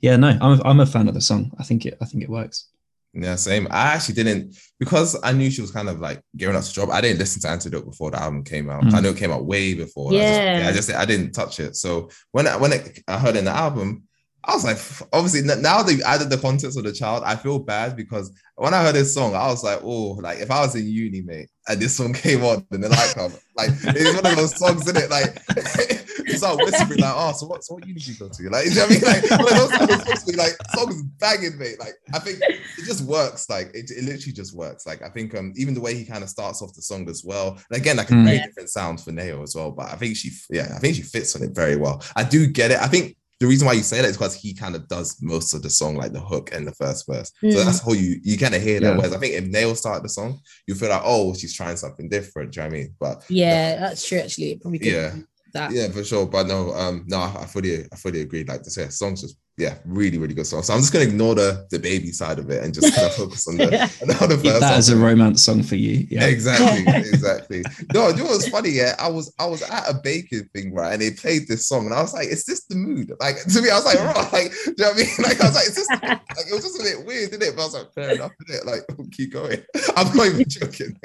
yeah, 0.00 0.16
no, 0.16 0.28
I'm 0.40 0.60
a, 0.60 0.62
I'm 0.64 0.80
a 0.80 0.86
fan 0.86 1.08
of 1.08 1.14
the 1.14 1.20
song. 1.20 1.52
I 1.58 1.64
think 1.64 1.86
it 1.86 1.98
I 2.00 2.04
think 2.04 2.22
it 2.22 2.30
works. 2.30 2.68
Yeah, 3.14 3.36
same. 3.36 3.66
I 3.70 3.94
actually 3.94 4.16
didn't 4.16 4.56
because 4.78 5.18
I 5.22 5.32
knew 5.32 5.50
she 5.50 5.60
was 5.60 5.70
kind 5.70 5.88
of 5.88 5.98
like 5.98 6.20
gearing 6.36 6.56
up 6.56 6.64
to 6.64 6.72
drop. 6.72 6.90
I 6.90 7.00
didn't 7.00 7.18
listen 7.18 7.40
to 7.42 7.48
Antidote 7.48 7.86
before 7.86 8.10
the 8.10 8.20
album 8.20 8.44
came 8.44 8.70
out. 8.70 8.84
Mm. 8.84 8.94
I 8.94 9.00
know 9.00 9.10
it 9.10 9.16
came 9.16 9.32
out 9.32 9.46
way 9.46 9.74
before. 9.74 10.12
I 10.12 10.16
just, 10.16 10.24
Yeah. 10.24 10.66
I 10.68 10.72
just 10.72 10.92
I 10.92 11.04
didn't 11.04 11.32
touch 11.32 11.58
it. 11.58 11.76
So 11.76 12.10
when 12.32 12.46
I, 12.46 12.56
when 12.56 12.72
it, 12.72 13.00
I 13.08 13.18
heard 13.18 13.36
in 13.36 13.46
the 13.46 13.50
album, 13.50 14.04
I 14.44 14.54
was 14.54 14.64
like, 14.64 14.78
obviously 15.12 15.42
now 15.60 15.82
they've 15.82 16.00
added 16.02 16.30
the 16.30 16.38
context 16.38 16.78
of 16.78 16.84
the 16.84 16.92
child. 16.92 17.24
I 17.24 17.34
feel 17.36 17.58
bad 17.58 17.96
because 17.96 18.30
when 18.56 18.72
I 18.72 18.82
heard 18.82 18.94
this 18.94 19.12
song, 19.12 19.34
I 19.34 19.46
was 19.48 19.64
like, 19.64 19.80
oh, 19.82 20.12
like 20.22 20.38
if 20.38 20.50
I 20.50 20.60
was 20.60 20.76
in 20.76 20.86
uni, 20.86 21.22
mate, 21.22 21.48
and 21.68 21.80
this 21.80 21.96
song 21.96 22.12
came 22.14 22.44
on 22.44 22.64
in 22.70 22.80
the 22.80 22.88
nightclub, 22.88 23.32
like 23.56 23.70
it's 23.82 24.22
one 24.22 24.32
of 24.32 24.36
those 24.36 24.56
songs, 24.56 24.82
isn't 24.88 24.96
it? 24.96 25.10
Like 25.10 25.42
you 25.90 25.98
start 26.36 26.58
whispering 26.58 27.00
like, 27.00 27.14
oh, 27.16 27.32
so 27.32 27.46
what, 27.46 27.64
so 27.64 27.74
what 27.74 27.86
uni 27.86 27.98
do 28.00 28.12
you 28.12 28.18
go 28.18 28.28
to? 28.28 28.50
Like, 28.50 28.66
you 28.66 28.74
know 28.74 28.86
what 28.86 28.90
I 28.90 28.94
mean? 28.94 29.02
Like 29.02 29.30
of 29.30 30.08
those 30.08 30.14
songs, 30.14 30.36
like 30.36 30.52
songs 30.74 31.02
banging, 31.18 31.58
mate. 31.58 31.78
Like 31.80 31.94
I 32.12 32.18
think 32.18 32.38
it 32.40 32.84
just 32.84 33.02
works. 33.04 33.48
Like 33.48 33.68
it, 33.74 33.90
it 33.90 34.04
literally 34.04 34.32
just 34.32 34.54
works. 34.54 34.86
Like 34.86 35.02
I 35.02 35.08
think 35.08 35.34
um 35.36 35.52
even 35.56 35.74
the 35.74 35.80
way 35.80 35.94
he 35.94 36.04
kind 36.04 36.22
of 36.22 36.28
starts 36.30 36.62
off 36.62 36.74
the 36.74 36.82
song 36.82 37.08
as 37.08 37.22
well. 37.24 37.58
And 37.70 37.80
again, 37.80 37.96
like 37.96 38.10
a 38.10 38.14
Mm. 38.14 38.24
very 38.24 38.36
Yeah. 38.36 38.46
different 38.46 38.70
sound 38.70 39.00
for 39.00 39.12
NAO 39.12 39.42
as 39.42 39.54
well. 39.54 39.70
But 39.70 39.90
I 39.92 39.96
think 39.96 40.16
she, 40.16 40.30
yeah, 40.50 40.72
I 40.74 40.78
think 40.78 40.96
she 40.96 41.02
fits 41.02 41.34
on 41.36 41.42
it 41.42 41.54
very 41.54 41.76
well. 41.76 42.02
I 42.16 42.24
do 42.24 42.46
get 42.46 42.70
it. 42.70 42.78
I 42.78 42.86
think 42.88 43.16
the 43.40 43.46
reason 43.46 43.66
why 43.66 43.74
you 43.74 43.84
say 43.84 44.00
that 44.02 44.08
is 44.08 44.16
because 44.16 44.34
he 44.34 44.52
kind 44.52 44.74
of 44.74 44.88
does 44.88 45.16
most 45.22 45.54
of 45.54 45.62
the 45.62 45.70
song, 45.70 45.94
like 45.94 46.12
the 46.12 46.18
hook 46.20 46.50
and 46.52 46.66
the 46.66 46.72
first 46.74 47.06
verse. 47.06 47.30
Mm. 47.40 47.52
So 47.52 47.64
that's 47.64 47.78
how 47.84 47.92
you 47.92 48.18
you 48.24 48.36
kind 48.36 48.52
of 48.56 48.62
hear 48.62 48.80
that. 48.80 48.86
Yeah. 48.90 48.96
Whereas 48.96 49.12
I 49.14 49.18
think 49.18 49.34
if 49.34 49.46
NAO 49.46 49.74
started 49.74 50.02
the 50.02 50.08
song, 50.08 50.40
you 50.66 50.74
feel 50.74 50.88
like, 50.88 51.02
oh, 51.04 51.34
she's 51.34 51.54
trying 51.54 51.76
something 51.76 52.08
different. 52.08 52.50
Do 52.52 52.60
you 52.60 52.64
know 52.64 52.70
what 52.70 52.76
I 52.76 52.80
mean? 52.80 52.94
But 52.98 53.24
Yeah, 53.28 53.76
that's 53.78 54.08
true. 54.08 54.18
Actually, 54.18 54.52
it 54.52 54.60
probably 54.60 54.80
could 54.80 54.88
Yeah. 54.88 55.14
That. 55.52 55.72
yeah, 55.72 55.88
for 55.88 56.04
sure. 56.04 56.26
But 56.26 56.46
no, 56.46 56.72
um, 56.74 57.04
no, 57.06 57.18
I, 57.18 57.42
I 57.42 57.46
fully, 57.46 57.84
I 57.92 57.96
fully 57.96 58.20
agree. 58.22 58.44
Like 58.44 58.62
to 58.62 58.70
say, 58.70 58.88
song's 58.88 59.22
just 59.22 59.36
yeah, 59.58 59.74
really, 59.84 60.18
really 60.18 60.34
good 60.34 60.46
song. 60.46 60.62
So 60.62 60.72
I'm 60.72 60.80
just 60.80 60.92
gonna 60.92 61.04
ignore 61.04 61.34
the 61.34 61.66
the 61.70 61.78
baby 61.80 62.12
side 62.12 62.38
of 62.38 62.48
it 62.48 62.62
and 62.62 62.72
just 62.72 62.94
kind 62.94 63.08
of 63.08 63.14
focus 63.14 63.48
on 63.48 63.56
the, 63.56 63.64
on 64.22 64.28
the 64.28 64.38
first 64.38 64.60
that 64.60 64.74
as 64.74 64.88
a 64.88 64.96
romance 64.96 65.42
song 65.42 65.64
for 65.64 65.74
you. 65.74 66.06
Yeah. 66.08 66.26
Exactly, 66.26 66.84
exactly. 66.94 67.64
No, 67.92 68.08
you 68.08 68.18
know 68.18 68.24
what's 68.26 68.48
funny? 68.48 68.70
Yeah, 68.70 68.94
I 69.00 69.08
was 69.08 69.34
I 69.38 69.46
was 69.46 69.62
at 69.62 69.90
a 69.90 69.94
baking 70.02 70.48
thing, 70.54 70.72
right? 70.72 70.92
And 70.92 71.02
they 71.02 71.10
played 71.10 71.48
this 71.48 71.66
song, 71.66 71.86
and 71.86 71.94
I 71.94 72.00
was 72.00 72.14
like, 72.14 72.28
"Is 72.28 72.44
this 72.44 72.64
the 72.66 72.76
mood?" 72.76 73.12
Like 73.18 73.42
to 73.42 73.60
me, 73.60 73.70
I 73.70 73.74
was 73.74 73.84
like, 73.84 73.98
"Right," 73.98 74.32
like, 74.32 74.52
do 74.52 74.70
you 74.70 74.74
know 74.78 74.90
what 74.90 74.94
I 74.94 74.98
mean? 74.98 75.08
Like 75.18 75.40
I 75.40 75.46
was 75.46 75.54
like, 75.56 75.66
"Is 75.66 75.74
this?" 75.74 75.88
Like 75.90 76.46
it 76.46 76.54
was 76.54 76.62
just 76.62 76.80
a 76.80 76.84
bit 76.84 77.06
weird, 77.06 77.30
didn't 77.32 77.48
it? 77.48 77.56
But 77.56 77.62
I 77.62 77.64
was 77.64 77.74
like, 77.74 77.92
"Fair 77.94 78.10
enough, 78.14 78.32
didn't 78.46 78.60
it?" 78.60 78.66
Like, 78.66 79.10
keep 79.10 79.32
going. 79.32 79.58
I'm 79.96 80.16
not 80.16 80.26
even 80.26 80.48
joking. 80.48 80.96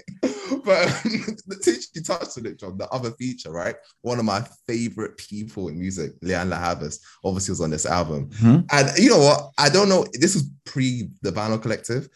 But 0.64 0.88
um, 0.88 1.38
the 1.48 1.60
teacher 1.62 1.88
you 1.94 2.04
touched 2.04 2.38
on 2.38 2.46
it, 2.46 2.60
John. 2.60 2.78
The 2.78 2.88
other 2.90 3.12
feature, 3.12 3.52
right? 3.52 3.76
One 4.02 4.20
of 4.20 4.26
my 4.26 4.46
favorite 4.68 5.18
people 5.18 5.68
in 5.68 5.80
music, 5.80 6.20
Lianne 6.22 6.50
La 6.50 6.58
Havas, 6.58 7.00
obviously 7.24 7.52
was 7.52 7.62
on 7.62 7.72
this 7.72 7.86
album. 7.86 8.30
Mhm. 8.44 8.66
And 8.72 8.98
you 8.98 9.10
know 9.10 9.20
what? 9.20 9.52
I 9.58 9.70
don't 9.70 9.90
know. 9.90 10.06
This 10.14 10.34
was 10.36 10.44
pre 10.66 11.10
the 11.22 11.32
Vinyl 11.32 11.62
Collective. 11.62 12.10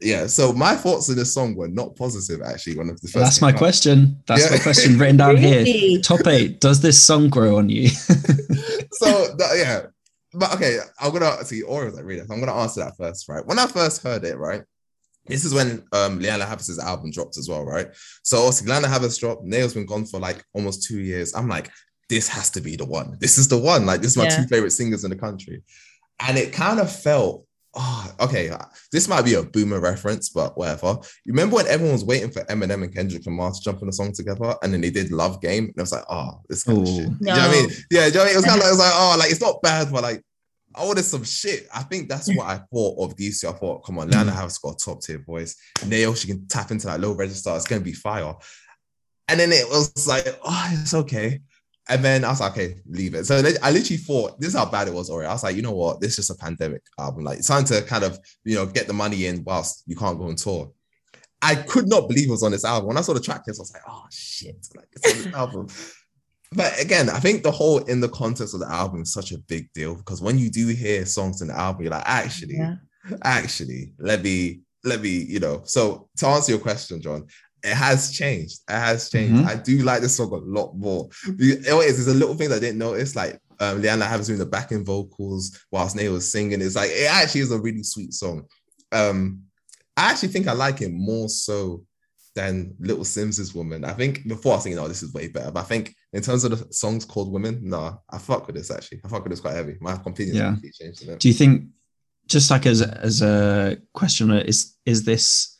Yeah. 0.00 0.26
So 0.26 0.52
my 0.52 0.74
thoughts 0.74 1.08
on 1.08 1.16
this 1.16 1.32
song 1.32 1.54
were 1.54 1.68
not 1.68 1.94
positive 1.96 2.42
actually 2.42 2.76
One 2.76 2.90
of 2.90 3.00
the 3.00 3.08
first. 3.08 3.24
That's 3.24 3.40
my 3.40 3.50
out. 3.52 3.56
question. 3.58 4.18
That's 4.26 4.44
Yeah. 4.44 4.50
my 4.50 4.58
question 4.58 4.98
written 4.98 5.16
down 5.16 5.36
here. 5.36 6.00
Top 6.02 6.26
eight. 6.26 6.60
Does 6.60 6.80
this 6.80 7.02
song 7.02 7.28
grow 7.28 7.56
on 7.58 7.68
you? 7.68 7.88
So 8.92 9.34
yeah. 9.54 9.86
But 10.32 10.54
okay, 10.54 10.78
I'm 11.00 11.12
gonna 11.12 11.44
see 11.44 11.62
or 11.62 11.84
was 11.86 11.94
like 11.94 12.04
read 12.04 12.18
it. 12.20 12.26
I'm 12.30 12.40
gonna 12.40 12.54
answer 12.54 12.80
that 12.84 12.96
first, 12.96 13.28
right? 13.28 13.44
When 13.46 13.58
I 13.58 13.66
first 13.66 14.02
heard 14.02 14.24
it, 14.24 14.36
right? 14.38 14.62
This 15.26 15.44
is 15.44 15.54
when 15.54 15.84
um 15.92 16.20
Lianne 16.20 16.38
La 16.40 16.46
Havas' 16.46 16.78
album 16.78 17.10
dropped 17.10 17.36
as 17.36 17.48
well, 17.48 17.64
right? 17.64 17.88
So 18.22 18.38
obviously 18.38 18.68
Lianne 18.70 18.82
La 18.82 18.88
Havas 18.88 19.16
dropped, 19.18 19.44
NAO's 19.44 19.74
been 19.74 19.86
gone 19.86 20.06
for 20.06 20.20
like 20.20 20.44
almost 20.54 20.84
two 20.84 20.98
years. 21.00 21.34
I'm 21.34 21.48
like, 21.48 21.70
this 22.08 22.28
has 22.28 22.50
to 22.50 22.60
be 22.60 22.76
the 22.76 22.84
one. 22.84 23.16
This 23.20 23.38
is 23.38 23.48
the 23.48 23.58
one. 23.58 23.86
Like, 23.86 24.00
this 24.00 24.12
is 24.12 24.16
my 24.16 24.24
Yeah. 24.24 24.36
two 24.36 24.46
favorite 24.46 24.72
singers 24.72 25.04
in 25.04 25.10
the 25.10 25.16
country. 25.16 25.62
And 26.20 26.38
it 26.38 26.52
kind 26.52 26.78
of 26.80 26.94
felt, 26.94 27.46
oh, 27.74 28.12
okay, 28.20 28.50
uh, 28.50 28.64
this 28.92 29.08
might 29.08 29.22
be 29.24 29.34
a 29.34 29.42
boomer 29.42 29.80
reference, 29.80 30.28
but 30.28 30.56
whatever. 30.56 30.98
You 31.24 31.32
remember 31.32 31.56
when 31.56 31.66
everyone 31.66 31.94
was 31.94 32.04
waiting 32.04 32.30
for 32.30 32.44
Eminem 32.44 32.84
and 32.84 32.94
Kendrick 32.94 33.26
Lamar 33.26 33.50
to 33.50 33.60
jump 33.60 33.82
on 33.82 33.88
a 33.88 33.92
song 33.92 34.12
together, 34.12 34.54
and 34.62 34.72
then 34.72 34.80
they 34.80 34.90
did 34.90 35.10
Love 35.10 35.40
Game, 35.40 35.64
and 35.64 35.74
it 35.76 35.80
was 35.80 35.92
like, 35.92 36.04
oh, 36.08 36.40
this 36.48 36.62
kind 36.64 36.78
of 36.78 36.84
Ooh. 36.88 36.96
shit. 36.96 37.08
You 37.08 37.16
know 37.20 37.32
what 37.32 37.40
I 37.40 37.52
mean? 37.52 37.70
Yeah, 37.90 38.00
do 38.00 38.06
you 38.06 38.12
know 38.12 38.20
what 38.20 38.20
I 38.20 38.24
mean? 38.24 38.32
It 38.32 38.36
was 38.36 38.44
kind 38.44 38.58
of 38.58 38.62
like, 38.62 38.68
it 38.68 38.70
was 38.70 38.78
like, 38.78 38.92
oh, 38.94 39.16
like 39.18 39.30
it's 39.30 39.40
not 39.40 39.62
bad, 39.62 39.92
but 39.92 40.02
like, 40.02 40.22
oh, 40.76 40.94
there's 40.94 41.06
some 41.06 41.24
shit. 41.24 41.68
I 41.74 41.82
think 41.82 42.08
that's 42.08 42.28
what 42.34 42.46
I 42.46 42.60
thought 42.72 42.98
of 43.04 43.16
DC. 43.16 43.44
I 43.44 43.52
thought, 43.52 43.84
come 43.84 43.98
on, 43.98 44.10
La 44.10 44.24
Havas 44.24 44.58
got 44.58 44.74
a 44.74 44.84
top 44.84 45.02
tier 45.02 45.18
voice. 45.18 45.56
NAO, 45.86 46.14
she 46.14 46.28
can 46.28 46.46
tap 46.48 46.70
into 46.70 46.86
that 46.86 47.00
low 47.00 47.12
register. 47.12 47.54
It's 47.56 47.66
gonna 47.66 47.80
be 47.80 47.92
fire. 47.92 48.34
And 49.28 49.40
then 49.40 49.52
it 49.52 49.68
was 49.68 50.06
like, 50.06 50.26
oh, 50.44 50.68
it's 50.72 50.94
okay. 50.94 51.40
And 51.88 52.02
then 52.02 52.24
I 52.24 52.30
was 52.30 52.40
like, 52.40 52.52
okay, 52.52 52.76
leave 52.88 53.14
it. 53.14 53.26
So 53.26 53.36
I 53.36 53.70
literally 53.70 53.98
thought, 53.98 54.40
this 54.40 54.48
is 54.50 54.54
how 54.58 54.64
bad 54.64 54.88
it 54.88 54.94
was 54.94 55.10
already. 55.10 55.28
I 55.28 55.32
was 55.34 55.42
like, 55.42 55.54
you 55.54 55.60
know 55.62 55.72
what? 55.72 56.00
This 56.00 56.12
is 56.18 56.26
just 56.26 56.30
a 56.30 56.42
pandemic 56.42 56.82
album. 56.98 57.24
Like, 57.24 57.38
it's 57.38 57.48
time 57.48 57.64
to 57.66 57.82
kind 57.82 58.04
of, 58.04 58.18
you 58.44 58.54
know, 58.54 58.64
get 58.64 58.86
the 58.86 58.94
money 58.94 59.26
in 59.26 59.44
whilst 59.44 59.82
you 59.86 59.94
can't 59.94 60.18
go 60.18 60.28
on 60.28 60.36
tour. 60.36 60.72
I 61.42 61.56
could 61.56 61.86
not 61.86 62.08
believe 62.08 62.28
it 62.28 62.30
was 62.30 62.42
on 62.42 62.52
this 62.52 62.64
album. 62.64 62.88
When 62.88 62.96
I 62.96 63.02
saw 63.02 63.12
the 63.12 63.20
track 63.20 63.42
list, 63.46 63.60
I 63.60 63.62
was 63.62 63.72
like, 63.74 63.82
oh 63.86 64.04
shit, 64.10 64.66
like 64.74 64.88
it's 64.92 65.12
on 65.12 65.24
this 65.24 65.34
album. 65.38 65.68
But 66.52 66.80
again, 66.80 67.10
I 67.10 67.18
think 67.18 67.42
the 67.42 67.50
whole 67.50 67.78
in 67.78 68.00
the 68.00 68.08
context 68.08 68.54
of 68.54 68.60
the 68.60 68.70
album 68.70 69.02
is 69.02 69.12
such 69.12 69.32
a 69.32 69.38
big 69.38 69.70
deal 69.74 69.94
because 69.96 70.22
when 70.22 70.38
you 70.38 70.50
do 70.50 70.68
hear 70.68 71.04
songs 71.04 71.42
in 71.42 71.48
the 71.48 71.54
album, 71.58 71.82
you're 71.82 71.90
like, 71.90 72.04
actually, 72.06 72.56
Yeah. 72.56 72.76
actually, 73.22 73.92
let 73.98 74.22
me, 74.22 74.60
let 74.84 75.00
me, 75.02 75.10
you 75.10 75.40
know. 75.40 75.62
So 75.64 76.08
to 76.18 76.26
answer 76.28 76.52
your 76.52 76.60
question, 76.60 77.02
John, 77.02 77.26
it 77.64 77.74
has 77.74 78.12
changed. 78.12 78.60
It 78.68 78.74
has 78.74 79.08
changed. 79.10 79.34
Mhm. 79.42 79.46
I 79.46 79.54
do 79.56 79.78
like 79.78 80.02
this 80.02 80.16
song 80.16 80.30
a 80.32 80.36
lot 80.36 80.74
more. 80.76 81.08
Is, 81.38 81.62
there's 81.64 82.06
a 82.08 82.14
little 82.14 82.34
thing 82.36 82.52
I 82.52 82.58
didn't 82.58 82.78
notice, 82.78 83.16
like 83.16 83.40
um, 83.60 83.80
Lianne 83.82 83.98
La 83.98 84.06
Havas 84.06 84.26
doing 84.26 84.38
the 84.38 84.46
backing 84.46 84.84
vocals 84.84 85.58
whilst 85.72 85.96
NAO 85.96 86.12
was 86.12 86.30
singing. 86.30 86.60
It's 86.60 86.76
like 86.76 86.90
it 86.92 87.10
actually 87.10 87.40
is 87.42 87.50
a 87.52 87.58
really 87.58 87.82
sweet 87.82 88.12
song. 88.12 88.44
Um, 88.92 89.42
I 89.96 90.10
actually 90.10 90.28
think 90.28 90.46
I 90.48 90.52
like 90.52 90.82
it 90.82 90.92
more 90.92 91.28
so 91.28 91.84
than 92.34 92.74
Little 92.80 93.04
Simz's 93.04 93.54
Woman. 93.54 93.84
I 93.84 93.92
think 93.92 94.26
before 94.26 94.52
I 94.52 94.56
was 94.56 94.64
thinking, 94.64 94.80
oh, 94.80 94.88
this 94.88 95.04
is 95.04 95.14
way 95.14 95.28
better. 95.28 95.52
But 95.52 95.60
I 95.60 95.64
think 95.64 95.94
in 96.12 96.20
terms 96.20 96.42
of 96.44 96.50
the 96.50 96.72
songs 96.74 97.04
called 97.04 97.32
Women, 97.32 97.60
no, 97.62 98.00
I 98.10 98.18
fuck 98.18 98.46
with 98.48 98.56
this 98.56 98.70
actually. 98.72 99.00
I 99.04 99.08
fuck 99.08 99.22
with 99.22 99.30
this 99.30 99.40
quite 99.40 99.54
heavy. 99.54 99.76
My 99.80 99.92
opinion 99.94 100.36
Yeah. 100.36 100.46
completely 100.50 100.72
changed. 100.92 101.18
Do 101.20 101.28
you 101.28 101.34
think, 101.34 101.66
just 102.26 102.50
like 102.50 102.66
as 102.66 102.82
as 102.82 103.22
a 103.22 103.78
question, 103.92 104.30
is 104.32 104.74
is 104.84 105.04
this 105.04 105.53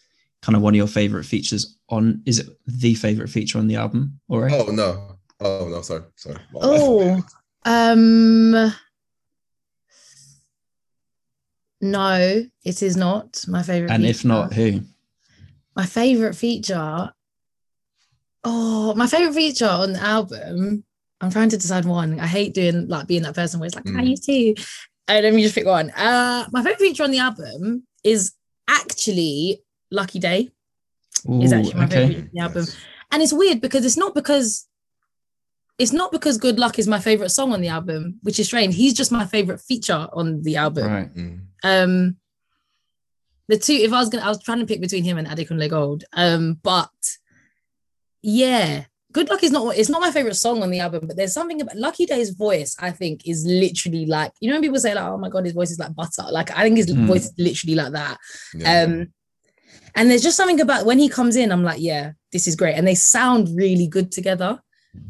kind 0.45 0.57
of 0.57 0.63
one 0.63 0.75
of 0.75 0.77
your 0.77 0.87
favorite 0.87 1.25
features 1.25 1.79
on? 1.89 2.23
Is 2.27 2.39
it 2.39 2.49
the 2.67 2.95
favorite 2.95 3.29
feature 3.29 3.59
on 3.59 3.67
the 3.67 3.77
album? 3.77 4.21
All 4.29 4.41
right. 4.41 4.53
Oh 4.53 4.71
no. 4.71 5.17
Oh 5.41 5.69
no, 5.69 5.81
sorry, 5.81 6.03
sorry. 6.17 6.37
Oh, 6.55 7.23
um, 7.65 8.73
no, 11.81 12.45
it 12.65 12.83
is 12.83 12.97
not 12.97 13.43
my 13.49 13.63
favorite. 13.63 13.91
and 13.91 14.05
if 14.05 14.25
not, 14.25 14.53
who? 14.53 14.81
my 15.75 15.87
favorite 15.87 16.35
feature. 16.35 17.11
Oh, 18.45 18.95
my 18.95 19.07
favorite 19.07 19.35
feature 19.35 19.67
on 19.69 19.95
the 19.95 20.01
album. 20.01 20.85
I'm 21.21 21.31
trying 21.31 21.49
to 21.49 21.57
decide 21.57 21.87
one. 21.87 22.21
I 22.21 22.27
hate 22.27 22.53
doing 22.55 22.87
like 22.89 23.07
being 23.07 23.23
that 23.23 23.35
person 23.35 23.59
where 23.61 23.67
it's 23.67 23.75
like 23.77 23.87
I 23.89 23.91
Mm. 24.03 24.09
used 24.11 24.25
to. 24.25 24.55
Uh, 25.09 25.21
let 25.23 25.33
me 25.35 25.43
just 25.43 25.55
pick 25.55 25.65
one. 25.67 25.91
Uh, 25.91 26.47
my 26.53 26.63
favorite 26.63 26.79
feature 26.81 27.05
on 27.05 27.11
the 27.11 27.19
album 27.19 27.87
is 28.05 28.33
actually 28.69 29.63
Lucky 29.95 30.19
Daye. 30.19 30.51
Is 31.41 31.53
actually 31.53 31.75
my 31.75 31.85
okay. 31.87 32.09
favorite 32.09 32.31
the 32.33 32.41
album. 32.41 32.67
And 33.11 33.23
it's 33.23 33.33
weird 33.33 33.61
because 33.61 33.85
it's 33.85 33.97
not 33.97 34.15
because 34.15 34.67
it's 35.79 35.93
not 35.93 36.13
because 36.13 36.37
Good 36.37 36.59
Luck 36.59 36.79
is 36.79 36.87
my 36.87 37.01
favorite 37.01 37.31
song 37.31 37.53
on 37.53 37.61
the 37.61 37.69
album, 37.69 38.19
which 38.23 38.39
is 38.39 38.47
strange. 38.47 38.75
He's 38.75 38.93
just 38.93 39.11
my 39.11 39.25
favorite 39.25 39.61
feature 39.61 40.09
on 40.13 40.43
the 40.43 40.57
album. 40.57 40.87
Right. 40.87 41.15
Mm. 41.15 41.41
Um 41.63 42.17
the 43.49 43.59
two, 43.59 43.75
if 43.75 43.93
I 43.93 44.01
was 44.01 44.09
gonna 44.09 44.25
I 44.25 44.29
was 44.29 44.43
trying 44.43 44.61
to 44.61 44.67
pick 44.67 44.81
between 44.81 45.05
him 45.05 45.19
and 45.19 45.27
Adekunle 45.29 45.69
Gold. 45.71 46.05
Um, 46.13 46.59
but 46.63 46.91
yeah, 48.23 48.85
Good 49.13 49.29
Luck 49.29 49.43
is 49.43 49.53
not 49.53 49.77
it's 49.77 49.89
not 49.91 50.01
my 50.01 50.11
favorite 50.11 50.35
song 50.35 50.63
on 50.63 50.71
the 50.71 50.81
album, 50.81 51.07
but 51.07 51.17
there's 51.17 51.35
something 51.35 51.61
about 51.61 51.77
Lucky 51.77 52.07
Daye's 52.07 52.31
voice, 52.31 52.75
I 52.81 52.91
think, 52.91 53.27
is 53.27 53.45
literally 53.47 54.07
like, 54.07 54.33
you 54.41 54.49
know, 54.49 54.57
when 54.57 54.63
people 54.63 54.81
say, 54.81 54.95
like, 54.95 55.05
oh 55.05 55.19
my 55.19 55.29
god, 55.29 55.45
his 55.45 55.55
voice 55.55 55.71
is 55.71 55.79
like 55.79 55.95
butter. 55.95 56.25
Like 56.31 56.51
I 56.57 56.63
think 56.63 56.77
his 56.77 56.87
Mm. 56.87 57.07
voice 57.07 57.27
is 57.27 57.35
literally 57.39 57.75
like 57.77 57.93
that. 57.93 58.19
Yeah. 58.55 58.83
Um, 58.83 59.13
and 59.95 60.11
there's 60.11 60.23
just 60.23 60.37
something 60.37 60.61
about 60.61 60.87
when 60.87 60.99
he 60.99 61.09
comes 61.09 61.37
in, 61.37 61.53
I'm 61.53 61.63
like, 61.63 61.81
yeah, 61.81 62.13
this 62.33 62.47
is 62.49 62.57
great. 62.57 62.75
And 62.75 62.87
they 62.87 62.95
sound 62.95 63.49
really 63.57 63.87
good 63.87 64.11
together. 64.13 64.61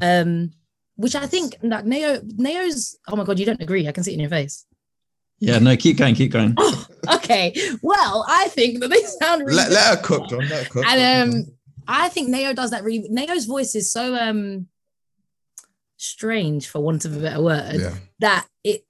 Um, 0.00 0.52
which 0.96 1.14
I 1.14 1.26
think 1.26 1.56
like 1.62 1.84
NAO, 1.84 2.20
NAO's, 2.36 2.96
oh 3.08 3.16
my 3.16 3.24
god, 3.24 3.38
you 3.38 3.46
don't 3.46 3.60
agree. 3.60 3.88
I 3.88 3.92
can 3.92 4.04
see 4.04 4.12
it 4.12 4.14
in 4.14 4.20
your 4.20 4.30
face. 4.30 4.64
Yeah. 5.40 5.58
No. 5.58 5.76
Keep 5.76 5.98
going. 5.98 6.14
Keep 6.14 6.32
going. 6.32 6.54
Oh, 6.56 6.86
okay. 7.14 7.54
Well, 7.82 8.24
I 8.28 8.48
think 8.48 8.80
that 8.80 8.88
they 8.88 9.02
sound 9.02 9.42
really 9.42 9.56
let, 9.56 9.68
good. 9.68 9.74
let 9.74 9.98
her 9.98 10.02
cook, 10.02 10.28
John. 10.28 10.48
Let 10.48 10.64
her 10.64 10.70
cook. 10.70 10.86
And 10.86 11.34
um, 11.34 11.44
I 11.86 12.08
think 12.08 12.28
NAO 12.28 12.52
does 12.52 12.70
that 12.70 12.84
really. 12.84 13.08
NAO's 13.10 13.46
voice 13.46 13.74
is 13.74 13.90
so 13.90 14.14
um 14.14 14.68
strange, 15.96 16.68
for 16.68 16.80
want 16.80 17.04
of 17.04 17.16
a 17.16 17.20
better 17.20 17.42
word, 17.42 17.80
yeah. 17.80 17.94
that 18.20 18.46
it 18.62 18.84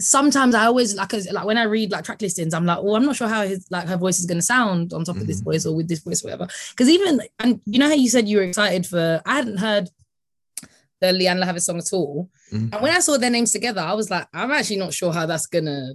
sometimes 0.00 0.54
I 0.54 0.66
always 0.66 0.94
like 0.94 1.12
like 1.32 1.44
when 1.46 1.58
I 1.58 1.64
read 1.64 1.90
like 1.90 2.04
track 2.04 2.20
listings, 2.22 2.52
I'm 2.54 2.66
like, 2.66 2.82
well, 2.82 2.96
I'm 2.96 3.04
not 3.06 3.16
sure 3.16 3.28
how 3.28 3.42
his 3.46 3.66
like 3.70 3.86
her 3.88 3.96
voice 3.96 4.18
is 4.18 4.26
gonna 4.26 4.42
sound 4.42 4.92
on 4.92 5.04
top 5.04 5.16
of 5.16 5.26
this 5.26 5.40
Mhm. 5.40 5.44
voice 5.44 5.66
or 5.66 5.74
with 5.74 5.88
this 5.88 6.00
voice, 6.00 6.22
or 6.22 6.28
whatever. 6.28 6.48
Because 6.70 6.88
even 6.88 7.20
and 7.38 7.60
you 7.66 7.78
know 7.78 7.88
how 7.88 7.94
you 7.94 8.08
said 8.08 8.28
you 8.28 8.38
were 8.38 8.42
excited 8.44 8.86
for 8.86 9.22
I 9.24 9.36
hadn't 9.36 9.58
heard 9.58 9.88
the 11.00 11.08
Lianne 11.08 11.38
La 11.38 11.46
Havas 11.46 11.64
song 11.66 11.78
at 11.78 11.92
all. 11.92 12.30
Mhm. 12.52 12.72
And 12.72 12.82
when 12.82 12.94
I 12.94 13.00
saw 13.00 13.16
their 13.18 13.30
names 13.30 13.52
together, 13.52 13.80
I 13.80 13.92
was 13.92 14.10
like, 14.10 14.26
I'm 14.32 14.50
actually 14.50 14.76
not 14.78 14.94
sure 14.94 15.12
how 15.12 15.26
that's 15.26 15.46
gonna 15.46 15.94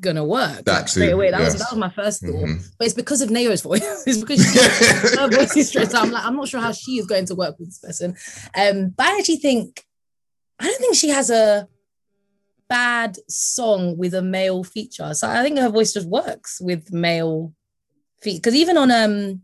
gonna 0.00 0.24
work. 0.24 0.64
That 0.66 0.72
like, 0.80 0.88
straight 0.88 1.12
away. 1.12 1.30
That 1.30 1.40
was 1.40 1.54
that 1.56 1.68
was 1.70 1.78
my 1.78 1.90
first 1.90 2.20
thought. 2.20 2.34
Mhm. 2.34 2.62
But 2.78 2.84
it's 2.86 2.94
because 2.94 3.22
of 3.22 3.30
NAO's 3.30 3.62
voice. 3.62 3.80
it's 4.06 4.18
because 4.18 4.42
she, 4.44 4.58
her 5.18 5.28
voice 5.28 5.56
is 5.56 5.68
straight. 5.68 5.90
So 5.90 5.98
I'm 5.98 6.10
like, 6.10 6.24
I'm 6.24 6.36
not 6.36 6.48
sure 6.48 6.60
how 6.60 6.72
she 6.72 6.98
is 6.98 7.06
going 7.06 7.24
to 7.26 7.34
work 7.34 7.58
with 7.58 7.68
this 7.68 7.78
person. 7.78 8.14
Um, 8.54 8.90
but 8.96 9.06
I 9.06 9.18
actually 9.18 9.36
think 9.38 9.84
I 10.60 10.66
don't 10.66 10.78
think 10.80 10.96
she 10.96 11.08
has 11.08 11.30
a 11.30 11.66
bad 12.68 13.16
song 13.28 13.96
with 13.96 14.14
a 14.14 14.22
male 14.22 14.64
feature. 14.64 15.14
So 15.14 15.28
I 15.28 15.42
think 15.42 15.58
her 15.58 15.68
voice 15.70 15.92
just 15.92 16.08
works 16.08 16.60
with 16.60 16.92
male 16.92 17.52
feet. 18.20 18.42
Because 18.42 18.54
even 18.54 18.76
on 18.76 18.90
um 18.90 19.42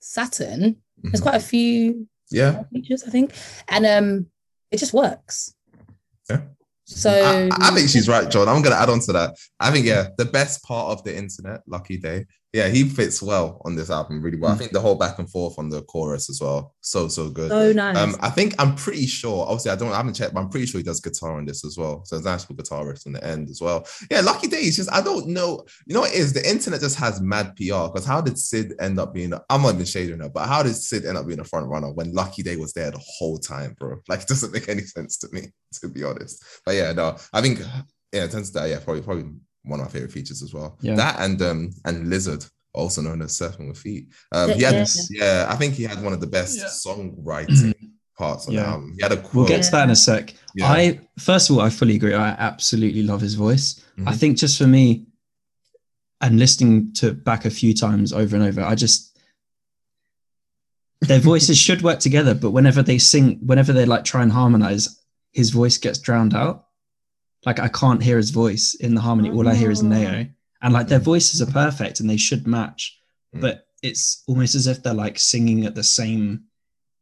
Saturn, 0.00 0.76
there's 1.02 1.20
Mhm. 1.20 1.22
quite 1.22 1.34
a 1.36 1.40
few 1.40 2.08
Yeah. 2.30 2.64
features, 2.72 3.04
I 3.04 3.10
think. 3.10 3.32
And 3.68 3.86
um 3.86 4.26
it 4.70 4.78
just 4.78 4.92
works. 4.92 5.54
Yeah. 6.30 6.42
So 6.84 7.10
I, 7.10 7.48
I 7.68 7.70
think 7.74 7.88
she's 7.88 8.08
right, 8.08 8.30
John. 8.30 8.48
I'm 8.48 8.62
gonna 8.62 8.76
add 8.76 8.88
on 8.90 9.00
to 9.00 9.12
that. 9.12 9.36
I 9.60 9.70
think 9.70 9.86
yeah, 9.86 10.08
the 10.16 10.24
best 10.24 10.62
part 10.62 10.90
of 10.92 11.04
the 11.04 11.16
internet, 11.16 11.60
Lucky 11.66 11.98
Daye. 11.98 12.26
Yeah, 12.58 12.68
he 12.68 12.82
fits 12.88 13.22
well 13.22 13.60
on 13.64 13.76
this 13.76 13.90
album 13.90 14.20
really 14.20 14.38
well. 14.38 14.50
I 14.50 14.54
Mm. 14.54 14.58
think 14.58 14.72
the 14.72 14.80
whole 14.80 14.96
back 15.04 15.18
and 15.20 15.30
forth 15.30 15.58
on 15.58 15.68
the 15.68 15.82
chorus 15.82 16.28
as 16.28 16.40
well, 16.40 16.74
so 16.80 17.06
so 17.08 17.30
good. 17.30 17.50
So 17.50 17.72
nice. 17.72 17.96
Um, 17.96 18.16
I 18.20 18.30
think 18.30 18.54
I'm 18.58 18.74
pretty 18.74 19.06
sure. 19.06 19.38
Obviously, 19.46 19.70
I 19.70 19.76
don't. 19.76 19.92
I 19.92 19.96
haven't 19.98 20.14
checked, 20.14 20.34
but 20.34 20.40
I'm 20.40 20.48
pretty 20.48 20.66
sure 20.66 20.78
he 20.78 20.84
does 20.90 21.00
guitar 21.00 21.32
on 21.38 21.44
this 21.44 21.64
as 21.64 21.76
well. 21.78 21.94
So 22.04 22.16
it's 22.16 22.24
nice 22.24 22.44
for 22.44 22.54
guitarist 22.54 23.06
in 23.06 23.12
the 23.12 23.22
end 23.24 23.48
as 23.48 23.60
well. 23.60 23.86
Yeah, 24.10 24.20
Lucky 24.22 24.48
Daye's. 24.48 24.76
Just 24.76 24.92
I 24.92 25.00
don't 25.00 25.28
know. 25.28 25.64
You 25.86 25.94
know 25.94 26.00
what 26.00 26.12
it 26.12 26.16
is? 26.18 26.32
The 26.32 26.48
internet 26.48 26.80
just 26.80 26.96
has 26.96 27.20
mad 27.20 27.54
PR. 27.56 27.86
Because 27.92 28.04
how 28.12 28.20
did 28.20 28.36
Syd 28.38 28.74
end 28.80 28.98
up 28.98 29.14
being? 29.14 29.32
I'm 29.50 29.62
not 29.62 29.74
even 29.74 29.86
shading 29.86 30.20
her, 30.20 30.28
but 30.28 30.48
how 30.48 30.62
did 30.62 30.74
Syd 30.74 31.04
end 31.04 31.16
up 31.18 31.26
being 31.26 31.40
a 31.40 31.44
front 31.44 31.68
runner 31.68 31.92
when 31.92 32.12
Lucky 32.12 32.42
Daye 32.42 32.56
was 32.56 32.72
there 32.72 32.90
the 32.90 33.00
whole 33.18 33.38
time, 33.38 33.76
bro? 33.78 34.00
Like, 34.08 34.22
it 34.22 34.28
doesn't 34.28 34.52
make 34.52 34.68
any 34.68 34.82
sense 34.82 35.16
to 35.18 35.28
me, 35.32 35.42
to 35.80 35.88
be 35.88 36.02
honest. 36.04 36.42
But 36.66 36.74
yeah, 36.74 36.92
no, 36.92 37.16
I 37.32 37.40
think 37.40 37.60
yeah, 38.12 38.24
it 38.24 38.30
turns 38.32 38.54
out 38.56 38.68
yeah, 38.68 38.80
probably 38.80 39.02
probably 39.02 39.26
one 39.68 39.80
of 39.80 39.86
my 39.86 39.92
favorite 39.92 40.12
features 40.12 40.42
as 40.42 40.52
well. 40.54 40.78
Yeah. 40.80 40.96
That 40.96 41.20
and 41.20 41.40
um 41.42 41.70
and 41.84 42.08
Lizard. 42.10 42.44
Also 42.74 43.00
known 43.00 43.22
as 43.22 43.32
serpentwithfeet. 43.32 44.08
Um, 44.30 44.50
he 44.50 44.62
had, 44.62 44.74
Yeah. 44.74 44.86
yeah, 45.10 45.46
I 45.48 45.56
think 45.56 45.74
he 45.74 45.82
had 45.84 46.00
one 46.02 46.12
of 46.12 46.20
the 46.20 46.26
best 46.26 46.58
Yeah. 46.58 46.66
songwriting 46.66 47.74
parts 48.18 48.46
on 48.46 48.54
the 48.54 48.60
Yeah. 48.60 48.70
album. 48.72 48.92
He 48.94 49.02
had 49.02 49.10
a 49.12 49.16
quote. 49.16 49.34
We'll 49.34 49.46
get 49.48 49.62
to 49.64 49.70
that 49.72 49.84
in 49.84 49.90
a 49.90 49.96
sec. 49.96 50.34
Yeah. 50.54 50.70
I 50.70 51.00
first 51.18 51.48
of 51.48 51.56
all, 51.56 51.62
I 51.62 51.70
fully 51.70 51.96
agree. 51.96 52.14
I 52.14 52.28
absolutely 52.30 53.02
love 53.02 53.20
his 53.22 53.34
voice. 53.34 53.80
I 54.06 54.12
Mhm. 54.12 54.16
think 54.16 54.38
just 54.38 54.58
for 54.58 54.66
me, 54.66 55.06
and 56.20 56.38
listening 56.38 56.92
to 56.94 57.12
back 57.12 57.46
a 57.46 57.50
few 57.50 57.72
times 57.74 58.12
over 58.12 58.36
and 58.36 58.44
over, 58.44 58.60
I 58.62 58.74
just 58.74 59.16
their 61.00 61.20
voices 61.20 61.56
should 61.66 61.82
work 61.82 62.00
together, 62.00 62.34
but 62.34 62.50
whenever 62.50 62.82
they 62.82 62.98
sing, 62.98 63.38
whenever 63.44 63.72
they 63.72 63.86
like 63.86 64.04
try 64.04 64.22
and 64.22 64.30
harmonize, 64.32 65.00
his 65.32 65.50
voice 65.50 65.78
gets 65.78 65.98
drowned 65.98 66.34
out. 66.34 66.66
Like 67.46 67.60
I 67.60 67.68
can't 67.68 68.02
hear 68.02 68.16
his 68.16 68.30
voice 68.30 68.74
in 68.74 68.94
the 68.94 69.00
harmony. 69.00 69.30
All 69.30 69.48
I 69.48 69.54
hear 69.54 69.70
is 69.70 69.82
Oh. 69.82 69.86
NAO, 69.86 70.26
and 70.62 70.72
like 70.74 70.88
their 70.88 70.98
voices 70.98 71.40
are 71.40 71.46
perfect 71.46 72.00
and 72.00 72.08
they 72.10 72.16
should 72.16 72.46
match, 72.46 72.98
Mm. 73.34 73.40
but 73.42 73.66
it's 73.82 74.22
almost 74.26 74.54
as 74.54 74.66
if 74.66 74.82
they're 74.82 74.94
like 74.94 75.18
singing 75.18 75.64
at 75.64 75.74
the 75.74 75.84
same 75.84 76.44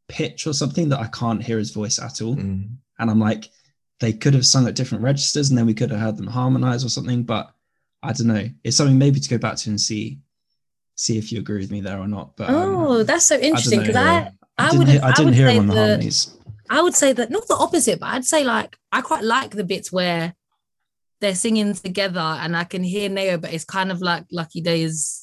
pitch 0.09 0.47
or 0.47 0.53
something 0.53 0.89
that 0.91 1.01
I 1.01 1.07
can't 1.09 1.43
hear 1.43 1.59
his 1.59 1.71
voice 1.71 1.99
at 1.99 2.21
all. 2.21 2.37
Mhm. 2.37 2.69
And 2.99 3.11
I'm 3.11 3.19
like, 3.21 3.51
they 3.99 4.13
could 4.13 4.35
have 4.35 4.47
sung 4.47 4.67
at 4.69 4.75
different 4.75 5.03
registers 5.03 5.49
and 5.49 5.57
then 5.59 5.67
we 5.67 5.75
could 5.75 5.91
have 5.91 6.01
heard 6.01 6.17
them 6.19 6.27
harmonize 6.27 6.85
or 6.85 6.91
something. 6.91 7.23
But 7.23 7.51
I 8.03 8.13
don't 8.13 8.27
know. 8.27 8.49
It's 8.63 8.77
something 8.77 8.99
maybe 8.99 9.21
to 9.21 9.29
go 9.29 9.39
back 9.39 9.57
to 9.57 9.71
and 9.71 9.81
see 9.81 10.21
see 10.99 11.19
if 11.19 11.31
you 11.33 11.39
agree 11.41 11.59
with 11.61 11.71
me 11.71 11.81
there 11.81 11.99
or 11.99 12.09
not. 12.09 12.37
But 12.37 12.49
um, 12.51 12.57
oh, 12.77 13.03
that's 13.03 13.25
so 13.27 13.37
interesting 13.39 13.81
because 13.81 13.97
I, 13.97 14.33
I, 14.59 14.67
didn't 14.71 14.79
would 14.79 14.89
hear, 14.89 15.01
I 15.03 15.13
didn't 15.13 15.33
hear 15.35 15.51
him 15.51 15.59
on 15.61 15.67
the 15.69 15.75
that- 15.75 15.89
harmonies. 15.89 16.36
I 16.71 16.83
would 16.83 16.95
say 16.95 17.13
that 17.13 17.31
not 17.31 17.47
the 17.49 17.55
opposite, 17.57 18.01
but 18.01 18.07
I'd 18.07 18.25
say 18.25 18.45
like 18.45 18.77
I 18.93 19.01
quite 19.01 19.25
like 19.25 19.51
the 19.53 19.65
bits 19.65 19.91
where 19.93 20.35
they're 21.21 21.35
singing 21.35 21.73
together 21.75 22.21
and 22.21 22.57
I 22.57 22.65
can 22.65 22.83
hear 22.85 23.09
NAO, 23.09 23.39
but 23.39 23.53
it's 23.53 23.65
kind 23.65 23.91
of 23.91 24.01
like 24.03 24.25
Lucky 24.31 24.61
Daye 24.61 24.83
is 24.83 25.23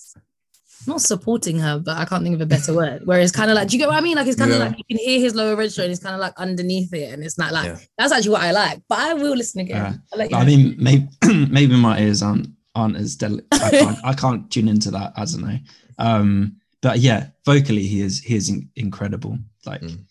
not 0.87 0.99
supporting 1.01 1.59
her, 1.59 1.79
but 1.79 1.95
I 1.97 2.03
can't 2.05 2.23
think 2.23 2.35
of 2.35 2.41
a 2.41 2.45
better 2.45 2.73
word. 2.73 3.05
Where 3.05 3.19
it's 3.21 3.31
kind 3.31 3.49
of 3.49 3.55
like, 3.55 3.67
do 3.69 3.73
you 3.77 3.79
get 3.79 3.87
what 3.87 3.97
I 3.97 4.01
mean? 4.01 4.17
Like 4.17 4.27
it's 4.27 4.37
kind 4.37 4.51
of 4.51 4.59
like 4.59 4.75
you 4.77 4.83
can 4.89 4.97
hear 4.97 5.19
his 5.19 5.33
lower 5.35 5.55
register 5.55 5.83
and 5.83 5.91
it's 5.91 6.01
kind 6.03 6.15
of 6.15 6.19
like 6.21 6.33
underneath 6.37 6.93
it, 6.93 7.13
and 7.13 7.23
it's 7.23 7.37
not 7.37 7.53
like 7.53 7.65
Yeah. 7.67 7.77
that's 7.97 8.11
actually 8.11 8.31
what 8.31 8.41
I 8.41 8.51
like. 8.51 8.81
But 8.89 8.99
I 8.99 9.13
will 9.13 9.35
listen 9.35 9.61
again. 9.61 9.75
Yeah. 9.77 9.93
I'll 10.11 10.19
let 10.19 10.31
you 10.31 10.37
I 10.37 10.45
mean, 10.45 10.75
maybe 10.79 11.07
maybe 11.49 11.75
my 11.77 11.99
ears 12.01 12.21
aren't 12.21 12.47
aren't 12.75 12.97
as 12.97 13.15
delicate. 13.15 13.47
I 13.53 13.69
can't 13.69 13.97
I 14.03 14.13
can't 14.13 14.51
tune 14.51 14.67
into 14.67 14.91
that. 14.91 15.13
I 15.15 15.25
don't 15.25 15.41
know. 15.41 15.57
Um, 15.99 16.57
but 16.81 16.99
yeah, 16.99 17.27
vocally 17.45 17.83
he 17.87 18.01
is 18.01 18.19
he 18.19 18.35
is 18.35 18.49
in- 18.49 18.69
incredible. 18.75 19.37
Like, 19.65 19.81
Mm. 19.81 20.03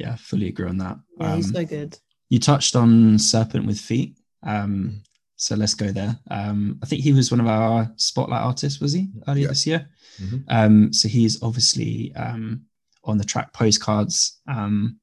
Yeah, 0.00 0.16
fully 0.16 0.48
agree 0.48 0.68
on 0.68 0.78
that. 0.78 0.98
yeah, 1.20 1.36
he's 1.36 1.46
Um, 1.48 1.52
so 1.54 1.64
good. 1.64 1.98
you 2.28 2.38
touched 2.38 2.76
on 2.76 3.16
serpentwithfeet. 3.16 4.14
Um, 4.42 5.02
so 5.36 5.54
let's 5.56 5.74
go 5.74 5.90
there. 5.92 6.18
Um, 6.30 6.78
I 6.82 6.86
think 6.86 7.02
he 7.02 7.12
was 7.12 7.30
one 7.30 7.40
of 7.40 7.46
our 7.46 7.92
spotlight 7.96 8.42
artists, 8.42 8.80
was 8.80 8.92
he 8.92 9.08
earlier 9.26 9.44
Yeah. 9.44 9.48
this 9.48 9.66
year? 9.66 9.90
Mhm. 10.20 10.44
Um, 10.48 10.92
so 10.92 11.08
he's 11.08 11.42
obviously 11.42 12.14
um, 12.14 12.62
on 13.04 13.18
the 13.18 13.24
track 13.24 13.52
postcards. 13.52 14.40
Um, 14.46 15.00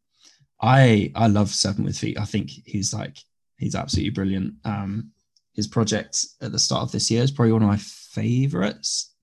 I 0.62 1.12
I 1.16 1.28
love 1.28 1.50
serpentwithfeet. 1.50 2.18
I 2.18 2.26
think 2.26 2.50
he's 2.66 2.94
like 2.94 3.18
he's 3.58 3.76
absolutely 3.76 4.12
brilliant. 4.12 4.54
Um, 4.64 5.12
his 5.54 5.68
project 5.68 6.26
at 6.42 6.52
the 6.52 6.60
start 6.60 6.84
of 6.84 6.92
this 6.92 7.10
year 7.12 7.24
is 7.24 7.32
probably 7.32 7.54
one 7.54 7.64
of 7.64 7.70
my 7.70 7.78
favorites. 7.78 9.14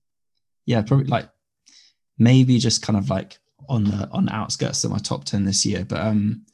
Yeah, 0.65 0.81
probably 0.81 1.05
like 1.07 1.29
maybe 2.17 2.57
just 2.59 2.81
kind 2.81 2.97
of 2.97 3.09
like 3.09 3.37
on 3.69 3.85
the 3.85 4.09
on 4.11 4.25
the 4.25 4.33
outskirts 4.33 4.83
of 4.83 4.91
my 4.91 4.97
top 4.97 5.25
10 5.25 5.45
this 5.45 5.65
year. 5.65 5.85
But 5.85 6.01
um 6.01 6.45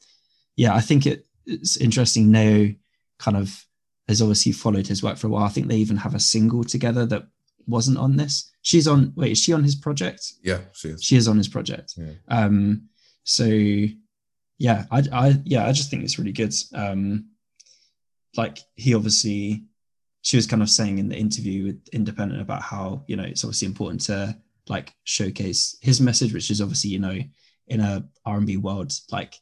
yeah, 0.56 0.74
I 0.74 0.80
think 0.80 1.06
it, 1.06 1.26
it's 1.46 1.76
interesting. 1.76 2.30
NAO 2.30 2.74
kind 3.18 3.36
of 3.36 3.64
has 4.08 4.20
obviously 4.20 4.52
followed 4.52 4.86
his 4.86 5.02
work 5.02 5.16
for 5.16 5.28
a 5.28 5.30
while. 5.30 5.44
I 5.44 5.48
think 5.48 5.68
they 5.68 5.76
even 5.76 5.96
have 5.96 6.14
a 6.14 6.20
single 6.20 6.64
together 6.64 7.06
that 7.06 7.26
wasn't 7.66 7.98
on 7.98 8.16
this. 8.16 8.50
She's 8.62 8.88
on 8.88 9.12
wait, 9.16 9.32
is 9.32 9.38
she 9.38 9.52
on 9.52 9.62
his 9.62 9.74
project? 9.74 10.32
Yeah, 10.42 10.60
she 10.72 10.88
is. 10.88 11.02
She 11.02 11.16
is 11.16 11.28
on 11.28 11.36
his 11.36 11.48
project. 11.48 11.94
Yeah. 11.96 12.12
Um 12.28 12.88
so 13.24 13.44
yeah, 13.44 14.84
I 14.90 15.02
I 15.12 15.40
yeah, 15.44 15.66
I 15.66 15.72
just 15.72 15.90
think 15.90 16.02
it's 16.04 16.18
really 16.18 16.32
good. 16.32 16.54
Um 16.74 17.26
like 18.36 18.58
he 18.76 18.94
obviously 18.94 19.64
she 20.22 20.36
was 20.36 20.46
kind 20.46 20.62
of 20.62 20.70
saying 20.70 20.98
in 20.98 21.08
the 21.08 21.16
interview 21.16 21.64
with 21.64 21.88
Independent 21.92 22.40
about 22.40 22.62
how, 22.62 23.02
you 23.06 23.16
know, 23.16 23.22
it's 23.22 23.44
obviously 23.44 23.66
important 23.66 24.02
to 24.02 24.36
like 24.68 24.94
showcase 25.04 25.76
his 25.80 26.00
message, 26.00 26.32
which 26.32 26.50
is 26.50 26.60
obviously, 26.60 26.90
you 26.90 26.98
know, 26.98 27.18
in 27.68 27.80
a 27.80 28.04
R&B 28.26 28.56
world, 28.58 28.92
like 29.10 29.34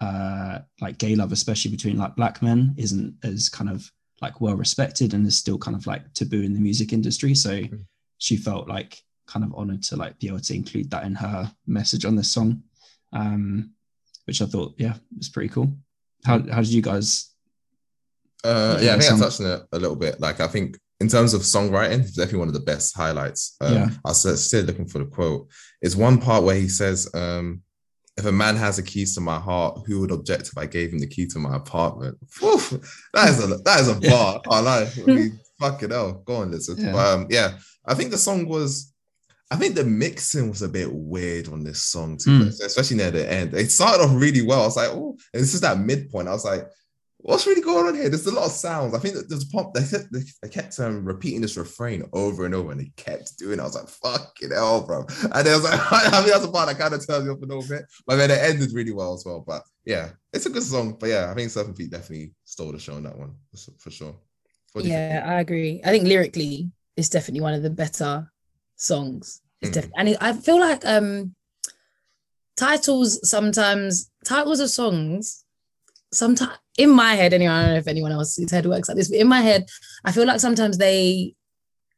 uh 0.00 0.58
like 0.80 0.98
gay 0.98 1.14
love, 1.14 1.32
especially 1.32 1.70
between 1.70 1.96
like 1.98 2.16
black 2.16 2.42
men, 2.42 2.74
isn't 2.76 3.14
as 3.22 3.48
kind 3.48 3.70
of 3.70 3.90
like 4.20 4.40
well 4.40 4.54
respected 4.56 5.14
and 5.14 5.26
is 5.26 5.36
still 5.36 5.58
kind 5.58 5.76
of 5.76 5.86
like 5.86 6.12
taboo 6.14 6.42
in 6.42 6.52
the 6.54 6.60
music 6.60 6.92
industry. 6.92 7.34
So 7.34 7.50
Mm. 7.62 7.84
she 8.18 8.36
felt 8.36 8.68
like 8.68 9.02
kind 9.26 9.44
of 9.44 9.52
honored 9.54 9.82
to 9.84 9.96
like 9.96 10.18
be 10.18 10.28
able 10.28 10.40
to 10.40 10.54
include 10.54 10.90
that 10.90 11.04
in 11.04 11.14
her 11.14 11.52
message 11.66 12.04
on 12.04 12.16
this 12.16 12.30
song. 12.30 12.62
Um, 13.12 13.72
which 14.24 14.40
I 14.40 14.46
thought, 14.46 14.74
yeah, 14.78 14.94
was 15.16 15.28
pretty 15.28 15.48
cool. 15.48 15.76
How 16.24 16.38
how 16.50 16.60
did 16.62 16.68
you 16.72 16.82
guys 16.82 17.28
Uh, 18.44 18.78
Yeah, 18.82 18.94
I 18.94 18.98
think 18.98 19.02
some- 19.10 19.20
I 19.20 19.24
touched 19.24 19.40
on 19.40 19.46
it 19.46 19.62
a 19.72 19.78
little 19.78 19.94
bit. 19.96 20.20
Like, 20.20 20.40
I 20.40 20.48
think 20.48 20.76
in 21.02 21.08
terms 21.08 21.34
of 21.34 21.42
songwriting, 21.42 22.00
it's 22.00 22.12
definitely 22.16 22.38
one 22.38 22.48
of 22.48 22.54
the 22.54 22.60
best 22.72 22.96
highlights. 22.96 23.56
Um, 23.60 23.74
Yeah. 23.74 23.88
I 24.04 24.08
was 24.10 24.44
still 24.46 24.64
looking 24.64 24.86
for 24.88 24.98
the 25.00 25.04
quote. 25.16 25.48
It's 25.82 25.96
one 25.96 26.18
part 26.18 26.44
where 26.44 26.56
he 26.64 26.68
says, 26.68 27.08
um, 27.12 27.60
"If 28.16 28.24
a 28.24 28.32
man 28.32 28.56
has 28.56 28.76
the 28.76 28.82
keys 28.82 29.14
to 29.16 29.20
my 29.20 29.38
heart, 29.38 29.80
who 29.86 30.00
would 30.00 30.12
object 30.12 30.48
if 30.48 30.56
I 30.56 30.66
gave 30.66 30.92
him 30.92 31.00
the 31.00 31.06
key 31.14 31.26
to 31.28 31.38
my 31.38 31.56
apartment?" 31.56 32.16
Whew, 32.40 32.60
that 33.14 33.28
is 33.30 33.38
a 33.44 33.46
that 33.66 33.80
is 33.80 33.88
a 33.88 33.98
Yeah. 34.00 34.10
bar. 34.10 34.40
I 34.50 34.60
lie. 34.60 34.90
I 34.96 35.10
mean, 35.10 35.40
fucking 35.60 35.90
hell. 35.90 36.22
Go 36.24 36.36
on, 36.36 36.50
listen. 36.52 36.76
Yeah. 36.78 36.92
But, 36.92 37.06
um, 37.14 37.26
yeah, 37.30 37.58
I 37.84 37.94
think 37.94 38.10
the 38.10 38.18
song 38.18 38.46
was. 38.48 38.88
I 39.50 39.56
think 39.56 39.74
the 39.74 39.84
mixing 39.84 40.48
was 40.48 40.62
a 40.62 40.68
bit 40.78 40.90
weird 40.90 41.48
on 41.48 41.62
this 41.62 41.82
song, 41.82 42.16
to 42.18 42.24
be 42.38 42.46
Mm. 42.46 42.60
especially 42.64 42.96
near 42.96 43.10
the 43.10 43.30
end. 43.30 43.52
It 43.52 43.70
started 43.70 44.02
off 44.02 44.10
really 44.14 44.40
well. 44.40 44.62
I 44.62 44.64
was 44.66 44.76
like, 44.76 44.88
oh, 44.88 45.14
and 45.34 45.42
this 45.42 45.52
is 45.52 45.60
that 45.60 45.78
midpoint. 45.78 46.26
I 46.28 46.32
was 46.32 46.44
like, 46.46 46.66
what's 47.22 47.46
really 47.46 47.62
going 47.62 47.86
on 47.86 47.94
here? 47.94 48.08
There's 48.08 48.26
a 48.26 48.34
lot 48.34 48.46
of 48.46 48.52
sounds. 48.52 48.94
I 48.94 48.98
think 48.98 49.14
that 49.14 49.28
there's 49.28 49.44
a 49.44 49.48
pump. 49.48 49.74
They 49.74 49.80
kept, 49.86 50.12
they, 50.12 50.20
they 50.42 50.48
kept 50.48 50.78
um, 50.80 51.04
repeating 51.04 51.40
this 51.40 51.56
refrain 51.56 52.04
over 52.12 52.44
and 52.44 52.54
over, 52.54 52.72
and 52.72 52.80
they 52.80 52.92
kept 52.96 53.38
doing. 53.38 53.58
it. 53.58 53.62
I 53.62 53.64
was 53.64 53.74
like, 53.74 53.88
"Fucking 53.88 54.50
hell, 54.50 54.82
bro!" 54.86 55.06
And 55.22 55.32
I 55.34 55.42
was 55.54 55.64
like, 55.64 55.80
I 55.92 56.20
mean, 56.20 56.30
that's 56.30 56.44
a 56.44 56.50
part 56.50 56.68
that 56.68 56.78
kind 56.78 56.94
of 56.94 57.06
turns 57.06 57.24
me 57.24 57.30
up 57.30 57.42
a 57.42 57.46
little 57.46 57.66
bit. 57.66 57.84
But 58.06 58.16
then 58.16 58.30
it 58.30 58.38
ended 58.38 58.72
really 58.72 58.92
well 58.92 59.14
as 59.14 59.24
well. 59.24 59.42
But 59.46 59.62
yeah, 59.84 60.10
it's 60.32 60.46
a 60.46 60.50
good 60.50 60.62
song. 60.62 60.96
But 60.98 61.08
yeah, 61.10 61.30
I 61.30 61.34
think 61.34 61.50
Surfing 61.50 61.76
Feet 61.76 61.90
definitely 61.90 62.32
stole 62.44 62.72
the 62.72 62.78
show 62.78 62.94
on 62.94 63.04
that 63.04 63.16
one 63.18 63.34
for- 63.78 63.90
sure. 63.90 64.16
What 64.72 64.82
do 64.82 64.88
you 64.88 64.94
think? 64.94 65.12
Yeah, 65.12 65.24
I 65.26 65.40
agree. 65.40 65.80
I 65.84 65.90
think 65.90 66.04
lyrically, 66.04 66.70
it's 66.96 67.08
definitely 67.08 67.42
one 67.42 67.54
of 67.54 67.62
the 67.62 67.70
better 67.70 68.30
songs. 68.76 69.40
It's 69.60 69.70
Mm. 69.70 69.74
definitely, 69.74 69.98
and 69.98 70.08
it, 70.08 70.16
I 70.20 70.32
feel 70.32 70.58
like 70.58 70.84
um 70.84 71.34
titles 72.56 73.28
sometimes 73.28 74.10
titles 74.24 74.60
of 74.60 74.70
songs. 74.70 75.41
Sometimes 76.12 76.52
in 76.78 76.90
my 76.90 77.14
head, 77.14 77.32
anyway, 77.32 77.52
I 77.52 77.62
don't 77.62 77.72
know 77.72 77.78
if 77.78 77.88
anyone 77.88 78.12
else's 78.12 78.50
head 78.50 78.66
works 78.66 78.88
like 78.88 78.96
this, 78.96 79.08
but 79.08 79.18
in 79.18 79.26
my 79.28 79.40
head, 79.40 79.66
I 80.04 80.12
feel 80.12 80.26
like 80.26 80.40
sometimes 80.40 80.78
they 80.78 81.34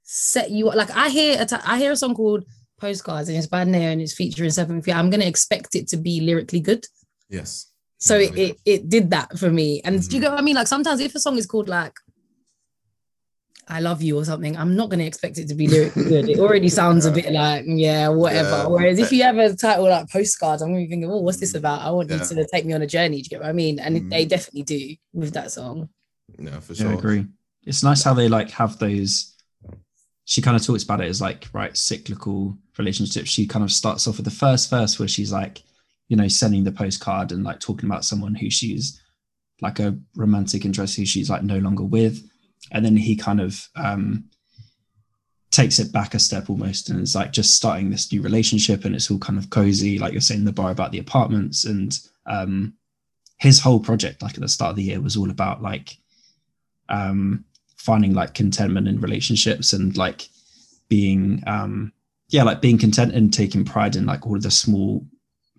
set 0.03 0.51
you 0.51 0.69
up. 0.69 0.77
Like 0.77 0.91
I 0.91 1.09
hear 1.09 1.41
a 1.41 1.61
I 1.69 1.79
hear 1.79 1.93
a 1.93 1.97
song 1.97 2.15
called 2.15 2.45
Postcards 2.79 3.29
and 3.29 3.39
it's 3.39 3.47
by 3.47 3.65
NAO 3.65 3.79
and 3.79 4.01
it's 4.01 4.15
featuring 4.15 4.51
Seven 4.51 4.83
Feet. 4.83 4.95
I'm 4.95 5.11
gonna 5.11 5.25
expect 5.25 5.75
it 5.75 5.89
to 5.89 5.97
be 5.97 6.21
lyrically 6.21 6.61
good. 6.61 6.85
Yes. 7.29 7.71
So 7.99 8.19
Yeah, 8.19 8.29
it, 8.35 8.39
it 8.39 8.57
it 8.65 8.89
did 8.89 9.11
that 9.11 9.39
for 9.39 9.51
me. 9.51 9.81
And 9.85 10.01
do 10.09 10.17
you 10.17 10.21
Mhm. 10.21 10.25
get 10.25 10.31
what 10.33 10.41
I 10.41 10.43
mean? 10.43 10.57
Like 10.57 10.67
sometimes 10.67 11.01
if 11.01 11.15
a 11.15 11.21
song 11.21 11.37
is 11.39 11.47
called 11.47 11.69
like 11.69 11.95
I 13.69 13.81
love 13.81 14.03
you 14.03 14.19
or 14.19 14.25
something, 14.25 14.57
I'm 14.57 14.77
not 14.77 14.91
gonna 14.91 15.05
expect 15.05 15.39
it 15.39 15.49
to 15.49 15.55
be 15.55 15.67
lyrically 15.67 16.05
good. 16.05 16.29
It 16.29 16.39
already 16.39 16.69
sounds 16.81 17.07
a 17.07 17.11
bit 17.11 17.33
like, 17.33 17.65
yeah, 17.67 18.09
whatever. 18.09 18.49
Yeah. 18.51 18.67
Whereas 18.67 18.99
if 18.99 19.11
you 19.13 19.23
have 19.23 19.39
a 19.39 19.55
title 19.57 19.89
like 19.89 20.09
postcards, 20.11 20.61
I'm 20.63 20.69
gonna 20.71 20.83
be 20.85 20.89
thinking, 20.89 21.11
oh, 21.11 21.19
what's 21.21 21.39
this 21.41 21.55
about? 21.55 21.81
I 21.81 21.91
want 21.91 22.11
Yeah. 22.11 22.17
you 22.19 22.37
to 22.37 22.47
take 22.53 22.67
me 22.67 22.75
on 22.75 22.83
a 22.83 22.87
journey. 22.87 23.17
Do 23.17 23.23
you 23.23 23.29
get 23.31 23.41
what 23.41 23.49
I 23.49 23.53
mean? 23.53 23.79
And 23.79 24.11
they 24.13 24.27
Mhm. 24.27 24.29
definitely 24.29 24.63
do 24.65 24.97
with 25.15 25.33
that 25.35 25.51
song. 25.51 25.89
Yeah, 26.39 26.61
for 26.61 26.75
Yeah, 26.75 26.83
sure. 26.83 26.91
I 26.91 26.95
agree. 26.95 27.27
It's 27.65 27.83
nice 27.83 28.03
how 28.03 28.13
they 28.15 28.29
like 28.29 28.51
have 28.51 28.79
those. 28.79 29.33
She 30.27 30.41
kind 30.43 30.57
of 30.57 30.63
talks 30.65 30.83
about 30.83 31.01
it 31.01 31.09
as 31.09 31.21
like 31.21 31.49
right 31.53 31.77
cyclical 31.77 32.57
relationships. 32.79 33.29
She 33.31 33.47
kind 33.47 33.65
of 33.65 33.71
starts 33.73 34.07
off 34.07 34.17
with 34.17 34.25
the 34.25 34.31
first 34.31 34.71
verse 34.71 34.99
where 34.99 35.09
she's 35.09 35.33
like, 35.33 35.63
you 36.09 36.17
know, 36.17 36.29
sending 36.29 36.65
the 36.65 36.73
postcard 36.73 37.33
and 37.33 37.45
like 37.45 37.61
talking 37.61 37.89
about 37.89 38.05
someone 38.05 38.35
who 38.35 38.51
she's 38.51 39.01
like 39.63 39.81
a 39.81 39.97
romantic 40.17 40.65
interest 40.65 40.97
who 40.97 41.07
she's 41.07 41.31
like 41.31 41.43
no 41.43 41.59
longer 41.59 41.85
with, 41.85 42.23
and 42.73 42.85
then 42.85 42.97
he 42.97 43.17
kind 43.17 43.41
of 43.41 43.69
um 43.77 44.25
takes 45.55 45.79
it 45.79 45.93
back 45.93 46.15
a 46.15 46.19
step 46.19 46.51
almost 46.51 46.91
and 46.91 47.01
it's 47.01 47.15
like 47.15 47.31
just 47.31 47.55
starting 47.55 47.89
this 47.89 48.11
new 48.11 48.21
relationship 48.21 48.85
and 48.85 48.95
it's 48.95 49.09
all 49.09 49.19
kind 49.19 49.39
of 49.39 49.51
cozy 49.51 50.01
like 50.01 50.11
you're 50.13 50.21
saying 50.21 50.45
the 50.45 50.53
bar 50.53 50.73
about 50.73 50.91
the 50.91 50.99
apartments. 50.99 51.65
And 51.65 51.97
um 52.27 52.75
his 53.39 53.61
whole 53.61 53.79
project 53.79 54.21
like 54.21 54.35
at 54.35 54.41
the 54.41 54.49
start 54.49 54.71
of 54.71 54.77
the 54.77 54.83
year 54.83 55.01
was 55.01 55.17
all 55.17 55.31
about 55.31 55.63
like 55.63 55.97
um 56.89 57.45
finding 57.77 58.15
like 58.15 58.35
contentment 58.35 58.89
in 58.89 59.01
relationships 59.01 59.73
and 59.73 59.97
like 59.97 60.29
being 60.89 61.43
um 61.47 61.93
yeah 62.31 62.43
like 62.43 62.61
being 62.61 62.79
content 62.79 63.15
and 63.15 63.33
taking 63.33 63.65
pride 63.65 63.95
in 63.95 64.07
like 64.07 64.27
all 64.27 64.37
of 64.37 64.43
the 64.43 64.51
small 64.51 65.07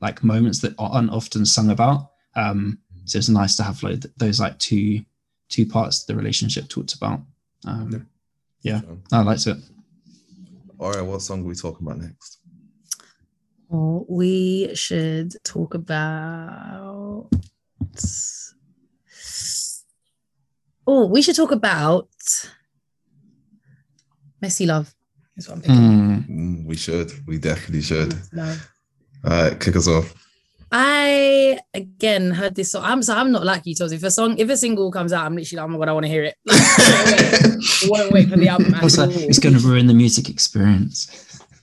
like 0.02 0.23
moments 0.26 0.60
that 0.60 0.76
aren't 0.77 1.11
often 1.11 1.45
sung 1.45 1.69
about. 1.69 2.11
Um 2.36 2.80
so 3.06 3.18
it's 3.18 3.30
nice 3.30 3.56
to 3.56 3.64
have 3.64 3.82
like 3.82 4.03
those 4.18 4.41
like 4.41 4.60
two 4.60 5.06
two 5.49 5.65
parts 5.65 6.01
of 6.01 6.07
the 6.07 6.15
relationship 6.15 6.67
talked 6.67 6.93
about 6.93 7.22
um 7.65 8.07
yeah 8.61 8.81
Sure. 8.81 8.97
i 9.11 9.22
liked 9.22 9.47
it 9.47 9.57
All 10.77 10.91
right, 10.91 11.01
what 11.05 11.22
song 11.22 11.41
are 11.41 11.47
we 11.47 11.55
talking 11.55 11.88
about 11.88 11.99
next? 12.01 12.39
Oh, 13.72 14.05
we 14.09 14.69
should 14.76 15.31
talk 15.43 15.73
about. 15.73 17.30
Oh, 20.88 21.05
we 21.07 21.22
should 21.22 21.35
talk 21.35 21.51
about 21.51 22.09
messy 24.41 24.65
love. 24.65 24.93
Is 25.38 25.47
what 25.47 25.55
I'm 25.55 25.61
thinking. 25.61 25.84
Mm. 25.84 26.30
Mm, 26.30 26.65
we 26.65 26.76
should. 26.76 27.11
We 27.26 27.38
definitely 27.39 27.81
should. 27.81 28.13
Love. 28.34 28.69
All 29.23 29.31
right, 29.31 29.59
kick 29.59 29.76
us 29.76 29.88
off. 29.88 30.13
I 30.71 31.59
again 31.73 32.31
heard 32.31 32.55
this 32.55 32.71
song. 32.71 32.83
I'm 32.83 33.03
so 33.03 33.15
I'm 33.15 33.31
not 33.31 33.45
like 33.45 33.65
you, 33.65 33.75
Toz. 33.75 33.93
If 33.93 34.03
a 34.03 34.11
song, 34.11 34.37
if 34.37 34.49
a 34.49 34.57
single 34.57 34.91
comes 34.91 35.13
out, 35.13 35.25
I'm 35.25 35.35
literally 35.35 35.61
like, 35.61 35.65
oh 35.69 35.71
my 35.71 35.77
god, 35.79 35.89
I 35.89 35.93
want 35.93 36.05
to 36.05 36.09
hear 36.11 36.23
it. 36.23 36.35
I 36.49 37.57
won't 37.87 38.11
wait 38.13 38.29
for 38.29 38.37
the 38.37 38.47
album. 38.49 38.73
Also, 38.81 39.09
it's 39.09 39.39
going 39.39 39.55
to 39.55 39.61
ruin 39.61 39.87
the 39.87 39.93
music 39.93 40.29
experience. 40.29 41.07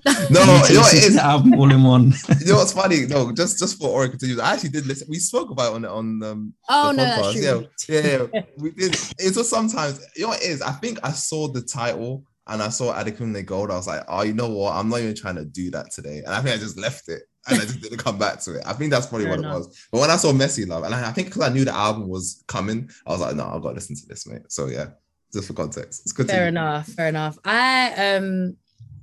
No, 0.04 0.12
You 0.12 0.26
you 0.28 0.34
know 0.34 0.44
need 0.56 0.64
to 0.64 0.74
what 0.74 0.92
listen 0.92 0.98
it 0.98 1.00
to 1.02 1.06
is? 1.08 1.14
the 1.14 1.24
album 1.24 1.54
all 1.54 1.70
in 1.70 1.82
one. 1.84 2.12
You 2.40 2.46
know 2.46 2.56
what's 2.56 2.72
funny? 2.72 3.06
No, 3.06 3.32
just 3.32 3.58
just 3.58 3.78
for 3.80 3.88
Ore 3.88 4.08
continues. 4.08 4.38
I 4.40 4.54
actually 4.54 4.70
did 4.70 4.86
listen. 4.86 5.06
We 5.10 5.18
spoke 5.18 5.50
about 5.50 5.72
it 5.72 5.74
on 5.76 5.84
on 5.84 6.22
um 6.22 6.54
oh 6.68 6.88
the 6.88 6.96
no, 6.96 7.04
that's 7.04 7.26
podcast. 7.28 7.68
true. 7.86 7.94
Yeah, 7.94 8.00
yeah, 8.06 8.26
yeah. 8.34 8.42
we 8.58 8.70
did. 8.72 8.92
It's 8.94 9.36
just 9.36 9.50
sometimes 9.50 10.04
you 10.16 10.22
know 10.22 10.28
what 10.28 10.42
it 10.42 10.46
is. 10.46 10.62
I 10.62 10.72
think 10.72 10.98
I 11.04 11.10
saw 11.12 11.48
the 11.48 11.62
title 11.62 12.24
and 12.48 12.60
I 12.62 12.70
saw 12.70 12.92
Adekunle 12.94 13.44
Gold. 13.46 13.70
I 13.70 13.76
was 13.76 13.86
like, 13.86 14.02
oh, 14.08 14.22
you 14.22 14.32
know 14.32 14.48
what? 14.48 14.74
I'm 14.74 14.88
not 14.88 15.00
even 15.00 15.14
trying 15.14 15.36
to 15.36 15.44
do 15.44 15.70
that 15.72 15.92
today. 15.92 16.18
And 16.18 16.34
I 16.34 16.40
think 16.40 16.56
I 16.56 16.58
just 16.58 16.76
left 16.78 17.08
it 17.08 17.22
and 17.48 17.58
I 17.60 17.64
just 17.64 17.80
didn't 17.80 17.98
come 17.98 18.18
back 18.18 18.40
to 18.40 18.56
it. 18.56 18.62
I 18.66 18.72
think 18.72 18.90
that's 18.90 19.06
probably 19.06 19.24
Fair 19.26 19.32
what 19.32 19.38
enough. 19.40 19.54
it 19.54 19.58
was. 19.58 19.86
But 19.90 20.00
when 20.00 20.10
I 20.10 20.16
saw 20.16 20.32
Messy 20.32 20.64
Love, 20.64 20.84
and 20.84 20.94
I, 20.94 21.08
I 21.08 21.12
think 21.12 21.28
because 21.28 21.42
I 21.42 21.48
knew 21.52 21.64
the 21.64 21.74
album 21.74 22.08
was 22.08 22.44
coming, 22.46 22.88
I 23.06 23.10
was 23.10 23.20
like, 23.20 23.34
no, 23.36 23.44
I've 23.46 23.62
got 23.62 23.70
to 23.70 23.74
listen 23.74 23.96
to 23.96 24.06
this, 24.06 24.26
mate. 24.26 24.42
So 24.48 24.66
yeah, 24.66 24.90
just 25.32 25.48
for 25.48 25.54
context, 25.54 26.02
it's 26.02 26.12
good. 26.12 26.28
Fair 26.28 26.48
enough. 26.48 26.86
Fair 26.86 27.08
enough. 27.08 27.38
I 27.44 28.14
um 28.16 28.56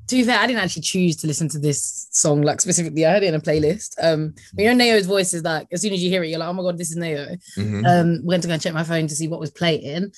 to 0.07 0.15
be 0.15 0.23
fair, 0.23 0.39
I 0.39 0.47
didn't 0.47 0.63
actually 0.63 0.81
choose 0.81 1.17
to 1.17 1.27
listen 1.27 1.47
to 1.49 1.59
this 1.59 2.07
song 2.11 2.41
like 2.41 2.61
specifically. 2.61 3.05
I 3.05 3.11
heard 3.11 3.23
it 3.23 3.27
in 3.27 3.35
a 3.35 3.39
playlist. 3.39 3.93
Um, 4.01 4.33
but 4.55 4.63
you 4.63 4.73
know, 4.73 4.83
NAO's 4.83 5.05
voice 5.05 5.33
is 5.35 5.43
like 5.43 5.67
as 5.71 5.81
soon 5.81 5.93
as 5.93 6.03
you 6.03 6.09
hear 6.09 6.23
it, 6.23 6.29
you're 6.29 6.39
like, 6.39 6.49
oh 6.49 6.53
my 6.53 6.63
god, 6.63 6.77
this 6.79 6.89
is 6.89 6.97
NAO. 6.97 7.27
Mhm. 7.57 7.85
Um, 7.87 8.25
went 8.25 8.41
to 8.41 8.47
go 8.47 8.53
and 8.53 8.61
check 8.61 8.73
my 8.73 8.83
phone 8.83 9.07
to 9.07 9.15
see 9.15 9.27
what 9.27 9.39
was 9.39 9.51
playing. 9.51 10.11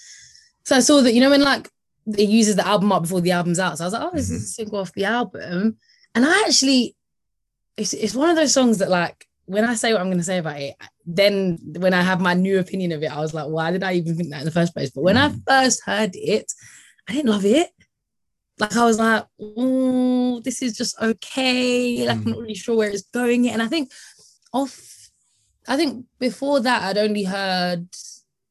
So 0.63 0.77
I 0.77 0.79
saw 0.79 1.01
that 1.01 1.13
you 1.13 1.19
know 1.19 1.29
when 1.31 1.41
like 1.41 1.69
it 2.17 2.29
uses 2.29 2.55
the 2.55 2.65
album 2.65 2.91
up 2.91 3.01
before 3.03 3.21
the 3.21 3.31
album's 3.31 3.59
out. 3.59 3.77
So 3.77 3.83
I 3.83 3.87
was 3.87 3.93
like, 3.93 4.03
oh, 4.03 4.11
this 4.13 4.29
is 4.29 4.43
a 4.43 4.47
single 4.47 4.79
off 4.79 4.93
the 4.93 5.05
album. 5.05 5.77
And 6.15 6.25
I 6.25 6.43
actually, 6.47 6.95
it's 7.77 7.93
it's 7.93 8.15
one 8.15 8.29
of 8.29 8.35
those 8.35 8.53
songs 8.53 8.79
that 8.79 8.89
like 8.89 9.27
when 9.45 9.65
I 9.65 9.73
say 9.75 9.91
what 9.91 10.01
I'm 10.01 10.07
going 10.07 10.17
to 10.17 10.23
say 10.23 10.37
about 10.37 10.61
it, 10.61 10.75
then 11.05 11.57
when 11.77 11.93
I 11.93 12.01
have 12.01 12.21
my 12.21 12.33
new 12.33 12.59
opinion 12.59 12.91
of 12.93 13.03
it, 13.03 13.11
I 13.11 13.19
was 13.19 13.33
like, 13.33 13.47
why 13.47 13.71
did 13.71 13.83
I 13.83 13.93
even 13.93 14.15
think 14.15 14.29
that 14.29 14.39
in 14.39 14.45
the 14.45 14.51
first 14.51 14.73
place? 14.73 14.91
But 14.91 15.01
when 15.01 15.17
I 15.17 15.33
first 15.47 15.83
heard 15.85 16.11
it, 16.13 16.51
I 17.09 17.13
didn't 17.13 17.31
love 17.31 17.45
it. 17.45 17.69
Like 18.59 18.77
I 18.77 18.85
was 18.85 18.99
like, 18.99 19.25
oh, 19.39 20.39
this 20.41 20.61
is 20.61 20.77
just 20.77 20.99
okay. 21.01 22.05
Like 22.05 22.17
I'm 22.17 22.23
not 22.23 22.37
really 22.37 22.53
sure 22.55 22.77
where 22.77 22.91
it's 22.91 23.01
going. 23.01 23.45
yet. 23.45 23.53
And 23.53 23.61
I 23.61 23.67
think 23.67 23.91
off, 24.53 25.09
I 25.67 25.75
think 25.75 26.05
before 26.19 26.59
that 26.61 26.83
I'd 26.83 26.97
only 26.97 27.23
heard 27.23 27.87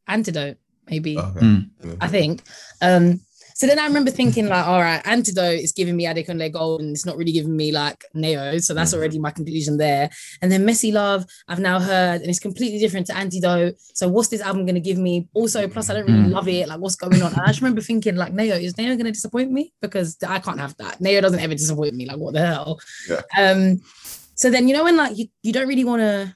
Antidote, 0.07 0.59
maybe. 0.89 1.17
Okay. 1.17 1.41
Mm. 1.41 1.71
I 2.01 2.09
think. 2.09 2.43
Um, 2.83 3.21
so 3.61 3.67
then 3.67 3.79
I 3.79 3.85
remember 3.85 4.11
thinking 4.11 4.49
like, 4.49 4.67
all 4.67 4.81
right, 4.81 5.03
Antidote 5.07 5.61
is 5.61 5.73
giving 5.73 5.95
me 5.95 6.07
Adekunle 6.07 6.51
Gold 6.51 6.81
and 6.81 6.93
it's 6.97 7.05
not 7.05 7.19
really 7.19 7.31
giving 7.31 7.55
me 7.55 7.73
like 7.73 8.07
NAO. 8.15 8.57
So 8.57 8.73
that's 8.73 8.95
already 8.95 9.19
my 9.19 9.31
conclusion 9.31 9.77
there. 9.77 10.09
And 10.41 10.51
then 10.51 10.65
Messy 10.65 10.93
Love, 10.93 11.27
I've 11.47 11.59
now 11.59 11.79
heard, 11.79 12.23
and 12.23 12.31
it's 12.31 12.39
completely 12.39 12.79
different 12.79 13.07
to 13.09 13.15
Antidote. 13.15 13.75
So 13.93 14.09
what's 14.09 14.29
this 14.29 14.41
album 14.41 14.65
going 14.65 14.77
to 14.77 14.81
give 14.81 14.97
me? 14.97 15.29
Also, 15.35 15.69
plus 15.69 15.91
I 15.91 15.93
don't 15.93 16.07
really 16.07 16.21
Mm. 16.21 16.31
love 16.31 16.49
it. 16.49 16.69
Like 16.69 16.81
what's 16.81 16.97
going 16.97 17.21
on? 17.21 17.35
And 17.35 17.41
I 17.43 17.49
just 17.49 17.61
remember 17.61 17.83
thinking 17.83 18.17
like, 18.17 18.33
NAO, 18.33 18.45
is 18.57 18.79
NAO 18.79 18.95
going 18.95 19.05
to 19.05 19.13
disappoint 19.13 19.53
me? 19.53 19.75
Because 19.83 20.17
I 20.27 20.39
can't 20.39 20.59
have 20.59 20.75
that. 20.79 20.99
NAO 20.99 21.21
doesn't 21.21 21.41
ever 21.41 21.53
disappoint 21.53 21.95
me. 21.95 22.07
Like 22.07 22.17
what 22.17 22.33
the 22.33 22.47
hell? 22.47 22.81
Yeah. 23.11 23.21
Um, 23.39 23.83
so 24.37 24.51
then, 24.51 24.69
you 24.69 24.75
know, 24.75 24.85
when 24.85 24.97
like 24.97 25.19
you, 25.19 25.27
you 25.43 25.53
don't 25.53 25.69
really 25.69 25.85
want 25.85 26.01
to, 26.01 26.35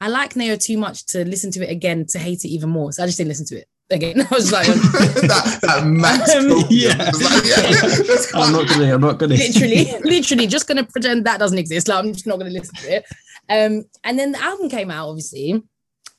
I 0.00 0.08
like 0.08 0.34
NAO 0.34 0.56
too 0.56 0.78
much 0.78 1.04
to 1.08 1.26
listen 1.26 1.50
to 1.50 1.62
it 1.62 1.70
again 1.70 2.06
to 2.08 2.18
hate 2.18 2.46
it 2.46 2.48
even 2.48 2.70
more. 2.70 2.90
So 2.90 3.02
I 3.02 3.06
just 3.06 3.18
didn't 3.18 3.28
listen 3.28 3.44
to 3.48 3.58
it 3.58 3.68
again. 3.92 4.20
I 4.30 4.34
was 4.34 4.52
like, 4.52 4.66
that 4.66 5.58
that 5.62 5.86
max. 5.86 6.34
Um, 6.34 6.64
yeah. 6.70 6.96
Like, 6.96 7.44
yeah, 7.44 7.88
let's 8.08 8.34
I'm 8.34 8.52
not 8.52 8.68
gonna. 8.68 8.94
I'm 8.94 9.00
not 9.00 9.18
gonna. 9.18 9.34
literally, 9.34 9.92
literally 10.02 10.46
just 10.46 10.66
gonna 10.66 10.84
pretend 10.84 11.26
that 11.26 11.38
doesn't 11.38 11.58
exist. 11.58 11.88
Like 11.88 11.98
I'm 11.98 12.12
just 12.12 12.26
not 12.26 12.38
gonna 12.38 12.50
listen 12.50 12.74
to 12.76 12.96
it. 12.96 13.04
Um, 13.48 13.84
and 14.04 14.18
then 14.18 14.32
the 14.32 14.42
album 14.42 14.68
came 14.68 14.90
out, 14.90 15.08
obviously, 15.08 15.50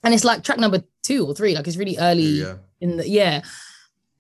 and 0.04 0.14
it's 0.14 0.24
like 0.24 0.44
track 0.44 0.60
number 0.60 0.84
two 1.02 1.26
or 1.26 1.34
three, 1.34 1.56
like 1.56 1.68
it's 1.68 1.78
really 1.78 1.98
early 1.98 2.42
yeah. 2.42 2.56
in 2.82 2.98
the 2.98 3.08
yeah. 3.08 3.42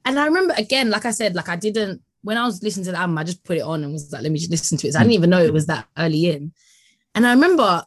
And 0.06 0.20
I 0.20 0.26
remember 0.26 0.54
again, 0.58 0.90
like 0.90 1.06
I 1.06 1.12
said, 1.12 1.36
like 1.36 1.50
I 1.50 1.56
didn't 1.56 2.02
when 2.24 2.38
I 2.38 2.46
was 2.46 2.64
listening 2.64 2.86
to 2.86 2.92
the 2.92 2.98
album, 2.98 3.18
I 3.18 3.24
just 3.24 3.44
put 3.44 3.58
it 3.58 3.62
on 3.62 3.84
and 3.84 3.92
was 3.92 4.12
like, 4.12 4.24
let 4.24 4.32
me 4.32 4.40
just 4.40 4.52
listen 4.52 4.78
to 4.78 4.88
it. 4.88 4.94
So 4.94 5.00
I 5.00 5.04
didn't 5.04 5.14
even 5.14 5.30
know 5.30 5.44
it 5.44 5.54
was 5.54 5.68
that 5.68 5.88
early 5.98 6.30
in. 6.30 6.54
And 7.16 7.28
I 7.28 7.34
remember 7.34 7.86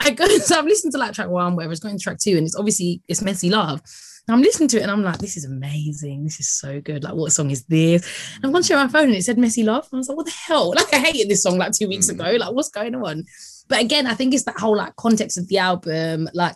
I 0.00 0.10
go, 0.10 0.26
so 0.38 0.58
I've 0.58 0.64
listened 0.64 0.92
to 0.92 0.98
like 0.98 1.12
track 1.12 1.28
one, 1.28 1.56
whatever, 1.56 1.72
it's 1.72 1.80
going 1.80 1.96
to 1.96 2.02
track 2.02 2.18
two, 2.18 2.36
and 2.36 2.46
it's 2.46 2.56
obviously 2.56 3.02
it's 3.08 3.22
messy 3.22 3.50
love. 3.50 3.80
And 4.26 4.34
I'm 4.34 4.40
listening 4.42 4.68
to 4.70 4.78
it 4.78 4.82
and 4.82 4.90
I'm 4.90 5.02
like, 5.02 5.18
this 5.18 5.36
is 5.36 5.44
amazing. 5.44 6.24
This 6.24 6.40
is 6.40 6.48
so 6.48 6.80
good. 6.80 7.04
Like, 7.04 7.14
what 7.14 7.32
song 7.32 7.50
is 7.50 7.64
this? 7.64 8.06
And 8.36 8.46
I've 8.46 8.52
gone 8.52 8.62
to 8.62 8.76
my 8.76 8.88
phone 8.88 9.08
and 9.08 9.14
it 9.16 9.22
said 9.24 9.36
Messy 9.38 9.62
Love. 9.62 9.86
And 9.92 9.98
I 9.98 10.00
was 10.00 10.08
like, 10.08 10.16
what 10.16 10.26
the 10.26 10.32
hell? 10.32 10.70
Like, 10.74 10.92
I 10.94 10.98
hated 10.98 11.28
this 11.28 11.42
song 11.42 11.58
like 11.58 11.72
two 11.72 11.88
weeks 11.88 12.06
Mm. 12.08 12.14
ago. 12.14 12.36
Like, 12.38 12.52
what's 12.54 12.70
going 12.70 12.94
on? 12.94 13.24
But 13.68 13.80
again, 13.80 14.06
I 14.06 14.14
think 14.14 14.32
it's 14.32 14.44
that 14.44 14.58
whole 14.58 14.76
like 14.76 14.96
context 14.96 15.36
of 15.36 15.48
the 15.48 15.58
album. 15.58 16.28
Like, 16.32 16.54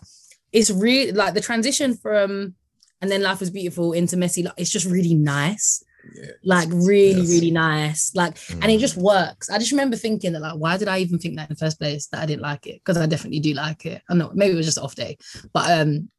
it's 0.51 0.71
really 0.71 1.11
like 1.11 1.35
the 1.35 1.41
transition 1.41 1.95
from 1.95 2.55
and 3.01 3.09
then 3.11 3.21
Life 3.21 3.39
was 3.39 3.49
Beautiful 3.51 3.93
into 3.93 4.17
Messy 4.17 4.43
Love. 4.43 4.55
It's 4.57 4.71
just 4.71 4.85
really 4.87 5.13
nice. 5.13 5.83
Yeah. 6.15 6.31
Like, 6.43 6.69
really, 6.71 7.21
Yes. 7.21 7.29
really 7.29 7.51
nice. 7.51 8.11
Like, 8.15 8.35
and 8.49 8.63
Mm. 8.63 8.75
it 8.75 8.79
just 8.79 8.97
works. 8.97 9.49
I 9.49 9.59
just 9.59 9.71
remember 9.71 9.95
thinking 9.95 10.33
that, 10.33 10.41
like, 10.41 10.55
why 10.57 10.75
did 10.77 10.87
I 10.87 10.99
even 10.99 11.19
think 11.19 11.35
that 11.37 11.49
in 11.49 11.53
the 11.55 11.59
first 11.59 11.79
place 11.79 12.07
that 12.07 12.21
I 12.21 12.25
didn't 12.25 12.41
like 12.41 12.65
it? 12.67 12.81
Because 12.83 12.97
I 12.97 13.05
definitely 13.05 13.41
do 13.41 13.53
like 13.53 13.85
it. 13.85 14.01
I 14.09 14.15
know 14.15 14.31
maybe 14.33 14.53
it 14.53 14.57
was 14.57 14.65
just 14.65 14.79
off 14.79 14.95
day, 14.95 15.17
but 15.53 15.69
um, 15.69 16.09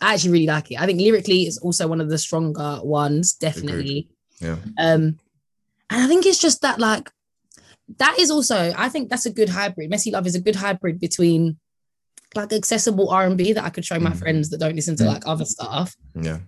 I 0.00 0.14
actually 0.14 0.30
really 0.32 0.46
like 0.46 0.70
it. 0.70 0.80
I 0.80 0.86
think 0.86 1.00
lyrically 1.00 1.42
it's 1.42 1.58
also 1.58 1.86
one 1.88 2.00
of 2.00 2.08
the 2.08 2.18
stronger 2.18 2.80
ones, 2.82 3.32
definitely. 3.34 4.08
Yeah. 4.40 4.56
Um, 4.78 5.18
and 5.90 6.02
I 6.02 6.06
think 6.06 6.24
it's 6.26 6.38
just 6.40 6.62
that 6.62 6.78
like 6.78 7.10
that 7.98 8.18
is 8.18 8.30
also 8.30 8.72
I 8.76 8.88
think 8.88 9.10
that's 9.10 9.26
a 9.26 9.32
good 9.32 9.48
hybrid. 9.50 9.90
Messy 9.90 10.10
Love 10.10 10.26
is 10.26 10.34
a 10.34 10.40
good 10.40 10.56
hybrid 10.56 11.00
between 11.00 11.58
like 12.34 12.52
accessible 12.52 13.10
R 13.10 13.26
and 13.26 13.36
B 13.36 13.52
that 13.52 13.64
I 13.64 13.70
could 13.70 13.84
show 13.84 13.98
my 13.98 14.10
Mhm. 14.12 14.18
friends 14.18 14.50
that 14.50 14.60
don't 14.60 14.76
listen 14.76 14.96
to 14.96 15.04
Mm. 15.04 15.08
like 15.08 15.26
other 15.26 15.44
stuff, 15.44 15.96
Yeah. 16.14 16.38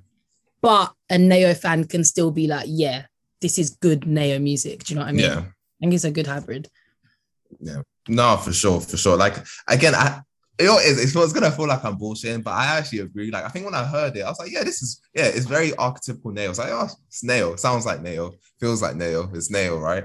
but 0.60 0.92
a 1.10 1.18
NAO 1.18 1.54
fan 1.54 1.84
can 1.84 2.04
still 2.04 2.30
be 2.30 2.46
like, 2.46 2.66
yeah, 2.68 3.06
this 3.40 3.58
is 3.58 3.70
good 3.70 4.06
NAO 4.06 4.38
music. 4.38 4.84
Do 4.84 4.94
you 4.94 4.98
know 5.00 5.04
what 5.04 5.08
I 5.08 5.12
mean? 5.12 5.24
Yeah. 5.24 5.40
I 5.40 5.78
think 5.80 5.94
it's 5.94 6.04
a 6.04 6.12
good 6.12 6.28
hybrid. 6.28 6.68
Yeah. 7.60 7.82
No, 8.08 8.36
for 8.36 8.52
sure, 8.52 8.80
for 8.80 8.96
sure. 8.96 9.16
Like 9.16 9.34
again, 9.68 9.94
I 9.96 10.22
you 10.62 10.68
know, 10.68 10.78
it's, 10.78 11.02
it's, 11.02 11.14
it's 11.14 11.32
gonna 11.32 11.50
feel 11.50 11.66
like 11.66 11.84
I'm 11.84 11.98
bullshitting, 11.98 12.42
but 12.42 12.52
I 12.52 12.78
actually 12.78 13.00
agree. 13.00 13.30
Like 13.30 13.44
I 13.44 13.48
think 13.48 13.64
when 13.64 13.74
I 13.74 13.84
heard 13.84 14.16
it, 14.16 14.22
I 14.22 14.28
was 14.28 14.38
like, 14.38 14.52
yeah, 14.52 14.64
this 14.64 14.82
is 14.82 15.00
yeah, 15.14 15.26
it's 15.26 15.46
very 15.46 15.70
archetypical 15.72 16.32
NAO. 16.32 16.50
It's 16.50 16.58
like, 16.58 16.70
oh, 16.70 16.88
it's 17.08 17.24
NAO. 17.24 17.56
Sounds 17.56 17.86
like 17.86 18.02
NAO. 18.02 18.32
Feels 18.60 18.82
like 18.82 18.96
NAO. 18.96 19.30
It's 19.34 19.50
NAO, 19.50 19.76
right? 19.76 20.04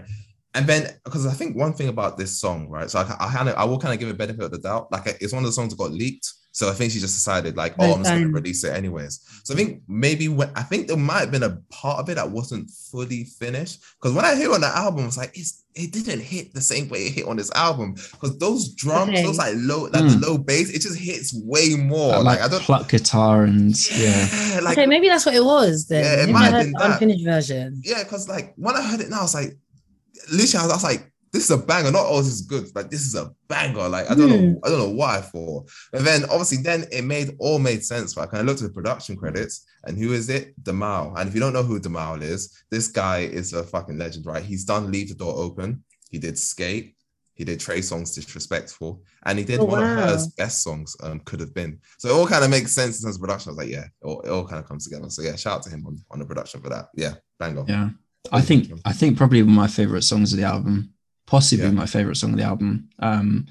And 0.54 0.66
then 0.66 0.90
because 1.06 1.28
I 1.28 1.34
think 1.34 1.56
one 1.56 1.74
thing 1.74 1.88
about 1.88 2.18
this 2.18 2.40
song, 2.40 2.70
right? 2.70 2.90
So 2.90 3.00
I, 3.00 3.04
I 3.20 3.32
kind 3.32 3.50
of 3.50 3.56
I 3.56 3.64
will 3.66 3.80
kind 3.80 3.94
of 3.94 4.00
give 4.00 4.10
it 4.10 4.18
benefit 4.18 4.44
of 4.44 4.52
the 4.52 4.58
doubt. 4.58 4.92
Like 4.92 5.18
it's 5.22 5.34
one 5.34 5.44
of 5.44 5.48
the 5.48 5.54
songs 5.54 5.72
that 5.72 5.78
got 5.78 5.92
leaked. 5.92 6.34
So 6.58 6.68
I 6.68 6.72
think 6.72 6.92
she 6.92 7.00
just 7.00 7.14
decided, 7.14 7.56
like, 7.56 7.76
oh, 7.78 7.94
I'm 7.94 8.00
just 8.00 8.10
gonna 8.10 8.30
release 8.30 8.64
it 8.64 8.74
anyways. 8.76 9.22
So 9.44 9.54
I 9.54 9.58
think 9.58 9.84
maybe 9.88 10.28
when 10.28 10.50
I 10.56 10.64
think 10.64 10.88
there 10.88 10.98
might 10.98 11.20
have 11.20 11.32
been 11.32 11.44
a 11.44 11.60
part 11.70 12.00
of 12.00 12.10
it 12.10 12.16
that 12.16 12.32
wasn't 12.32 12.72
fully 12.72 13.26
finished. 13.26 13.84
Because 14.02 14.16
when 14.16 14.26
I 14.26 14.34
hear 14.34 14.52
on 14.52 14.62
the 14.62 14.76
album, 14.76 15.06
it's 15.06 15.18
like 15.18 15.38
it's 15.38 15.66
it 15.80 15.92
didn't 15.94 16.20
hit 16.22 16.54
the 16.54 16.62
same 16.62 16.90
way 16.90 17.00
it 17.08 17.14
hit 17.14 17.26
on 17.28 17.36
this 17.38 17.52
album. 17.54 17.94
Because 18.12 18.38
those 18.40 18.70
drums, 18.70 19.12
Okay. 19.12 19.24
those 19.24 19.38
like 19.38 19.54
low, 19.58 19.84
like 19.84 20.04
Mm. 20.04 20.20
the 20.20 20.28
low 20.28 20.38
bass, 20.38 20.70
it 20.70 20.82
just 20.82 20.98
hits 20.98 21.34
way 21.46 21.76
more. 21.76 22.12
That, 22.12 22.24
like, 22.24 22.40
like, 22.40 22.50
I 22.50 22.52
don't 22.52 22.62
pluck 22.64 22.90
guitar 22.90 23.44
and 23.44 23.76
yeah. 23.92 24.28
yeah, 24.54 24.60
like 24.62 24.78
okay, 24.78 24.86
maybe 24.88 25.08
that's 25.08 25.26
what 25.26 25.36
it 25.36 25.44
was 25.46 25.88
then. 25.88 26.04
Yeah, 26.04 26.14
it 26.14 26.20
maybe 26.22 26.34
might 26.34 26.40
I 26.40 26.44
have 26.46 26.54
heard 26.54 26.64
been 26.64 26.72
the 26.74 26.80
that. 26.80 26.92
unfinished 26.94 27.24
version. 27.26 27.82
yeah, 27.86 28.04
because 28.04 28.28
like 28.28 28.54
when 28.58 28.76
I 28.76 28.82
heard 28.82 29.02
it 29.02 29.10
now, 29.10 29.20
I 29.20 29.24
was 29.24 29.34
like, 29.34 29.58
literally, 30.32 30.62
I 30.64 30.66
was, 30.66 30.72
I 30.72 30.76
was 30.76 30.84
like, 30.84 31.12
this 31.38 31.50
is 31.50 31.52
a 31.52 31.58
banger. 31.66 31.92
Not 31.92 32.06
all 32.06 32.18
this 32.18 32.28
is 32.34 32.42
good. 32.42 32.74
Like 32.76 32.90
this 32.90 33.02
is 33.06 33.16
a 33.16 33.32
banger. 33.48 33.88
Like 33.88 34.10
I 34.10 34.16
don't 34.16 34.30
Hmm. 34.30 34.36
know, 34.54 34.60
I 34.64 34.70
don't 34.70 34.80
know 34.80 34.90
what 34.90 35.10
I 35.16 35.22
thought. 35.22 35.70
But 35.92 36.04
then 36.04 36.24
obviously 36.26 36.58
then 36.58 36.86
it 36.92 37.04
made 37.04 37.36
all 37.40 37.60
made 37.60 37.84
sense. 37.84 38.18
Like 38.18 38.34
I 38.34 38.42
looked 38.42 38.62
at 38.62 38.68
the 38.68 38.74
production 38.74 39.16
credits 39.16 39.66
and 39.86 39.98
who 39.98 40.14
is 40.14 40.30
it? 40.30 40.62
D'Mile. 40.64 41.14
And 41.18 41.30
if 41.30 41.34
you 41.36 41.40
don't 41.40 41.54
know 41.54 41.64
who 41.64 41.80
D'Mile 41.80 42.22
is, 42.24 42.64
this 42.72 42.88
guy 42.88 43.20
is 43.20 43.54
a 43.54 43.64
fucking 43.64 43.98
legend, 43.98 44.26
right? 44.26 44.44
He's 44.44 44.66
done 44.66 44.92
Leave 44.92 45.10
the 45.10 45.16
Door 45.16 45.36
Open. 45.38 45.84
He 46.10 46.18
did 46.20 46.38
Skate. 46.38 46.96
He 47.36 47.44
did 47.46 47.60
Trey 47.60 47.82
Songz 47.82 48.16
Disrespectful, 48.16 49.04
and 49.28 49.38
he 49.38 49.46
did 49.46 49.60
Oh, 49.60 49.66
one 49.66 49.84
of 49.84 49.90
wow. 49.90 50.04
H.E.R.'s 50.06 50.28
best 50.30 50.64
songs, 50.64 50.96
um, 51.04 51.20
Could 51.20 51.40
Have 51.40 51.54
Been. 51.54 51.78
So 52.00 52.10
it 52.10 52.14
all 52.14 52.26
kind 52.26 52.44
of 52.44 52.50
makes 52.50 52.72
sense 52.72 52.98
in 53.00 53.04
terms 53.06 53.18
of 53.18 53.22
production. 53.22 53.50
I 53.50 53.52
was 53.52 53.58
like, 53.60 53.70
yeah, 53.70 53.84
it 53.84 53.92
all, 54.06 54.22
it 54.22 54.30
all 54.30 54.48
kind 54.48 54.60
of 54.60 54.68
comes 54.68 54.86
together. 54.86 55.08
So 55.12 55.22
yeah, 55.22 55.36
shout 55.36 55.58
out 55.58 55.64
to 55.64 55.70
him 55.70 55.86
on, 55.86 55.98
on 56.10 56.18
the 56.18 56.26
production 56.26 56.62
for 56.62 56.70
that. 56.70 56.88
Yeah, 56.96 57.14
banger. 57.40 57.64
Yeah. 57.68 57.90
I 58.32 58.42
think 58.42 58.72
I 58.86 58.92
think 58.92 59.18
probably 59.18 59.44
one 59.44 59.52
of 59.52 59.56
my 59.56 59.68
favorite 59.68 60.02
songs 60.02 60.34
of 60.34 60.40
the 60.40 60.46
album, 60.46 60.94
possibly 61.28 61.66
Yeah. 61.66 61.72
my 61.72 61.86
favorite 61.86 62.16
song 62.16 62.32
of 62.32 62.38
the 62.38 62.44
album. 62.44 62.90
Um, 63.00 63.46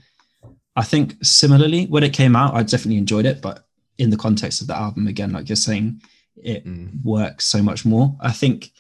I 0.75 0.83
think 0.83 1.17
similarly 1.23 1.87
when 1.87 2.03
it 2.03 2.13
came 2.13 2.35
out, 2.35 2.55
I 2.55 2.63
definitely 2.65 2.99
enjoyed 2.99 3.25
it, 3.27 3.41
but 3.41 3.67
in 3.99 4.11
the 4.11 4.17
context 4.17 4.61
of 4.61 4.67
the 4.67 4.77
album, 4.77 5.07
again, 5.07 5.33
like 5.33 5.49
you're 5.49 5.57
saying, 5.57 6.03
it 6.37 6.67
Mm. 6.67 7.03
works 7.03 7.47
so 7.47 7.63
much 7.63 7.85
more. 7.87 8.17
I 8.21 8.33
think, 8.33 8.73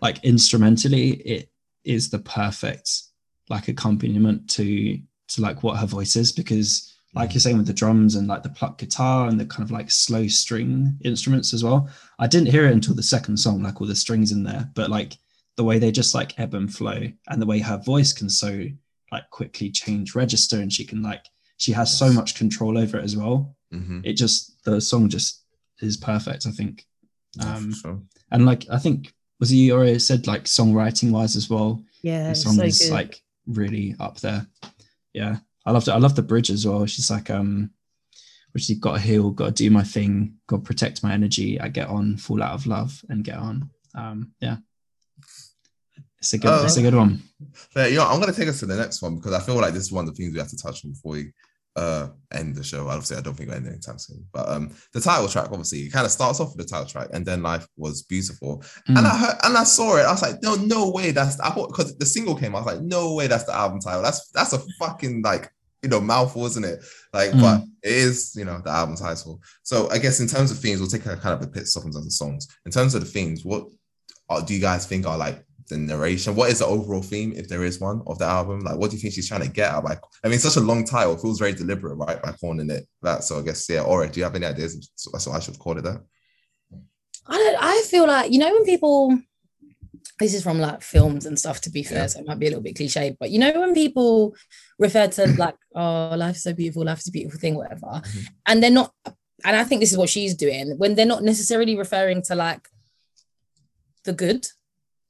like 0.00 0.22
instrumentally, 0.24 1.12
it 1.36 1.50
is 1.84 2.10
the 2.10 2.18
perfect 2.18 2.88
like 3.50 3.68
accompaniment 3.68 4.48
to 4.50 4.98
to 5.28 5.40
like 5.40 5.62
what 5.62 5.78
her 5.78 5.86
voice 5.86 6.16
is 6.16 6.32
because 6.32 6.90
like 7.14 7.32
you're 7.34 7.40
saying 7.40 7.56
with 7.58 7.66
the 7.66 7.72
drums 7.72 8.14
and 8.14 8.26
like 8.26 8.42
the 8.42 8.48
plucked 8.48 8.78
guitar 8.80 9.28
and 9.28 9.38
the 9.38 9.46
kind 9.46 9.62
of 9.62 9.70
like 9.70 9.90
slow 9.90 10.26
string 10.26 10.96
instruments 11.04 11.52
as 11.54 11.62
well. 11.64 11.88
I 12.18 12.26
didn't 12.26 12.50
hear 12.50 12.66
it 12.66 12.72
until 12.72 12.94
the 12.94 13.02
second 13.02 13.36
song, 13.38 13.62
like 13.62 13.80
all 13.80 13.86
the 13.86 13.94
strings 13.96 14.32
in 14.32 14.42
there, 14.44 14.70
but 14.74 14.90
like 14.90 15.16
the 15.56 15.64
way 15.64 15.78
they 15.78 15.92
just 15.92 16.14
like 16.14 16.38
ebb 16.38 16.54
and 16.54 16.72
flow 16.74 17.08
and 17.28 17.40
the 17.40 17.46
way 17.46 17.60
her 17.60 17.78
voice 17.78 18.12
can 18.12 18.28
so 18.28 18.66
like 19.12 19.28
quickly 19.30 19.70
change 19.70 20.14
register 20.14 20.56
and 20.60 20.72
she 20.72 20.84
can 20.84 21.02
like 21.02 21.26
she 21.58 21.70
has 21.72 21.96
so 21.96 22.12
much 22.12 22.34
control 22.34 22.76
over 22.76 22.98
it 22.98 23.04
as 23.04 23.16
well. 23.16 23.54
Mhm. 23.72 24.00
It 24.04 24.14
just 24.14 24.62
the 24.64 24.80
song 24.80 25.08
just 25.08 25.42
is 25.80 25.96
perfect, 25.96 26.46
I 26.46 26.50
think. 26.50 26.84
Um, 27.40 27.72
sure. 27.72 28.00
And 28.32 28.44
like 28.46 28.66
I 28.70 28.78
think 28.78 29.12
was 29.40 29.50
he 29.50 29.70
already 29.72 29.98
said 29.98 30.26
like 30.26 30.44
songwriting 30.44 31.10
wise 31.10 31.36
as 31.36 31.48
well. 31.48 31.82
Yeah, 32.02 32.24
the 32.24 32.30
it's 32.30 32.42
song 32.42 32.54
so 32.54 32.64
is 32.64 32.78
good. 32.80 32.92
like 32.92 33.22
really 33.46 33.94
up 34.00 34.20
there. 34.20 34.46
Yeah. 35.12 35.38
I 35.66 35.70
loved 35.70 35.88
it. 35.88 35.92
I 35.92 35.98
love 35.98 36.14
the 36.14 36.22
bridge 36.22 36.50
as 36.50 36.66
well. 36.66 36.84
She's 36.86 37.10
like, 37.10 37.30
um, 37.30 37.70
which 38.52 38.68
you 38.68 38.76
got 38.76 38.94
to 38.96 39.00
heal, 39.00 39.30
got 39.30 39.46
to 39.46 39.52
do 39.52 39.70
my 39.70 39.82
thing, 39.82 40.34
got 40.46 40.58
to 40.58 40.62
protect 40.62 41.02
my 41.02 41.12
energy. 41.12 41.58
I 41.58 41.68
get 41.68 41.88
on, 41.88 42.16
fall 42.18 42.42
out 42.42 42.52
of 42.52 42.66
love, 42.66 43.02
and 43.08 43.24
get 43.24 43.36
on. 43.38 43.70
Um, 43.94 44.32
yeah, 44.40 44.58
it's 46.24 46.32
a 46.32 46.38
good, 46.38 46.48
Uh, 46.50 46.62
it's 46.64 46.76
a 46.78 46.82
good 46.82 46.94
one. 46.94 47.22
But 47.74 47.90
you 47.90 47.98
know, 47.98 48.06
I'm 48.08 48.18
gonna 48.20 48.32
take 48.32 48.48
us 48.48 48.60
to 48.60 48.66
the 48.66 48.76
next 48.76 49.02
one 49.02 49.16
because 49.16 49.34
I 49.34 49.40
feel 49.40 49.56
like 49.56 49.74
this 49.74 49.82
is 49.84 49.92
one 49.92 50.08
of 50.08 50.10
the 50.10 50.16
things 50.16 50.32
we 50.32 50.38
have 50.38 50.48
to 50.48 50.56
touch 50.56 50.84
on 50.84 50.92
before 50.92 51.12
we 51.12 51.32
uh 51.76 52.06
end 52.32 52.54
the 52.54 52.62
show. 52.62 52.88
Obviously, 52.88 53.16
I 53.16 53.20
don't 53.20 53.34
think 53.34 53.48
we're 53.50 53.56
ending 53.56 53.72
anytime 53.72 53.98
soon. 53.98 54.24
But 54.32 54.48
um 54.48 54.70
the 54.94 55.00
title 55.00 55.28
track, 55.28 55.48
obviously, 55.50 55.80
it 55.80 55.92
kind 55.92 56.06
of 56.06 56.12
starts 56.12 56.40
off 56.40 56.56
with 56.56 56.64
the 56.64 56.70
title 56.72 56.86
track, 56.86 57.08
and 57.12 57.26
then 57.26 57.42
life 57.42 57.66
was 57.76 58.02
beautiful. 58.04 58.62
And 58.86 58.96
Mm. 58.98 59.04
I 59.12 59.16
heard 59.18 59.36
and 59.42 59.56
I 59.58 59.64
saw 59.64 59.96
it. 59.96 60.02
I 60.02 60.12
was 60.12 60.22
like, 60.22 60.42
no, 60.42 60.54
no 60.54 60.90
way. 60.90 61.10
That's 61.10 61.38
I 61.40 61.50
thought 61.50 61.68
because 61.68 61.96
the 61.98 62.06
single 62.06 62.36
came. 62.36 62.54
I 62.54 62.60
was 62.60 62.66
like, 62.72 62.80
no 62.80 63.12
way. 63.14 63.26
That's 63.26 63.44
the 63.44 63.54
album 63.54 63.80
title. 63.80 64.02
That's 64.02 64.30
that's 64.30 64.52
a 64.54 64.60
fucking 64.78 65.22
like 65.22 65.50
you 65.82 65.90
know 65.90 66.00
mouthful, 66.00 66.46
isn't 66.46 66.64
it? 66.64 66.78
Like, 67.12 67.32
Mm. 67.32 67.40
but 67.42 67.60
it 67.82 67.92
is 67.92 68.32
you 68.36 68.44
know 68.46 68.62
the 68.64 68.70
album 68.70 68.96
title. 68.96 69.40
So 69.64 69.90
I 69.90 69.98
guess 69.98 70.20
in 70.20 70.28
terms 70.28 70.50
of 70.52 70.58
themes, 70.60 70.78
we'll 70.80 70.88
take 70.88 71.04
a 71.06 71.16
kind 71.16 71.34
of 71.38 71.42
a 71.46 71.50
pit 71.50 71.66
stop 71.66 71.84
in 71.84 71.92
terms 71.92 72.06
of 72.06 72.12
songs. 72.12 72.46
In 72.66 72.72
terms 72.72 72.94
of 72.94 73.00
the 73.04 73.10
themes, 73.16 73.44
what 73.44 73.66
uh, 74.30 74.40
do 74.40 74.54
you 74.54 74.60
guys 74.60 74.86
think 74.86 75.06
are 75.06 75.18
like 75.18 75.44
the 75.68 75.76
narration? 75.76 76.34
What 76.34 76.50
is 76.50 76.58
the 76.58 76.66
overall 76.66 77.02
theme, 77.02 77.32
if 77.36 77.48
there 77.48 77.64
is 77.64 77.80
one, 77.80 78.02
of 78.06 78.18
the 78.18 78.24
album? 78.26 78.60
Like, 78.60 78.76
what 78.76 78.90
do 78.90 78.96
you 78.96 79.02
think 79.02 79.14
she's 79.14 79.28
trying 79.28 79.42
to 79.42 79.48
get 79.48 79.72
at? 79.72 79.84
Like, 79.84 80.00
I 80.24 80.28
mean, 80.28 80.38
such 80.38 80.56
a 80.56 80.60
long 80.60 80.84
title 80.84 81.16
feels 81.16 81.38
very 81.38 81.52
deliberate, 81.52 81.94
right? 81.96 82.20
By 82.22 82.32
calling 82.32 82.68
it 82.70 82.86
that. 83.02 83.24
So 83.24 83.38
I 83.38 83.42
guess 83.42 83.68
yeah. 83.68 83.80
Ore, 83.82 84.06
do 84.06 84.20
you 84.20 84.24
have 84.24 84.34
any 84.34 84.46
ideas? 84.46 84.90
So 84.96 85.32
I 85.32 85.40
should 85.40 85.58
call 85.58 85.78
it 85.78 85.82
that. 85.82 86.02
I 87.26 87.36
don't. 87.38 87.56
I 87.58 87.82
feel 87.88 88.06
like 88.06 88.30
you 88.32 88.38
know 88.38 88.52
when 88.52 88.64
people. 88.64 89.18
This 90.20 90.34
is 90.34 90.42
from 90.44 90.60
like 90.60 90.82
films 90.82 91.26
and 91.26 91.36
stuff. 91.38 91.60
To 91.62 91.70
be 91.70 91.82
fair, 91.82 92.00
Yeah. 92.00 92.06
so 92.06 92.20
it 92.20 92.26
might 92.26 92.38
be 92.38 92.46
a 92.46 92.50
little 92.50 92.62
bit 92.62 92.76
cliche, 92.76 93.16
but 93.18 93.30
you 93.30 93.38
know 93.38 93.58
when 93.58 93.74
people 93.74 94.34
refer 94.78 95.08
to 95.08 95.26
like, 95.38 95.56
"Oh, 95.74 96.14
life's 96.16 96.42
so 96.42 96.52
beautiful, 96.52 96.84
life's 96.84 97.08
a 97.08 97.10
beautiful 97.10 97.40
thing," 97.40 97.54
whatever, 97.56 97.80
Mhm. 97.86 98.26
and 98.46 98.62
they're 98.62 98.70
not. 98.70 98.92
And 99.44 99.56
I 99.56 99.64
think 99.64 99.80
this 99.80 99.90
is 99.92 99.98
what 99.98 100.08
she's 100.10 100.34
doing 100.34 100.76
when 100.78 100.94
they're 100.94 101.04
not 101.06 101.22
necessarily 101.24 101.76
referring 101.76 102.22
to 102.24 102.34
like 102.34 102.68
the 104.04 104.12
good. 104.12 104.46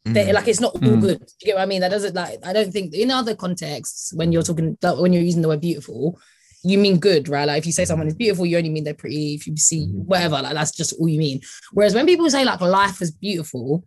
Mhm. 0.07 0.33
like 0.35 0.49
it's 0.49 0.61
not 0.61 0.75
all 0.75 0.81
Mm. 0.81 1.01
good. 1.01 1.19
Do 1.19 1.33
you 1.41 1.47
get 1.47 1.55
what 1.57 1.63
I 1.63 1.67
mean? 1.67 1.81
That 1.81 1.91
doesn't 1.91 2.15
like 2.15 2.39
I 2.45 2.53
don't 2.53 2.73
think 2.73 2.93
in 2.95 3.11
other 3.11 3.35
contexts 3.35 4.13
when 4.15 4.33
you're 4.33 4.43
talking 4.43 4.77
when 4.83 5.13
you're 5.13 5.23
using 5.23 5.43
the 5.43 5.49
word 5.49 5.61
beautiful, 5.63 6.19
you 6.63 6.79
mean 6.79 6.99
good, 6.99 7.29
right? 7.29 7.47
Like 7.47 7.59
if 7.59 7.67
you 7.67 7.73
say 7.73 7.85
someone 7.87 8.09
is 8.09 8.15
beautiful, 8.15 8.45
you 8.47 8.57
only 8.59 8.71
mean 8.71 8.85
they're 8.85 8.95
pretty. 8.95 9.35
If 9.35 9.47
you 9.47 9.57
see 9.57 9.87
Mhm. 9.87 10.05
whatever, 10.07 10.43
like 10.43 10.55
that's 10.55 10.73
just 10.73 10.93
all 10.99 11.09
you 11.09 11.19
mean. 11.19 11.41
Whereas 11.73 11.95
when 11.95 12.07
people 12.07 12.29
say 12.31 12.45
like 12.45 12.61
life 12.61 13.01
is 13.01 13.11
beautiful, 13.13 13.85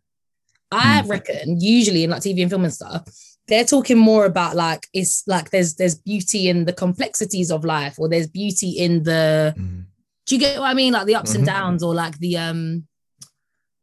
I 0.72 1.02
reckon 1.04 1.62
usually 1.62 2.04
in 2.04 2.10
like 2.10 2.22
TV 2.24 2.42
and 2.42 2.50
film 2.52 2.66
and 2.66 2.74
stuff, 2.74 3.04
they're 3.48 3.64
talking 3.64 3.98
more 3.98 4.26
about 4.26 4.56
like 4.56 4.88
it's 4.94 5.24
like 5.28 5.52
there's 5.52 5.76
there's 5.76 5.96
beauty 5.96 6.50
in 6.50 6.66
the 6.66 6.74
complexities 6.74 7.52
of 7.52 7.64
life, 7.64 8.00
or 8.00 8.10
there's 8.10 8.28
beauty 8.28 8.72
in 8.72 9.04
the 9.04 9.54
Mhm. 9.58 9.86
do 10.26 10.36
you 10.36 10.40
get 10.42 10.60
what 10.60 10.66
I 10.70 10.74
mean? 10.74 10.94
Like 10.94 11.06
the 11.06 11.16
ups 11.16 11.36
and 11.36 11.44
Mhm. 11.44 11.48
downs, 11.48 11.84
or 11.84 11.94
like 11.94 12.18
the 12.20 12.38
um, 12.38 12.88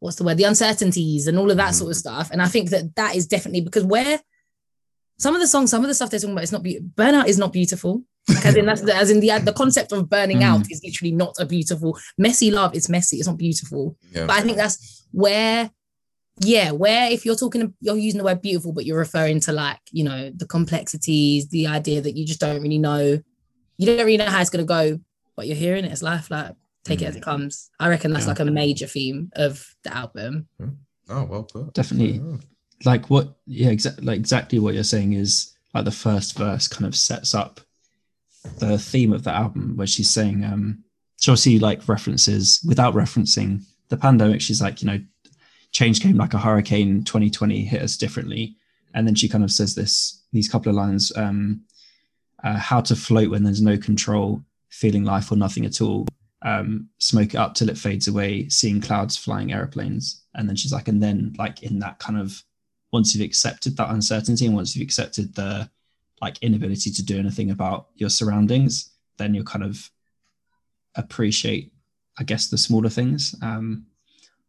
what's 0.05 0.17
the 0.17 0.25
word? 0.25 0.37
The 0.37 0.45
uncertainties 0.45 1.27
and 1.27 1.39
all 1.39 1.51
of 1.51 1.57
that 1.57 1.73
Mhm. 1.73 1.79
sort 1.79 1.91
of 1.93 1.97
stuff. 1.97 2.29
And 2.31 2.43
I 2.43 2.47
think 2.49 2.71
that 2.71 2.95
that 2.97 3.17
is 3.17 3.27
definitely 3.27 3.63
because 3.63 3.85
where 3.85 4.21
some 5.19 5.35
of 5.35 5.41
the 5.41 5.47
songs, 5.49 5.71
some 5.71 5.83
of 5.83 5.89
the 5.89 5.95
stuff 5.95 6.11
they're 6.11 6.21
talking 6.21 6.35
about, 6.35 6.43
it's 6.43 6.53
not 6.53 6.63
beautiful. 6.63 6.91
Burnout 6.97 7.27
is 7.27 7.39
not 7.39 7.53
beautiful. 7.53 8.03
Like, 8.29 8.45
as 8.47 8.57
in 8.57 8.67
that's 8.67 8.83
the, 8.83 8.95
as 8.95 9.11
in 9.11 9.21
the 9.21 9.31
the 9.45 9.53
concept 9.53 9.93
of 9.93 10.09
burning 10.11 10.41
Mm. 10.41 10.45
out 10.51 10.71
is 10.71 10.81
literally 10.85 11.13
not 11.13 11.35
a 11.39 11.47
beautiful 11.47 11.99
messy 12.19 12.51
love. 12.51 12.75
It's 12.75 12.89
messy. 12.89 13.17
It's 13.17 13.27
not 13.27 13.39
beautiful. 13.39 13.97
Yeah. 14.15 14.27
But 14.27 14.37
I 14.37 14.41
think 14.43 14.57
that's 14.59 15.05
where, 15.11 15.71
yeah, 16.41 16.71
where 16.73 17.11
if 17.11 17.25
you're 17.25 17.37
talking, 17.37 17.73
you're 17.81 17.97
using 17.97 18.19
the 18.19 18.25
word 18.25 18.43
beautiful, 18.43 18.73
but 18.73 18.85
you're 18.85 18.99
referring 18.99 19.41
to 19.41 19.53
like, 19.53 19.81
you 19.91 20.05
know, 20.05 20.31
the 20.37 20.47
complexities, 20.47 21.49
the 21.49 21.67
idea 21.67 22.01
that 22.03 22.17
you 22.17 22.27
just 22.27 22.41
don't 22.41 22.61
really 22.63 22.79
know, 22.79 23.21
you 23.79 23.87
don't 23.87 23.99
really 24.05 24.19
know 24.19 24.27
how 24.27 24.41
it's 24.43 24.51
going 24.51 24.65
to 24.67 24.69
go, 24.69 25.01
but 25.37 25.47
you're 25.47 25.57
hearing 25.57 25.85
it. 25.87 25.93
It's 25.93 26.03
life. 26.03 26.31
Like, 26.31 26.55
take 26.85 27.03
it 27.03 27.07
as 27.07 27.17
it 27.17 27.23
comes. 27.23 27.71
I 27.81 27.89
reckon 27.89 28.13
that's 28.13 28.25
Yeah. 28.27 28.31
like 28.31 28.41
a 28.41 28.45
major 28.45 28.87
theme 28.87 29.31
of 29.35 29.75
the 29.83 29.95
album. 29.97 30.49
Oh 31.09 31.25
well 31.25 31.43
put. 31.45 31.75
Definitely. 31.75 32.21
Yeah. 32.25 32.37
like 32.85 33.11
what 33.11 33.37
yeah 33.47 33.69
exactly 33.71 34.05
like 34.05 34.19
exactly 34.19 34.59
what 34.59 34.75
you're 34.75 34.85
saying 34.85 35.13
is 35.15 35.55
like 35.75 35.85
the 35.85 35.91
first 35.91 36.37
verse 36.39 36.69
kind 36.69 36.87
of 36.87 36.95
sets 36.97 37.35
up 37.35 37.61
the 38.59 38.79
theme 38.79 39.13
of 39.13 39.23
the 39.25 39.31
album 39.31 39.77
where 39.77 39.87
she's 39.87 40.11
saying 40.11 40.45
um 40.45 40.83
she 41.21 41.31
obviously 41.31 41.59
like 41.59 41.89
references 41.89 42.61
without 42.67 42.95
referencing 42.95 43.63
the 43.89 43.97
pandemic 43.97 44.41
she's 44.43 44.61
like 44.61 44.83
you 44.83 44.87
know 44.89 45.01
change 45.73 46.01
came 46.01 46.17
like 46.17 46.35
a 46.35 46.39
hurricane 46.39 47.03
2020 47.05 47.65
hit 47.65 47.81
us 47.83 47.97
differently 47.97 48.57
and 48.93 49.07
then 49.07 49.15
she 49.15 49.29
kind 49.29 49.45
of 49.45 49.51
says 49.53 49.75
this 49.75 50.23
these 50.33 50.49
couple 50.49 50.69
of 50.71 50.77
lines 50.77 51.13
um 51.17 51.61
uh, 52.43 52.59
how 52.59 52.81
to 52.81 52.95
float 52.95 53.31
when 53.31 53.45
there's 53.45 53.63
no 53.63 53.79
control 53.79 54.43
feeling 54.69 55.05
life 55.05 55.33
or 55.33 55.37
nothing 55.37 55.65
at 55.65 55.81
all 55.81 56.07
um 56.45 56.89
smoke 56.99 57.33
it 57.35 57.39
up 57.39 57.55
till 57.55 57.69
it 57.71 57.79
fades 57.79 58.07
away 58.07 58.49
seeing 58.49 58.81
clouds 58.81 59.17
flying 59.17 59.53
airplanes 59.53 60.23
and 60.35 60.49
then 60.49 60.55
she's 60.57 60.73
like 60.73 60.89
and 60.89 61.03
then 61.03 61.35
like 61.39 61.63
in 61.63 61.79
that 61.79 61.99
kind 61.99 62.19
of 62.19 62.43
once 62.93 63.15
you've 63.15 63.25
accepted 63.25 63.77
that 63.77 63.91
uncertainty 63.91 64.45
and 64.47 64.55
once 64.55 64.77
you've 64.77 64.85
accepted 64.87 65.35
the 65.35 65.69
like 66.21 66.37
inability 66.43 66.91
to 66.91 67.03
do 67.03 67.19
anything 67.19 67.51
about 67.51 67.89
your 67.95 68.11
surroundings 68.11 68.91
then 69.17 69.35
you'll 69.35 69.45
kind 69.45 69.65
of 69.65 69.91
appreciate 70.97 71.73
i 72.19 72.23
guess 72.25 72.49
the 72.49 72.59
smaller 72.59 72.89
things. 72.89 73.35
Um 73.43 73.87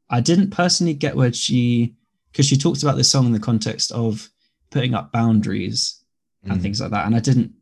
i 0.09 0.21
didn't 0.21 0.51
personally 0.51 0.93
get 0.93 1.15
where 1.15 1.33
she 1.33 1.95
because 2.31 2.45
she 2.45 2.57
talked 2.57 2.83
about 2.83 2.97
this 2.97 3.09
song 3.09 3.25
in 3.25 3.31
the 3.31 3.39
context 3.39 3.91
of 3.91 4.29
putting 4.69 4.93
up 4.93 5.11
boundaries 5.11 6.03
and 6.43 6.59
Mhm. 6.59 6.61
things 6.61 6.81
like 6.81 6.91
that. 6.91 7.05
And 7.07 7.15
i 7.15 7.19
didn't 7.19 7.53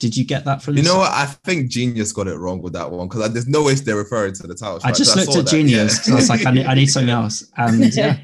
did 0.00 0.16
you 0.16 0.24
get 0.24 0.44
that 0.46 0.62
from 0.62 0.76
You 0.76 0.82
know 0.82 0.98
what? 0.98 1.12
I 1.12 1.26
think 1.26 1.70
Genius 1.70 2.10
got 2.10 2.26
it 2.26 2.36
wrong 2.36 2.60
with 2.62 2.72
that 2.72 2.90
one 2.90 3.06
because 3.06 3.32
there's 3.32 3.46
no 3.46 3.62
way 3.62 3.74
they're 3.74 3.96
referring 3.96 4.32
to 4.34 4.46
the 4.48 4.54
title. 4.54 4.80
I 4.82 4.90
just 4.90 5.14
looked 5.14 5.32
saw 5.32 5.38
at 5.38 5.44
that, 5.44 5.50
Genius 5.52 6.08
yeah. 6.08 6.14
I 6.14 6.16
was 6.16 6.28
like, 6.28 6.44
I 6.46 6.50
need, 6.50 6.66
I 6.66 6.74
need 6.74 6.86
something 6.94 7.10
else, 7.10 7.48
and 7.56 7.94
yeah, 7.94 8.18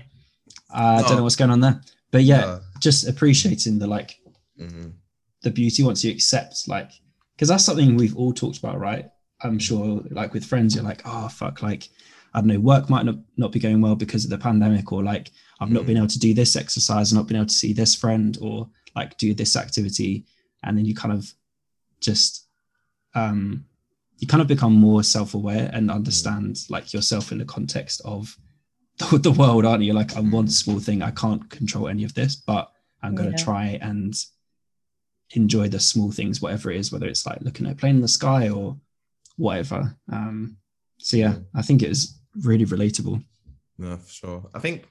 I 0.74 1.02
don't 1.02 1.12
Oh. 1.12 1.16
know 1.18 1.22
what's 1.22 1.36
going 1.36 1.50
on 1.52 1.60
there. 1.60 1.80
But 2.10 2.24
yeah, 2.24 2.44
Uh, 2.44 2.60
just 2.80 3.06
appreciating 3.08 3.78
the 3.78 3.86
like 3.86 4.18
mhm. 4.60 4.92
the 5.42 5.50
beauty 5.50 5.82
once 5.82 6.02
you 6.02 6.10
accept 6.10 6.66
like 6.66 6.90
because 7.34 7.48
that's 7.48 7.64
something 7.64 7.96
we've 7.96 8.16
all 8.16 8.32
talked 8.32 8.58
about, 8.58 8.78
right? 8.80 9.06
I'm 9.42 9.58
sure, 9.58 10.02
like 10.10 10.32
with 10.32 10.44
friends, 10.44 10.74
you're 10.74 10.84
like, 10.84 11.02
oh 11.04 11.28
fuck, 11.28 11.62
like 11.62 11.88
I 12.32 12.40
don't 12.40 12.48
know, 12.48 12.60
work 12.60 12.90
might 12.90 13.04
not, 13.06 13.16
not 13.36 13.52
be 13.52 13.58
going 13.60 13.80
well 13.80 13.96
because 13.96 14.24
of 14.24 14.30
the 14.30 14.38
pandemic, 14.38 14.92
or 14.92 15.02
like 15.02 15.30
I've 15.60 15.70
not 15.70 15.82
Mm. 15.84 15.86
been 15.86 15.96
able 15.98 16.06
to 16.08 16.18
do 16.18 16.32
this 16.34 16.56
exercise, 16.56 17.12
not 17.12 17.26
been 17.28 17.36
able 17.36 17.46
to 17.46 17.54
see 17.62 17.72
this 17.74 17.94
friend, 17.94 18.36
or 18.40 18.68
like 18.94 19.16
do 19.18 19.34
this 19.34 19.56
activity, 19.56 20.24
and 20.64 20.76
then 20.76 20.84
you 20.86 20.94
kind 20.94 21.12
of 21.14 21.30
just 22.00 22.46
um 23.14 23.64
you 24.18 24.26
kind 24.26 24.40
of 24.40 24.48
become 24.48 24.72
more 24.72 25.02
self-aware 25.02 25.70
and 25.72 25.90
understand 25.90 26.58
like 26.70 26.92
yourself 26.92 27.32
in 27.32 27.38
the 27.38 27.44
context 27.44 28.00
of 28.04 28.36
the, 28.98 29.18
the 29.18 29.30
world 29.32 29.64
aren't 29.64 29.82
you 29.84 29.92
like 29.92 30.16
i'm 30.16 30.30
one 30.30 30.46
Mm. 30.46 30.50
small 30.50 30.78
thing 30.80 31.02
i 31.02 31.10
can't 31.10 31.48
control 31.50 31.88
any 31.88 32.04
of 32.04 32.14
this 32.14 32.36
but 32.36 32.70
i'm 33.02 33.14
going 33.14 33.30
to 33.30 33.36
Yeah. 33.38 33.44
try 33.44 33.78
and 33.82 34.14
enjoy 35.34 35.68
the 35.68 35.80
small 35.80 36.12
things, 36.12 36.40
whatever 36.40 36.70
it 36.70 36.78
is, 36.78 36.92
whether 36.92 37.06
it's 37.06 37.26
like 37.26 37.40
looking 37.40 37.66
at 37.66 37.72
a 37.72 37.76
plane 37.76 37.96
in 37.96 38.00
the 38.00 38.06
sky 38.08 38.48
or 38.48 38.76
whatever. 39.36 39.96
Um, 40.10 40.56
so 40.98 41.16
yeah, 41.16 41.34
I 41.52 41.62
think 41.62 41.82
it 41.82 41.88
was 41.88 42.20
really 42.44 42.64
relatable. 42.64 43.24
No, 43.76 43.96
for 43.96 44.08
sure. 44.12 44.44
I 44.54 44.60
think, 44.60 44.84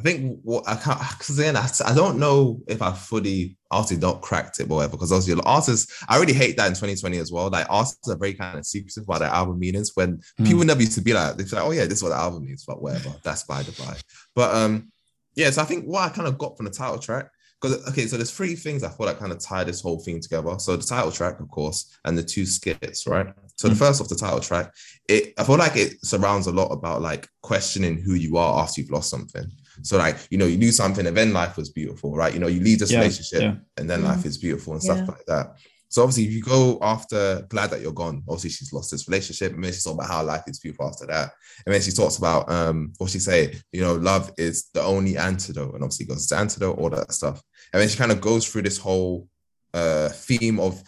I 0.00 0.02
think 0.02 0.40
what 0.42 0.64
I 0.66 0.76
can't 0.76 0.98
because 1.18 1.38
again, 1.38 1.56
I, 1.56 1.68
I 1.84 1.94
don't 1.94 2.18
know 2.18 2.60
if 2.66 2.80
I 2.80 2.90
fully 2.92 3.58
obviously 3.70 3.98
not 3.98 4.22
cracked 4.22 4.58
it, 4.58 4.64
or 4.70 4.76
whatever. 4.76 4.92
Because 4.92 5.12
obviously, 5.12 5.40
artists, 5.44 6.02
I 6.08 6.18
really 6.18 6.32
hate 6.32 6.56
that 6.56 6.68
in 6.68 6.72
2020 6.72 7.18
as 7.18 7.30
well. 7.30 7.50
Like 7.50 7.66
artists 7.68 8.08
are 8.08 8.16
very 8.16 8.32
kind 8.32 8.58
of 8.58 8.64
secretive 8.64 9.04
about 9.04 9.18
their 9.20 9.28
album 9.28 9.58
meanings. 9.58 9.90
When 9.94 10.22
Mm. 10.40 10.46
people 10.46 10.64
never 10.64 10.80
used 10.80 10.94
to 10.94 11.02
be 11.02 11.12
like, 11.12 11.36
they're 11.36 11.46
like, 11.60 11.68
oh 11.68 11.72
yeah, 11.72 11.84
this 11.84 11.98
is 11.98 12.02
what 12.02 12.08
the 12.10 12.16
album 12.16 12.46
means, 12.46 12.64
but 12.64 12.80
whatever. 12.82 13.12
That's 13.22 13.42
by 13.44 13.62
the 13.62 13.72
by. 13.72 13.94
But 14.34 14.54
um, 14.54 14.90
yeah. 15.34 15.50
So 15.50 15.60
I 15.60 15.66
think 15.66 15.84
what 15.84 16.10
I 16.10 16.14
kind 16.14 16.26
of 16.26 16.38
got 16.38 16.56
from 16.56 16.64
the 16.64 16.72
title 16.72 16.98
track. 16.98 17.28
Because 17.60 17.86
okay, 17.90 18.06
so 18.06 18.16
there's 18.16 18.30
three 18.30 18.54
things 18.54 18.82
I 18.82 18.88
thought 18.88 19.04
that 19.04 19.18
kind 19.18 19.32
of 19.32 19.38
tie 19.38 19.64
this 19.64 19.82
whole 19.82 19.98
thing 20.00 20.18
together. 20.18 20.58
So 20.58 20.76
the 20.78 20.82
title 20.82 21.12
track, 21.12 21.40
of 21.40 21.50
course, 21.50 21.94
and 22.06 22.16
the 22.16 22.22
two 22.22 22.46
skits, 22.46 23.06
right? 23.06 23.26
So 23.56 23.68
the 23.68 23.74
Mm. 23.74 23.78
first 23.78 24.00
off 24.00 24.08
the 24.08 24.14
title 24.14 24.40
track, 24.40 24.72
it 25.06 25.34
I 25.36 25.44
feel 25.44 25.58
like 25.58 25.76
it 25.76 26.02
surrounds 26.02 26.46
a 26.46 26.52
lot 26.52 26.68
about 26.72 27.02
like 27.02 27.28
questioning 27.42 27.98
who 28.00 28.14
you 28.14 28.38
are 28.38 28.62
after 28.62 28.80
you've 28.80 28.90
lost 28.90 29.10
something. 29.10 29.44
So 29.82 29.96
like 29.98 30.16
you 30.30 30.38
know 30.38 30.46
you 30.46 30.58
lose 30.58 30.76
something 30.76 31.06
and 31.06 31.16
then 31.16 31.32
life 31.32 31.56
was 31.56 31.70
beautiful, 31.70 32.14
right? 32.14 32.32
You 32.34 32.40
know 32.40 32.46
you 32.48 32.60
leave 32.60 32.78
this 32.78 32.90
Yeah, 32.92 32.98
relationship 33.00 33.42
yeah. 33.42 33.54
and 33.76 33.88
then 33.88 34.00
Mm. 34.00 34.04
life 34.04 34.24
is 34.26 34.38
beautiful 34.38 34.74
and 34.74 34.82
Yeah. 34.82 34.94
stuff 34.96 35.08
like 35.08 35.24
that. 35.26 35.56
So 35.88 36.02
obviously 36.02 36.24
if 36.26 36.30
you 36.32 36.42
go 36.42 36.78
after 36.82 37.44
glad 37.48 37.70
that 37.70 37.80
you're 37.80 37.92
gone, 37.92 38.22
obviously 38.28 38.50
she's 38.50 38.72
lost 38.72 38.92
this 38.92 39.08
relationship 39.08 39.52
and 39.54 39.64
then 39.64 39.72
she's 39.72 39.82
talking 39.82 39.98
about 39.98 40.08
how 40.10 40.22
life 40.22 40.44
is 40.46 40.60
beautiful 40.60 40.86
after 40.86 41.04
that. 41.06 41.32
And 41.66 41.74
then 41.74 41.82
she 41.82 41.90
talks 41.90 42.16
about 42.18 42.50
um 42.50 42.92
what 42.98 43.10
she 43.10 43.18
say, 43.18 43.58
you 43.72 43.80
know, 43.80 43.94
love 43.94 44.32
is 44.38 44.68
the 44.72 44.82
only 44.82 45.16
antidote 45.16 45.74
and 45.74 45.82
obviously 45.82 46.06
goes 46.06 46.26
to 46.28 46.36
antidote, 46.36 46.78
all 46.78 46.90
that 46.90 47.12
stuff. 47.12 47.42
And 47.72 47.80
then 47.82 47.88
she 47.88 47.96
kind 47.98 48.12
of 48.12 48.20
goes 48.20 48.46
through 48.46 48.62
this 48.62 48.78
whole 48.78 49.26
uh 49.74 50.08
theme 50.10 50.60
of 50.60 50.82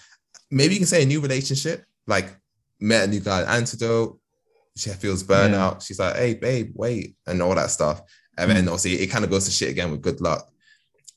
maybe 0.50 0.74
you 0.74 0.80
can 0.80 0.86
say 0.86 1.02
a 1.02 1.06
new 1.06 1.20
relationship, 1.20 1.84
like 2.06 2.28
met 2.80 3.04
a 3.04 3.10
new 3.10 3.20
guy, 3.20 3.42
antidote. 3.56 4.18
She 4.76 4.88
feels 4.90 5.22
burnout. 5.22 5.84
She's 5.84 5.98
like, 5.98 6.16
hey, 6.16 6.34
babe, 6.34 6.72
wait, 6.74 7.16
and 7.26 7.42
all 7.42 7.54
that 7.54 7.70
stuff. 7.70 8.00
And 8.38 8.50
then 8.50 8.68
obviously 8.68 8.94
it 8.94 9.08
kind 9.08 9.24
of 9.24 9.30
goes 9.30 9.44
to 9.44 9.50
shit 9.50 9.70
again 9.70 9.90
with 9.90 10.02
good 10.02 10.20
luck. 10.20 10.48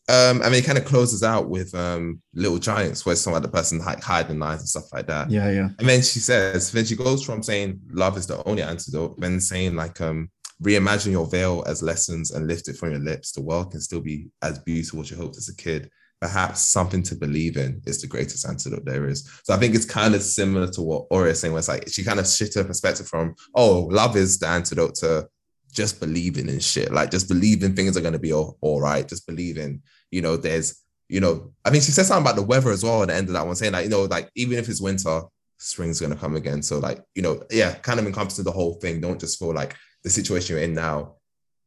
Um, 0.07 0.41
and 0.43 0.53
then 0.53 0.55
it 0.55 0.65
kind 0.65 0.77
of 0.77 0.85
closes 0.85 1.23
out 1.23 1.49
with 1.49 1.73
um 1.73 2.21
Little 2.33 2.59
Giants, 2.59 3.05
where 3.05 3.15
some 3.15 3.33
other 3.33 3.47
person 3.47 3.79
like 3.79 4.03
hiding 4.03 4.37
lines 4.37 4.61
and 4.61 4.69
stuff 4.69 4.93
like 4.93 5.07
that. 5.07 5.31
Yeah, 5.31 5.49
yeah. 5.49 5.69
And 5.79 5.89
then 5.89 6.01
she 6.03 6.19
says, 6.19 6.71
then 6.71 6.85
she 6.85 6.95
goes 6.95 7.23
from 7.23 7.41
saying 7.41 7.79
love 7.89 8.15
is 8.17 8.27
the 8.27 8.43
only 8.47 8.61
antidote, 8.61 9.19
then 9.19 9.39
saying 9.39 9.75
like 9.75 9.99
um 10.01 10.29
reimagine 10.61 11.11
your 11.11 11.27
veil 11.27 11.63
as 11.67 11.81
lessons 11.81 12.31
and 12.31 12.47
lift 12.47 12.67
it 12.67 12.77
from 12.77 12.91
your 12.91 12.99
lips. 12.99 13.31
The 13.31 13.41
world 13.41 13.71
can 13.71 13.81
still 13.81 14.01
be 14.01 14.29
as 14.41 14.59
beautiful 14.59 15.01
as 15.01 15.11
you 15.11 15.17
hoped 15.17 15.37
as 15.37 15.49
a 15.49 15.55
kid. 15.55 15.89
Perhaps 16.21 16.61
something 16.61 17.03
to 17.03 17.15
believe 17.15 17.57
in 17.57 17.81
is 17.85 18.01
the 18.01 18.07
greatest 18.07 18.47
antidote 18.47 18.85
there 18.85 19.07
is. 19.07 19.29
So 19.43 19.53
I 19.53 19.57
think 19.57 19.75
it's 19.75 19.85
kind 19.85 20.15
of 20.15 20.23
similar 20.23 20.67
to 20.71 20.81
what 20.81 21.07
Ore 21.09 21.27
is 21.27 21.41
saying, 21.41 21.51
where 21.51 21.59
it's 21.59 21.67
like 21.67 21.89
she 21.89 22.03
kind 22.03 22.19
of 22.19 22.27
shifted 22.27 22.61
her 22.61 22.67
perspective 22.67 23.07
from, 23.07 23.35
oh, 23.53 23.87
love 23.91 24.15
is 24.15 24.39
the 24.39 24.47
antidote 24.47 24.95
to 24.95 25.27
just 25.75 25.99
believing 25.99 26.49
in 26.49 26.59
shit. 26.59 26.91
Like 26.91 27.11
just 27.11 27.27
believing 27.27 27.75
things 27.75 27.95
are 27.95 28.01
gonna 28.01 28.19
be 28.19 28.33
all, 28.33 28.57
all 28.61 28.81
right. 28.81 29.07
Just 29.07 29.27
believing, 29.27 29.81
you 30.09 30.21
know, 30.21 30.37
there's, 30.37 30.81
you 31.09 31.19
know, 31.19 31.53
I 31.63 31.69
mean, 31.69 31.81
she 31.81 31.91
said 31.91 32.05
something 32.05 32.23
about 32.23 32.35
the 32.35 32.41
weather 32.41 32.71
as 32.71 32.83
well 32.83 33.03
at 33.03 33.09
the 33.09 33.15
end 33.15 33.27
of 33.27 33.33
that 33.33 33.45
one, 33.45 33.55
saying 33.55 33.73
like, 33.73 33.83
you 33.83 33.91
know, 33.91 34.03
like 34.03 34.29
even 34.35 34.57
if 34.57 34.69
it's 34.69 34.81
winter, 34.81 35.21
spring's 35.59 36.01
gonna 36.01 36.15
come 36.15 36.35
again. 36.35 36.63
So 36.63 36.79
like, 36.79 37.03
you 37.13 37.21
know, 37.21 37.43
yeah, 37.51 37.73
kind 37.75 37.99
of 37.99 38.07
encompassing 38.07 38.45
the 38.45 38.51
whole 38.51 38.75
thing. 38.75 39.01
Don't 39.01 39.19
just 39.19 39.37
feel 39.37 39.53
like 39.53 39.75
the 40.03 40.09
situation 40.09 40.55
you're 40.55 40.63
in 40.63 40.73
now, 40.73 41.15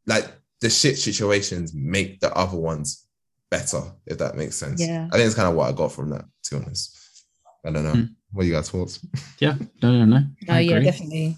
like 0.07 0.27
the 0.61 0.71
shit 0.71 0.99
situations 0.99 1.73
make 1.75 2.21
the 2.21 2.35
other 2.35 2.59
ones 2.59 3.07
better, 3.51 3.83
if 4.07 4.19
that 4.19 4.37
makes 4.37 4.57
sense. 4.57 4.81
Yeah. 4.81 5.09
I 5.13 5.17
think 5.17 5.27
it's 5.27 5.35
kind 5.35 5.49
of 5.49 5.55
what 5.55 5.69
I 5.69 5.73
got 5.73 5.93
from 5.93 6.11
that, 6.11 6.25
to 6.45 6.57
be 6.57 6.65
honest. 6.65 7.25
I 7.65 7.71
don't 7.71 7.85
know. 7.85 7.93
Hmm. 7.93 8.05
What 8.33 8.43
do 8.43 8.49
you 8.49 8.55
guys 8.55 8.71
thoughts? 8.71 9.05
Yeah. 9.39 9.57
No, 9.83 9.91
no, 9.93 10.05
no. 10.05 10.19
No, 10.47 10.55
I 10.55 10.61
yeah, 10.61 10.81
definitely. 10.81 11.37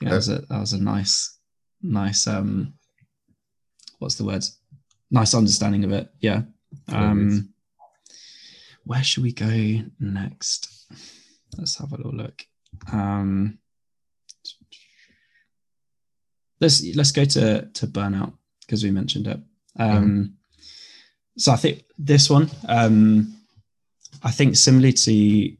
That 0.00 0.12
was 0.12 0.28
a 0.28 0.38
that 0.38 0.60
was 0.60 0.72
a 0.72 0.82
nice, 0.82 1.38
nice 1.82 2.26
um, 2.26 2.74
what's 3.98 4.14
the 4.16 4.24
word? 4.24 4.44
Nice 5.10 5.34
understanding 5.34 5.84
of 5.84 5.92
it. 5.92 6.10
Yeah. 6.20 6.42
Um, 6.88 7.52
where 8.84 9.02
should 9.02 9.22
we 9.22 9.32
go 9.32 9.82
next? 10.00 10.86
Let's 11.56 11.78
have 11.78 11.92
a 11.92 11.96
little 11.96 12.12
look. 12.12 12.44
Um, 12.92 13.58
let's 16.60 16.82
let's 16.94 17.12
go 17.12 17.24
to 17.24 17.66
to 17.66 17.86
burnout 17.86 18.32
because 18.60 18.82
we 18.82 18.90
mentioned 18.90 19.26
it. 19.26 19.40
Um, 19.78 20.36
So 21.36 21.52
I 21.52 21.56
think 21.56 21.84
this 21.98 22.28
one, 22.28 22.50
um, 22.68 23.34
I 24.22 24.30
think 24.30 24.56
similarly 24.56 24.92
to 24.92 25.56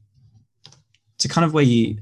to 1.18 1.28
kind 1.28 1.44
of 1.44 1.54
where 1.54 1.64
you 1.64 1.98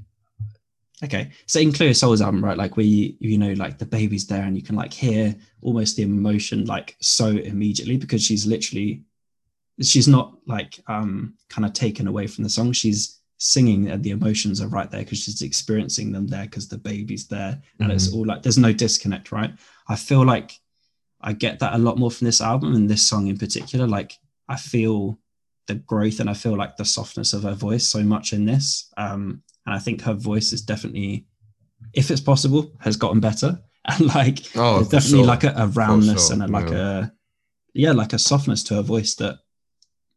okay. 1.05 1.31
So 1.47 1.61
in 1.61 1.73
Cleo 1.73 1.93
Sol's 1.93 2.21
album 2.21 2.45
right 2.45 2.57
like 2.57 2.77
where 2.77 2.87
you 2.87 3.15
you 3.19 3.39
know 3.39 3.53
like 3.53 3.79
the 3.79 3.87
baby's 3.87 4.27
there 4.27 4.43
and 4.43 4.57
you 4.57 4.63
can 4.63 4.77
like 4.77 4.93
hear 4.93 5.35
almost 5.63 5.97
the 5.97 6.03
emotion 6.03 6.65
like 6.67 6.97
so 7.01 7.29
immediately 7.29 7.97
because 7.97 8.23
she's 8.23 8.47
literally 8.47 9.03
she's 9.81 10.09
not 10.09 10.37
like 10.47 10.81
um 10.89 11.35
kind 11.49 11.65
of 11.65 11.73
taken 11.73 12.07
away 12.07 12.27
from 12.27 12.45
the 12.45 12.51
song. 12.51 12.73
She's 12.73 13.21
singing 13.43 13.89
and 13.89 14.05
the 14.05 14.11
emotions 14.11 14.61
are 14.61 14.69
right 14.69 14.91
there 14.91 15.01
because 15.01 15.19
she's 15.23 15.41
experiencing 15.41 16.13
them 16.13 16.27
there 16.27 16.45
because 16.45 16.69
the 16.69 16.77
baby's 16.77 17.27
there 17.27 17.59
and 17.79 17.91
it's 17.91 18.13
all 18.13 18.27
like 18.27 18.43
there's 18.43 18.59
no 18.59 18.73
disconnect 18.73 19.33
right? 19.33 19.53
I 19.89 19.97
feel 19.97 20.25
like 20.25 20.61
i 21.23 21.33
get 21.33 21.59
that 21.59 21.75
a 21.75 21.79
lot 21.79 21.99
more 21.99 22.11
from 22.11 22.27
this 22.27 22.41
album 22.41 22.75
and 22.75 22.89
this 22.89 23.07
song 23.07 23.29
in 23.29 23.39
particular. 23.39 23.87
Like 23.87 24.19
i 24.49 24.57
feel 24.57 25.19
the 25.69 25.77
growth 25.77 26.21
and 26.21 26.29
i 26.29 26.35
feel 26.35 26.57
like 26.57 26.77
the 26.77 26.85
softness 26.85 27.33
of 27.33 27.45
her 27.45 27.55
voice 27.55 27.89
so 27.89 28.03
much 28.03 28.35
in 28.35 28.45
this. 28.45 28.93
Um 28.99 29.43
and 29.67 29.75
I 29.75 29.79
think 29.79 30.03
her 30.03 30.15
voice 30.15 30.53
is 30.53 30.63
definitely, 30.63 31.27
if 31.93 32.11
it's 32.11 32.21
possible, 32.21 32.73
has 32.81 32.97
gotten 32.97 33.21
better. 33.21 33.61
And 33.87 34.15
like, 34.15 34.41
Oh, 34.57 34.75
there's 34.75 34.89
definitely 34.89 35.21
sure. 35.21 35.27
like 35.27 35.45
a, 35.45 35.55
a 35.57 35.67
roundness 35.69 36.27
sure, 36.27 36.35
and 36.35 36.43
a, 36.43 36.47
like 36.49 36.69
yeah. 36.69 36.99
a, 36.99 37.11
yeah, 37.73 37.93
like 37.93 38.13
a 38.13 38.19
softness 38.19 38.63
to 38.65 38.75
her 38.75 38.83
voice 38.83 39.15
that 39.15 39.39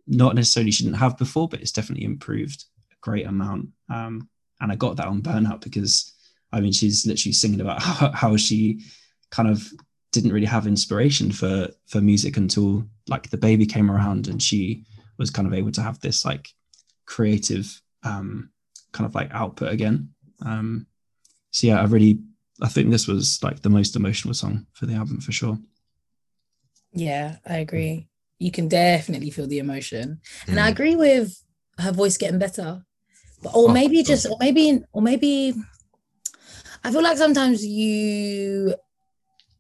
not 0.06 0.36
necessarily 0.36 0.70
she 0.70 0.84
didn't 0.84 0.98
have 0.98 1.18
before, 1.18 1.48
but 1.48 1.62
it's 1.62 1.72
definitely 1.72 2.04
improved 2.04 2.66
a 2.92 2.96
great 3.00 3.26
amount. 3.26 3.70
Um, 3.90 4.28
and 4.60 4.70
I 4.70 4.76
got 4.76 4.98
that 4.98 5.08
on 5.08 5.22
Burnout 5.22 5.62
because, 5.62 6.14
I 6.52 6.60
mean, 6.60 6.74
she's 6.74 7.08
literally 7.08 7.32
singing 7.32 7.62
about 7.62 7.82
how, 7.82 8.12
how 8.12 8.38
she 8.38 8.82
kind 9.32 9.50
of 9.50 9.66
didn't 10.12 10.34
really 10.34 10.46
have 10.46 10.68
inspiration 10.68 11.32
for 11.32 11.70
for 11.88 12.00
music 12.00 12.38
until 12.38 12.86
like 13.08 13.30
the 13.30 13.38
baby 13.38 13.66
came 13.66 13.90
around 13.90 14.28
and 14.28 14.42
she 14.42 14.86
was 15.18 15.30
kind 15.32 15.48
of 15.48 15.54
able 15.54 15.72
to 15.72 15.82
have 15.82 16.00
this 16.02 16.24
like 16.24 16.50
creative 17.06 17.82
um 18.04 18.50
kind 18.94 19.06
of 19.06 19.14
like 19.16 19.30
output 19.34 19.72
again. 19.74 20.10
Um, 20.46 20.88
so 21.52 21.68
yeah, 21.68 21.82
I 21.82 21.86
really, 21.86 22.20
I 22.62 22.70
think 22.70 22.90
this 22.90 23.08
was 23.08 23.40
like 23.44 23.62
the 23.62 23.70
most 23.70 23.96
emotional 23.96 24.34
song 24.34 24.66
for 24.74 24.86
the 24.86 24.94
album 24.96 25.20
for 25.20 25.32
sure. 25.34 25.58
Yeah, 26.94 27.38
I 27.46 27.58
agree. 27.58 28.08
You 28.40 28.52
can 28.52 28.68
definitely 28.68 29.32
feel 29.32 29.48
the 29.48 29.60
emotion. 29.60 30.22
And 30.48 30.60
I 30.60 30.70
Mm. 30.70 30.72
agree 30.72 30.96
with 30.96 31.44
her 31.80 31.92
voice 31.92 32.18
getting 32.18 32.40
better. 32.40 32.86
But 33.42 33.56
or 33.56 33.70
Oh, 33.70 33.74
maybe 33.74 34.04
just 34.04 34.26
or 34.26 34.38
maybe 34.40 34.80
or 34.94 35.02
maybe 35.02 35.54
I 36.84 36.92
feel 36.92 37.04
like 37.04 37.18
sometimes 37.18 37.66
you 37.66 38.76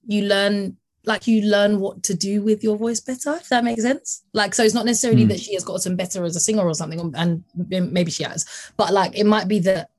you 0.05 0.23
learn 0.23 0.77
like 1.06 1.28
you 1.28 1.42
learn 1.44 1.80
what 1.80 2.02
to 2.04 2.14
do 2.14 2.42
with 2.42 2.64
your 2.64 2.78
voice 2.78 3.00
better, 3.02 3.34
if 3.36 3.50
that 3.50 3.64
makes 3.64 3.82
sense. 3.82 4.24
Like 4.34 4.54
so 4.56 4.64
it's 4.64 4.74
not 4.74 4.86
necessarily 4.86 5.24
Hmm. 5.24 5.30
that 5.30 5.40
she 5.40 5.54
has 5.54 5.64
gotten 5.64 5.96
better 5.96 6.24
as 6.24 6.36
a 6.36 6.40
singer 6.40 6.64
or 6.64 6.74
something, 6.74 7.14
and 7.16 7.44
maybe 7.56 8.12
she 8.12 8.24
has, 8.24 8.46
but 8.78 8.94
like 8.94 9.18
it 9.18 9.26
might 9.26 9.48
be 9.48 9.60
that 9.60 9.90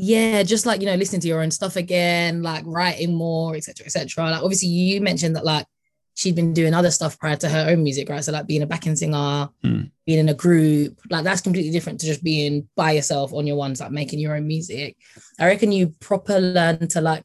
yeah, 0.00 0.44
just 0.44 0.64
like 0.64 0.80
you 0.80 0.86
know, 0.86 0.94
listening 0.94 1.20
to 1.22 1.28
your 1.28 1.42
own 1.42 1.50
stuff 1.50 1.74
again, 1.76 2.42
like 2.42 2.62
writing 2.66 3.14
more, 3.14 3.56
etc. 3.56 3.84
etc. 3.86 4.30
Like 4.30 4.42
obviously 4.42 4.68
you 4.68 5.00
mentioned 5.00 5.34
that 5.34 5.44
like 5.44 5.66
she'd 6.14 6.36
been 6.36 6.52
doing 6.52 6.74
other 6.74 6.90
stuff 6.90 7.18
prior 7.18 7.36
to 7.36 7.48
her 7.48 7.66
own 7.70 7.82
music, 7.82 8.08
right? 8.08 8.22
So 8.22 8.30
like 8.32 8.46
being 8.46 8.62
a 8.62 8.66
backing 8.66 8.94
singer, 8.96 9.48
Hmm. 9.62 9.82
being 10.06 10.20
in 10.20 10.28
a 10.28 10.34
group, 10.34 10.98
like 11.10 11.24
that's 11.24 11.40
completely 11.40 11.72
different 11.72 11.98
to 12.00 12.06
just 12.06 12.22
being 12.22 12.68
by 12.76 12.92
yourself 12.92 13.32
on 13.32 13.46
your 13.46 13.56
ones, 13.56 13.80
like 13.80 13.90
making 13.90 14.20
your 14.20 14.36
own 14.36 14.46
music. 14.46 14.96
I 15.40 15.46
reckon 15.46 15.72
you 15.72 15.88
proper 16.00 16.38
learn 16.38 16.86
to 16.88 17.00
like 17.00 17.24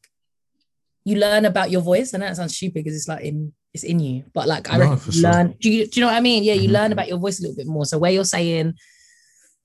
you 1.06 1.18
learn 1.18 1.46
about 1.46 1.70
your 1.72 1.82
voice, 1.82 2.14
and 2.14 2.24
that 2.24 2.36
sounds 2.36 2.56
stupid 2.56 2.76
because 2.84 2.96
it's 2.96 3.08
like 3.08 3.24
in 3.24 3.54
it's 3.74 3.84
in 3.84 4.00
you, 4.00 4.24
but 4.34 4.48
like 4.48 4.72
I 4.72 4.78
No, 4.78 4.98
sure. 4.98 5.24
learn. 5.32 5.56
Do 5.60 5.70
you, 5.72 5.88
do 5.88 6.00
you 6.00 6.02
know 6.02 6.08
what 6.12 6.16
I 6.16 6.20
mean? 6.22 6.44
Yeah, 6.44 6.54
you 6.54 6.70
Mhm. 6.70 6.74
learn 6.74 6.92
about 6.92 7.08
your 7.08 7.18
voice 7.18 7.40
a 7.40 7.42
little 7.42 7.56
bit 7.58 7.66
more. 7.66 7.86
So 7.86 7.98
where 7.98 8.12
you're 8.12 8.24
saying 8.24 8.76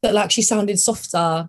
that 0.03 0.15
like 0.15 0.31
she 0.31 0.41
sounded 0.41 0.79
softer 0.81 1.49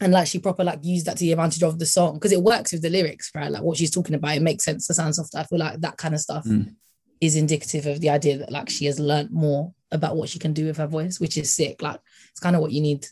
and 0.00 0.12
like 0.12 0.26
she 0.26 0.38
proper 0.38 0.62
like 0.62 0.80
used 0.84 1.06
that 1.06 1.16
to 1.16 1.24
the 1.24 1.32
advantage 1.32 1.62
of 1.62 1.78
the 1.78 1.86
song 1.86 2.14
because 2.14 2.32
it 2.32 2.42
works 2.42 2.72
with 2.72 2.82
the 2.82 2.90
lyrics, 2.90 3.30
right? 3.34 3.50
Like 3.50 3.62
what 3.62 3.78
she's 3.78 3.90
talking 3.90 4.14
about, 4.14 4.36
it 4.36 4.42
makes 4.42 4.64
sense 4.64 4.86
to 4.88 4.94
sound 4.94 5.14
softer. 5.14 5.38
I 5.38 5.44
feel 5.44 5.58
like 5.58 5.80
that 5.80 5.96
kind 5.96 6.14
of 6.14 6.20
stuff 6.20 6.44
Mm. 6.44 6.74
is 7.22 7.34
indicative 7.34 7.86
of 7.86 8.00
the 8.02 8.10
idea 8.10 8.36
that 8.38 8.52
like 8.52 8.68
she 8.68 8.84
has 8.84 9.00
learned 9.00 9.30
more 9.30 9.72
about 9.90 10.16
what 10.18 10.28
she 10.28 10.38
can 10.38 10.52
do 10.52 10.66
with 10.66 10.76
her 10.76 10.86
voice, 10.86 11.18
which 11.18 11.38
is 11.38 11.50
sick. 11.50 11.80
Like 11.80 11.98
it's 12.30 12.40
kind 12.40 12.54
of 12.56 12.60
what 12.60 12.72
you 12.72 12.82
need 12.82 13.06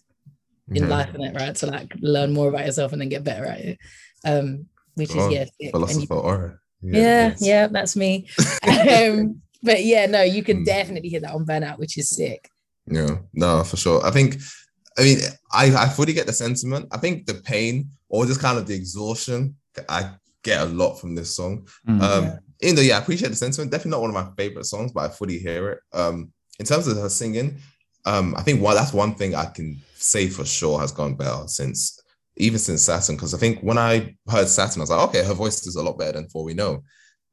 in 0.69 0.82
Yeah. 0.82 0.89
life, 0.91 1.09
isn't 1.09 1.24
it? 1.24 1.35
Right? 1.35 1.57
To 1.57 1.66
like 1.69 1.95
learn 2.01 2.35
more 2.35 2.51
about 2.51 2.66
yourself 2.66 2.93
and 2.93 3.01
then 3.01 3.09
get 3.09 3.24
better 3.24 3.47
at 3.47 3.61
it. 3.61 3.78
Um, 4.27 4.66
which 4.94 5.10
is 5.10 5.16
Oh, 5.16 5.28
yeah, 5.30 5.44
sick. 5.44 5.52
And 5.60 5.66
you- 5.66 5.70
Philosopher 5.72 6.14
Ore. 6.14 6.60
yeah, 6.82 7.28
yes. 7.28 7.38
yeah, 7.42 7.66
that's 7.68 7.96
me. 7.96 8.26
um, 8.68 9.40
but 9.62 9.84
yeah, 9.84 10.06
no, 10.06 10.22
you 10.22 10.42
can 10.42 10.58
Mm. 10.62 10.66
definitely 10.66 11.08
hear 11.08 11.20
that 11.20 11.34
on 11.34 11.46
burnout, 11.46 11.78
which 11.78 11.96
is 11.98 12.10
sick. 12.10 12.48
Yeah, 12.86 13.18
no, 13.32 13.64
for 13.64 13.76
sure. 13.76 14.04
I 14.04 14.10
think, 14.10 14.38
I 14.98 15.02
mean, 15.02 15.18
I, 15.52 15.74
I 15.74 15.88
fully 15.88 16.12
get 16.12 16.26
the 16.26 16.32
sentiment. 16.32 16.88
I 16.92 16.98
think 16.98 17.26
the 17.26 17.34
pain 17.34 17.88
or 18.08 18.26
just 18.26 18.40
kind 18.40 18.58
of 18.58 18.66
the 18.66 18.74
exhaustion, 18.74 19.56
I 19.88 20.10
get 20.42 20.60
a 20.60 20.66
lot 20.66 20.96
from 20.96 21.14
this 21.14 21.34
song. 21.34 21.66
Mm. 21.88 22.00
Um, 22.02 22.24
Yeah. 22.24 22.38
even 22.60 22.76
though, 22.76 22.82
yeah, 22.82 22.96
I 22.96 23.00
appreciate 23.00 23.30
the 23.30 23.36
sentiment. 23.36 23.70
Definitely 23.70 23.92
not 23.92 24.02
one 24.02 24.14
of 24.14 24.26
my 24.26 24.30
favorite 24.36 24.66
songs, 24.66 24.92
but 24.92 25.10
I 25.10 25.14
fully 25.14 25.38
hear 25.38 25.70
it. 25.70 25.78
Um, 25.92 26.32
in 26.60 26.66
terms 26.66 26.86
of 26.86 26.96
her 26.98 27.08
singing, 27.08 27.58
um, 28.04 28.34
I 28.36 28.42
think 28.42 28.60
one 28.60 28.76
that's 28.76 28.92
one 28.92 29.14
thing 29.14 29.34
I 29.34 29.46
can 29.46 29.80
say 29.94 30.28
for 30.28 30.44
sure 30.44 30.78
has 30.78 30.92
gone 30.92 31.14
better 31.14 31.44
since 31.48 31.98
even 32.36 32.59
since 32.59 32.82
Saturn. 32.82 33.16
Because 33.16 33.35
I 33.35 33.39
think 33.39 33.61
when 33.61 33.78
I 33.78 34.16
heard 34.28 34.48
Saturn, 34.48 34.81
I 34.81 34.85
was 34.85 34.90
like, 34.90 35.09
okay, 35.09 35.24
her 35.24 35.35
voice 35.35 35.66
is 35.66 35.77
a 35.77 35.82
lot 35.82 35.98
better 35.98 36.12
than 36.12 36.28
For 36.28 36.44
We 36.44 36.55
Know. 36.55 36.82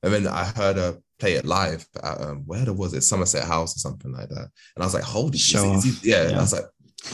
And 0.04 0.14
then 0.14 0.28
I 0.28 0.46
heard 0.46 0.78
her 0.78 0.98
play 1.20 1.34
it 1.34 1.46
live 1.46 1.86
at 2.04 2.20
um, 2.22 2.44
where 2.46 2.66
the- 2.66 2.74
was 2.74 2.94
it, 2.94 3.02
Somerset 3.02 3.44
House 3.44 3.76
or 3.76 3.80
something 3.80 4.12
like 4.12 4.30
that. 4.30 4.50
And 4.76 4.82
I 4.82 4.86
was 4.86 4.94
like, 4.94 5.04
holy 5.04 5.38
shit, 5.38 5.62
Show 5.62 5.74
is 5.74 6.02
he- 6.02 6.10
yeah. 6.10 6.30
Yeah. 6.30 6.38
I 6.38 6.42
was 6.42 6.54
like, 6.54 6.66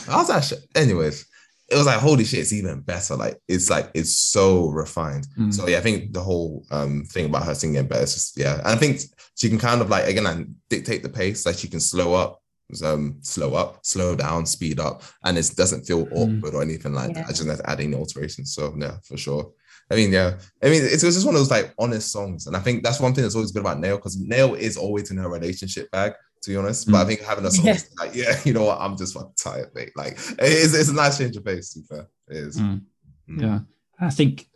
I 0.09 0.15
was 0.18 0.30
actually, 0.30 0.61
anyways, 0.76 1.26
it 1.69 1.76
was 1.76 1.85
like, 1.85 1.99
holy 1.99 2.23
shit, 2.23 2.39
it's 2.39 2.53
even 2.53 2.80
better. 2.80 3.15
Like, 3.18 3.41
it's 3.49 3.69
like, 3.69 3.91
it's 3.93 4.18
so 4.18 4.69
refined. 4.69 5.27
Mm. 5.38 5.53
So 5.53 5.68
yeah, 5.68 5.80
I 5.80 5.81
think 5.81 6.14
the 6.14 6.22
whole 6.22 6.65
um 6.72 7.03
thing 7.11 7.26
about 7.26 7.43
her 7.43 7.55
singing 7.55 7.85
better 7.88 8.03
is 8.03 8.14
just, 8.14 8.38
yeah. 8.38 8.59
And 8.59 8.68
I 8.68 8.76
think 8.77 9.01
she 9.35 9.49
can 9.49 9.59
kind 9.59 9.81
of 9.81 9.89
like, 9.89 10.07
again, 10.07 10.23
like, 10.23 10.45
dictate 10.69 11.03
the 11.03 11.09
pace. 11.09 11.45
Like, 11.45 11.57
she 11.57 11.68
can 11.68 11.81
slow 11.81 12.14
up, 12.14 12.41
um, 12.84 13.18
slow 13.22 13.53
up, 13.56 13.80
slow 13.85 14.15
down, 14.15 14.45
speed 14.45 14.80
up, 14.80 15.02
and 15.23 15.38
it 15.38 15.52
doesn't 15.56 15.85
feel 15.85 16.06
Mm. 16.07 16.11
awkward 16.39 16.53
or 16.56 16.61
anything 16.61 16.94
like 16.94 17.14
that. 17.14 17.26
I 17.26 17.30
just 17.30 17.48
have 17.48 17.57
to 17.60 17.69
add 17.69 17.80
any 17.80 17.95
alterations. 17.95 18.53
So 18.53 18.76
yeah, 18.77 18.98
for 19.03 19.18
sure. 19.18 19.52
I 19.89 19.95
mean, 19.95 20.11
yeah. 20.11 20.38
I 20.61 20.69
mean, 20.69 20.84
it's, 20.84 21.02
it's 21.03 21.15
just 21.15 21.26
one 21.26 21.34
of 21.35 21.39
those 21.39 21.49
like 21.52 21.73
honest 21.80 22.11
songs, 22.11 22.48
and 22.48 22.57
I 22.57 22.60
think 22.60 22.84
that's 22.84 22.99
one 22.99 23.14
thing 23.14 23.23
that's 23.23 23.35
always 23.35 23.52
good 23.53 23.61
about 23.61 23.80
NAO 23.80 23.95
because 23.95 24.18
NAO 24.19 24.53
is 24.56 24.76
always 24.77 25.11
in 25.11 25.18
her 25.18 25.30
relationship 25.30 25.89
bag, 25.91 26.11
to 26.44 26.49
be 26.49 26.57
honest. 26.57 26.91
But 26.91 26.98
I 26.98 27.06
think 27.06 27.22
having 27.22 27.45
a 27.45 27.52
song 27.52 27.65
Yeah. 27.68 27.77
like, 27.98 28.14
yeah, 28.14 28.38
you 28.45 28.52
know 28.53 28.65
what, 28.65 28.81
I'm 28.81 28.98
just 28.98 29.14
fucking 29.14 29.31
tired, 29.41 29.72
mate. 29.73 29.91
Like, 29.95 30.18
it's, 30.39 30.73
it's 30.73 30.89
a 30.89 30.94
nice 30.94 31.18
change 31.18 31.38
of 31.38 31.45
pace. 31.45 31.72
To 31.73 31.80
be 31.80 31.85
fair, 31.85 32.07
it 32.30 32.38
is. 32.38 32.57
Mm. 32.57 32.81
Mm. 33.30 33.41
Yeah, 33.41 33.60
I 34.06 34.10
think 34.10 34.49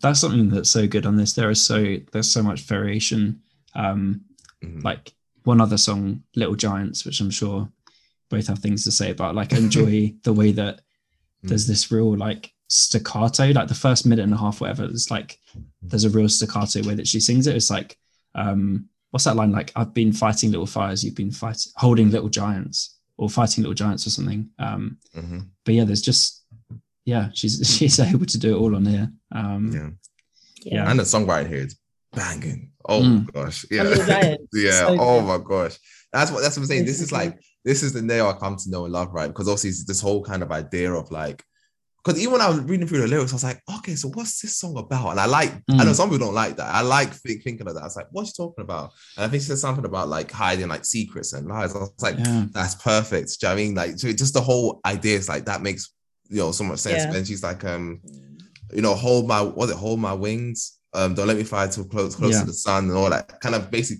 that's 0.00 0.18
something 0.20 0.50
that's 0.50 0.70
so 0.70 0.88
good 0.88 1.06
on 1.06 1.14
this. 1.16 1.34
There 1.34 1.50
is 1.50 1.64
so 1.64 1.96
there's 2.12 2.30
so 2.32 2.42
much 2.42 2.62
variation. 2.62 3.42
Um, 3.76 4.22
Mhm. 4.64 4.82
like 4.82 5.12
one 5.44 5.60
other 5.60 5.76
song, 5.78 6.22
Little 6.36 6.54
Giants, 6.56 7.04
which 7.04 7.20
I'm 7.20 7.30
sure 7.30 7.68
both 8.30 8.46
have 8.48 8.58
things 8.60 8.82
to 8.84 8.90
say 8.90 9.10
about. 9.10 9.34
Like, 9.34 9.52
I 9.52 9.58
enjoy 9.58 10.14
the 10.24 10.32
way 10.32 10.52
that 10.52 10.80
Mm. 11.44 11.48
there's 11.50 11.66
this 11.66 11.92
real 11.92 12.16
like 12.16 12.54
staccato, 12.68 13.50
like 13.52 13.68
the 13.68 13.74
first 13.74 14.06
minute 14.06 14.22
and 14.22 14.32
a 14.32 14.36
half, 14.38 14.62
whatever. 14.62 14.84
It's 14.84 15.10
like 15.10 15.38
there's 15.82 16.04
a 16.04 16.10
real 16.10 16.28
staccato 16.30 16.82
way 16.88 16.94
that 16.94 17.06
she 17.06 17.20
sings 17.20 17.46
it. 17.46 17.54
It's 17.54 17.68
like, 17.70 17.98
um, 18.34 18.88
what's 19.10 19.24
that 19.26 19.36
line? 19.36 19.52
Like, 19.52 19.70
I've 19.76 19.92
been 19.92 20.10
fighting 20.12 20.50
little 20.50 20.66
fires, 20.66 21.04
you've 21.04 21.14
been 21.14 21.30
fighting, 21.30 21.70
holding 21.76 22.10
little 22.10 22.30
giants, 22.30 22.96
or 23.18 23.28
fighting 23.28 23.62
little 23.62 23.74
giants 23.74 24.06
or 24.06 24.10
something. 24.10 24.48
Um, 24.58 24.96
Mhm. 25.14 25.48
but 25.66 25.74
yeah, 25.74 25.84
there's 25.84 26.00
just 26.02 26.44
yeah, 27.04 27.28
she's 27.34 27.60
she's 27.76 28.00
able 28.00 28.24
to 28.24 28.38
do 28.38 28.56
it 28.56 28.58
all 28.58 28.74
on 28.74 28.86
here. 28.86 29.12
Um, 29.32 29.70
Yeah. 29.72 29.90
Yeah. 30.64 30.90
And 30.90 30.98
the 30.98 31.02
songwriting 31.04 31.48
here 31.48 31.66
is 31.66 31.76
banging. 32.14 32.70
Oh 32.88 33.00
Mm. 33.02 33.24
my 33.26 33.30
gosh. 33.42 33.64
Yeah. 33.70 33.84
Yeah. 34.52 34.70
so 34.80 34.96
oh 35.00 35.20
my 35.20 35.38
gosh. 35.38 35.78
That's 36.12 36.30
what 36.30 36.42
that's 36.42 36.56
what 36.56 36.62
I'm 36.62 36.66
saying. 36.68 36.84
This 36.84 37.00
is 37.00 37.10
like 37.12 37.38
this 37.64 37.82
is 37.82 37.92
the 37.92 38.02
NAO 38.02 38.30
I 38.30 38.34
come 38.38 38.56
to 38.56 38.70
know 38.70 38.84
and 38.84 38.92
love, 38.92 39.12
right? 39.12 39.28
Because 39.28 39.48
obviously 39.48 39.70
it's 39.70 39.84
this 39.84 40.00
whole 40.00 40.22
kind 40.22 40.42
of 40.42 40.52
idea 40.52 40.92
of 40.92 41.10
like 41.10 41.42
because 42.04 42.20
even 42.20 42.32
when 42.32 42.42
I 42.42 42.50
was 42.50 42.60
reading 42.60 42.86
through 42.86 42.98
the 43.00 43.06
lyrics, 43.08 43.32
I 43.32 43.36
was 43.36 43.44
like, 43.44 43.62
okay, 43.78 43.94
so 43.94 44.08
what's 44.10 44.38
this 44.42 44.56
song 44.58 44.76
about? 44.76 45.12
And 45.12 45.18
I 45.20 45.24
like, 45.24 45.52
I 45.70 45.84
know 45.84 45.92
Mm. 45.92 45.94
some 45.94 46.10
people 46.10 46.26
don't 46.26 46.34
like 46.34 46.56
that. 46.58 46.74
I 46.74 46.82
like 46.82 47.10
think, 47.14 47.42
thinking 47.42 47.66
of 47.66 47.72
that. 47.74 47.80
I 47.80 47.84
was 47.84 47.96
like, 47.96 48.08
what's 48.12 48.28
she 48.28 48.34
talking 48.42 48.62
about? 48.62 48.90
And 49.16 49.24
I 49.24 49.28
think 49.28 49.42
she 49.42 49.48
said 49.48 49.56
something 49.56 49.86
about 49.86 50.08
like 50.10 50.30
hiding 50.30 50.68
like 50.68 50.84
secrets 50.84 51.32
and 51.32 51.48
lies. 51.48 51.74
I 51.74 51.78
was 51.78 51.92
like, 52.02 52.18
yeah, 52.18 52.44
that's 52.52 52.74
perfect. 52.74 53.40
Do 53.40 53.46
you 53.46 53.48
know 53.48 53.54
what 53.54 53.60
I 53.60 53.64
mean? 53.64 53.74
Like 53.74 53.98
so 53.98 54.12
just 54.12 54.34
the 54.34 54.42
whole 54.42 54.80
idea 54.84 55.16
is 55.16 55.30
like 55.30 55.46
that 55.46 55.62
makes 55.62 55.94
you 56.28 56.36
know 56.40 56.52
so 56.52 56.64
much 56.64 56.80
sense. 56.80 57.04
Yeah. 57.04 57.14
And 57.14 57.26
she's 57.26 57.42
like, 57.42 57.64
um, 57.64 58.02
you 58.74 58.82
know, 58.82 58.94
hold 58.94 59.26
my 59.26 59.40
was 59.40 59.70
it 59.70 59.76
hold 59.76 59.98
my 59.98 60.12
wings? 60.12 60.78
Um, 60.94 61.14
don't 61.14 61.26
let 61.26 61.36
me 61.36 61.42
fly 61.44 61.66
too 61.66 61.84
close, 61.84 62.14
close 62.14 62.34
Yeah. 62.34 62.40
to 62.40 62.46
the 62.46 62.52
sun 62.54 62.84
and 62.88 62.92
all 62.96 63.10
that 63.10 63.40
kind 63.40 63.54
of 63.54 63.70
basic. 63.70 63.98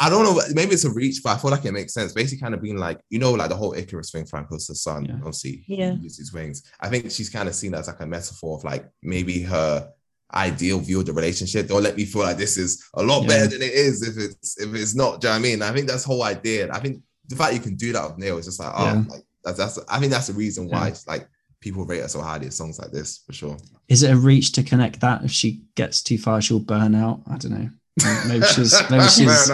I 0.00 0.10
don't 0.10 0.24
know, 0.24 0.40
maybe 0.54 0.72
it's 0.72 0.84
a 0.84 0.90
reach, 0.90 1.20
but 1.22 1.36
I 1.36 1.38
feel 1.38 1.52
like 1.52 1.64
it 1.64 1.72
makes 1.72 1.94
sense. 1.94 2.12
Basically, 2.12 2.40
kind 2.40 2.54
of 2.54 2.60
being 2.60 2.78
like, 2.78 3.00
you 3.10 3.20
know, 3.20 3.32
like 3.32 3.48
the 3.48 3.54
whole 3.56 3.74
Icarus 3.74 4.10
thing, 4.10 4.26
flying 4.26 4.46
close 4.46 4.66
to 4.66 4.72
the 4.72 4.76
sun. 4.76 5.04
Yeah. 5.04 5.14
Obviously, 5.18 5.64
Yeah. 5.68 5.92
he 5.92 6.02
uses 6.02 6.18
his 6.18 6.32
wings. 6.32 6.64
I 6.80 6.88
think 6.88 7.10
she's 7.12 7.30
kind 7.30 7.48
of 7.48 7.54
seen 7.54 7.70
that 7.72 7.80
as 7.80 7.86
like 7.86 8.00
a 8.00 8.06
metaphor 8.06 8.56
of 8.58 8.64
like 8.64 8.90
maybe 9.02 9.42
her 9.42 9.88
ideal 10.34 10.80
view 10.80 10.98
of 10.98 11.06
the 11.06 11.12
relationship. 11.12 11.68
Don't 11.68 11.82
let 11.84 11.96
me 11.96 12.06
feel 12.06 12.22
like 12.22 12.38
this 12.38 12.56
is 12.56 12.82
a 12.94 13.02
lot 13.04 13.22
Yeah. 13.22 13.28
better 13.28 13.46
than 13.46 13.62
it 13.62 13.72
is 13.72 14.02
if 14.02 14.16
it's 14.18 14.58
if 14.60 14.74
it's 14.74 14.94
not. 14.96 15.20
Do 15.20 15.28
you 15.28 15.32
know 15.34 15.38
what 15.38 15.46
I 15.46 15.48
mean? 15.50 15.62
I 15.62 15.72
think 15.72 15.86
that's 15.86 16.02
the 16.02 16.08
whole 16.08 16.24
idea. 16.24 16.72
I 16.72 16.80
think 16.80 17.00
the 17.28 17.36
fact 17.36 17.54
you 17.54 17.60
can 17.60 17.76
do 17.76 17.92
that 17.92 18.04
with 18.04 18.18
NAO 18.18 18.38
is 18.38 18.46
just 18.46 18.58
like, 18.58 18.72
oh, 18.74 18.84
Yeah. 18.86 19.04
like 19.08 19.22
that's 19.44 19.58
that's. 19.58 19.78
I 19.88 20.00
think 20.00 20.10
that's 20.10 20.26
the 20.26 20.32
reason 20.32 20.66
why 20.68 20.88
Yeah. 20.88 20.94
like 21.06 21.28
people 21.64 21.86
rate 21.86 22.02
her 22.02 22.08
so 22.08 22.20
highly. 22.20 22.50
Songs 22.50 22.78
like 22.78 22.92
this 22.92 23.18
for 23.26 23.32
sure. 23.32 23.56
is 23.88 24.02
it 24.02 24.12
a 24.12 24.16
reach 24.16 24.52
to 24.52 24.62
connect 24.62 25.00
that? 25.00 25.24
If 25.24 25.30
she 25.32 25.62
gets 25.74 26.02
too 26.02 26.18
far, 26.18 26.40
she'll 26.40 26.60
burn 26.60 26.94
out. 26.94 27.22
I 27.26 27.38
don't 27.38 27.52
know. 27.52 27.70
Maybe 28.28 28.44
she's 28.46 28.74
maybe 28.90 29.04
she's 29.04 29.50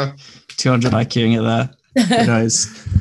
200 0.56 0.92
IQing 0.92 1.38
it 1.38 1.42
there. 1.42 2.18
Who 2.18 2.26
knows? 2.26 2.86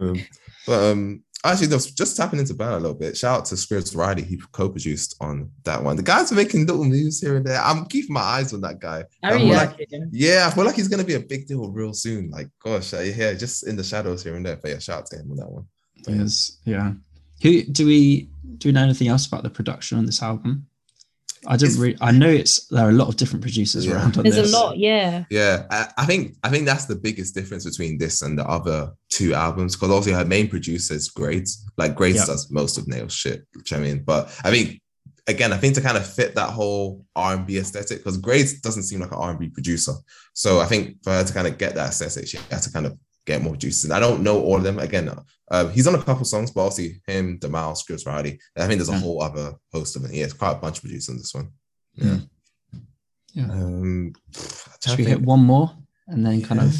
Um, 0.00 0.18
but 0.66 0.90
um, 0.90 1.22
actually, 1.44 1.68
no, 1.68 1.78
just 1.78 2.16
tapping 2.16 2.40
into 2.40 2.54
Burn 2.54 2.72
a 2.72 2.78
little 2.78 2.96
bit. 2.96 3.16
Shout 3.16 3.38
out 3.38 3.44
to 3.44 3.54
Scribz 3.54 3.96
Riley, 3.96 4.22
he 4.24 4.36
co-produced 4.50 5.14
on 5.20 5.48
that 5.62 5.80
one. 5.80 5.94
The 5.94 6.02
guys 6.02 6.32
are 6.32 6.34
making 6.34 6.66
little 6.66 6.82
moves 6.84 7.20
here 7.20 7.36
and 7.36 7.46
there. 7.46 7.60
I'm 7.60 7.84
keeping 7.86 8.14
my 8.14 8.20
eyes 8.20 8.52
on 8.52 8.60
that 8.62 8.80
guy. 8.80 9.04
I 9.22 9.28
I 9.28 9.32
really 9.34 9.46
feel 9.46 9.56
like 9.56 9.76
it. 9.78 9.88
Yeah, 10.10 10.48
I 10.48 10.50
feel 10.52 10.64
like 10.64 10.74
he's 10.74 10.88
gonna 10.88 11.04
be 11.04 11.14
a 11.14 11.20
big 11.20 11.46
deal 11.46 11.70
real 11.70 11.94
soon. 11.94 12.30
Like, 12.30 12.48
gosh, 12.64 12.94
uh, 12.94 13.00
yeah, 13.00 13.32
just 13.34 13.68
in 13.68 13.76
the 13.76 13.84
shadows 13.84 14.24
here 14.24 14.34
and 14.34 14.44
there. 14.44 14.56
But 14.56 14.72
yeah, 14.72 14.78
shout 14.80 14.98
out 14.98 15.06
to 15.06 15.18
him 15.18 15.30
on 15.30 15.36
that 15.36 15.50
one. 15.52 15.66
Yes, 16.08 16.58
yeah. 16.64 16.94
Who 17.42 17.62
do 17.64 17.86
we 17.86 18.28
do 18.58 18.68
we 18.68 18.72
know 18.72 18.82
anything 18.84 19.08
else 19.08 19.26
about 19.26 19.42
the 19.42 19.50
production 19.50 19.98
on 19.98 20.06
this 20.06 20.22
album? 20.22 20.66
I 21.44 21.56
don't 21.56 21.70
It's- 21.70 21.76
really. 21.76 21.96
I 22.00 22.12
know 22.12 22.28
it's 22.28 22.66
there 22.68 22.86
are 22.86 22.90
a 22.90 22.94
lot 22.94 23.08
of 23.08 23.16
different 23.16 23.42
producers 23.42 23.84
Yeah. 23.84 23.94
around 23.94 24.16
on 24.16 24.22
There's 24.22 24.36
this. 24.36 24.52
a 24.52 24.56
lot, 24.56 24.78
yeah. 24.78 25.24
Yeah, 25.28 25.66
I, 25.70 25.88
I 25.98 26.06
think 26.06 26.36
I 26.44 26.50
think 26.50 26.66
that's 26.66 26.84
the 26.84 26.94
biggest 26.94 27.34
difference 27.34 27.64
between 27.64 27.98
this 27.98 28.22
and 28.22 28.38
the 28.38 28.46
other 28.46 28.92
two 29.10 29.34
albums. 29.34 29.74
Because 29.74 29.90
obviously 29.90 30.12
her 30.12 30.24
main 30.24 30.48
producer 30.48 30.94
is 30.94 31.08
Grades. 31.08 31.64
Like 31.76 31.96
Grades 31.96 32.18
Yeah. 32.18 32.26
does 32.26 32.48
most 32.52 32.78
of 32.78 32.86
NAO's 32.86 33.12
shit, 33.12 33.44
which 33.54 33.72
I 33.72 33.78
mean. 33.78 34.04
But 34.04 34.30
I 34.44 34.50
think 34.52 34.80
again, 35.26 35.52
I 35.52 35.56
think 35.58 35.74
to 35.74 35.80
kind 35.80 35.96
of 35.96 36.06
fit 36.06 36.36
that 36.36 36.50
whole 36.50 37.04
R 37.16 37.34
and 37.34 37.44
B 37.46 37.58
aesthetic, 37.58 37.98
because 37.98 38.18
Grades 38.18 38.60
doesn't 38.60 38.84
seem 38.84 39.00
like 39.00 39.10
an 39.10 39.18
R 39.18 39.30
and 39.30 39.38
B 39.40 39.48
producer. 39.48 39.94
So 40.34 40.60
I 40.60 40.66
think 40.66 41.02
for 41.02 41.10
her 41.10 41.24
to 41.24 41.32
kind 41.32 41.48
of 41.48 41.58
get 41.58 41.74
that 41.74 41.88
aesthetic, 41.90 42.28
she 42.28 42.38
has 42.52 42.66
to 42.66 42.72
kind 42.72 42.86
of 42.86 42.96
get 43.26 43.42
more 43.42 43.52
producers. 43.52 43.84
And 43.84 43.92
I 43.92 44.00
don't 44.00 44.22
know 44.22 44.40
all 44.40 44.56
of 44.56 44.62
them. 44.62 44.78
Again, 44.78 45.10
uh, 45.50 45.68
he's 45.68 45.86
on 45.86 45.94
a 45.94 46.02
couple 46.02 46.24
songs, 46.24 46.50
but 46.50 46.62
obviously 46.66 47.00
him, 47.06 47.38
D'Mile, 47.38 47.74
Scribz 47.74 48.06
Riley. 48.06 48.40
I 48.56 48.66
think 48.66 48.78
there's 48.78 48.88
a 48.88 48.92
Yeah. 48.92 48.98
whole 49.00 49.22
other 49.22 49.54
host 49.72 49.96
of 49.96 50.04
it. 50.04 50.12
Yeah, 50.14 50.24
it's 50.24 50.32
quite 50.32 50.52
a 50.52 50.60
bunch 50.60 50.78
of 50.78 50.82
producers 50.82 51.08
on 51.10 51.18
this 51.18 51.34
one. 51.34 51.50
Yeah. 51.94 52.18
Yeah. 53.34 53.44
Um, 53.50 54.12
Should 54.84 54.98
we 54.98 55.04
hit 55.04 55.22
one 55.22 55.40
more 55.40 55.76
and 56.06 56.24
then 56.26 56.42
kind 56.42 56.60
of 56.60 56.74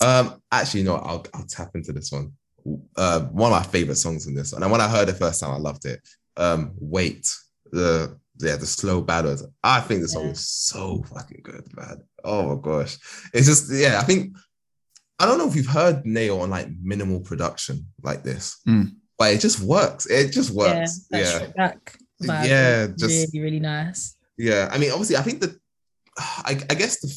Um, 0.00 0.40
actually, 0.52 0.84
no, 0.84 0.94
I'll 0.96 1.26
I'll 1.34 1.44
tap 1.46 1.70
into 1.74 1.92
this 1.92 2.12
one. 2.12 2.32
Uh, 2.96 3.20
one 3.20 3.52
of 3.52 3.58
my 3.58 3.64
favorite 3.66 3.96
songs 3.96 4.26
in 4.28 4.34
this 4.34 4.52
one, 4.52 4.62
and 4.62 4.70
when 4.70 4.80
I 4.80 4.88
heard 4.88 5.08
it 5.08 5.14
first 5.16 5.40
time, 5.40 5.50
I 5.50 5.56
loved 5.58 5.86
it. 5.86 6.00
Um, 6.36 6.72
wait, 6.78 7.28
the 7.72 8.16
yeah, 8.40 8.54
the 8.56 8.66
slow 8.66 9.00
ballads. 9.00 9.42
I 9.64 9.80
think 9.80 10.02
the 10.02 10.08
song 10.08 10.26
Yeah. 10.26 10.30
is 10.32 10.48
so 10.48 11.02
fucking 11.12 11.40
good, 11.42 11.64
man. 11.76 12.02
Oh 12.22 12.54
my 12.54 12.62
gosh, 12.62 12.96
it's 13.34 13.46
just 13.48 13.72
yeah. 13.72 13.98
I 14.00 14.04
think 14.04 14.36
I 15.18 15.26
don't 15.26 15.38
know 15.38 15.48
if 15.48 15.56
you've 15.56 15.66
heard 15.66 16.06
NAO 16.06 16.38
on 16.40 16.50
like 16.50 16.68
minimal 16.82 17.20
production 17.20 17.86
like 18.02 18.22
this, 18.22 18.58
Mm. 18.68 18.92
but 19.18 19.32
it 19.34 19.40
just 19.40 19.60
works. 19.60 20.06
It 20.06 20.30
just 20.32 20.50
works. 20.50 21.06
that 21.10 21.18
Yeah, 21.20 21.34
strip 21.34 21.54
back 21.56 21.98
Yeah, 22.20 22.86
just- 22.96 23.02
really, 23.32 23.40
really 23.44 23.60
nice. 23.60 24.14
yeah. 24.36 24.68
I 24.72 24.78
mean, 24.78 24.90
obviously, 24.92 25.16
I 25.16 25.22
think 25.22 25.40
that 25.40 25.56
I, 26.18 26.52
I 26.70 26.74
guess 26.74 27.00
the 27.00 27.12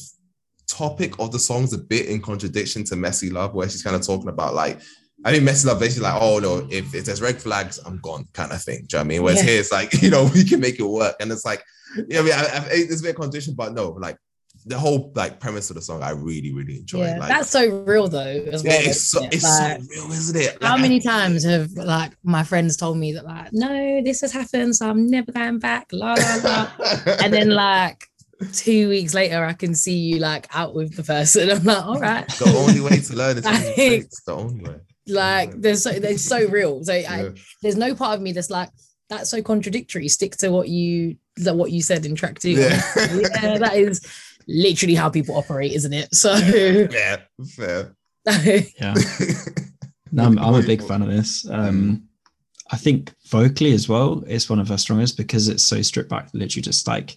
topic 0.68 1.18
of 1.18 1.32
the 1.32 1.38
song's 1.38 1.72
a 1.72 1.78
bit 1.78 2.06
in 2.06 2.20
contradiction 2.22 2.84
to 2.84 2.96
Messy 2.96 3.30
Love, 3.30 3.54
where 3.54 3.68
she's 3.68 3.82
kind 3.82 3.96
of 3.96 4.02
talking 4.02 4.28
about 4.28 4.54
like, 4.54 4.80
I 5.24 5.30
think 5.32 5.44
Messy 5.44 5.68
Love 5.68 5.78
basically 5.80 6.04
like, 6.08 6.20
oh 6.22 6.38
no, 6.38 6.66
if, 6.70 6.94
if 6.94 7.04
there's 7.04 7.20
red 7.22 7.40
flags, 7.40 7.78
I'm 7.84 7.98
gone, 8.00 8.26
kind 8.32 8.52
of 8.52 8.62
thing. 8.62 8.86
Do 8.88 8.96
you 8.96 8.98
know 8.98 8.98
what 8.98 9.04
I 9.04 9.08
mean? 9.08 9.22
Whereas 9.22 9.38
Yeah. 9.44 9.50
here 9.50 9.60
it's 9.60 9.72
like, 9.72 9.92
you 10.02 10.10
know, 10.10 10.30
we 10.34 10.44
can 10.44 10.60
make 10.60 10.78
it 10.80 10.84
work, 10.84 11.16
and 11.20 11.30
it's 11.30 11.44
like, 11.44 11.62
you 11.96 12.04
know, 12.08 12.20
I 12.20 12.22
mean, 12.24 12.32
I, 12.32 12.40
I, 12.56 12.60
there's 12.86 13.00
a 13.00 13.02
bit 13.04 13.10
of 13.10 13.16
contradiction, 13.16 13.54
but 13.54 13.74
no, 13.74 13.90
like 13.90 14.16
the 14.64 14.78
whole 14.78 15.12
like 15.14 15.40
premise 15.40 15.70
of 15.70 15.76
the 15.76 15.82
song, 15.82 16.02
I 16.02 16.10
really, 16.10 16.52
really 16.52 16.78
enjoy. 16.78 17.04
Yeah, 17.04 17.18
like, 17.18 17.28
that's 17.28 17.50
so 17.50 17.68
real 17.84 18.08
though. 18.08 18.20
As 18.52 18.62
well, 18.62 18.72
yeah, 18.72 18.88
it's 18.90 19.04
so, 19.10 19.22
it? 19.24 19.34
it's 19.34 19.44
Like, 19.44 19.82
so 19.82 19.88
real, 19.90 20.12
isn't 20.12 20.40
it? 20.40 20.62
how 20.62 20.76
many 20.76 21.00
times 21.00 21.44
have 21.44 21.70
like 21.72 22.12
my 22.22 22.42
friends 22.44 22.76
told 22.76 22.98
me 22.98 23.12
that 23.12 23.24
like, 23.24 23.52
no, 23.52 24.02
this 24.02 24.20
has 24.20 24.32
happened, 24.32 24.76
so 24.76 24.88
I'm 24.88 25.06
never 25.08 25.32
going 25.32 25.58
back. 25.58 25.88
La 25.92 26.14
la 26.14 26.36
la. 26.44 26.70
and 27.20 27.32
then 27.32 27.50
like 27.54 28.06
two 28.52 28.88
weeks 28.88 29.14
later, 29.14 29.44
I 29.44 29.52
can 29.52 29.74
see 29.74 29.96
you 29.96 30.18
like 30.18 30.46
out 30.54 30.74
with 30.74 30.96
the 30.96 31.02
person. 31.02 31.50
I'm 31.50 31.64
like, 31.64 31.84
all 31.84 32.00
right. 32.00 32.28
the 32.28 32.54
only 32.56 32.80
way 32.80 33.00
to 33.00 33.16
learn 33.16 33.38
is 33.38 33.44
Like- 33.46 33.54
mistakes. 33.60 34.22
The 34.24 34.36
only 34.36 34.64
way. 34.64 34.76
Like 35.08 35.50
there's 35.60 35.82
so 35.82 35.92
they're 35.98 36.16
so 36.16 36.46
real. 36.48 36.84
So 36.84 36.92
I, 36.92 37.30
there's 37.60 37.74
no 37.76 37.92
part 37.96 38.14
of 38.14 38.22
me 38.22 38.30
that's 38.30 38.50
like 38.50 38.70
that's 39.08 39.28
so 39.30 39.42
contradictory. 39.42 40.06
Stick 40.06 40.36
to 40.36 40.50
what 40.50 40.68
you 40.68 41.16
that 41.38 41.56
what 41.56 41.72
you 41.72 41.82
said 41.82 42.06
in 42.06 42.14
track 42.14 42.38
two. 42.38 42.50
Yeah. 42.50 42.80
yeah, 42.96 43.58
that 43.58 43.72
is 43.74 44.00
literally 44.46 44.94
how 44.94 45.08
people 45.10 45.36
operate, 45.36 45.72
isn't 45.72 45.92
it? 45.92 46.14
So 46.14 46.34
yeah, 46.34 47.16
fair. 47.56 47.94
yeah. 48.80 48.94
No, 50.14 50.24
I'm, 50.24 50.38
I'm 50.38 50.54
a 50.54 50.62
big 50.62 50.82
fan 50.82 51.00
of 51.00 51.08
this. 51.08 51.48
Um, 51.48 52.06
I 52.70 52.76
think 52.76 53.14
vocally 53.28 53.72
as 53.72 53.88
well, 53.88 54.22
it's 54.26 54.50
one 54.50 54.58
of 54.58 54.68
her 54.68 54.76
strongest 54.76 55.16
because 55.16 55.48
it's 55.48 55.62
so 55.64 55.80
stripped 55.80 56.10
back, 56.10 56.28
literally 56.34 56.60
just 56.60 56.86
like 56.86 57.16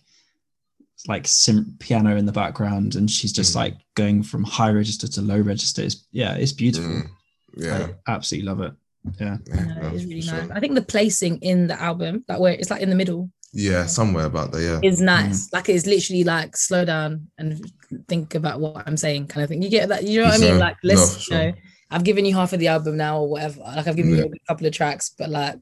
like 1.07 1.27
sim- 1.27 1.75
piano 1.79 2.15
in 2.15 2.25
the 2.25 2.31
background, 2.31 2.95
and 2.95 3.11
she's 3.11 3.33
just 3.33 3.51
Mm. 3.51 3.55
like 3.57 3.75
going 3.95 4.23
from 4.23 4.45
high 4.45 4.69
register 4.71 5.09
to 5.09 5.21
low 5.21 5.37
register. 5.39 5.81
It's, 5.81 6.05
yeah, 6.13 6.35
it's 6.35 6.53
beautiful. 6.53 6.89
Mm, 6.89 7.09
yeah, 7.57 7.87
I 8.07 8.11
absolutely 8.13 8.47
love 8.49 8.61
it. 8.61 8.73
Yeah, 9.19 9.37
yeah, 9.45 9.63
No, 9.65 9.73
no, 9.81 9.87
it 9.89 9.93
is 9.95 10.05
really 10.05 10.15
nice. 10.21 10.29
sure. 10.45 10.53
I 10.53 10.59
think 10.61 10.75
the 10.75 10.81
placing 10.81 11.39
in 11.39 11.67
the 11.67 11.79
album, 11.79 12.23
like 12.29 12.39
where 12.39 12.53
it's 12.53 12.71
like 12.71 12.81
in 12.81 12.89
the 12.89 12.95
middle, 12.95 13.29
Yeah, 13.57 13.85
somewhere 13.85 14.25
about 14.25 14.51
that. 14.51 14.61
Yeah, 14.61 14.79
is 14.83 14.99
nice. 14.99 15.51
Like 15.53 15.69
it's 15.69 15.85
literally 15.85 16.25
like 16.25 16.57
slow 16.57 16.83
down 16.83 17.27
and 17.37 17.63
think 18.09 18.35
about 18.35 18.59
what 18.59 18.83
I'm 18.85 18.97
saying, 18.97 19.27
kind 19.27 19.43
of 19.45 19.49
thing. 19.49 19.61
You 19.61 19.69
get 19.69 19.87
that? 19.89 20.03
You 20.03 20.19
know 20.21 20.25
what 20.27 20.35
I 20.35 20.45
mean? 20.45 20.59
Like 20.59 20.75
no, 20.83 20.87
let's, 20.89 21.25
for 21.25 21.33
you 21.33 21.39
know. 21.39 21.53
I've 21.89 22.03
given 22.03 22.25
you 22.25 22.35
half 22.35 22.51
of 22.51 22.59
the 22.59 22.67
album 22.67 22.97
now 22.97 23.19
or 23.21 23.29
whatever. 23.29 23.61
Like 23.61 23.87
I've 23.87 23.95
given 23.95 24.11
Yeah. 24.11 24.23
you 24.25 24.31
a 24.33 24.47
couple 24.47 24.67
of 24.67 24.73
tracks, 24.73 25.09
but 25.17 25.29
like 25.29 25.59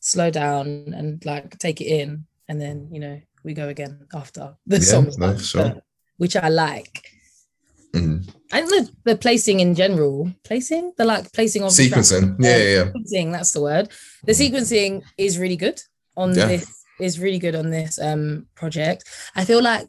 slow 0.00 0.30
down 0.30 0.94
and 0.96 1.22
like 1.26 1.58
take 1.58 1.82
it 1.82 1.88
in, 1.88 2.24
and 2.48 2.58
then 2.58 2.88
you 2.90 3.00
know 3.00 3.20
we 3.44 3.52
go 3.52 3.68
again 3.68 4.06
after 4.14 4.56
the 4.66 4.78
Yeah, 4.78 4.82
song's 4.84 5.18
no, 5.18 5.36
sure. 5.36 5.62
but- 5.62 5.84
which 6.16 6.36
I 6.36 6.48
like. 6.48 7.04
Mhm. 7.92 8.28
I 8.52 8.62
think 8.62 8.70
the, 9.04 9.12
the 9.12 9.16
placing 9.18 9.60
in 9.60 9.74
general, 9.74 10.30
placing 10.44 10.92
the 10.96 11.04
like 11.04 11.32
placing 11.34 11.64
of 11.64 11.70
sequencing. 11.72 12.36
Yeah, 12.38 12.56
yeah, 12.56 12.64
yeah. 12.76 12.84
sequencing 12.92 13.32
that's 13.32 13.50
the 13.52 13.60
word 13.60 13.88
the 14.24 14.32
sequencing 14.32 15.02
is 15.18 15.38
really 15.38 15.56
good 15.56 15.82
on 16.16 16.34
Yeah. 16.34 16.46
this 16.46 16.79
is 17.02 17.18
really 17.20 17.38
good 17.38 17.54
on 17.54 17.70
this 17.70 17.98
um 18.00 18.46
project 18.54 19.04
i 19.36 19.44
feel 19.44 19.62
like 19.62 19.86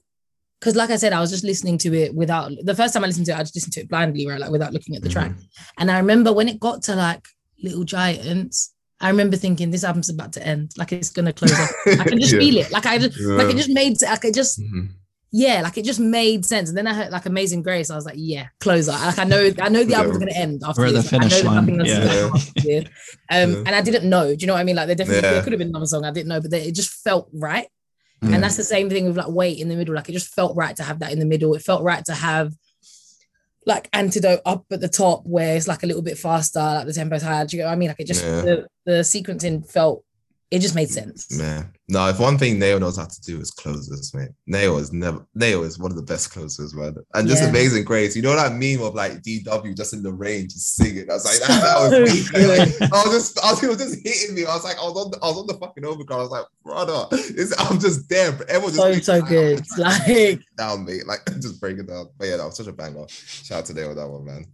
because 0.59 0.75
like 0.75 0.89
i 0.89 0.95
said 0.95 1.13
i 1.13 1.19
was 1.19 1.31
just 1.31 1.43
listening 1.43 1.77
to 1.77 1.93
it 1.93 2.13
without 2.15 2.51
the 2.63 2.75
first 2.75 2.93
time 2.93 3.03
i 3.03 3.07
listened 3.07 3.25
to 3.25 3.31
it 3.31 3.37
i 3.37 3.41
just 3.41 3.55
listened 3.55 3.73
to 3.73 3.81
it 3.81 3.89
blindly 3.89 4.27
right 4.27 4.39
like 4.39 4.51
without 4.51 4.73
looking 4.73 4.95
at 4.95 5.01
the 5.01 5.09
track 5.09 5.31
Mhm. 5.31 5.43
and 5.79 5.91
i 5.91 5.97
remember 5.97 6.31
when 6.33 6.47
it 6.49 6.59
got 6.59 6.83
to 6.83 6.95
like 6.95 7.25
little 7.63 7.83
giants 7.83 8.73
i 8.99 9.09
remember 9.09 9.37
thinking 9.37 9.71
this 9.71 9.83
album's 9.83 10.09
about 10.09 10.33
to 10.33 10.45
end 10.45 10.71
like 10.77 10.91
it's 10.93 11.09
gonna 11.09 11.33
close 11.33 11.51
off 11.59 11.71
i 11.99 12.03
can 12.03 12.19
just 12.19 12.33
Yeah. 12.33 12.39
feel 12.39 12.57
it 12.57 12.71
like 12.71 12.85
i 12.85 12.97
just 12.97 13.19
like 13.19 13.49
it 13.49 13.57
just 13.57 13.69
made 13.69 13.99
like 14.01 14.25
it 14.25 14.33
just 14.35 14.59
Mhm. 14.59 14.89
Yeah, 15.31 15.61
like 15.61 15.77
it 15.77 15.85
just 15.85 15.99
made 15.99 16.45
sense. 16.45 16.69
And 16.69 16.77
then 16.77 16.87
I 16.87 16.93
heard 16.93 17.11
like 17.11 17.25
Amazing 17.25 17.63
Grace. 17.63 17.89
I 17.89 17.95
was 17.95 18.05
like, 18.05 18.15
yeah, 18.17 18.47
closer. 18.59 18.91
Like 18.91 19.17
I 19.17 19.23
know, 19.23 19.49
I 19.61 19.69
know 19.69 19.83
the 19.83 19.91
Yeah. 19.91 19.97
album's 19.99 20.17
gonna 20.17 20.33
end 20.33 20.61
after 20.65 20.81
We're 20.81 20.87
at 20.87 20.93
the 20.93 21.01
this. 21.01 21.11
Like, 21.11 21.21
I 21.21 21.29
finish 21.29 21.43
know 21.43 21.49
line, 21.51 21.65
nothing 21.65 21.79
else 21.79 21.89
is 21.89 21.97
yeah. 21.97 22.05
gonna 22.05 22.19
come 22.29 22.35
after 22.35 22.61
this. 22.61 22.83
Um, 23.31 23.51
Yeah. 23.51 23.57
and 23.65 23.69
I 23.69 23.81
didn't 23.81 24.09
know. 24.09 24.35
Do 24.35 24.41
you 24.41 24.47
know 24.47 24.53
what 24.53 24.59
I 24.59 24.63
mean? 24.65 24.75
Like 24.75 24.87
there 24.87 24.95
definitely 24.95 25.23
Yeah. 25.23 25.31
there 25.33 25.43
could 25.43 25.53
have 25.53 25.59
been 25.59 25.69
another 25.69 25.85
song 25.85 26.03
I 26.05 26.11
didn't 26.11 26.27
know, 26.27 26.41
but 26.41 26.51
they, 26.51 26.63
it 26.63 26.75
just 26.75 26.91
felt 27.03 27.29
right. 27.33 27.67
Mm. 28.21 28.33
And 28.35 28.43
that's 28.43 28.57
the 28.57 28.63
same 28.63 28.89
thing 28.89 29.05
with 29.07 29.15
like 29.17 29.29
Wait 29.29 29.57
in 29.59 29.69
the 29.69 29.75
middle. 29.75 29.95
Like 29.95 30.09
it 30.09 30.13
just 30.13 30.33
felt 30.33 30.55
right 30.55 30.75
to 30.75 30.83
have 30.83 30.99
that 30.99 31.11
in 31.13 31.19
the 31.19 31.25
middle. 31.25 31.53
It 31.55 31.61
felt 31.63 31.81
right 31.83 32.03
to 32.05 32.13
have 32.13 32.53
like 33.65 33.87
antidote 33.93 34.41
up 34.45 34.65
at 34.71 34.81
the 34.81 34.89
top 34.89 35.25
where 35.25 35.55
it's 35.55 35.67
like 35.67 35.83
a 35.83 35.85
little 35.85 36.01
bit 36.01 36.17
faster, 36.17 36.59
like 36.59 36.87
the 36.87 36.93
tempo's 36.93 37.21
higher. 37.21 37.45
Do 37.45 37.55
you 37.57 37.63
know 37.63 37.69
what 37.69 37.73
I 37.73 37.77
mean? 37.77 37.87
Like 37.89 37.99
it 37.99 38.07
just 38.07 38.23
Yeah. 38.23 38.41
the, 38.41 38.67
the 38.85 38.91
sequencing 39.01 39.69
felt 39.69 40.03
it 40.49 40.59
just 40.59 40.75
made 40.75 40.89
sense. 40.89 41.31
Man, 41.37 41.71
no. 41.91 42.07
If 42.09 42.19
one 42.19 42.37
thing 42.37 42.57
NAO 42.57 42.77
knows 42.79 42.97
how 42.97 43.05
to 43.05 43.21
do 43.21 43.39
is 43.39 43.51
closers, 43.51 44.13
mate. 44.13 44.29
NAO 44.47 44.77
is 44.77 44.91
never. 44.91 45.25
NAO 45.35 45.61
is 45.63 45.77
one 45.77 45.91
of 45.91 45.97
the 45.97 46.03
best 46.03 46.31
closers, 46.31 46.73
man. 46.73 46.95
And 47.13 47.27
just 47.27 47.43
Yeah. 47.43 47.49
amazing 47.49 47.83
grace. 47.83 48.15
You 48.15 48.21
know 48.21 48.35
that 48.35 48.53
meme 48.53 48.81
of 48.81 48.95
like 48.95 49.21
DW 49.21 49.75
just 49.75 49.93
in 49.93 50.01
the 50.01 50.11
rain, 50.13 50.43
just 50.49 50.75
singing. 50.75 51.09
I 51.09 51.13
was 51.13 51.25
like, 51.25 51.39
that, 51.47 51.61
that 51.61 52.01
was 52.01 52.09
me. 52.13 52.39
Good. 52.79 52.91
I 52.93 53.03
was 53.03 53.11
just, 53.13 53.39
I 53.43 53.51
was, 53.51 53.61
was 53.61 53.77
just 53.77 53.99
hitting 54.07 54.35
me. 54.35 54.45
I 54.45 54.55
was 54.55 54.63
like, 54.63 54.77
I 54.77 54.83
was 54.83 55.05
on, 55.05 55.11
the, 55.11 55.17
I 55.21 55.27
was 55.27 55.37
on 55.37 55.47
the 55.47 55.53
fucking 55.55 55.85
overground. 55.85 56.21
I 56.21 56.23
was 56.23 56.31
like, 56.31 56.45
brother, 56.63 57.07
it's, 57.11 57.53
I'm 57.59 57.79
just 57.79 58.07
there. 58.09 58.31
But 58.31 58.49
everyone 58.49 58.73
just 58.73 59.05
So 59.05 59.19
so 59.19 59.25
good. 59.25 59.63
Like 59.77 60.39
down, 60.57 60.85
mate. 60.85 61.05
Like 61.05 61.25
just 61.41 61.59
break 61.59 61.77
it 61.77 61.87
down. 61.87 62.07
But 62.17 62.27
yeah, 62.29 62.37
that 62.37 62.45
was 62.45 62.57
such 62.57 62.67
a 62.67 62.73
banger. 62.73 63.05
Shout 63.09 63.59
out 63.59 63.65
to 63.65 63.73
NAO 63.73 63.89
on 63.89 63.95
that 63.97 64.07
one, 64.09 64.25
man. 64.25 64.45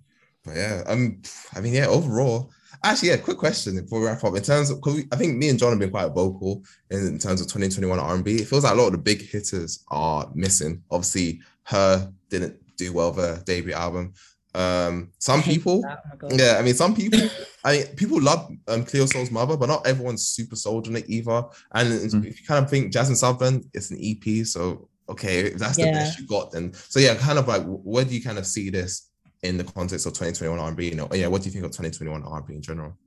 But 0.44 0.56
yeah, 0.56 0.84
um, 0.88 1.22
I 1.56 1.62
mean, 1.62 1.74
yeah, 1.74 1.88
overall, 1.88 2.52
actually, 2.84 3.10
yeah. 3.10 3.18
Quick 3.18 3.38
question 3.38 3.76
before 3.82 4.00
we 4.00 4.06
wrap 4.08 4.24
up. 4.24 4.36
In 4.36 4.44
terms 4.44 4.70
of, 4.70 4.82
cause 4.82 4.96
we, 4.96 5.06
I 5.12 5.16
think 5.16 5.38
me 5.38 5.50
and 5.50 5.60
John 5.60 5.72
have 5.72 5.80
been 5.80 5.90
quite 5.92 6.08
vocal 6.14 6.64
in, 6.90 7.00
in 7.08 7.20
terms 7.20 7.42
of 7.42 7.48
2021 7.48 8.00
R&B. 8.00 8.36
It 8.36 8.48
feels 8.48 8.64
like 8.64 8.74
a 8.74 8.76
lot 8.76 8.88
of 8.88 8.92
the 8.94 8.98
big 9.00 9.22
hitters 9.22 9.84
are 9.90 10.30
missing. 10.36 10.82
Obviously, 10.92 11.42
H.E.R. 11.70 12.12
didn't 12.30 12.56
do 12.78 12.94
well 12.94 13.12
with 13.12 13.26
her 13.26 13.44
debut 13.46 13.74
album. 13.74 14.14
Um, 14.56 15.12
some 15.20 15.44
people, 15.52 15.84
Oh 16.24 16.28
yeah, 16.32 16.58
I 16.60 16.62
mean, 16.64 16.74
some 16.74 16.96
people, 16.96 17.20
I 17.64 17.72
mean, 17.78 17.86
people 17.96 18.22
love 18.22 18.50
um, 18.68 18.86
Cleo 18.86 19.06
Sol's 19.06 19.30
mother, 19.32 19.58
but 19.58 19.68
not 19.68 19.86
everyone's 19.86 20.28
super 20.28 20.56
sold 20.56 20.88
on 20.88 20.96
it 20.96 21.06
either. 21.10 21.44
And 21.74 21.94
it's- 21.94 22.14
Mm. 22.14 22.26
if 22.26 22.40
you 22.40 22.46
kind 22.48 22.64
of 22.64 22.70
think 22.72 22.92
Jazmine 22.94 23.16
Sullivan, 23.18 23.70
it's 23.74 23.92
an 23.92 24.00
EP, 24.02 24.46
so 24.46 24.90
okay, 25.10 25.40
if 25.42 25.58
that's 25.58 25.78
the 25.78 25.84
Yeah. 25.84 25.94
best 25.94 26.20
you 26.20 26.28
got, 26.28 26.52
then 26.52 26.74
so 26.90 27.00
yeah, 27.00 27.16
kind 27.16 27.38
of 27.40 27.48
like 27.48 27.64
where 27.66 28.04
do 28.06 28.14
you 28.16 28.22
kind 28.22 28.38
of 28.38 28.46
see 28.48 28.70
this 28.70 29.07
in 29.44 29.58
the 29.58 29.64
context 29.64 30.06
of 30.06 30.14
2021 30.14 30.60
R&B? 30.60 30.90
You 30.90 30.96
know, 30.96 31.08
yeah, 31.14 31.28
what 31.28 31.42
do 31.42 31.48
you 31.48 31.52
think 31.52 31.66
of 31.66 31.72
2021 31.72 32.24
R&B 32.24 32.54
in 32.56 32.62
general? 32.62 32.98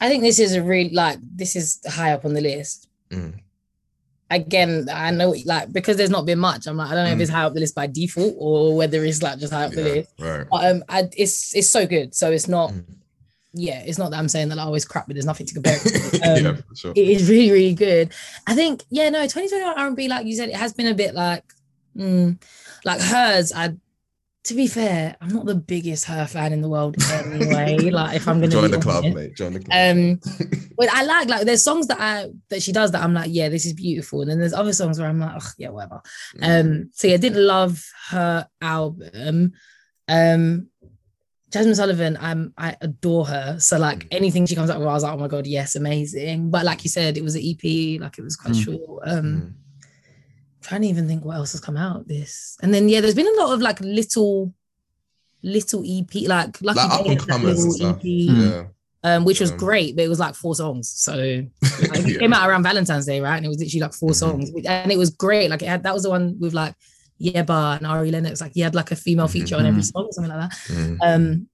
I 0.00 0.08
think 0.08 0.22
this 0.22 0.38
is 0.38 0.54
a 0.54 0.62
really 0.62 0.90
like 0.90 1.18
this 1.22 1.56
is 1.56 1.80
high 1.88 2.12
up 2.12 2.24
on 2.24 2.34
the 2.34 2.40
list. 2.40 2.88
Mm. 3.10 3.38
Again, 4.28 4.88
I 4.92 5.12
know 5.12 5.34
like 5.44 5.72
because 5.72 5.96
there's 5.96 6.10
not 6.10 6.26
been 6.26 6.40
much. 6.40 6.66
I'm 6.66 6.76
like 6.76 6.90
I 6.90 6.94
don't 6.94 7.04
know 7.04 7.12
if 7.12 7.18
Mm. 7.18 7.22
it's 7.22 7.30
high 7.30 7.44
up 7.44 7.54
the 7.54 7.60
list 7.60 7.76
by 7.76 7.86
default 7.86 8.34
or 8.38 8.76
whether 8.76 9.04
it's 9.04 9.22
like 9.22 9.38
just 9.38 9.52
high 9.52 9.64
up 9.66 9.72
the 9.72 9.82
list. 9.84 10.12
right. 10.18 10.46
But 10.50 10.70
um, 10.70 10.84
I, 10.88 11.08
it's 11.16 11.54
it's 11.54 11.70
so 11.70 11.86
good. 11.86 12.14
So 12.14 12.32
it's 12.32 12.48
not. 12.48 12.70
Mm. 12.72 12.84
Yeah, 13.58 13.82
it's 13.86 13.96
not 13.96 14.10
that 14.10 14.18
I'm 14.18 14.28
saying 14.28 14.50
that 14.50 14.58
I 14.58 14.62
always 14.64 14.84
crap, 14.84 15.06
but 15.06 15.14
there's 15.14 15.24
nothing 15.24 15.46
to 15.46 15.54
compare. 15.54 15.76
It 15.76 15.80
to. 15.80 16.20
Um, 16.26 16.44
yeah, 16.44 16.60
for 16.68 16.76
sure. 16.76 16.92
it 16.96 17.08
is 17.08 17.28
really 17.28 17.50
really 17.50 17.74
good 17.74 18.10
i 18.46 18.54
think 18.54 18.82
yeah 18.90 19.10
no 19.10 19.22
2021 19.22 19.78
r&b 19.78 20.08
like 20.08 20.26
you 20.26 20.34
said 20.34 20.48
it 20.48 20.56
has 20.56 20.72
been 20.72 20.86
a 20.86 20.94
bit 20.94 21.14
like 21.14 21.44
mm, 21.94 22.42
like 22.86 23.00
hers 23.00 23.52
i 23.54 23.74
to 24.46 24.54
be 24.54 24.66
fair 24.66 25.16
i'm 25.20 25.28
not 25.34 25.44
the 25.46 25.54
biggest 25.54 26.08
H.E.R. 26.08 26.26
fan 26.26 26.52
in 26.52 26.60
the 26.62 26.68
world 26.68 26.96
anyway 27.10 27.76
like 28.00 28.16
if 28.16 28.28
i'm 28.28 28.40
gonna 28.40 28.52
Join 28.52 28.70
be 28.70 28.76
the 28.76 28.82
club, 28.82 29.04
honest. 29.04 29.16
mate. 29.16 29.36
Join 29.36 29.52
the 29.54 29.60
club. 29.60 29.76
um 29.98 30.20
but 30.78 30.88
i 30.92 31.02
like 31.04 31.28
like 31.28 31.44
there's 31.46 31.64
songs 31.64 31.86
that 31.88 31.98
i 32.00 32.28
that 32.50 32.62
she 32.62 32.72
does 32.72 32.90
that 32.92 33.02
i'm 33.02 33.14
like 33.14 33.30
yeah 33.32 33.48
this 33.48 33.64
is 33.66 33.72
beautiful 33.72 34.20
and 34.22 34.30
then 34.30 34.38
there's 34.40 34.52
other 34.52 34.72
songs 34.72 34.98
where 34.98 35.08
i'm 35.08 35.18
like 35.20 35.36
oh 35.42 35.50
yeah 35.58 35.70
whatever 35.70 36.00
Mm. 36.36 36.60
um 36.60 36.90
so 36.92 37.08
yeah 37.08 37.16
didn't 37.16 37.44
love 37.46 37.84
her 38.10 38.46
album 38.62 39.52
um 40.08 40.68
Jazmine 41.48 41.76
Sullivan, 41.76 42.18
I'm 42.20 42.52
I 42.58 42.76
adore 42.80 43.24
her. 43.26 43.58
So 43.60 43.78
like 43.78 44.00
Mm. 44.00 44.08
anything 44.10 44.46
she 44.46 44.56
comes 44.56 44.68
up 44.68 44.78
with, 44.80 44.88
I 44.88 44.92
was 44.92 45.04
like, 45.04 45.14
oh 45.14 45.16
my 45.16 45.28
god, 45.28 45.46
yes, 45.46 45.76
amazing. 45.76 46.50
But 46.50 46.64
like 46.64 46.82
you 46.82 46.90
said, 46.90 47.16
it 47.16 47.22
was 47.22 47.36
an 47.36 47.42
EP, 47.42 48.00
like 48.00 48.18
it 48.18 48.22
was 48.24 48.34
quite 48.36 48.54
Mm. 48.54 48.64
short. 48.64 49.02
Um, 49.08 49.24
Mm. 49.24 49.52
Trying 50.66 50.82
to 50.82 50.88
even 50.88 51.06
think 51.06 51.24
what 51.24 51.36
else 51.36 51.52
has 51.52 51.60
come 51.60 51.76
out 51.76 52.08
this. 52.08 52.56
And 52.62 52.74
then 52.74 52.88
yeah, 52.88 53.00
there's 53.00 53.14
been 53.14 53.26
a 53.28 53.40
lot 53.40 53.52
of 53.54 53.60
like 53.60 53.78
little, 53.80 54.52
little 55.42 55.84
EP, 55.86 56.12
like 56.26 56.60
Lucky 56.60 56.80
Like 56.80 56.90
up 57.00 57.06
and 57.06 57.20
comers 57.28 57.62
and 57.62 57.72
stuff. 57.72 57.96
EP, 57.98 58.04
yeah. 58.04 58.64
um, 59.04 59.24
which 59.24 59.40
was 59.40 59.52
great, 59.52 59.94
but 59.94 60.04
it 60.04 60.08
was 60.08 60.18
like 60.18 60.34
four 60.34 60.54
songs. 60.56 60.88
So 60.88 61.12
like, 61.14 61.44
it 61.62 62.08
Yeah. 62.08 62.18
came 62.18 62.32
out 62.32 62.48
around 62.48 62.64
Valentine's 62.64 63.06
Day, 63.06 63.20
right? 63.20 63.36
And 63.36 63.46
it 63.46 63.48
was 63.48 63.58
literally 63.58 63.80
like 63.82 63.94
4 63.94 64.10
Mhm. 64.10 64.14
songs, 64.14 64.50
and 64.66 64.90
it 64.90 64.98
was 64.98 65.10
great. 65.10 65.50
Like 65.50 65.62
it 65.62 65.68
had 65.68 65.84
that 65.84 65.94
was 65.94 66.02
the 66.02 66.10
one 66.10 66.36
with 66.40 66.52
like 66.52 66.74
Yebba 67.20 67.76
and 67.78 67.86
Ari 67.86 68.10
Lennox. 68.10 68.40
Like 68.40 68.52
he 68.54 68.60
had 68.60 68.74
like 68.74 68.90
a 68.90 68.96
female 68.96 69.28
feature 69.28 69.56
on 69.56 69.66
every 69.66 69.82
Mhm. 69.82 69.92
song, 69.92 70.04
or 70.06 70.12
something 70.12 70.32
like 70.34 70.50
that. 70.50 70.58
Mm. 70.68 70.98
Um, 71.02 71.48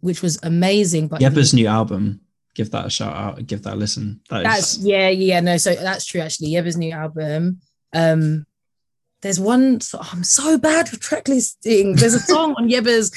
which 0.00 0.20
was 0.22 0.38
amazing. 0.42 1.08
But 1.08 1.20
Yebba's 1.22 1.54
new 1.54 1.66
album. 1.66 2.20
Give 2.54 2.70
that 2.72 2.86
a 2.86 2.90
shout 2.90 3.16
out. 3.16 3.46
Give 3.46 3.62
that 3.62 3.74
a 3.74 3.76
listen. 3.76 4.20
That 4.30 4.42
that's 4.42 4.76
is 4.76 4.84
yeah, 4.84 5.08
yeah, 5.08 5.40
no. 5.40 5.56
So 5.56 5.74
that's 5.74 6.04
true 6.04 6.20
actually. 6.20 6.50
Yebba's 6.50 6.76
new 6.76 6.92
album. 6.92 7.60
Um, 7.94 8.44
there's 9.22 9.40
one. 9.40 9.80
So, 9.80 9.98
oh, 10.00 10.08
I'm 10.12 10.24
so 10.24 10.58
bad 10.58 10.90
with 10.90 11.00
track 11.00 11.28
listing. 11.28 11.96
There's 11.96 12.14
a 12.14 12.20
song 12.20 12.54
on 12.58 12.68
Yebba's 12.68 13.10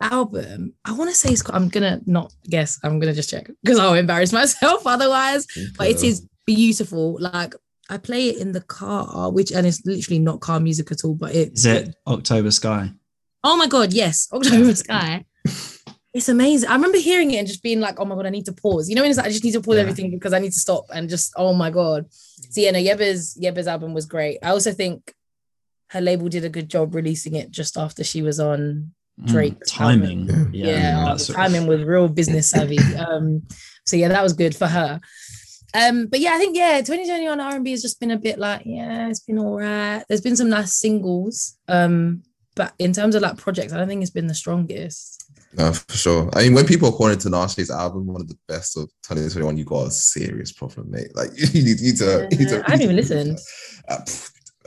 album. 0.00 0.74
I 0.84 0.92
want 0.92 1.10
to 1.10 1.16
say 1.16 1.30
it's. 1.30 1.42
called- 1.42 1.56
I'm 1.56 1.68
gonna 1.68 2.00
not 2.06 2.32
guess. 2.48 2.78
I'm 2.82 2.98
gonna 2.98 3.12
just 3.14 3.30
check 3.30 3.48
because 3.62 3.78
I'll 3.78 3.94
embarrass 3.94 4.32
myself 4.32 4.86
otherwise. 4.86 5.46
But 5.78 5.88
it 5.88 6.02
is 6.02 6.26
beautiful. 6.46 7.16
Like 7.20 7.54
I 7.90 7.98
play 7.98 8.28
it 8.30 8.38
in 8.38 8.52
the 8.52 8.60
car, 8.60 9.30
which 9.30 9.52
and 9.52 9.66
it's 9.66 9.84
literally 9.86 10.18
not 10.18 10.40
car 10.40 10.60
music 10.60 10.90
at 10.92 11.04
all. 11.04 11.14
But 11.14 11.34
it's 11.34 11.60
is 11.60 11.66
it 11.66 11.94
October 12.06 12.50
Sky? 12.50 12.90
Oh 13.42 13.56
my 13.56 13.66
god, 13.66 13.92
yes, 13.92 14.28
October 14.32 14.74
Sky. 14.74 15.24
It's 16.14 16.28
amazing. 16.28 16.68
I 16.70 16.74
remember 16.74 16.98
hearing 16.98 17.32
it 17.32 17.38
and 17.38 17.46
just 17.48 17.62
being 17.62 17.80
like, 17.80 17.98
"Oh 17.98 18.04
my 18.04 18.14
god, 18.14 18.26
I 18.26 18.30
need 18.30 18.44
to 18.46 18.52
pause." 18.52 18.88
You 18.88 18.94
know, 18.94 19.02
when 19.02 19.10
it's 19.10 19.18
like, 19.18 19.26
I 19.26 19.30
just 19.30 19.42
need 19.42 19.52
to 19.52 19.60
pause 19.60 19.74
Yeah. 19.76 19.82
everything 19.82 20.10
because 20.12 20.32
I 20.32 20.38
need 20.38 20.52
to 20.52 20.58
stop 20.58 20.84
and 20.94 21.08
just, 21.10 21.32
oh 21.36 21.52
my 21.52 21.70
god. 21.70 22.06
So 22.12 22.60
yeah, 22.60 22.70
no, 22.70 22.78
Yebba's 22.78 23.36
Yebba's 23.42 23.66
album 23.66 23.94
was 23.94 24.06
great. 24.06 24.38
I 24.42 24.50
also 24.50 24.72
think 24.72 25.12
her 25.90 26.00
label 26.00 26.28
did 26.28 26.44
a 26.44 26.48
good 26.48 26.68
job 26.70 26.94
releasing 26.94 27.34
it 27.34 27.50
just 27.50 27.76
after 27.76 28.04
she 28.04 28.22
was 28.22 28.38
on 28.40 28.92
Mm, 29.20 29.56
timing. 29.68 30.28
album. 30.28 30.50
Yeah, 30.52 30.66
yeah, 30.66 31.04
that's 31.04 31.28
the 31.28 31.34
timing 31.34 31.66
was 31.68 31.82
real 31.84 32.08
business 32.08 32.50
savvy. 32.50 32.78
um, 32.96 33.42
so 33.86 33.96
yeah, 33.96 34.08
that 34.08 34.22
was 34.24 34.32
good 34.32 34.56
for 34.56 34.66
her. 34.66 35.00
Um, 35.72 36.06
but 36.06 36.18
yeah, 36.20 36.32
I 36.34 36.38
think 36.38 36.56
yeah, 36.56 36.78
2021 36.78 37.40
R&B 37.40 37.70
has 37.72 37.82
just 37.82 38.00
been 38.00 38.10
a 38.10 38.18
bit 38.18 38.38
like 38.40 38.62
yeah, 38.64 39.08
it's 39.08 39.20
been 39.20 39.38
all 39.38 39.56
right. 39.58 40.02
There's 40.08 40.20
been 40.20 40.34
some 40.36 40.48
nice 40.50 40.74
singles, 40.74 41.56
um, 41.68 42.22
but 42.56 42.72
in 42.80 42.92
terms 42.92 43.14
of 43.14 43.22
like 43.22 43.36
projects, 43.36 43.72
I 43.72 43.76
don't 43.78 43.86
think 43.88 44.02
it's 44.02 44.10
been 44.10 44.26
the 44.28 44.34
strongest. 44.34 45.23
No, 45.56 45.72
for 45.72 45.96
sure. 45.96 46.30
I 46.34 46.42
mean, 46.42 46.54
when 46.54 46.66
people 46.66 46.88
are 46.88 46.92
calling 46.92 47.16
Tinashe's 47.16 47.70
album 47.70 48.06
one 48.06 48.20
of 48.20 48.28
the 48.28 48.38
best 48.48 48.76
of 48.76 48.84
2021, 49.04 49.56
you 49.56 49.64
got 49.64 49.86
a 49.86 49.90
serious 49.90 50.52
problem, 50.52 50.90
mate. 50.90 51.14
Like 51.14 51.30
you 51.36 51.62
need, 51.62 51.80
you 51.80 51.86
need 51.92 51.96
to. 51.98 52.28
you 52.30 52.38
need 52.38 52.48
to 52.48 52.62
I 52.66 52.70
haven't 52.72 52.82
even 52.82 52.96
listened. 52.96 53.38
Uh, 53.88 53.98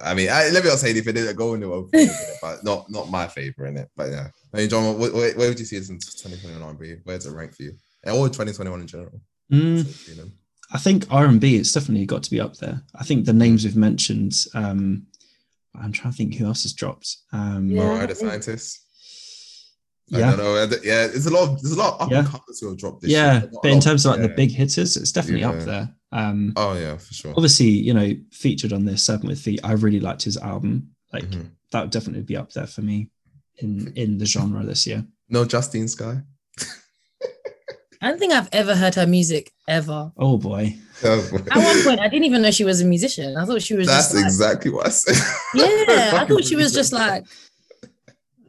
I 0.03 0.13
mean, 0.13 0.29
I, 0.29 0.49
let 0.49 0.63
me 0.63 0.69
not 0.69 0.77
say 0.79 0.91
anything. 0.91 1.09
It 1.09 1.19
didn't 1.19 1.35
go 1.35 1.55
in 1.55 1.61
the 1.61 1.67
open, 1.71 2.07
but 2.41 2.63
not 2.63 2.89
not 2.89 3.09
my 3.09 3.27
favorite 3.27 3.69
in 3.69 3.77
it. 3.77 3.89
But 3.95 4.11
yeah, 4.11 4.27
I 4.53 4.57
mean, 4.57 4.69
John, 4.69 4.97
where, 4.99 5.11
where, 5.11 5.33
where 5.35 5.49
would 5.49 5.59
you 5.59 5.65
see 5.65 5.79
this 5.79 5.89
in 5.89 5.97
2021 5.97 6.61
R&B? 6.61 6.95
Where 7.03 7.17
does 7.17 7.25
it 7.25 7.31
rank 7.33 7.55
for 7.55 7.63
you? 7.63 7.71
Or 8.05 8.27
2021 8.27 8.81
in 8.81 8.87
general? 8.87 9.21
Mm, 9.51 10.07
You 10.07 10.15
know? 10.23 10.29
I 10.71 10.77
think 10.77 11.05
R 11.09 11.25
and 11.25 11.41
B. 11.41 11.55
It's 11.57 11.71
definitely 11.71 12.05
got 12.05 12.23
to 12.23 12.29
be 12.29 12.39
up 12.39 12.57
there. 12.57 12.81
I 12.95 13.03
think 13.03 13.25
the 13.25 13.33
names 13.33 13.63
we've 13.65 13.75
mentioned. 13.75 14.33
Um, 14.53 15.07
I'm 15.79 15.91
trying 15.91 16.11
to 16.11 16.17
think 16.17 16.35
who 16.35 16.45
else 16.45 16.63
has 16.63 16.73
dropped. 16.73 17.17
Um, 17.33 17.69
Yeah. 17.69 17.83
Mariah 17.83 18.07
the 18.07 18.15
Scientist. 18.15 18.79
I 20.13 20.19
yeah, 20.19 20.35
don't 20.35 20.37
know. 20.37 20.77
Yeah, 20.83 21.07
there's 21.07 21.25
a 21.25 21.33
lot 21.33 21.49
of 21.49 21.61
there's 21.61 21.75
a 21.75 21.77
lot 21.77 21.95
of 21.95 22.01
up 22.03 22.11
Yeah. 22.11 22.19
and 22.19 22.27
comers 22.27 22.59
who 22.61 22.69
have 22.69 22.77
dropped 22.77 23.01
this. 23.01 23.11
yeah. 23.11 23.41
year. 23.41 23.49
Not 23.51 23.61
But 23.63 23.71
in 23.71 23.79
terms 23.81 24.05
of 24.05 24.11
like 24.13 24.21
the 24.21 24.29
big 24.29 24.51
hitters, 24.51 24.95
it's 24.95 25.11
definitely 25.11 25.41
Yeah. 25.41 25.49
up 25.49 25.59
there. 25.65 25.89
Um, 26.13 26.53
oh 26.55 26.73
yeah, 26.73 26.95
for 26.97 27.13
sure. 27.13 27.33
obviously, 27.35 27.67
you 27.67 27.93
know, 27.93 28.13
featured 28.31 28.71
on 28.71 28.85
this 28.85 29.05
serpentwithfeet. 29.05 29.59
I 29.63 29.73
really 29.73 29.99
liked 29.99 30.23
his 30.23 30.37
album. 30.37 30.91
Like 31.11 31.25
Mhm. 31.29 31.49
that 31.71 31.81
would 31.81 31.91
definitely 31.91 32.23
be 32.23 32.37
up 32.37 32.53
there 32.53 32.67
for 32.67 32.81
me 32.81 33.09
in 33.57 33.91
in 33.95 34.17
the 34.17 34.25
genre 34.25 34.63
this 34.65 34.87
year. 34.87 35.05
No 35.29 35.43
Justine 35.43 35.87
Skye. 35.89 36.21
I 37.99 38.09
don't 38.09 38.19
think 38.19 38.31
I've 38.31 38.49
ever 38.51 38.75
heard 38.75 38.93
her 38.95 39.07
music 39.07 39.51
ever. 39.67 40.11
Oh 40.17 40.37
boy, 40.37 40.77
At 41.03 41.31
one 41.31 41.83
point, 41.83 41.99
I 41.99 42.07
didn't 42.07 42.25
even 42.25 42.43
know 42.43 42.51
she 42.51 42.63
was 42.63 42.79
a 42.79 42.85
musician. 42.85 43.35
I 43.35 43.43
thought 43.43 43.61
she 43.63 43.73
was 43.73 43.87
That's 43.87 44.05
just 44.09 44.15
like, 44.15 44.25
exactly 44.25 44.71
what 44.71 44.85
I 44.85 44.89
said. 44.89 45.15
yeah. 45.55 46.11
I 46.21 46.25
thought 46.27 46.43
she 46.45 46.55
was 46.55 46.73
just 46.73 46.93
like, 46.93 47.25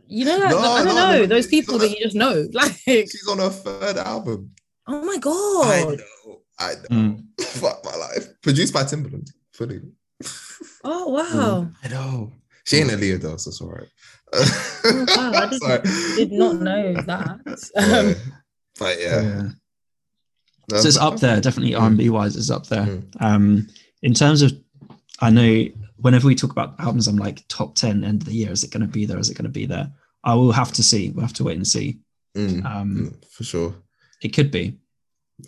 you 0.09 0.25
know, 0.25 0.39
like, 0.39 0.51
No, 0.51 0.59
I 0.59 0.85
don't 0.85 0.95
no, 0.95 0.95
know 0.95 1.19
no, 1.21 1.27
those 1.27 1.47
people 1.47 1.79
that 1.79 1.91
you 1.91 1.97
just 2.03 2.17
know. 2.17 2.47
Like, 2.53 2.73
She's 2.85 3.27
on 3.29 3.39
her 3.39 3.51
third 3.51 3.97
album. 3.99 4.51
oh 4.87 5.05
my 5.05 5.15
I 5.15 5.19
god, 5.19 5.99
know. 5.99 6.41
I 6.59 6.75
know. 6.75 6.97
Mm. 6.97 7.25
Fuck 7.41 7.85
my 7.85 7.95
life. 7.95 8.27
Produced 8.43 8.73
by 8.75 8.83
Timbaland. 8.85 9.31
Fully. 9.53 9.81
oh 10.85 11.09
wow, 11.09 11.69
I 11.85 11.89
know. 11.89 12.33
She 12.65 12.79
ain't 12.79 12.93
a 12.93 12.97
Leo 12.97 13.19
though, 13.19 13.37
so 13.37 13.49
it's 13.51 13.61
all 13.61 13.71
right. 13.71 13.89
Oh, 14.35 15.05
wow, 15.09 15.31
I 15.35 15.47
didn't- 15.51 15.61
Sorry. 15.63 16.17
did 16.17 16.33
not 16.33 16.57
know 16.57 16.95
that. 16.95 17.71
Yeah. 17.77 17.99
Um, 17.99 18.15
But 18.79 19.01
yeah. 19.01 19.23
yeah. 19.23 19.49
So 20.81 20.87
it's 20.89 20.99
up 20.99 21.17
there, 21.19 21.41
definitely 21.41 21.73
Mm. 21.73 21.81
R 21.81 21.87
and 21.87 21.97
B 21.99 22.11
wise, 22.11 22.37
it's 22.37 22.51
up 22.51 22.67
there. 22.67 22.85
Mm. 22.87 23.23
Um, 23.23 23.69
in 24.03 24.13
terms 24.15 24.43
of, 24.43 24.53
I 25.21 25.31
know 25.31 25.67
whenever 25.99 26.27
we 26.27 26.35
talk 26.35 26.51
about 26.53 26.79
albums, 26.81 27.07
I'm 27.09 27.17
like 27.17 27.47
top 27.49 27.75
ten 27.75 28.05
end 28.05 28.23
of 28.23 28.29
the 28.29 28.35
year. 28.35 28.51
Is 28.53 28.65
it 28.65 28.71
going 28.71 28.83
to 28.83 28.93
be 28.93 29.07
there? 29.07 29.19
Is 29.19 29.31
it 29.31 29.35
going 29.37 29.45
to 29.45 29.51
be 29.51 29.67
there? 29.67 29.91
I 30.25 30.35
will 30.35 30.53
have 30.53 30.73
to 30.73 30.83
see. 30.83 31.11
We'll 31.11 31.25
have 31.27 31.35
to 31.35 31.45
wait 31.45 31.57
and 31.57 31.67
see. 31.67 31.99
Mm, 32.37 32.65
Um, 32.65 32.97
mm, 32.97 33.31
for 33.31 33.45
sure. 33.45 33.75
it 34.23 34.31
could 34.31 34.51
be. 34.51 34.79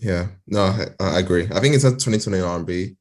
Yeah, 0.01 0.28
no, 0.47 0.62
I, 0.62 0.86
I 1.01 1.18
agree. 1.18 1.48
I 1.52 1.59
think 1.60 1.74
it's 1.74 1.85
a 1.85 1.90
2020 1.90 2.40
R&B. 2.40 2.97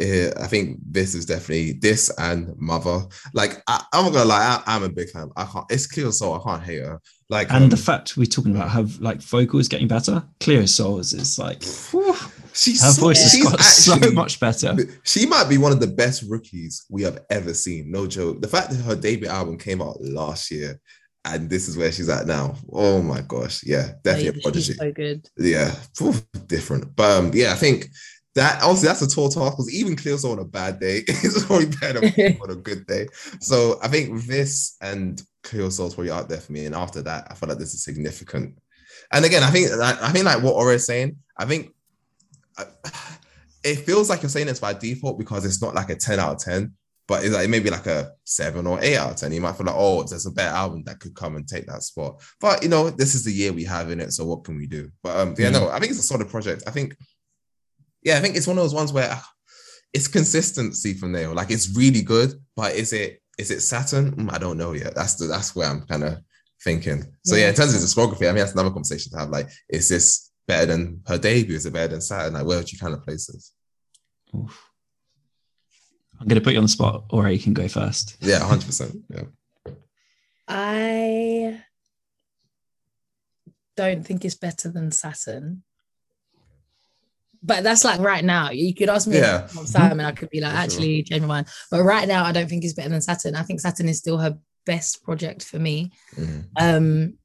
eh, 0.00 0.30
I 0.40 0.46
think 0.48 0.80
this 0.84 1.14
is 1.14 1.24
definitely 1.24 1.72
this 1.74 2.10
and 2.18 2.52
Mother. 2.58 3.06
Like 3.32 3.62
I, 3.68 3.84
I'm 3.92 4.04
not 4.06 4.12
gonna 4.12 4.24
lie, 4.24 4.60
I, 4.66 4.76
am 4.76 4.82
a 4.82 4.88
big 4.88 5.10
fan. 5.10 5.30
I 5.36 5.44
can't. 5.44 5.64
It's 5.70 5.86
Cleo 5.86 6.10
Sol. 6.10 6.40
I 6.40 6.42
can't 6.42 6.62
hate 6.62 6.82
her. 6.82 7.00
Like 7.30 7.50
And 7.52 7.64
um, 7.64 7.70
the 7.70 7.76
fact 7.76 8.16
we're 8.16 8.26
talking 8.26 8.54
about 8.54 8.70
have 8.70 9.00
like 9.00 9.22
vocals 9.22 9.68
getting 9.68 9.86
better, 9.88 10.24
Cleo 10.40 10.66
Sol's 10.66 11.12
is 11.12 11.38
like 11.38 11.62
whew, 11.90 12.16
she's 12.54 12.82
her 12.82 12.90
so- 12.92 13.00
voice 13.02 13.22
has 13.22 13.32
she's 13.32 13.44
got 13.44 13.60
so 13.60 14.10
much 14.12 14.40
better. 14.40 14.74
She 15.02 15.26
might 15.26 15.48
be 15.48 15.58
one 15.58 15.72
of 15.72 15.80
the 15.80 15.86
best 15.86 16.22
rookies 16.28 16.84
we 16.88 17.02
have 17.02 17.18
ever 17.30 17.52
seen. 17.54 17.90
No 17.90 18.06
joke. 18.06 18.40
The 18.40 18.48
fact 18.48 18.70
that 18.70 18.82
her 18.82 18.96
debut 18.96 19.28
album 19.28 19.58
came 19.58 19.82
out 19.82 20.00
last 20.00 20.50
year, 20.50 20.80
and 21.24 21.48
this 21.50 21.68
is 21.68 21.76
where 21.76 21.90
she's 21.92 22.08
at 22.08 22.26
now. 22.26 22.54
Oh 22.72 23.02
my 23.02 23.20
gosh, 23.22 23.62
yeah, 23.64 23.92
definitely 24.02 24.28
a 24.28 24.32
she's 24.34 24.42
prodigy. 24.42 24.72
so 24.74 24.92
good. 24.92 25.28
yeah, 25.36 25.70
phew, 25.96 26.14
different. 26.46 26.94
But 26.96 27.18
um, 27.18 27.30
yeah, 27.34 27.52
I 27.52 27.56
think 27.56 27.88
that 28.34 28.62
also 28.62 28.86
that's 28.86 29.00
a 29.02 29.08
tall 29.08 29.28
task 29.28 29.52
because 29.52 29.72
even 29.72 29.96
Cleo 29.96 30.16
Sol 30.16 30.32
on 30.32 30.38
a 30.40 30.44
bad 30.44 30.80
day 30.80 31.02
is 31.08 31.44
probably 31.44 31.66
better 31.66 32.00
than 32.00 32.38
on 32.42 32.50
a 32.50 32.56
good 32.56 32.86
day. 32.86 33.06
So 33.40 33.78
I 33.82 33.88
think 33.88 34.24
this 34.24 34.76
and 34.80 35.22
Cleo 35.44 35.68
Sol 35.68 35.86
is 35.86 35.94
probably 35.94 36.10
out 36.10 36.28
there 36.28 36.40
for 36.40 36.52
me. 36.52 36.66
And 36.66 36.74
after 36.74 37.00
that, 37.02 37.28
I 37.30 37.34
feel 37.34 37.48
like 37.48 37.58
this 37.58 37.74
is 37.74 37.84
significant. 37.84 38.58
And 39.12 39.24
again, 39.24 39.42
I 39.42 39.50
think 39.50 39.70
I, 39.72 39.96
I 40.08 40.10
think 40.10 40.24
like 40.24 40.42
what 40.42 40.54
Ore 40.54 40.72
is 40.74 40.84
saying, 40.84 41.16
I 41.38 41.44
think 41.44 41.70
I, 42.58 42.64
it 43.64 43.76
feels 43.76 44.10
like 44.10 44.22
you're 44.22 44.28
saying 44.28 44.46
this 44.46 44.60
by 44.60 44.74
default 44.74 45.18
because 45.18 45.44
it's 45.44 45.62
not 45.62 45.74
like 45.74 45.90
a 45.90 45.96
10 45.96 46.18
out 46.20 46.32
of 46.34 46.38
10, 46.38 46.72
but 47.08 47.24
it's 47.24 47.34
like 47.34 47.48
maybe 47.48 47.70
like 47.70 47.86
a 47.86 48.12
seven 48.24 48.66
or 48.66 48.78
eight 48.82 48.96
out 48.96 49.10
of 49.12 49.16
10. 49.16 49.32
You 49.32 49.40
might 49.40 49.56
feel 49.56 49.66
like, 49.66 49.74
oh, 49.76 50.02
there's 50.02 50.26
a 50.26 50.30
better 50.30 50.54
album 50.54 50.82
that 50.84 51.00
could 51.00 51.14
come 51.14 51.36
and 51.36 51.46
take 51.48 51.66
that 51.66 51.82
spot. 51.82 52.22
But 52.40 52.62
you 52.62 52.68
know, 52.68 52.90
this 52.90 53.14
is 53.14 53.24
the 53.24 53.32
year 53.32 53.52
we 53.52 53.64
have 53.64 53.90
in 53.90 54.00
it. 54.00 54.12
So 54.12 54.24
what 54.24 54.44
can 54.44 54.56
we 54.56 54.66
do? 54.66 54.90
But 55.02 55.16
um, 55.16 55.34
yeah, 55.38 55.48
Mm. 55.48 55.52
no, 55.52 55.68
I 55.70 55.78
think 55.80 55.90
it's 55.90 56.00
a 56.00 56.04
solid 56.04 56.28
project. 56.28 56.62
I 56.66 56.70
think, 56.70 56.94
yeah, 58.02 58.16
I 58.18 58.20
think 58.20 58.36
it's 58.36 58.46
one 58.46 58.58
of 58.58 58.64
those 58.64 58.74
ones 58.74 58.92
where 58.92 59.08
ah, 59.10 59.28
it's 59.92 60.08
consistency 60.08 60.92
from 60.94 61.12
there. 61.12 61.28
Like 61.32 61.50
it's 61.50 61.74
really 61.76 62.02
good, 62.02 62.34
but 62.56 62.74
is 62.74 62.92
it 62.92 63.22
is 63.38 63.50
it 63.50 63.60
Saturn? 63.60 64.12
Mm, 64.12 64.32
I 64.32 64.38
don't 64.38 64.58
know 64.58 64.72
yet. 64.72 64.94
That's 64.94 65.14
the 65.14 65.26
that's 65.26 65.56
where 65.56 65.68
I'm 65.68 65.82
kind 65.86 66.04
of 66.04 66.18
thinking. 66.62 67.04
So 67.24 67.36
yeah, 67.36 67.48
in 67.48 67.54
terms 67.54 67.74
of 67.74 67.80
discography, 67.80 68.24
I 68.24 68.32
mean 68.32 68.36
that's 68.36 68.52
another 68.52 68.70
conversation 68.70 69.12
to 69.12 69.18
have. 69.18 69.30
Like, 69.30 69.48
is 69.68 69.88
this 69.88 70.23
better 70.46 70.66
than 70.66 71.02
her 71.06 71.18
debut? 71.18 71.56
Is 71.56 71.66
it 71.66 71.72
better 71.72 71.88
than 71.88 72.00
Saturn? 72.00 72.34
Like, 72.34 72.44
where 72.46 72.58
would 72.58 72.70
you 72.72 72.78
kind 72.78 72.94
of 72.94 73.02
place 73.02 73.26
this? 73.26 73.52
Oof. 74.34 74.70
I'm 76.20 76.28
going 76.28 76.38
to 76.40 76.44
put 76.44 76.52
you 76.52 76.58
on 76.58 76.64
the 76.64 76.68
spot, 76.68 77.04
or 77.10 77.28
you 77.28 77.38
can 77.38 77.54
go 77.54 77.66
first. 77.68 78.16
Yeah, 78.20 78.38
100. 78.40 78.66
percent 78.66 78.96
Yeah. 79.10 79.74
I 80.46 81.60
don't 83.76 84.06
think 84.06 84.24
it's 84.24 84.34
better 84.36 84.68
than 84.70 84.92
Saturn. 84.92 85.62
But 87.42 87.62
that's 87.62 87.84
like 87.84 88.00
right 88.00 88.24
now. 88.24 88.50
You 88.50 88.74
could 88.74 88.88
ask 88.88 89.06
me 89.06 89.16
Yeah. 89.18 89.44
about 89.50 89.66
Saturn, 89.68 90.00
and 90.00 90.06
I 90.06 90.12
could 90.12 90.30
be 90.30 90.40
like, 90.40 90.50
For 90.52 90.56
sure. 90.56 90.64
actually 90.64 91.02
change 91.02 91.22
my 91.22 91.26
mind. 91.28 91.46
But 91.70 91.82
right 91.82 92.06
now, 92.08 92.24
I 92.24 92.32
don't 92.32 92.48
think 92.48 92.64
it's 92.64 92.72
better 92.74 92.88
than 92.90 93.02
Saturn. 93.02 93.34
I 93.34 93.42
think 93.42 93.60
Saturn 93.60 93.88
is 93.88 93.98
still 93.98 94.18
her 94.18 94.38
best 94.64 95.02
project 95.02 95.44
for 95.44 95.58
me. 95.58 95.92
Mhm. 96.16 96.44
Um, 96.58 97.18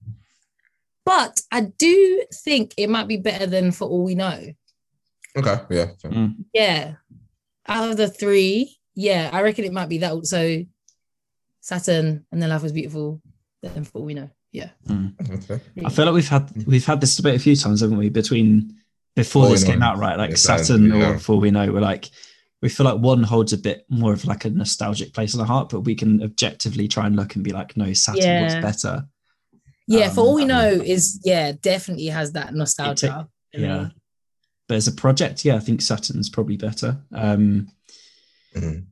but 1.06 1.42
I 1.52 1.62
do 1.62 2.24
think 2.34 2.74
it 2.78 2.90
might 2.90 3.08
be 3.08 3.18
better 3.18 3.46
than 3.48 3.72
For 3.72 3.88
All 3.88 4.04
We 4.04 4.16
Know. 4.16 4.40
Okay. 5.38 5.58
Yeah. 5.70 5.88
Mm. 6.06 6.36
Yeah. 6.54 6.94
Out 7.68 7.90
of 7.92 7.98
the 7.98 8.08
three, 8.10 8.78
yeah, 8.96 9.30
I 9.32 9.42
reckon 9.42 9.66
it 9.66 9.74
might 9.74 9.90
be 9.90 10.00
that 10.00 10.12
also 10.12 10.66
Saturn 11.62 12.26
and 12.32 12.42
then 12.42 12.50
Life 12.50 12.64
Was 12.64 12.72
Beautiful, 12.72 13.22
then 13.62 13.84
For 13.84 14.00
All 14.00 14.06
We 14.06 14.14
Know. 14.14 14.30
Yeah. 14.52 14.70
Okay. 14.90 15.60
I 15.86 15.90
feel 15.90 16.06
like 16.06 16.14
we've 16.16 16.28
had 16.28 16.52
we've 16.66 16.86
had 16.86 17.00
this 17.02 17.16
debate 17.16 17.36
a 17.36 17.40
few 17.40 17.56
times, 17.56 17.82
haven't 17.82 17.98
we? 17.98 18.10
Between 18.10 18.76
before 19.16 19.44
Before 19.44 19.50
this 19.50 19.62
we 19.64 19.68
know. 19.68 19.74
came 19.76 19.84
out, 19.84 19.98
right? 20.00 20.18
Like 20.18 20.32
Yeah, 20.32 20.36
Saturn 20.38 20.66
Saturn, 20.66 20.92
or 20.94 20.98
yeah. 20.98 21.14
before 21.14 21.40
we 21.40 21.52
know, 21.52 21.72
we're 21.72 21.82
like 21.82 22.10
we 22.62 22.70
feel 22.70 22.86
like 22.86 22.98
one 23.00 23.22
holds 23.24 23.54
a 23.54 23.58
bit 23.58 23.86
more 23.90 24.12
of 24.12 24.26
like 24.26 24.46
a 24.46 24.50
nostalgic 24.50 25.14
place 25.14 25.34
in 25.34 25.40
the 25.40 25.46
heart, 25.46 25.70
but 25.70 25.82
we 25.82 25.96
can 25.96 26.22
objectively 26.24 26.88
try 26.88 27.06
and 27.08 27.16
look 27.16 27.36
and 27.36 27.44
be 27.44 27.52
like, 27.54 27.78
no, 27.78 27.94
Saturn 27.94 28.44
was 28.44 28.54
Yeah. 28.56 28.62
better. 28.62 29.06
Yeah, 29.90 30.10
For 30.10 30.22
Um, 30.22 30.28
All 30.28 30.36
We 30.36 30.44
um, 30.44 30.48
Know 30.50 30.70
is, 30.70 31.20
yeah, 31.24 31.52
definitely 31.62 32.06
has 32.08 32.32
that 32.34 32.54
nostalgia. 32.54 33.28
for 33.54 33.60
yeah. 33.60 33.84
me. 33.86 33.92
But 34.68 34.76
as 34.76 34.88
a 34.88 34.92
project, 34.92 35.44
yeah, 35.44 35.56
I 35.56 35.60
think 35.60 35.82
Saturn's 35.82 36.30
probably 36.30 36.58
better. 36.58 37.04
Um, 37.12 37.72
Mhm. 38.56 38.86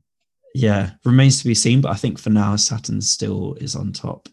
yeah, 0.55 0.95
remains 1.05 1.39
to 1.39 1.47
be 1.47 1.53
seen, 1.53 1.81
but 1.81 1.91
I 1.91 1.95
think 1.95 2.17
for 2.17 2.31
now, 2.31 2.55
Saturn 2.55 2.99
still 3.01 3.53
is 3.55 3.75
on 3.75 3.93
top. 3.93 4.27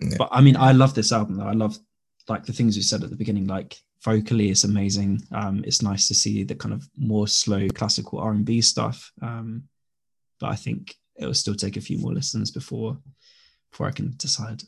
Yeah. 0.00 0.14
But 0.18 0.28
I 0.30 0.40
mean, 0.40 0.56
I 0.56 0.70
love 0.72 0.94
this 0.94 1.10
album 1.12 1.36
though. 1.36 1.46
I 1.46 1.52
love 1.52 1.76
like 2.28 2.46
the 2.46 2.52
things 2.52 2.76
you 2.76 2.82
said 2.84 3.02
at 3.02 3.10
the 3.10 3.16
beginning, 3.16 3.48
like 3.48 3.76
vocally 4.04 4.50
it's 4.50 4.64
amazing. 4.64 5.22
Um, 5.32 5.64
it's 5.64 5.82
nice 5.82 6.06
to 6.08 6.14
see 6.14 6.44
the 6.44 6.54
kind 6.54 6.72
of 6.72 6.88
more 6.96 7.26
slow 7.26 7.68
classical 7.68 8.20
R 8.20 8.30
and 8.32 8.44
B 8.44 8.60
stuff. 8.60 9.12
Um, 9.20 9.64
but 10.38 10.50
I 10.50 10.56
think 10.56 10.96
it 11.16 11.26
will 11.26 11.34
still 11.34 11.54
take 11.56 11.76
a 11.76 11.80
few 11.80 11.98
more 11.98 12.12
listens 12.14 12.50
before 12.52 12.96
before 13.72 13.88
I 13.88 13.92
can 13.92 14.14
decide. 14.16 14.62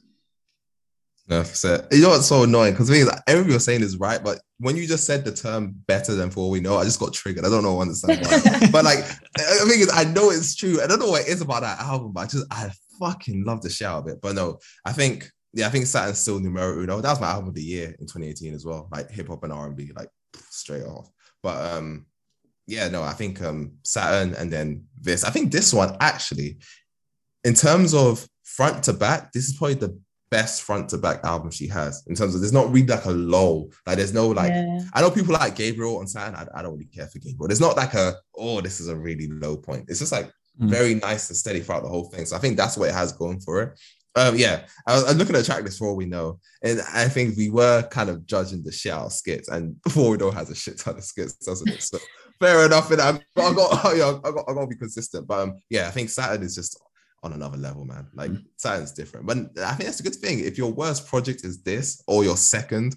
No, 1.26 1.42
so 1.42 1.86
you 1.90 2.02
know 2.02 2.10
what's 2.10 2.26
so 2.26 2.42
annoying 2.42 2.72
because 2.72 2.90
everything 2.90 3.51
you're 3.51 3.59
saying 3.59 3.80
is 3.80 3.96
right, 3.96 4.22
but 4.22 4.40
when 4.59 4.76
you 4.76 4.86
just 4.86 5.06
said 5.06 5.24
the 5.24 5.32
term 5.32 5.74
better 5.86 6.14
than 6.14 6.30
for 6.30 6.40
all 6.40 6.51
we 6.51 6.60
know, 6.60 6.76
I 6.76 6.84
just 6.84 7.01
got 7.01 7.14
triggered. 7.14 7.46
I 7.46 7.48
don't 7.48 7.62
know, 7.62 7.80
understand 7.80 8.26
why. 8.26 8.68
but 8.72 8.84
like, 8.84 8.98
the 9.34 9.66
thing 9.66 9.80
is, 9.80 9.90
I 9.92 10.05
know 10.05 10.30
it's 10.30 10.55
true. 10.55 10.82
I 10.82 10.86
don't 10.86 10.98
know 10.98 11.09
what 11.09 11.22
it 11.22 11.28
is 11.28 11.40
about 11.40 11.62
that 11.62 11.80
album, 11.80 12.12
but 12.12 12.20
I 12.20 12.26
just 12.26 12.46
I 12.51 12.70
fucking 13.01 13.44
love 13.44 13.62
the 13.62 13.70
shit 13.70 13.86
out 13.86 14.01
of 14.01 14.09
it. 14.09 14.20
But 14.20 14.34
no, 14.34 14.59
I 14.84 14.92
think 14.92 15.30
yeah, 15.55 15.66
I 15.66 15.70
think 15.70 15.86
Saturn's 15.86 16.18
still 16.18 16.40
numero 16.40 16.78
uno. 16.82 17.01
That 17.01 17.10
was 17.10 17.20
my 17.20 17.30
album 17.30 17.48
of 17.48 17.55
the 17.55 17.62
year 17.62 17.94
in 17.98 18.06
2018 18.06 18.55
as 18.55 18.66
well, 18.66 18.88
like 18.92 19.10
hip 19.10 19.28
hop 19.28 19.44
and 19.44 19.52
R 19.52 19.66
and 19.66 19.76
B, 19.76 19.92
like 19.96 20.09
straight 20.51 20.84
off. 20.84 21.09
But 21.42 21.74
um, 21.74 22.06
yeah, 22.66 22.88
no, 22.88 23.02
I 23.02 23.12
think 23.12 23.40
um 23.40 23.74
Saturn 23.82 24.34
and 24.34 24.52
then 24.52 24.84
this. 25.01 25.24
I 25.24 25.30
think 25.30 25.52
this 25.52 25.72
one 25.72 25.96
actually, 26.01 26.59
in 27.44 27.55
terms 27.55 27.94
of 27.94 28.28
front 28.42 28.84
to 28.84 28.92
back, 28.92 29.32
this 29.32 29.48
is 29.48 29.56
probably 29.56 29.74
the 29.74 29.98
best 30.35 30.62
front 30.62 30.89
to 30.89 30.98
back 30.98 31.23
album 31.24 31.51
she 31.51 31.69
has. 31.69 32.02
In 32.09 32.15
terms 32.15 32.35
of 32.35 32.40
there's 32.40 32.52
not 32.52 32.73
really 32.73 32.86
like 32.86 33.05
a 33.05 33.11
low, 33.11 33.70
like 33.86 33.97
there's 33.98 34.12
no 34.15 34.28
like 34.28 34.51
yeah. 34.51 34.81
I 34.93 35.01
know 35.01 35.11
people 35.11 35.35
like 35.35 35.55
Gabriel 35.55 35.98
on 35.98 36.09
Saturn. 36.09 36.35
I, 36.35 36.59
I 36.59 36.62
don't 36.62 36.73
really 36.73 36.86
care 36.86 37.06
for 37.06 37.19
Gabriel. 37.19 37.48
There's 37.48 37.61
not 37.61 37.77
like 37.77 37.94
a 37.94 38.15
oh, 38.36 38.61
this 38.61 38.81
is 38.81 38.89
a 38.89 38.97
really 38.97 39.28
low 39.28 39.56
point. 39.56 39.85
It's 39.89 40.01
just 40.01 40.12
like 40.12 40.31
Mm. 40.61 40.70
very 40.70 40.94
nice 40.94 41.28
and 41.31 41.36
steady 41.36 41.61
throughout 41.61 41.82
the 41.82 41.89
whole 41.89 42.05
thing. 42.05 42.24
So 42.27 42.36
I 42.36 42.39
think 42.39 42.56
that's 42.56 42.77
what 42.77 42.89
it 42.89 42.94
has 42.94 43.12
going 43.12 43.40
for 43.40 43.62
it. 43.62 43.81
Um, 44.15 44.36
yeah, 44.36 44.66
I 44.86 44.94
was, 44.94 45.11
I'm 45.11 45.19
looking 45.19 45.35
at 45.35 45.40
the 45.40 45.44
track 45.44 45.65
list 45.65 45.81
for 45.81 45.89
all 45.89 45.97
we 45.97 46.06
know, 46.06 46.39
and 46.62 46.81
I 46.94 47.09
think 47.09 47.36
we 47.36 47.51
were 47.51 47.82
kind 47.90 48.09
of 48.09 48.24
judging 48.24 48.62
the 48.62 48.70
shit 48.70 48.93
out 48.93 49.06
of 49.06 49.12
skits, 49.12 49.48
and 49.48 49.82
before 49.82 50.11
we 50.11 50.16
know 50.16 50.31
has 50.31 50.51
a 50.51 50.55
shit 50.55 50.78
ton 50.78 50.97
of 50.97 51.02
skits, 51.02 51.35
doesn't 51.35 51.69
it? 51.69 51.82
So, 51.82 51.98
fair 52.39 52.65
enough. 52.65 52.89
And 52.93 53.01
I, 53.02 53.09
I 53.11 53.52
got, 53.52 53.97
yeah, 53.97 54.16
I 54.24 54.31
got, 54.31 54.44
I 54.48 54.55
got 54.55 54.61
to 54.61 54.66
be 54.69 54.77
consistent. 54.77 55.27
But 55.27 55.40
um, 55.40 55.56
yeah, 55.69 55.89
I 55.89 55.90
think 55.90 56.11
Saturn 56.11 56.44
is 56.44 56.55
just 56.55 56.81
on 57.24 57.32
another 57.32 57.56
level, 57.56 57.84
man. 57.84 58.06
Like 58.14 58.30
Saturn's 58.56 58.92
different. 58.92 59.26
But 59.26 59.38
I 59.59 59.72
think 59.72 59.86
that's 59.86 60.01
a 60.01 60.05
good 60.05 60.14
thing. 60.14 60.40
If 60.40 60.59
your 60.59 60.72
worst 60.72 61.06
project 61.09 61.44
is 61.44 61.62
this 61.62 62.02
or 62.06 62.22
your 62.22 62.36
second, 62.36 62.94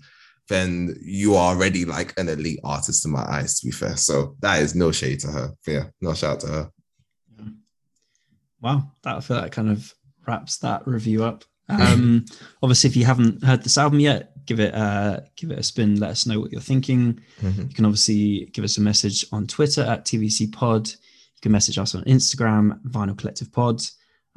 then 0.49 0.95
you 1.01 1.35
are 1.35 1.53
already 1.55 1.85
like 1.85 2.13
an 2.17 2.29
elite 2.29 2.59
artist 2.63 3.05
in 3.05 3.11
my 3.11 3.23
eyes, 3.23 3.59
to 3.59 3.65
be 3.65 3.71
fair. 3.71 3.97
So 3.97 4.35
that 4.41 4.61
is 4.61 4.75
no 4.75 4.91
shade 4.91 5.19
to 5.21 5.27
her. 5.27 5.53
Yeah, 5.65 5.85
no 6.01 6.13
shout 6.13 6.35
out 6.35 6.39
to 6.41 6.47
her. 6.47 6.71
Wow, 8.61 8.91
that 9.03 9.17
I 9.17 9.19
feel 9.19 9.41
that 9.41 9.51
kind 9.51 9.69
of 9.69 9.93
wraps 10.25 10.57
that 10.59 10.87
review 10.87 11.23
up. 11.23 11.43
Um, 11.69 12.25
obviously, 12.63 12.89
if 12.89 12.95
you 12.95 13.05
haven't 13.05 13.43
heard 13.43 13.63
this 13.63 13.77
album 13.77 13.99
yet, 13.99 14.31
give 14.45 14.59
it 14.59 14.73
uh, 14.73 15.19
give 15.35 15.51
it 15.51 15.59
a 15.59 15.63
spin. 15.63 15.99
Let 15.99 16.11
us 16.11 16.25
know 16.25 16.39
what 16.39 16.51
you're 16.51 16.61
thinking. 16.61 17.19
Mhm. 17.41 17.69
You 17.69 17.75
can 17.75 17.85
obviously 17.85 18.45
give 18.53 18.63
us 18.63 18.77
a 18.77 18.81
message 18.81 19.25
on 19.31 19.47
Twitter 19.47 19.81
at 19.81 20.05
TVC 20.05 20.51
Pod. 20.51 20.87
You 20.87 21.41
can 21.41 21.51
message 21.51 21.77
us 21.77 21.93
on 21.93 22.03
Instagram, 22.05 22.81
Vinyl 22.83 23.17
Collective 23.17 23.51
Pod. 23.51 23.81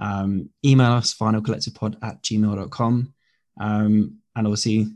Um, 0.01 0.51
email 0.65 0.93
us, 0.93 1.15
vinylcollectivepod 1.15 1.97
at 2.03 2.23
gmail.com. 2.23 3.15
Um, 3.61 4.19
and 4.35 4.47
obviously, 4.47 4.87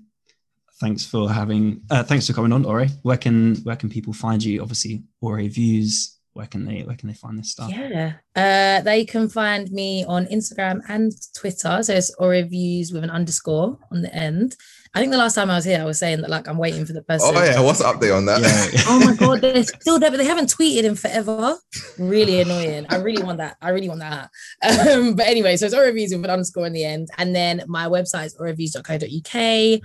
thanks 0.80 1.04
for 1.04 1.30
having, 1.30 1.82
uh, 1.90 2.02
thanks 2.02 2.26
for 2.26 2.32
coming 2.32 2.52
on, 2.52 2.64
Ore. 2.64 2.86
Where 3.02 3.18
can 3.18 3.56
where 3.58 3.76
can 3.76 3.90
people 3.90 4.12
find 4.12 4.42
you? 4.42 4.62
Obviously, 4.62 5.04
Oreviews. 5.22 6.16
Where 6.34 6.46
can 6.46 6.64
they 6.64 6.82
where 6.82 6.96
can 6.96 7.08
they 7.08 7.14
find 7.14 7.38
this 7.38 7.52
stuff? 7.52 7.70
Yeah. 7.70 8.14
Uh, 8.34 8.82
they 8.82 9.04
can 9.04 9.28
find 9.28 9.70
me 9.70 10.04
on 10.04 10.26
Instagram 10.26 10.80
and 10.88 11.12
Twitter. 11.32 11.80
So 11.82 11.94
it's 11.94 12.14
oreviews 12.16 12.92
with 12.92 13.04
an 13.04 13.10
underscore 13.10 13.78
on 13.92 14.02
the 14.02 14.12
end. 14.12 14.56
I 14.96 14.98
think 14.98 15.12
the 15.12 15.18
last 15.18 15.36
time 15.36 15.48
I 15.48 15.54
was 15.54 15.64
here, 15.64 15.80
I 15.80 15.84
was 15.84 15.98
saying 16.00 16.22
that 16.22 16.30
like 16.30 16.48
I'm 16.48 16.58
waiting 16.58 16.84
for 16.86 16.92
the 16.92 17.02
person. 17.02 17.36
Oh 17.36 17.44
yeah, 17.44 17.60
what's 17.60 17.78
the 17.78 17.84
update 17.84 18.16
on 18.16 18.26
that? 18.26 18.40
Yeah. 18.40 18.82
Oh 18.88 18.98
my 18.98 19.14
god, 19.14 19.40
they're 19.42 19.62
still 19.62 20.00
there, 20.00 20.10
but 20.10 20.16
they 20.16 20.24
haven't 20.24 20.50
tweeted 20.52 20.82
in 20.82 20.96
forever. 20.96 21.56
Really 21.98 22.40
annoying. 22.40 22.86
I 22.88 22.96
really 22.96 23.22
want 23.22 23.38
that. 23.38 23.56
I 23.62 23.70
really 23.70 23.88
want 23.88 24.00
that. 24.00 24.30
Um, 24.62 25.14
but 25.14 25.26
anyway, 25.26 25.56
so 25.56 25.66
it's 25.66 25.74
oreviews 25.74 26.10
with 26.10 26.24
an 26.24 26.30
underscore 26.30 26.66
in 26.66 26.72
the 26.72 26.84
end. 26.84 27.08
And 27.16 27.34
then 27.34 27.62
my 27.68 27.86
website 27.86 28.26
is 28.26 28.36
reviews.co.uk. 28.38 29.80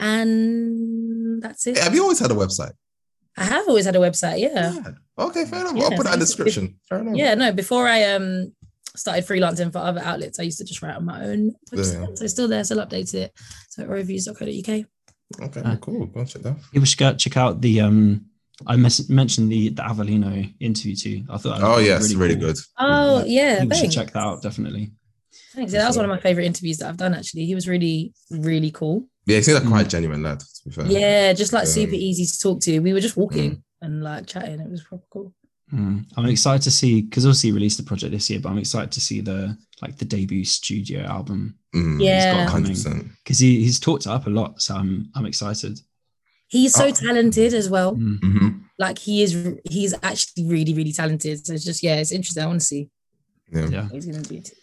And 0.00 1.42
that's 1.42 1.66
it. 1.66 1.78
Have 1.78 1.94
you 1.94 2.02
always 2.02 2.20
had 2.20 2.30
a 2.30 2.34
website? 2.34 2.72
I 3.40 3.44
have 3.44 3.68
always 3.68 3.84
had 3.84 3.96
a 3.96 3.98
website, 4.00 4.40
yeah. 4.40 4.72
Yeah. 4.74 4.90
Okay, 5.26 5.44
fair 5.44 5.60
enough. 5.60 5.76
Yeah, 5.76 5.84
I'll 5.84 5.90
put 5.96 6.04
that 6.04 6.14
in 6.14 6.20
the 6.20 6.26
description. 6.26 6.78
Fair 6.88 6.98
enough. 6.98 7.16
Yeah, 7.16 7.34
no, 7.34 7.52
before 7.52 7.86
I 7.88 8.04
um 8.04 8.52
started 8.96 9.24
freelancing 9.26 9.72
for 9.72 9.78
other 9.78 10.00
outlets, 10.00 10.38
I 10.40 10.44
used 10.44 10.58
to 10.58 10.64
just 10.64 10.82
write 10.82 10.96
on 10.96 11.04
my 11.04 11.24
own 11.24 11.52
website. 11.72 12.00
Yeah. 12.00 12.14
So 12.14 12.24
it's 12.24 12.32
still 12.32 12.48
there, 12.48 12.64
still 12.64 12.78
updated 12.84 13.14
it. 13.14 13.32
So 13.70 13.84
reviews.co.uk. 13.86 14.84
Okay, 15.42 15.62
Ah. 15.64 15.76
cool. 15.80 16.06
Go 16.06 16.24
check 16.24 16.42
that. 16.42 16.56
People 16.72 16.86
should 16.86 16.98
go 16.98 17.14
check 17.14 17.36
out 17.36 17.60
the 17.60 17.80
um. 17.80 18.24
I 18.66 18.74
mes- 18.76 19.08
mentioned 19.08 19.52
the 19.52 19.68
the 19.68 19.82
Avelino 19.82 20.52
interview 20.58 20.96
too. 20.96 21.24
I 21.30 21.36
thought. 21.38 21.62
Oh 21.62 21.76
was 21.76 21.86
yes, 21.86 22.14
really, 22.14 22.34
cool. 22.34 22.46
good. 22.48 22.56
Oh 22.78 23.24
yeah, 23.26 23.60
People 23.60 23.76
should 23.76 23.92
check 23.92 24.12
that 24.12 24.18
out 24.20 24.42
definitely. 24.42 24.90
Thanks. 25.54 25.72
Yeah, 25.72 25.80
that 25.82 25.86
was 25.88 25.96
one 25.96 26.04
of 26.06 26.10
my 26.10 26.18
favorite 26.20 26.44
interviews 26.46 26.78
that 26.78 26.88
I've 26.88 26.96
done 26.96 27.14
actually. 27.14 27.44
He 27.46 27.54
was 27.54 27.68
really, 27.68 28.12
really 28.30 28.70
cool. 28.70 29.06
Yeah, 29.28 29.36
he 29.36 29.42
seems 29.42 29.58
like 29.60 29.68
quite 29.68 29.86
Mm. 29.86 29.90
genuine 29.90 30.22
lad. 30.22 30.40
To 30.40 30.46
be 30.64 30.70
fair. 30.74 30.86
Yeah, 30.86 31.32
just 31.34 31.52
like 31.52 31.66
super 31.66 31.94
Um, 31.94 32.00
easy 32.08 32.24
to 32.26 32.38
talk 32.38 32.60
to. 32.62 32.78
We 32.80 32.92
were 32.92 33.00
just 33.00 33.16
walking 33.16 33.62
and 33.82 34.02
like 34.02 34.26
chatting. 34.26 34.58
It 34.60 34.70
was 34.70 34.82
proper 34.82 35.04
cool. 35.12 35.34
Mm. 35.72 36.06
I'm 36.16 36.24
excited 36.26 36.62
to 36.62 36.70
see 36.70 37.02
because 37.02 37.26
obviously 37.26 37.48
he 37.50 37.52
released 37.52 37.76
the 37.76 37.82
project 37.84 38.12
this 38.12 38.30
year, 38.30 38.40
but 38.40 38.48
I'm 38.48 38.58
excited 38.58 38.90
to 38.92 39.00
see 39.00 39.20
the 39.20 39.56
like 39.82 39.98
the 39.98 40.04
debut 40.06 40.44
studio 40.44 41.00
album 41.02 41.54
Mm, 41.74 42.02
Yeah. 42.02 42.48
hundred 42.48 42.78
because 43.22 43.38
he, 43.38 43.60
he's 43.62 43.78
talked 43.78 44.06
up 44.06 44.26
a 44.26 44.30
lot. 44.30 44.62
So 44.62 44.74
I'm 44.74 45.10
I'm 45.14 45.26
excited. 45.26 45.78
He's 46.48 46.72
so 46.72 46.86
Oh. 46.86 46.90
talented 46.90 47.52
as 47.52 47.68
well. 47.68 47.94
Mm. 47.94 48.18
Mm-hmm. 48.20 48.48
Like 48.78 48.98
he 48.98 49.22
is, 49.22 49.36
he's 49.68 49.92
actually 50.02 50.46
really, 50.46 50.72
really 50.72 50.92
talented. 50.94 51.44
So 51.44 51.52
it's 51.52 51.64
just 51.64 51.82
yeah, 51.82 51.96
it's 51.96 52.12
interesting. 52.12 52.42
I 52.44 52.46
want 52.46 52.60
to 52.60 52.66
see 52.66 52.88
Yeah. 53.52 53.68
Yeah, 53.68 53.82
what 53.82 53.92
he's 53.92 54.06
gonna 54.06 54.22
do. 54.22 54.40
Too. 54.40 54.54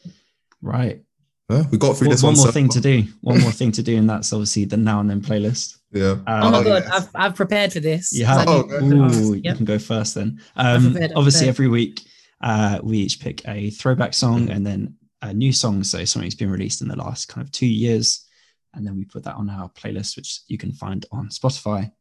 right. 0.63 1.03
Huh? 1.49 1.63
We 1.72 1.77
got 1.77 1.95
through 1.95 2.07
One, 2.07 2.13
this 2.15 2.23
one 2.23 2.31
one. 2.34 2.38
more 2.38 2.45
so 2.47 2.51
thing 2.51 2.69
to 2.69 2.81
do. 2.81 3.03
One 3.22 3.39
more 3.41 3.51
thing 3.59 3.72
to 3.73 3.84
do, 3.84 3.97
and 3.97 4.09
that's 4.09 4.34
obviously 4.34 4.65
the 4.65 4.77
now 4.77 4.99
and 4.99 5.09
then 5.09 5.22
playlist. 5.22 5.77
Yeah. 5.91 6.15
Uh, 6.26 6.41
Oh 6.43 6.51
my 6.51 6.57
Oh, 6.59 6.63
god, 6.63 6.84
yes. 6.85 6.91
I've 6.91 7.09
I've 7.13 7.35
prepared 7.35 7.72
for 7.72 7.80
this. 7.80 8.11
You 8.11 8.26
'cause 8.26 8.38
I 8.38 8.39
have. 8.39 8.49
Oh, 8.49 8.80
knew- 8.81 9.09
good. 9.09 9.15
Ooh, 9.23 9.34
you 9.35 9.55
can 9.55 9.65
go 9.65 9.77
first 9.77 10.15
then. 10.15 10.41
Um, 10.55 10.91
prepared, 10.93 11.11
obviously, 11.15 11.47
every 11.47 11.67
week 11.67 12.01
uh, 12.41 12.80
we 12.84 12.97
each 12.97 13.19
pick 13.19 13.47
a 13.47 13.69
throwback 13.69 14.13
song 14.15 14.49
and 14.49 14.65
then 14.65 14.95
a 15.22 15.34
new 15.34 15.53
song. 15.53 15.84
So 15.84 16.03
something's 16.05 16.35
been 16.35 16.49
released 16.49 16.81
in 16.81 16.88
the 16.88 16.95
last 16.97 17.27
kind 17.27 17.45
of 17.45 17.51
two 17.51 17.67
years, 17.67 18.26
and 18.73 18.85
then 18.85 18.97
we 18.97 19.05
put 19.05 19.23
that 19.26 19.35
on 19.35 19.47
our 19.49 19.69
playlist, 19.69 20.15
which 20.17 20.41
you 20.47 20.57
can 20.57 20.72
find 20.72 21.05
on 21.11 21.30
Spotify. 21.30 21.91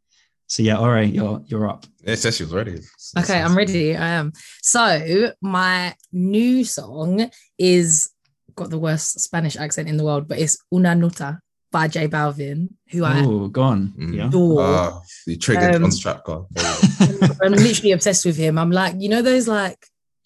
So 0.47 0.63
yeah, 0.63 0.77
all 0.79 0.89
right, 0.91 1.13
you're 1.13 1.43
you're 1.49 1.69
up. 1.69 1.85
Yeah, 2.03 2.15
says 2.15 2.37
she 2.39 2.45
was 2.45 2.53
ready. 2.55 2.81
Okay, 3.19 3.41
I'm 3.43 3.55
ready. 3.57 3.95
I 3.95 4.09
am. 4.09 4.33
So 4.63 5.33
my 5.43 5.95
new 6.13 6.65
song 6.65 7.31
is 7.59 8.11
got 8.55 8.71
the 8.71 8.79
worst 8.79 9.21
Spanish 9.21 9.57
accent 9.57 9.89
in 9.89 9.97
the 9.97 10.05
world, 10.05 10.29
but 10.29 10.39
it's 10.39 10.57
Una 10.73 10.95
Nota 10.95 11.41
by 11.73 11.89
J 11.89 12.07
Balvin, 12.09 12.69
who 12.91 13.05
I 13.05 13.21
Oh, 13.25 13.49
go 13.49 13.63
on. 13.63 13.93
Mm. 13.99 14.15
Yeah. 14.15 14.27
adore. 14.29 14.63
Ah, 14.63 15.01
you 15.27 15.37
triggered 15.37 15.75
Um, 15.77 15.85
on 15.85 15.91
strap 15.91 16.23
car. 16.25 16.47
There 16.53 17.13
you 17.13 17.19
go. 17.19 17.35
I'm 17.43 17.53
literally 17.53 17.93
obsessed 17.93 18.25
with 18.25 18.37
him. 18.37 18.59
I'm 18.59 18.71
like, 18.71 18.95
you 18.99 19.09
know, 19.09 19.23
those 19.23 19.49
like, 19.49 19.79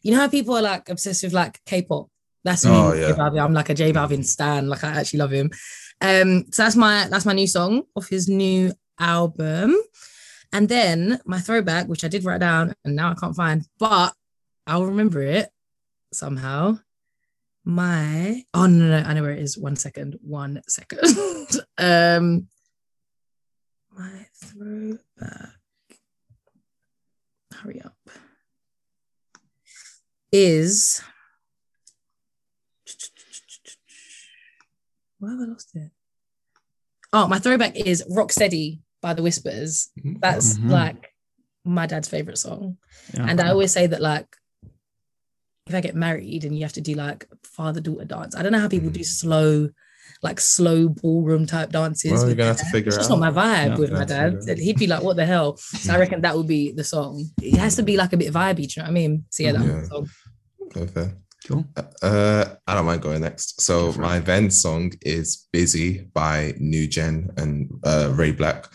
you 0.03 0.13
know 0.13 0.19
how 0.19 0.29
people 0.29 0.57
are 0.57 0.63
like 0.63 0.89
obsessed 0.89 1.23
with 1.23 1.33
like 1.33 1.59
K-pop. 1.67 2.09
That's 2.45 2.65
me. 2.65 2.71
Oh, 2.73 2.93
yeah. 2.93 3.15
I'm 3.45 3.53
like 3.55 3.69
a 3.71 3.75
J 3.75 3.93
Balvin 3.93 4.25
stan. 4.25 4.69
Like 4.69 4.85
I 4.85 4.89
actually 5.01 5.19
love 5.21 5.33
him. 5.33 5.51
Um, 6.01 6.45
so 6.53 6.63
that's 6.63 6.77
my 6.77 7.09
that's 7.11 7.27
my 7.27 7.33
new 7.33 7.47
song 7.49 7.83
off 7.97 8.09
his 8.09 8.29
new 8.29 8.73
album. 8.99 9.75
And 10.53 10.69
then 10.69 11.19
my 11.27 11.41
throwback, 11.41 11.89
which 11.89 12.05
I 12.05 12.09
did 12.09 12.25
write 12.25 12.41
down 12.41 12.75
and 12.85 12.95
now 12.95 13.11
I 13.11 13.15
can't 13.15 13.35
find, 13.37 13.67
but 13.79 14.15
I'll 14.67 14.85
remember 14.87 15.21
it 15.23 15.51
somehow. 16.13 16.79
My 17.69 18.45
oh 18.55 18.65
no, 18.65 18.86
no, 18.86 19.03
no, 19.03 19.07
I 19.07 19.12
know 19.12 19.20
where 19.20 19.32
it 19.32 19.40
is. 19.43 19.59
One 19.59 19.77
second, 19.77 20.19
one 20.23 20.62
second. 20.69 21.01
um 21.78 22.49
my 23.95 24.27
throwback 24.43 25.51
hurry 27.53 27.82
up 27.82 27.95
is 30.32 31.03
why 35.19 35.31
have 35.32 35.40
I 35.40 35.45
lost 35.45 35.70
it? 35.74 35.90
Oh, 37.12 37.28
my 37.28 37.39
throwback 37.39 37.77
is 37.77 38.03
Rocksteady 38.11 38.81
by 39.03 39.12
the 39.12 39.23
Whispers. 39.23 39.90
That's 40.23 40.57
Mhm. 40.59 40.70
like 40.70 41.12
my 41.66 41.85
dad's 41.86 42.09
favorite 42.09 42.39
song. 42.39 42.78
Yeah. 43.12 43.27
And 43.28 43.40
I 43.43 43.51
always 43.51 43.73
say 43.73 43.86
that 43.89 44.01
like 44.01 44.35
if 45.69 45.74
I 45.74 45.81
get 45.81 45.95
married 45.95 46.45
and 46.45 46.57
you 46.57 46.62
have 46.65 46.73
to 46.74 46.81
do 46.81 46.95
like 46.95 47.27
father 47.43 47.81
daughter 47.81 48.05
dance, 48.05 48.35
I 48.36 48.43
don't 48.43 48.53
know 48.53 48.61
how 48.61 48.69
people 48.69 48.90
do 48.90 49.05
slow, 49.05 49.69
like 50.23 50.40
slow 50.40 50.89
ballroom 50.89 51.47
type 51.47 51.70
dances. 51.70 52.12
Well, 52.12 52.27
you're 52.27 52.35
gonna 52.36 52.49
have 52.49 52.57
to 52.59 52.65
dad. 52.65 52.73
figure 52.73 52.89
It's 52.89 52.97
it 52.97 53.01
just 53.01 53.11
out. 53.11 53.19
not 53.20 53.32
my 53.35 53.43
vibe 53.43 53.66
Yeah. 53.70 53.77
with 53.78 53.93
my 53.93 54.05
dad. 54.05 54.32
figure 54.39 54.53
it 54.53 54.59
out. 54.59 54.65
He'd 54.65 54.78
be 54.78 54.86
like, 54.86 55.03
"What 55.03 55.16
the 55.16 55.27
hell?" 55.27 55.57
So 55.57 55.93
I 55.95 55.99
reckon 55.99 56.20
that 56.23 56.36
would 56.36 56.47
be 56.49 56.73
the 56.73 56.85
song. 56.85 57.24
It 57.43 57.57
has 57.59 57.77
to 57.77 57.82
be 57.82 57.97
like 57.97 58.12
a 58.12 58.16
bit 58.16 58.32
vibey. 58.32 58.57
Do 58.57 58.62
you 58.62 58.69
know 58.78 58.82
what 58.85 58.89
I 58.90 58.93
mean? 58.93 59.24
So 59.31 59.43
yeah, 59.43 59.53
that 59.53 59.65
Yeah. 59.65 59.82
song. 59.85 60.09
Okay, 60.77 60.86
fair. 60.86 61.16
cool. 61.47 61.65
Uh, 62.03 62.45
I 62.66 62.74
don't 62.74 62.85
mind 62.85 63.01
going 63.01 63.23
next. 63.23 63.61
So 63.62 63.93
Go 63.93 64.01
my 64.03 64.19
then 64.19 64.51
song 64.51 64.93
is 65.03 65.47
"Busy" 65.53 66.09
by 66.12 66.55
New 66.59 66.86
Gen 66.86 67.31
and 67.36 67.70
uh, 67.85 68.11
Ray 68.15 68.32
BLK. 68.32 68.66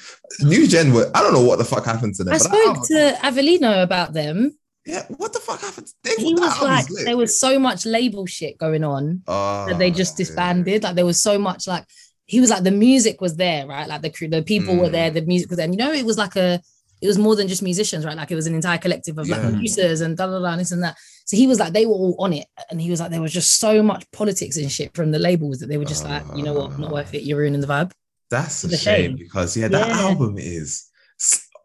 New 0.42 0.66
Gen, 0.68 0.92
were, 0.94 1.12
I 1.14 1.22
don't 1.22 1.34
know 1.34 1.44
what 1.44 1.60
the 1.60 1.66
fuck 1.66 1.86
happened 1.86 2.16
to 2.16 2.24
them. 2.24 2.34
I 2.34 2.38
but 2.38 2.44
spoke 2.44 2.88
to 2.88 3.18
Avelino 3.22 3.84
about 3.84 4.14
them. 4.14 4.58
Yeah, 4.86 5.06
what 5.18 5.32
the 5.34 5.40
fuck 5.40 5.62
happened? 5.62 5.88
They, 6.04 6.16
He 6.18 6.34
was 6.34 6.62
like, 6.62 6.90
lit. 6.90 7.06
there 7.06 7.18
was 7.18 7.40
so 7.40 7.58
much 7.60 7.86
label 7.86 8.26
shit 8.26 8.58
going 8.58 8.84
on 8.84 9.24
Ah, 9.28 9.66
that 9.68 9.78
they 9.80 9.92
just 9.92 10.14
yeah. 10.14 10.26
disbanded. 10.26 10.84
Like 10.84 10.96
there 10.96 11.06
was 11.06 11.22
so 11.22 11.38
much 11.40 11.68
like 11.68 11.86
he 12.26 12.40
was 12.42 12.50
like 12.50 12.64
the 12.64 12.72
music 12.72 13.22
was 13.22 13.36
there, 13.38 13.66
right? 13.68 13.88
Like 13.88 14.02
the 14.02 14.10
crew, 14.10 14.28
the 14.28 14.42
people 14.44 14.76
were 14.78 14.88
Mm. 14.90 14.92
there, 14.92 15.10
the 15.12 15.22
music 15.22 15.50
was 15.50 15.58
there. 15.58 15.66
And 15.66 15.74
you 15.74 15.80
know, 15.80 15.92
it 15.94 16.06
was 16.06 16.18
like 16.18 16.36
a 16.36 16.62
it 17.02 17.08
was 17.08 17.18
more 17.18 17.36
than 17.36 17.50
just 17.50 17.62
musicians, 17.62 18.06
right? 18.06 18.16
Like 18.16 18.32
it 18.32 18.36
was 18.36 18.48
an 18.48 18.56
entire 18.56 18.78
collective 18.78 19.18
of 19.18 19.28
like 19.28 19.42
producers 19.42 20.00
and 20.00 20.16
da 20.16 20.26
da 20.26 20.40
da 20.40 20.46
and 20.54 20.62
this 20.62 20.72
and 20.72 20.84
that. 20.84 20.96
So 21.26 21.36
he 21.36 21.48
was 21.48 21.60
like, 21.60 21.74
they 21.74 21.86
were 21.86 21.94
all 21.94 22.16
on 22.20 22.32
it. 22.32 22.48
And 22.70 22.80
he 22.82 22.90
was 22.90 23.02
like, 23.02 23.12
there 23.12 23.22
was 23.22 23.34
just 23.34 23.60
so 23.60 23.84
much 23.84 24.10
politics 24.12 24.56
and 24.56 24.72
shit 24.72 24.96
from 24.96 25.12
the 25.12 25.20
labels 25.20 25.60
that 25.60 25.68
they 25.68 25.78
were 25.78 25.84
just 25.86 26.06
like, 26.06 26.24
you 26.36 26.44
know 26.44 26.54
what, 26.54 26.80
not 26.80 26.92
worth 26.92 27.14
it. 27.14 27.24
You're 27.24 27.40
ruining 27.40 27.60
the 27.60 27.68
vibe. 27.68 27.92
That's 28.30 28.64
a 28.64 28.68
It's 28.68 28.76
a 28.76 28.78
shame 28.78 28.96
shame. 29.12 29.16
because 29.18 29.56
yeah, 29.58 29.68
that 29.68 29.88
Yeah. 29.88 30.00
album 30.02 30.36
is 30.38 30.86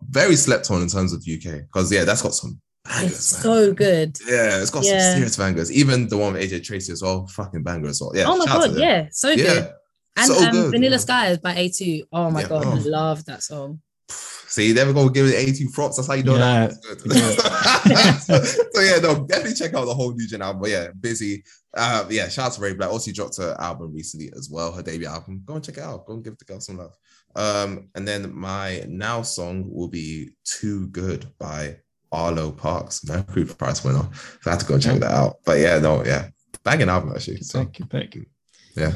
very 0.09 0.35
slept 0.37 0.71
on 0.73 0.83
in 0.83 0.89
terms 0.89 1.13
of 1.13 1.21
UK 1.27 1.63
because 1.67 1.91
yeah, 1.93 2.03
that's 2.05 2.23
got 2.23 2.35
some 2.35 2.61
bangers. 2.89 3.13
It's 3.13 3.33
man. 3.35 3.43
so 3.43 3.73
good. 3.73 4.19
Yeah, 4.27 4.61
it's 4.61 4.71
got 4.71 4.85
Yeah. 4.85 5.01
some 5.01 5.15
serious 5.17 5.37
bangers. 5.37 5.71
Even 5.73 6.09
the 6.09 6.17
one 6.17 6.33
with 6.35 6.43
AJ 6.43 6.65
Tracey 6.65 6.93
as 6.93 7.03
well, 7.03 7.27
fucking 7.27 7.63
banger 7.63 7.89
as 7.89 8.01
well. 8.01 8.13
Yeah. 8.15 8.25
oh 8.27 8.37
my 8.37 8.45
shout 8.47 8.57
out 8.57 8.63
to 8.65 8.69
god, 8.71 8.79
yeah, 8.79 9.09
so 9.13 9.35
good. 9.37 9.45
Yeah. 9.45 9.69
And 10.17 10.27
so 10.27 10.45
um, 10.45 10.51
good, 10.51 10.71
Vanilla 10.73 10.93
yeah. 10.93 10.97
Skies 10.99 11.39
by 11.39 11.55
A2. 11.55 12.03
Oh 12.13 12.31
my 12.31 12.41
Yeah. 12.43 12.49
god, 12.49 12.65
Oh. 12.67 12.73
I 12.73 12.79
love 12.81 13.25
that 13.27 13.43
song. 13.43 13.81
See, 14.11 14.69
you 14.69 14.75
never 14.75 14.93
gonna 14.93 15.13
give 15.13 15.27
it 15.27 15.35
82 15.35 15.71
props. 15.71 15.97
That's 15.97 16.09
how 16.09 16.15
you 16.15 16.23
know 16.25 16.37
Yeah. 16.37 16.69
that. 16.69 18.21
so, 18.27 18.43
so, 18.75 18.81
yeah, 18.81 18.99
no, 19.01 19.25
definitely 19.27 19.55
check 19.55 19.75
out 19.75 19.85
the 19.85 19.95
whole 19.95 20.13
New 20.15 20.27
Gen 20.27 20.43
album. 20.43 20.63
But 20.63 20.71
yeah, 20.71 20.89
busy. 20.99 21.45
Uh, 21.77 22.07
yeah, 22.09 22.29
shout 22.29 22.47
out 22.47 22.53
to 22.55 22.61
Ray 22.63 22.75
BLK. 22.75 22.89
Also, 22.91 23.05
she 23.11 23.13
dropped 23.13 23.37
her 23.37 23.55
album 23.61 23.93
recently 23.95 24.33
as 24.37 24.49
well, 24.51 24.73
her 24.73 24.83
debut 24.83 25.07
album. 25.07 25.43
Go 25.45 25.55
and 25.55 25.65
check 25.65 25.77
it 25.77 25.83
out. 25.83 26.07
Go 26.07 26.15
and 26.15 26.25
give 26.25 26.37
the 26.39 26.45
girl 26.47 26.61
some 26.61 26.79
love. 26.79 26.97
Um, 27.37 27.89
and 27.95 28.09
then 28.09 28.35
my 28.35 28.83
now 28.89 29.21
song 29.23 29.67
will 29.71 29.89
be 29.89 30.31
"Too 30.45 30.89
Good" 30.89 31.27
by 31.39 31.77
Arlo 32.13 32.51
Parks, 32.53 33.05
Mercury 33.07 33.45
Prize 33.45 33.85
winner. 33.85 34.09
So 34.43 34.51
I 34.51 34.55
had 34.55 34.61
to 34.61 34.67
go 34.67 34.75
and 34.75 34.83
check 34.83 35.01
that 35.01 35.11
out. 35.11 35.37
But 35.45 35.59
yeah, 35.59 35.79
no, 35.79 36.05
yeah, 36.05 36.29
banging 36.65 36.89
album 36.89 37.13
actually. 37.15 37.43
So 37.43 37.65
Good 37.65 37.91
pick, 37.91 38.11
good 38.13 38.21
pick. 38.21 38.29
yeah, 38.77 38.93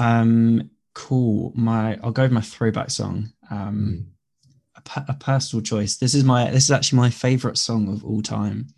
Um, 0.00 0.70
cool. 0.94 1.52
My 1.54 1.98
I'll 2.02 2.10
go 2.12 2.22
with 2.22 2.32
my 2.32 2.40
throwback 2.40 2.90
song. 2.90 3.32
Mm. 3.50 3.56
Um, 3.68 4.06
a, 4.96 5.04
a 5.08 5.14
personal 5.14 5.62
choice. 5.62 5.96
This 5.96 6.14
is 6.14 6.24
my 6.24 6.50
this 6.50 6.64
is 6.64 6.70
actually 6.70 6.98
my 6.98 7.10
favorite 7.10 7.58
song 7.58 7.88
of 7.92 8.04
all 8.04 8.22
time. 8.22 8.68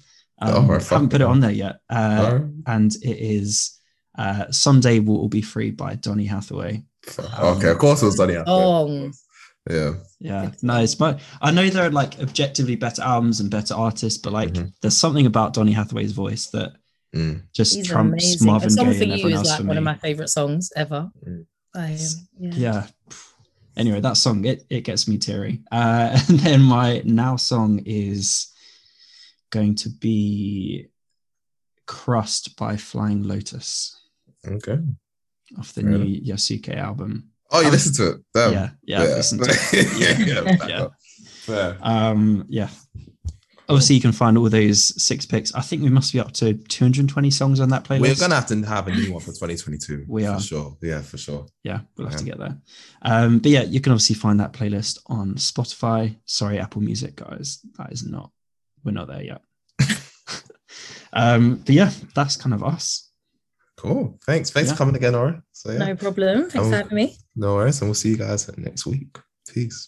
Um, 0.43 0.55
Oh, 0.55 0.63
right, 0.67 0.83
haven't 0.87 1.11
put 1.11 1.21
it 1.21 1.27
on 1.27 1.41
there 1.41 1.51
yet, 1.51 1.81
uh, 1.91 2.31
Alright. 2.33 2.51
and 2.67 2.95
it 3.03 3.19
is 3.19 3.79
uh, 4.17 4.51
"Someday 4.51 4.99
We'll 4.99 5.19
All 5.19 5.29
Be 5.29 5.43
Free" 5.43 5.71
by 5.71 5.97
Donny 5.97 6.25
Hathaway. 6.25 6.83
okay, 7.39 7.69
of 7.71 7.79
course 7.79 8.01
it 8.03 8.07
was 8.07 8.15
Donny. 8.17 8.35
Hathaway. 8.35 8.47
Song. 8.63 9.13
Yeah, 9.69 9.95
Yeah, 10.21 10.51
no, 10.63 10.79
it's 10.83 10.99
my. 10.99 11.21
I 11.43 11.51
know 11.51 11.69
there 11.69 11.85
are 11.87 11.91
like 11.91 12.19
objectively 12.21 12.77
better 12.77 13.03
albums 13.03 13.41
and 13.41 13.51
better 13.51 13.75
artists, 13.75 14.19
but 14.19 14.33
like 14.33 14.53
Mhm. 14.55 14.73
there's 14.81 14.97
something 14.97 15.27
about 15.27 15.53
Donny 15.53 15.73
Hathaway's 15.73 16.13
voice 16.13 16.47
that 16.51 16.73
Mm. 17.15 17.43
just 17.53 17.75
He's 17.75 17.87
trumps 17.89 18.13
amazing. 18.25 18.47
Marvin 18.47 18.69
a 18.69 18.71
song 18.71 18.87
Gaye 18.87 18.99
for 18.99 19.03
and 19.05 19.19
you 19.21 19.29
is 19.29 19.35
else 19.35 19.49
like 19.49 19.61
for 19.61 19.65
one 19.67 19.75
me. 19.75 19.79
of 19.79 19.85
my 19.85 19.97
favorite 19.97 20.29
songs 20.29 20.71
ever. 20.77 21.11
Mm. 21.27 21.47
I, 21.75 21.99
yeah. 22.39 22.55
yeah. 22.55 22.87
Anyway, 23.77 24.01
that 24.01 24.17
song 24.17 24.45
it 24.45 24.65
it 24.71 24.83
gets 24.83 25.07
me 25.09 25.19
teary. 25.19 25.63
Uh, 25.71 26.19
and 26.29 26.39
then 26.41 26.63
my 26.63 27.03
now 27.05 27.37
song 27.37 27.81
is 27.85 28.47
going 29.51 29.75
to 29.75 29.89
be 29.91 30.87
"Crust" 31.87 32.57
by 32.57 32.77
Flying 32.77 33.25
Lotus 33.25 34.01
Okay. 34.47 34.79
off 35.59 35.73
the 35.75 35.83
Fair 35.83 35.91
new 35.91 36.21
Yasuke 36.21 36.75
album. 36.77 37.31
Oh, 37.53 37.61
you 37.61 37.67
Um, 37.67 37.73
listened 37.73 37.97
to 37.97 38.11
it? 38.11 38.17
Damn. 38.35 38.53
yeah, 38.53 38.71
yeah, 38.85 39.01
I've 39.03 39.09
listened 39.17 39.43
to 39.45 39.51
it. 39.73 40.29
yeah, 40.29 40.67
yeah, 40.69 40.87
Yeah. 41.49 41.77
Um, 41.83 42.45
yeah. 42.49 42.69
Obviously, 43.69 43.95
you 43.95 44.01
can 44.03 44.11
find 44.11 44.37
all 44.37 44.49
those 44.49 45.01
six 45.01 45.27
picks. 45.27 45.55
I 45.55 45.61
think 45.61 45.83
we 45.83 45.91
must 45.91 46.13
be 46.13 46.19
up 46.19 46.33
to 46.35 46.55
220 46.55 47.31
songs 47.31 47.61
on 47.61 47.69
that 47.69 47.85
playlist. 47.85 48.01
We're 48.01 48.15
gonna 48.17 48.35
have 48.35 48.47
to 48.47 48.61
have 48.63 48.89
a 48.89 48.93
new 48.93 49.13
one 49.13 49.21
for 49.21 49.29
2022. 49.33 50.07
We 50.09 50.25
for 50.25 50.31
are. 50.31 50.41
sure. 50.41 50.77
Yeah, 50.83 51.03
for 51.03 51.19
sure. 51.19 51.47
yeah, 51.63 51.81
we'll 51.97 52.09
have 52.09 52.19
to 52.19 52.25
get 52.25 52.39
there. 52.39 52.57
Um, 53.03 53.39
but 53.39 53.51
yeah, 53.53 53.63
you 53.63 53.81
can 53.81 53.93
obviously 53.93 54.17
find 54.17 54.41
that 54.41 54.53
playlist 54.53 54.99
on 55.07 55.35
Spotify. 55.37 56.17
Sorry, 56.25 56.59
Apple 56.59 56.81
Music, 56.83 57.15
guys. 57.15 57.61
That 57.79 57.93
is 57.93 58.05
not, 58.05 58.33
we're 58.85 58.91
not 58.91 59.07
there 59.07 59.23
yet. 59.23 59.41
um, 61.13 61.57
but 61.57 61.71
yeah, 61.75 61.91
that's 62.15 62.37
kind 62.37 62.55
of 62.55 62.63
us. 62.65 63.10
Cool. 63.81 64.19
Thanks. 64.27 64.51
Thanks 64.51 64.69
Yeah. 64.69 64.75
for 64.75 64.79
coming 64.81 64.97
again, 65.01 65.15
Ore. 65.15 65.43
So 65.53 65.73
yeah, 65.73 65.79
No 65.79 65.97
problem. 65.97 66.37
Thanks 66.51 66.57
Um, 66.67 66.71
for 66.71 66.77
having 66.83 66.97
me. 67.03 67.07
no 67.35 67.55
worries, 67.55 67.81
and 67.81 67.89
we'll 67.89 67.95
see 68.03 68.11
you 68.11 68.19
guys 68.27 68.41
next 68.59 68.85
week. 68.87 69.13
Peace. 69.53 69.79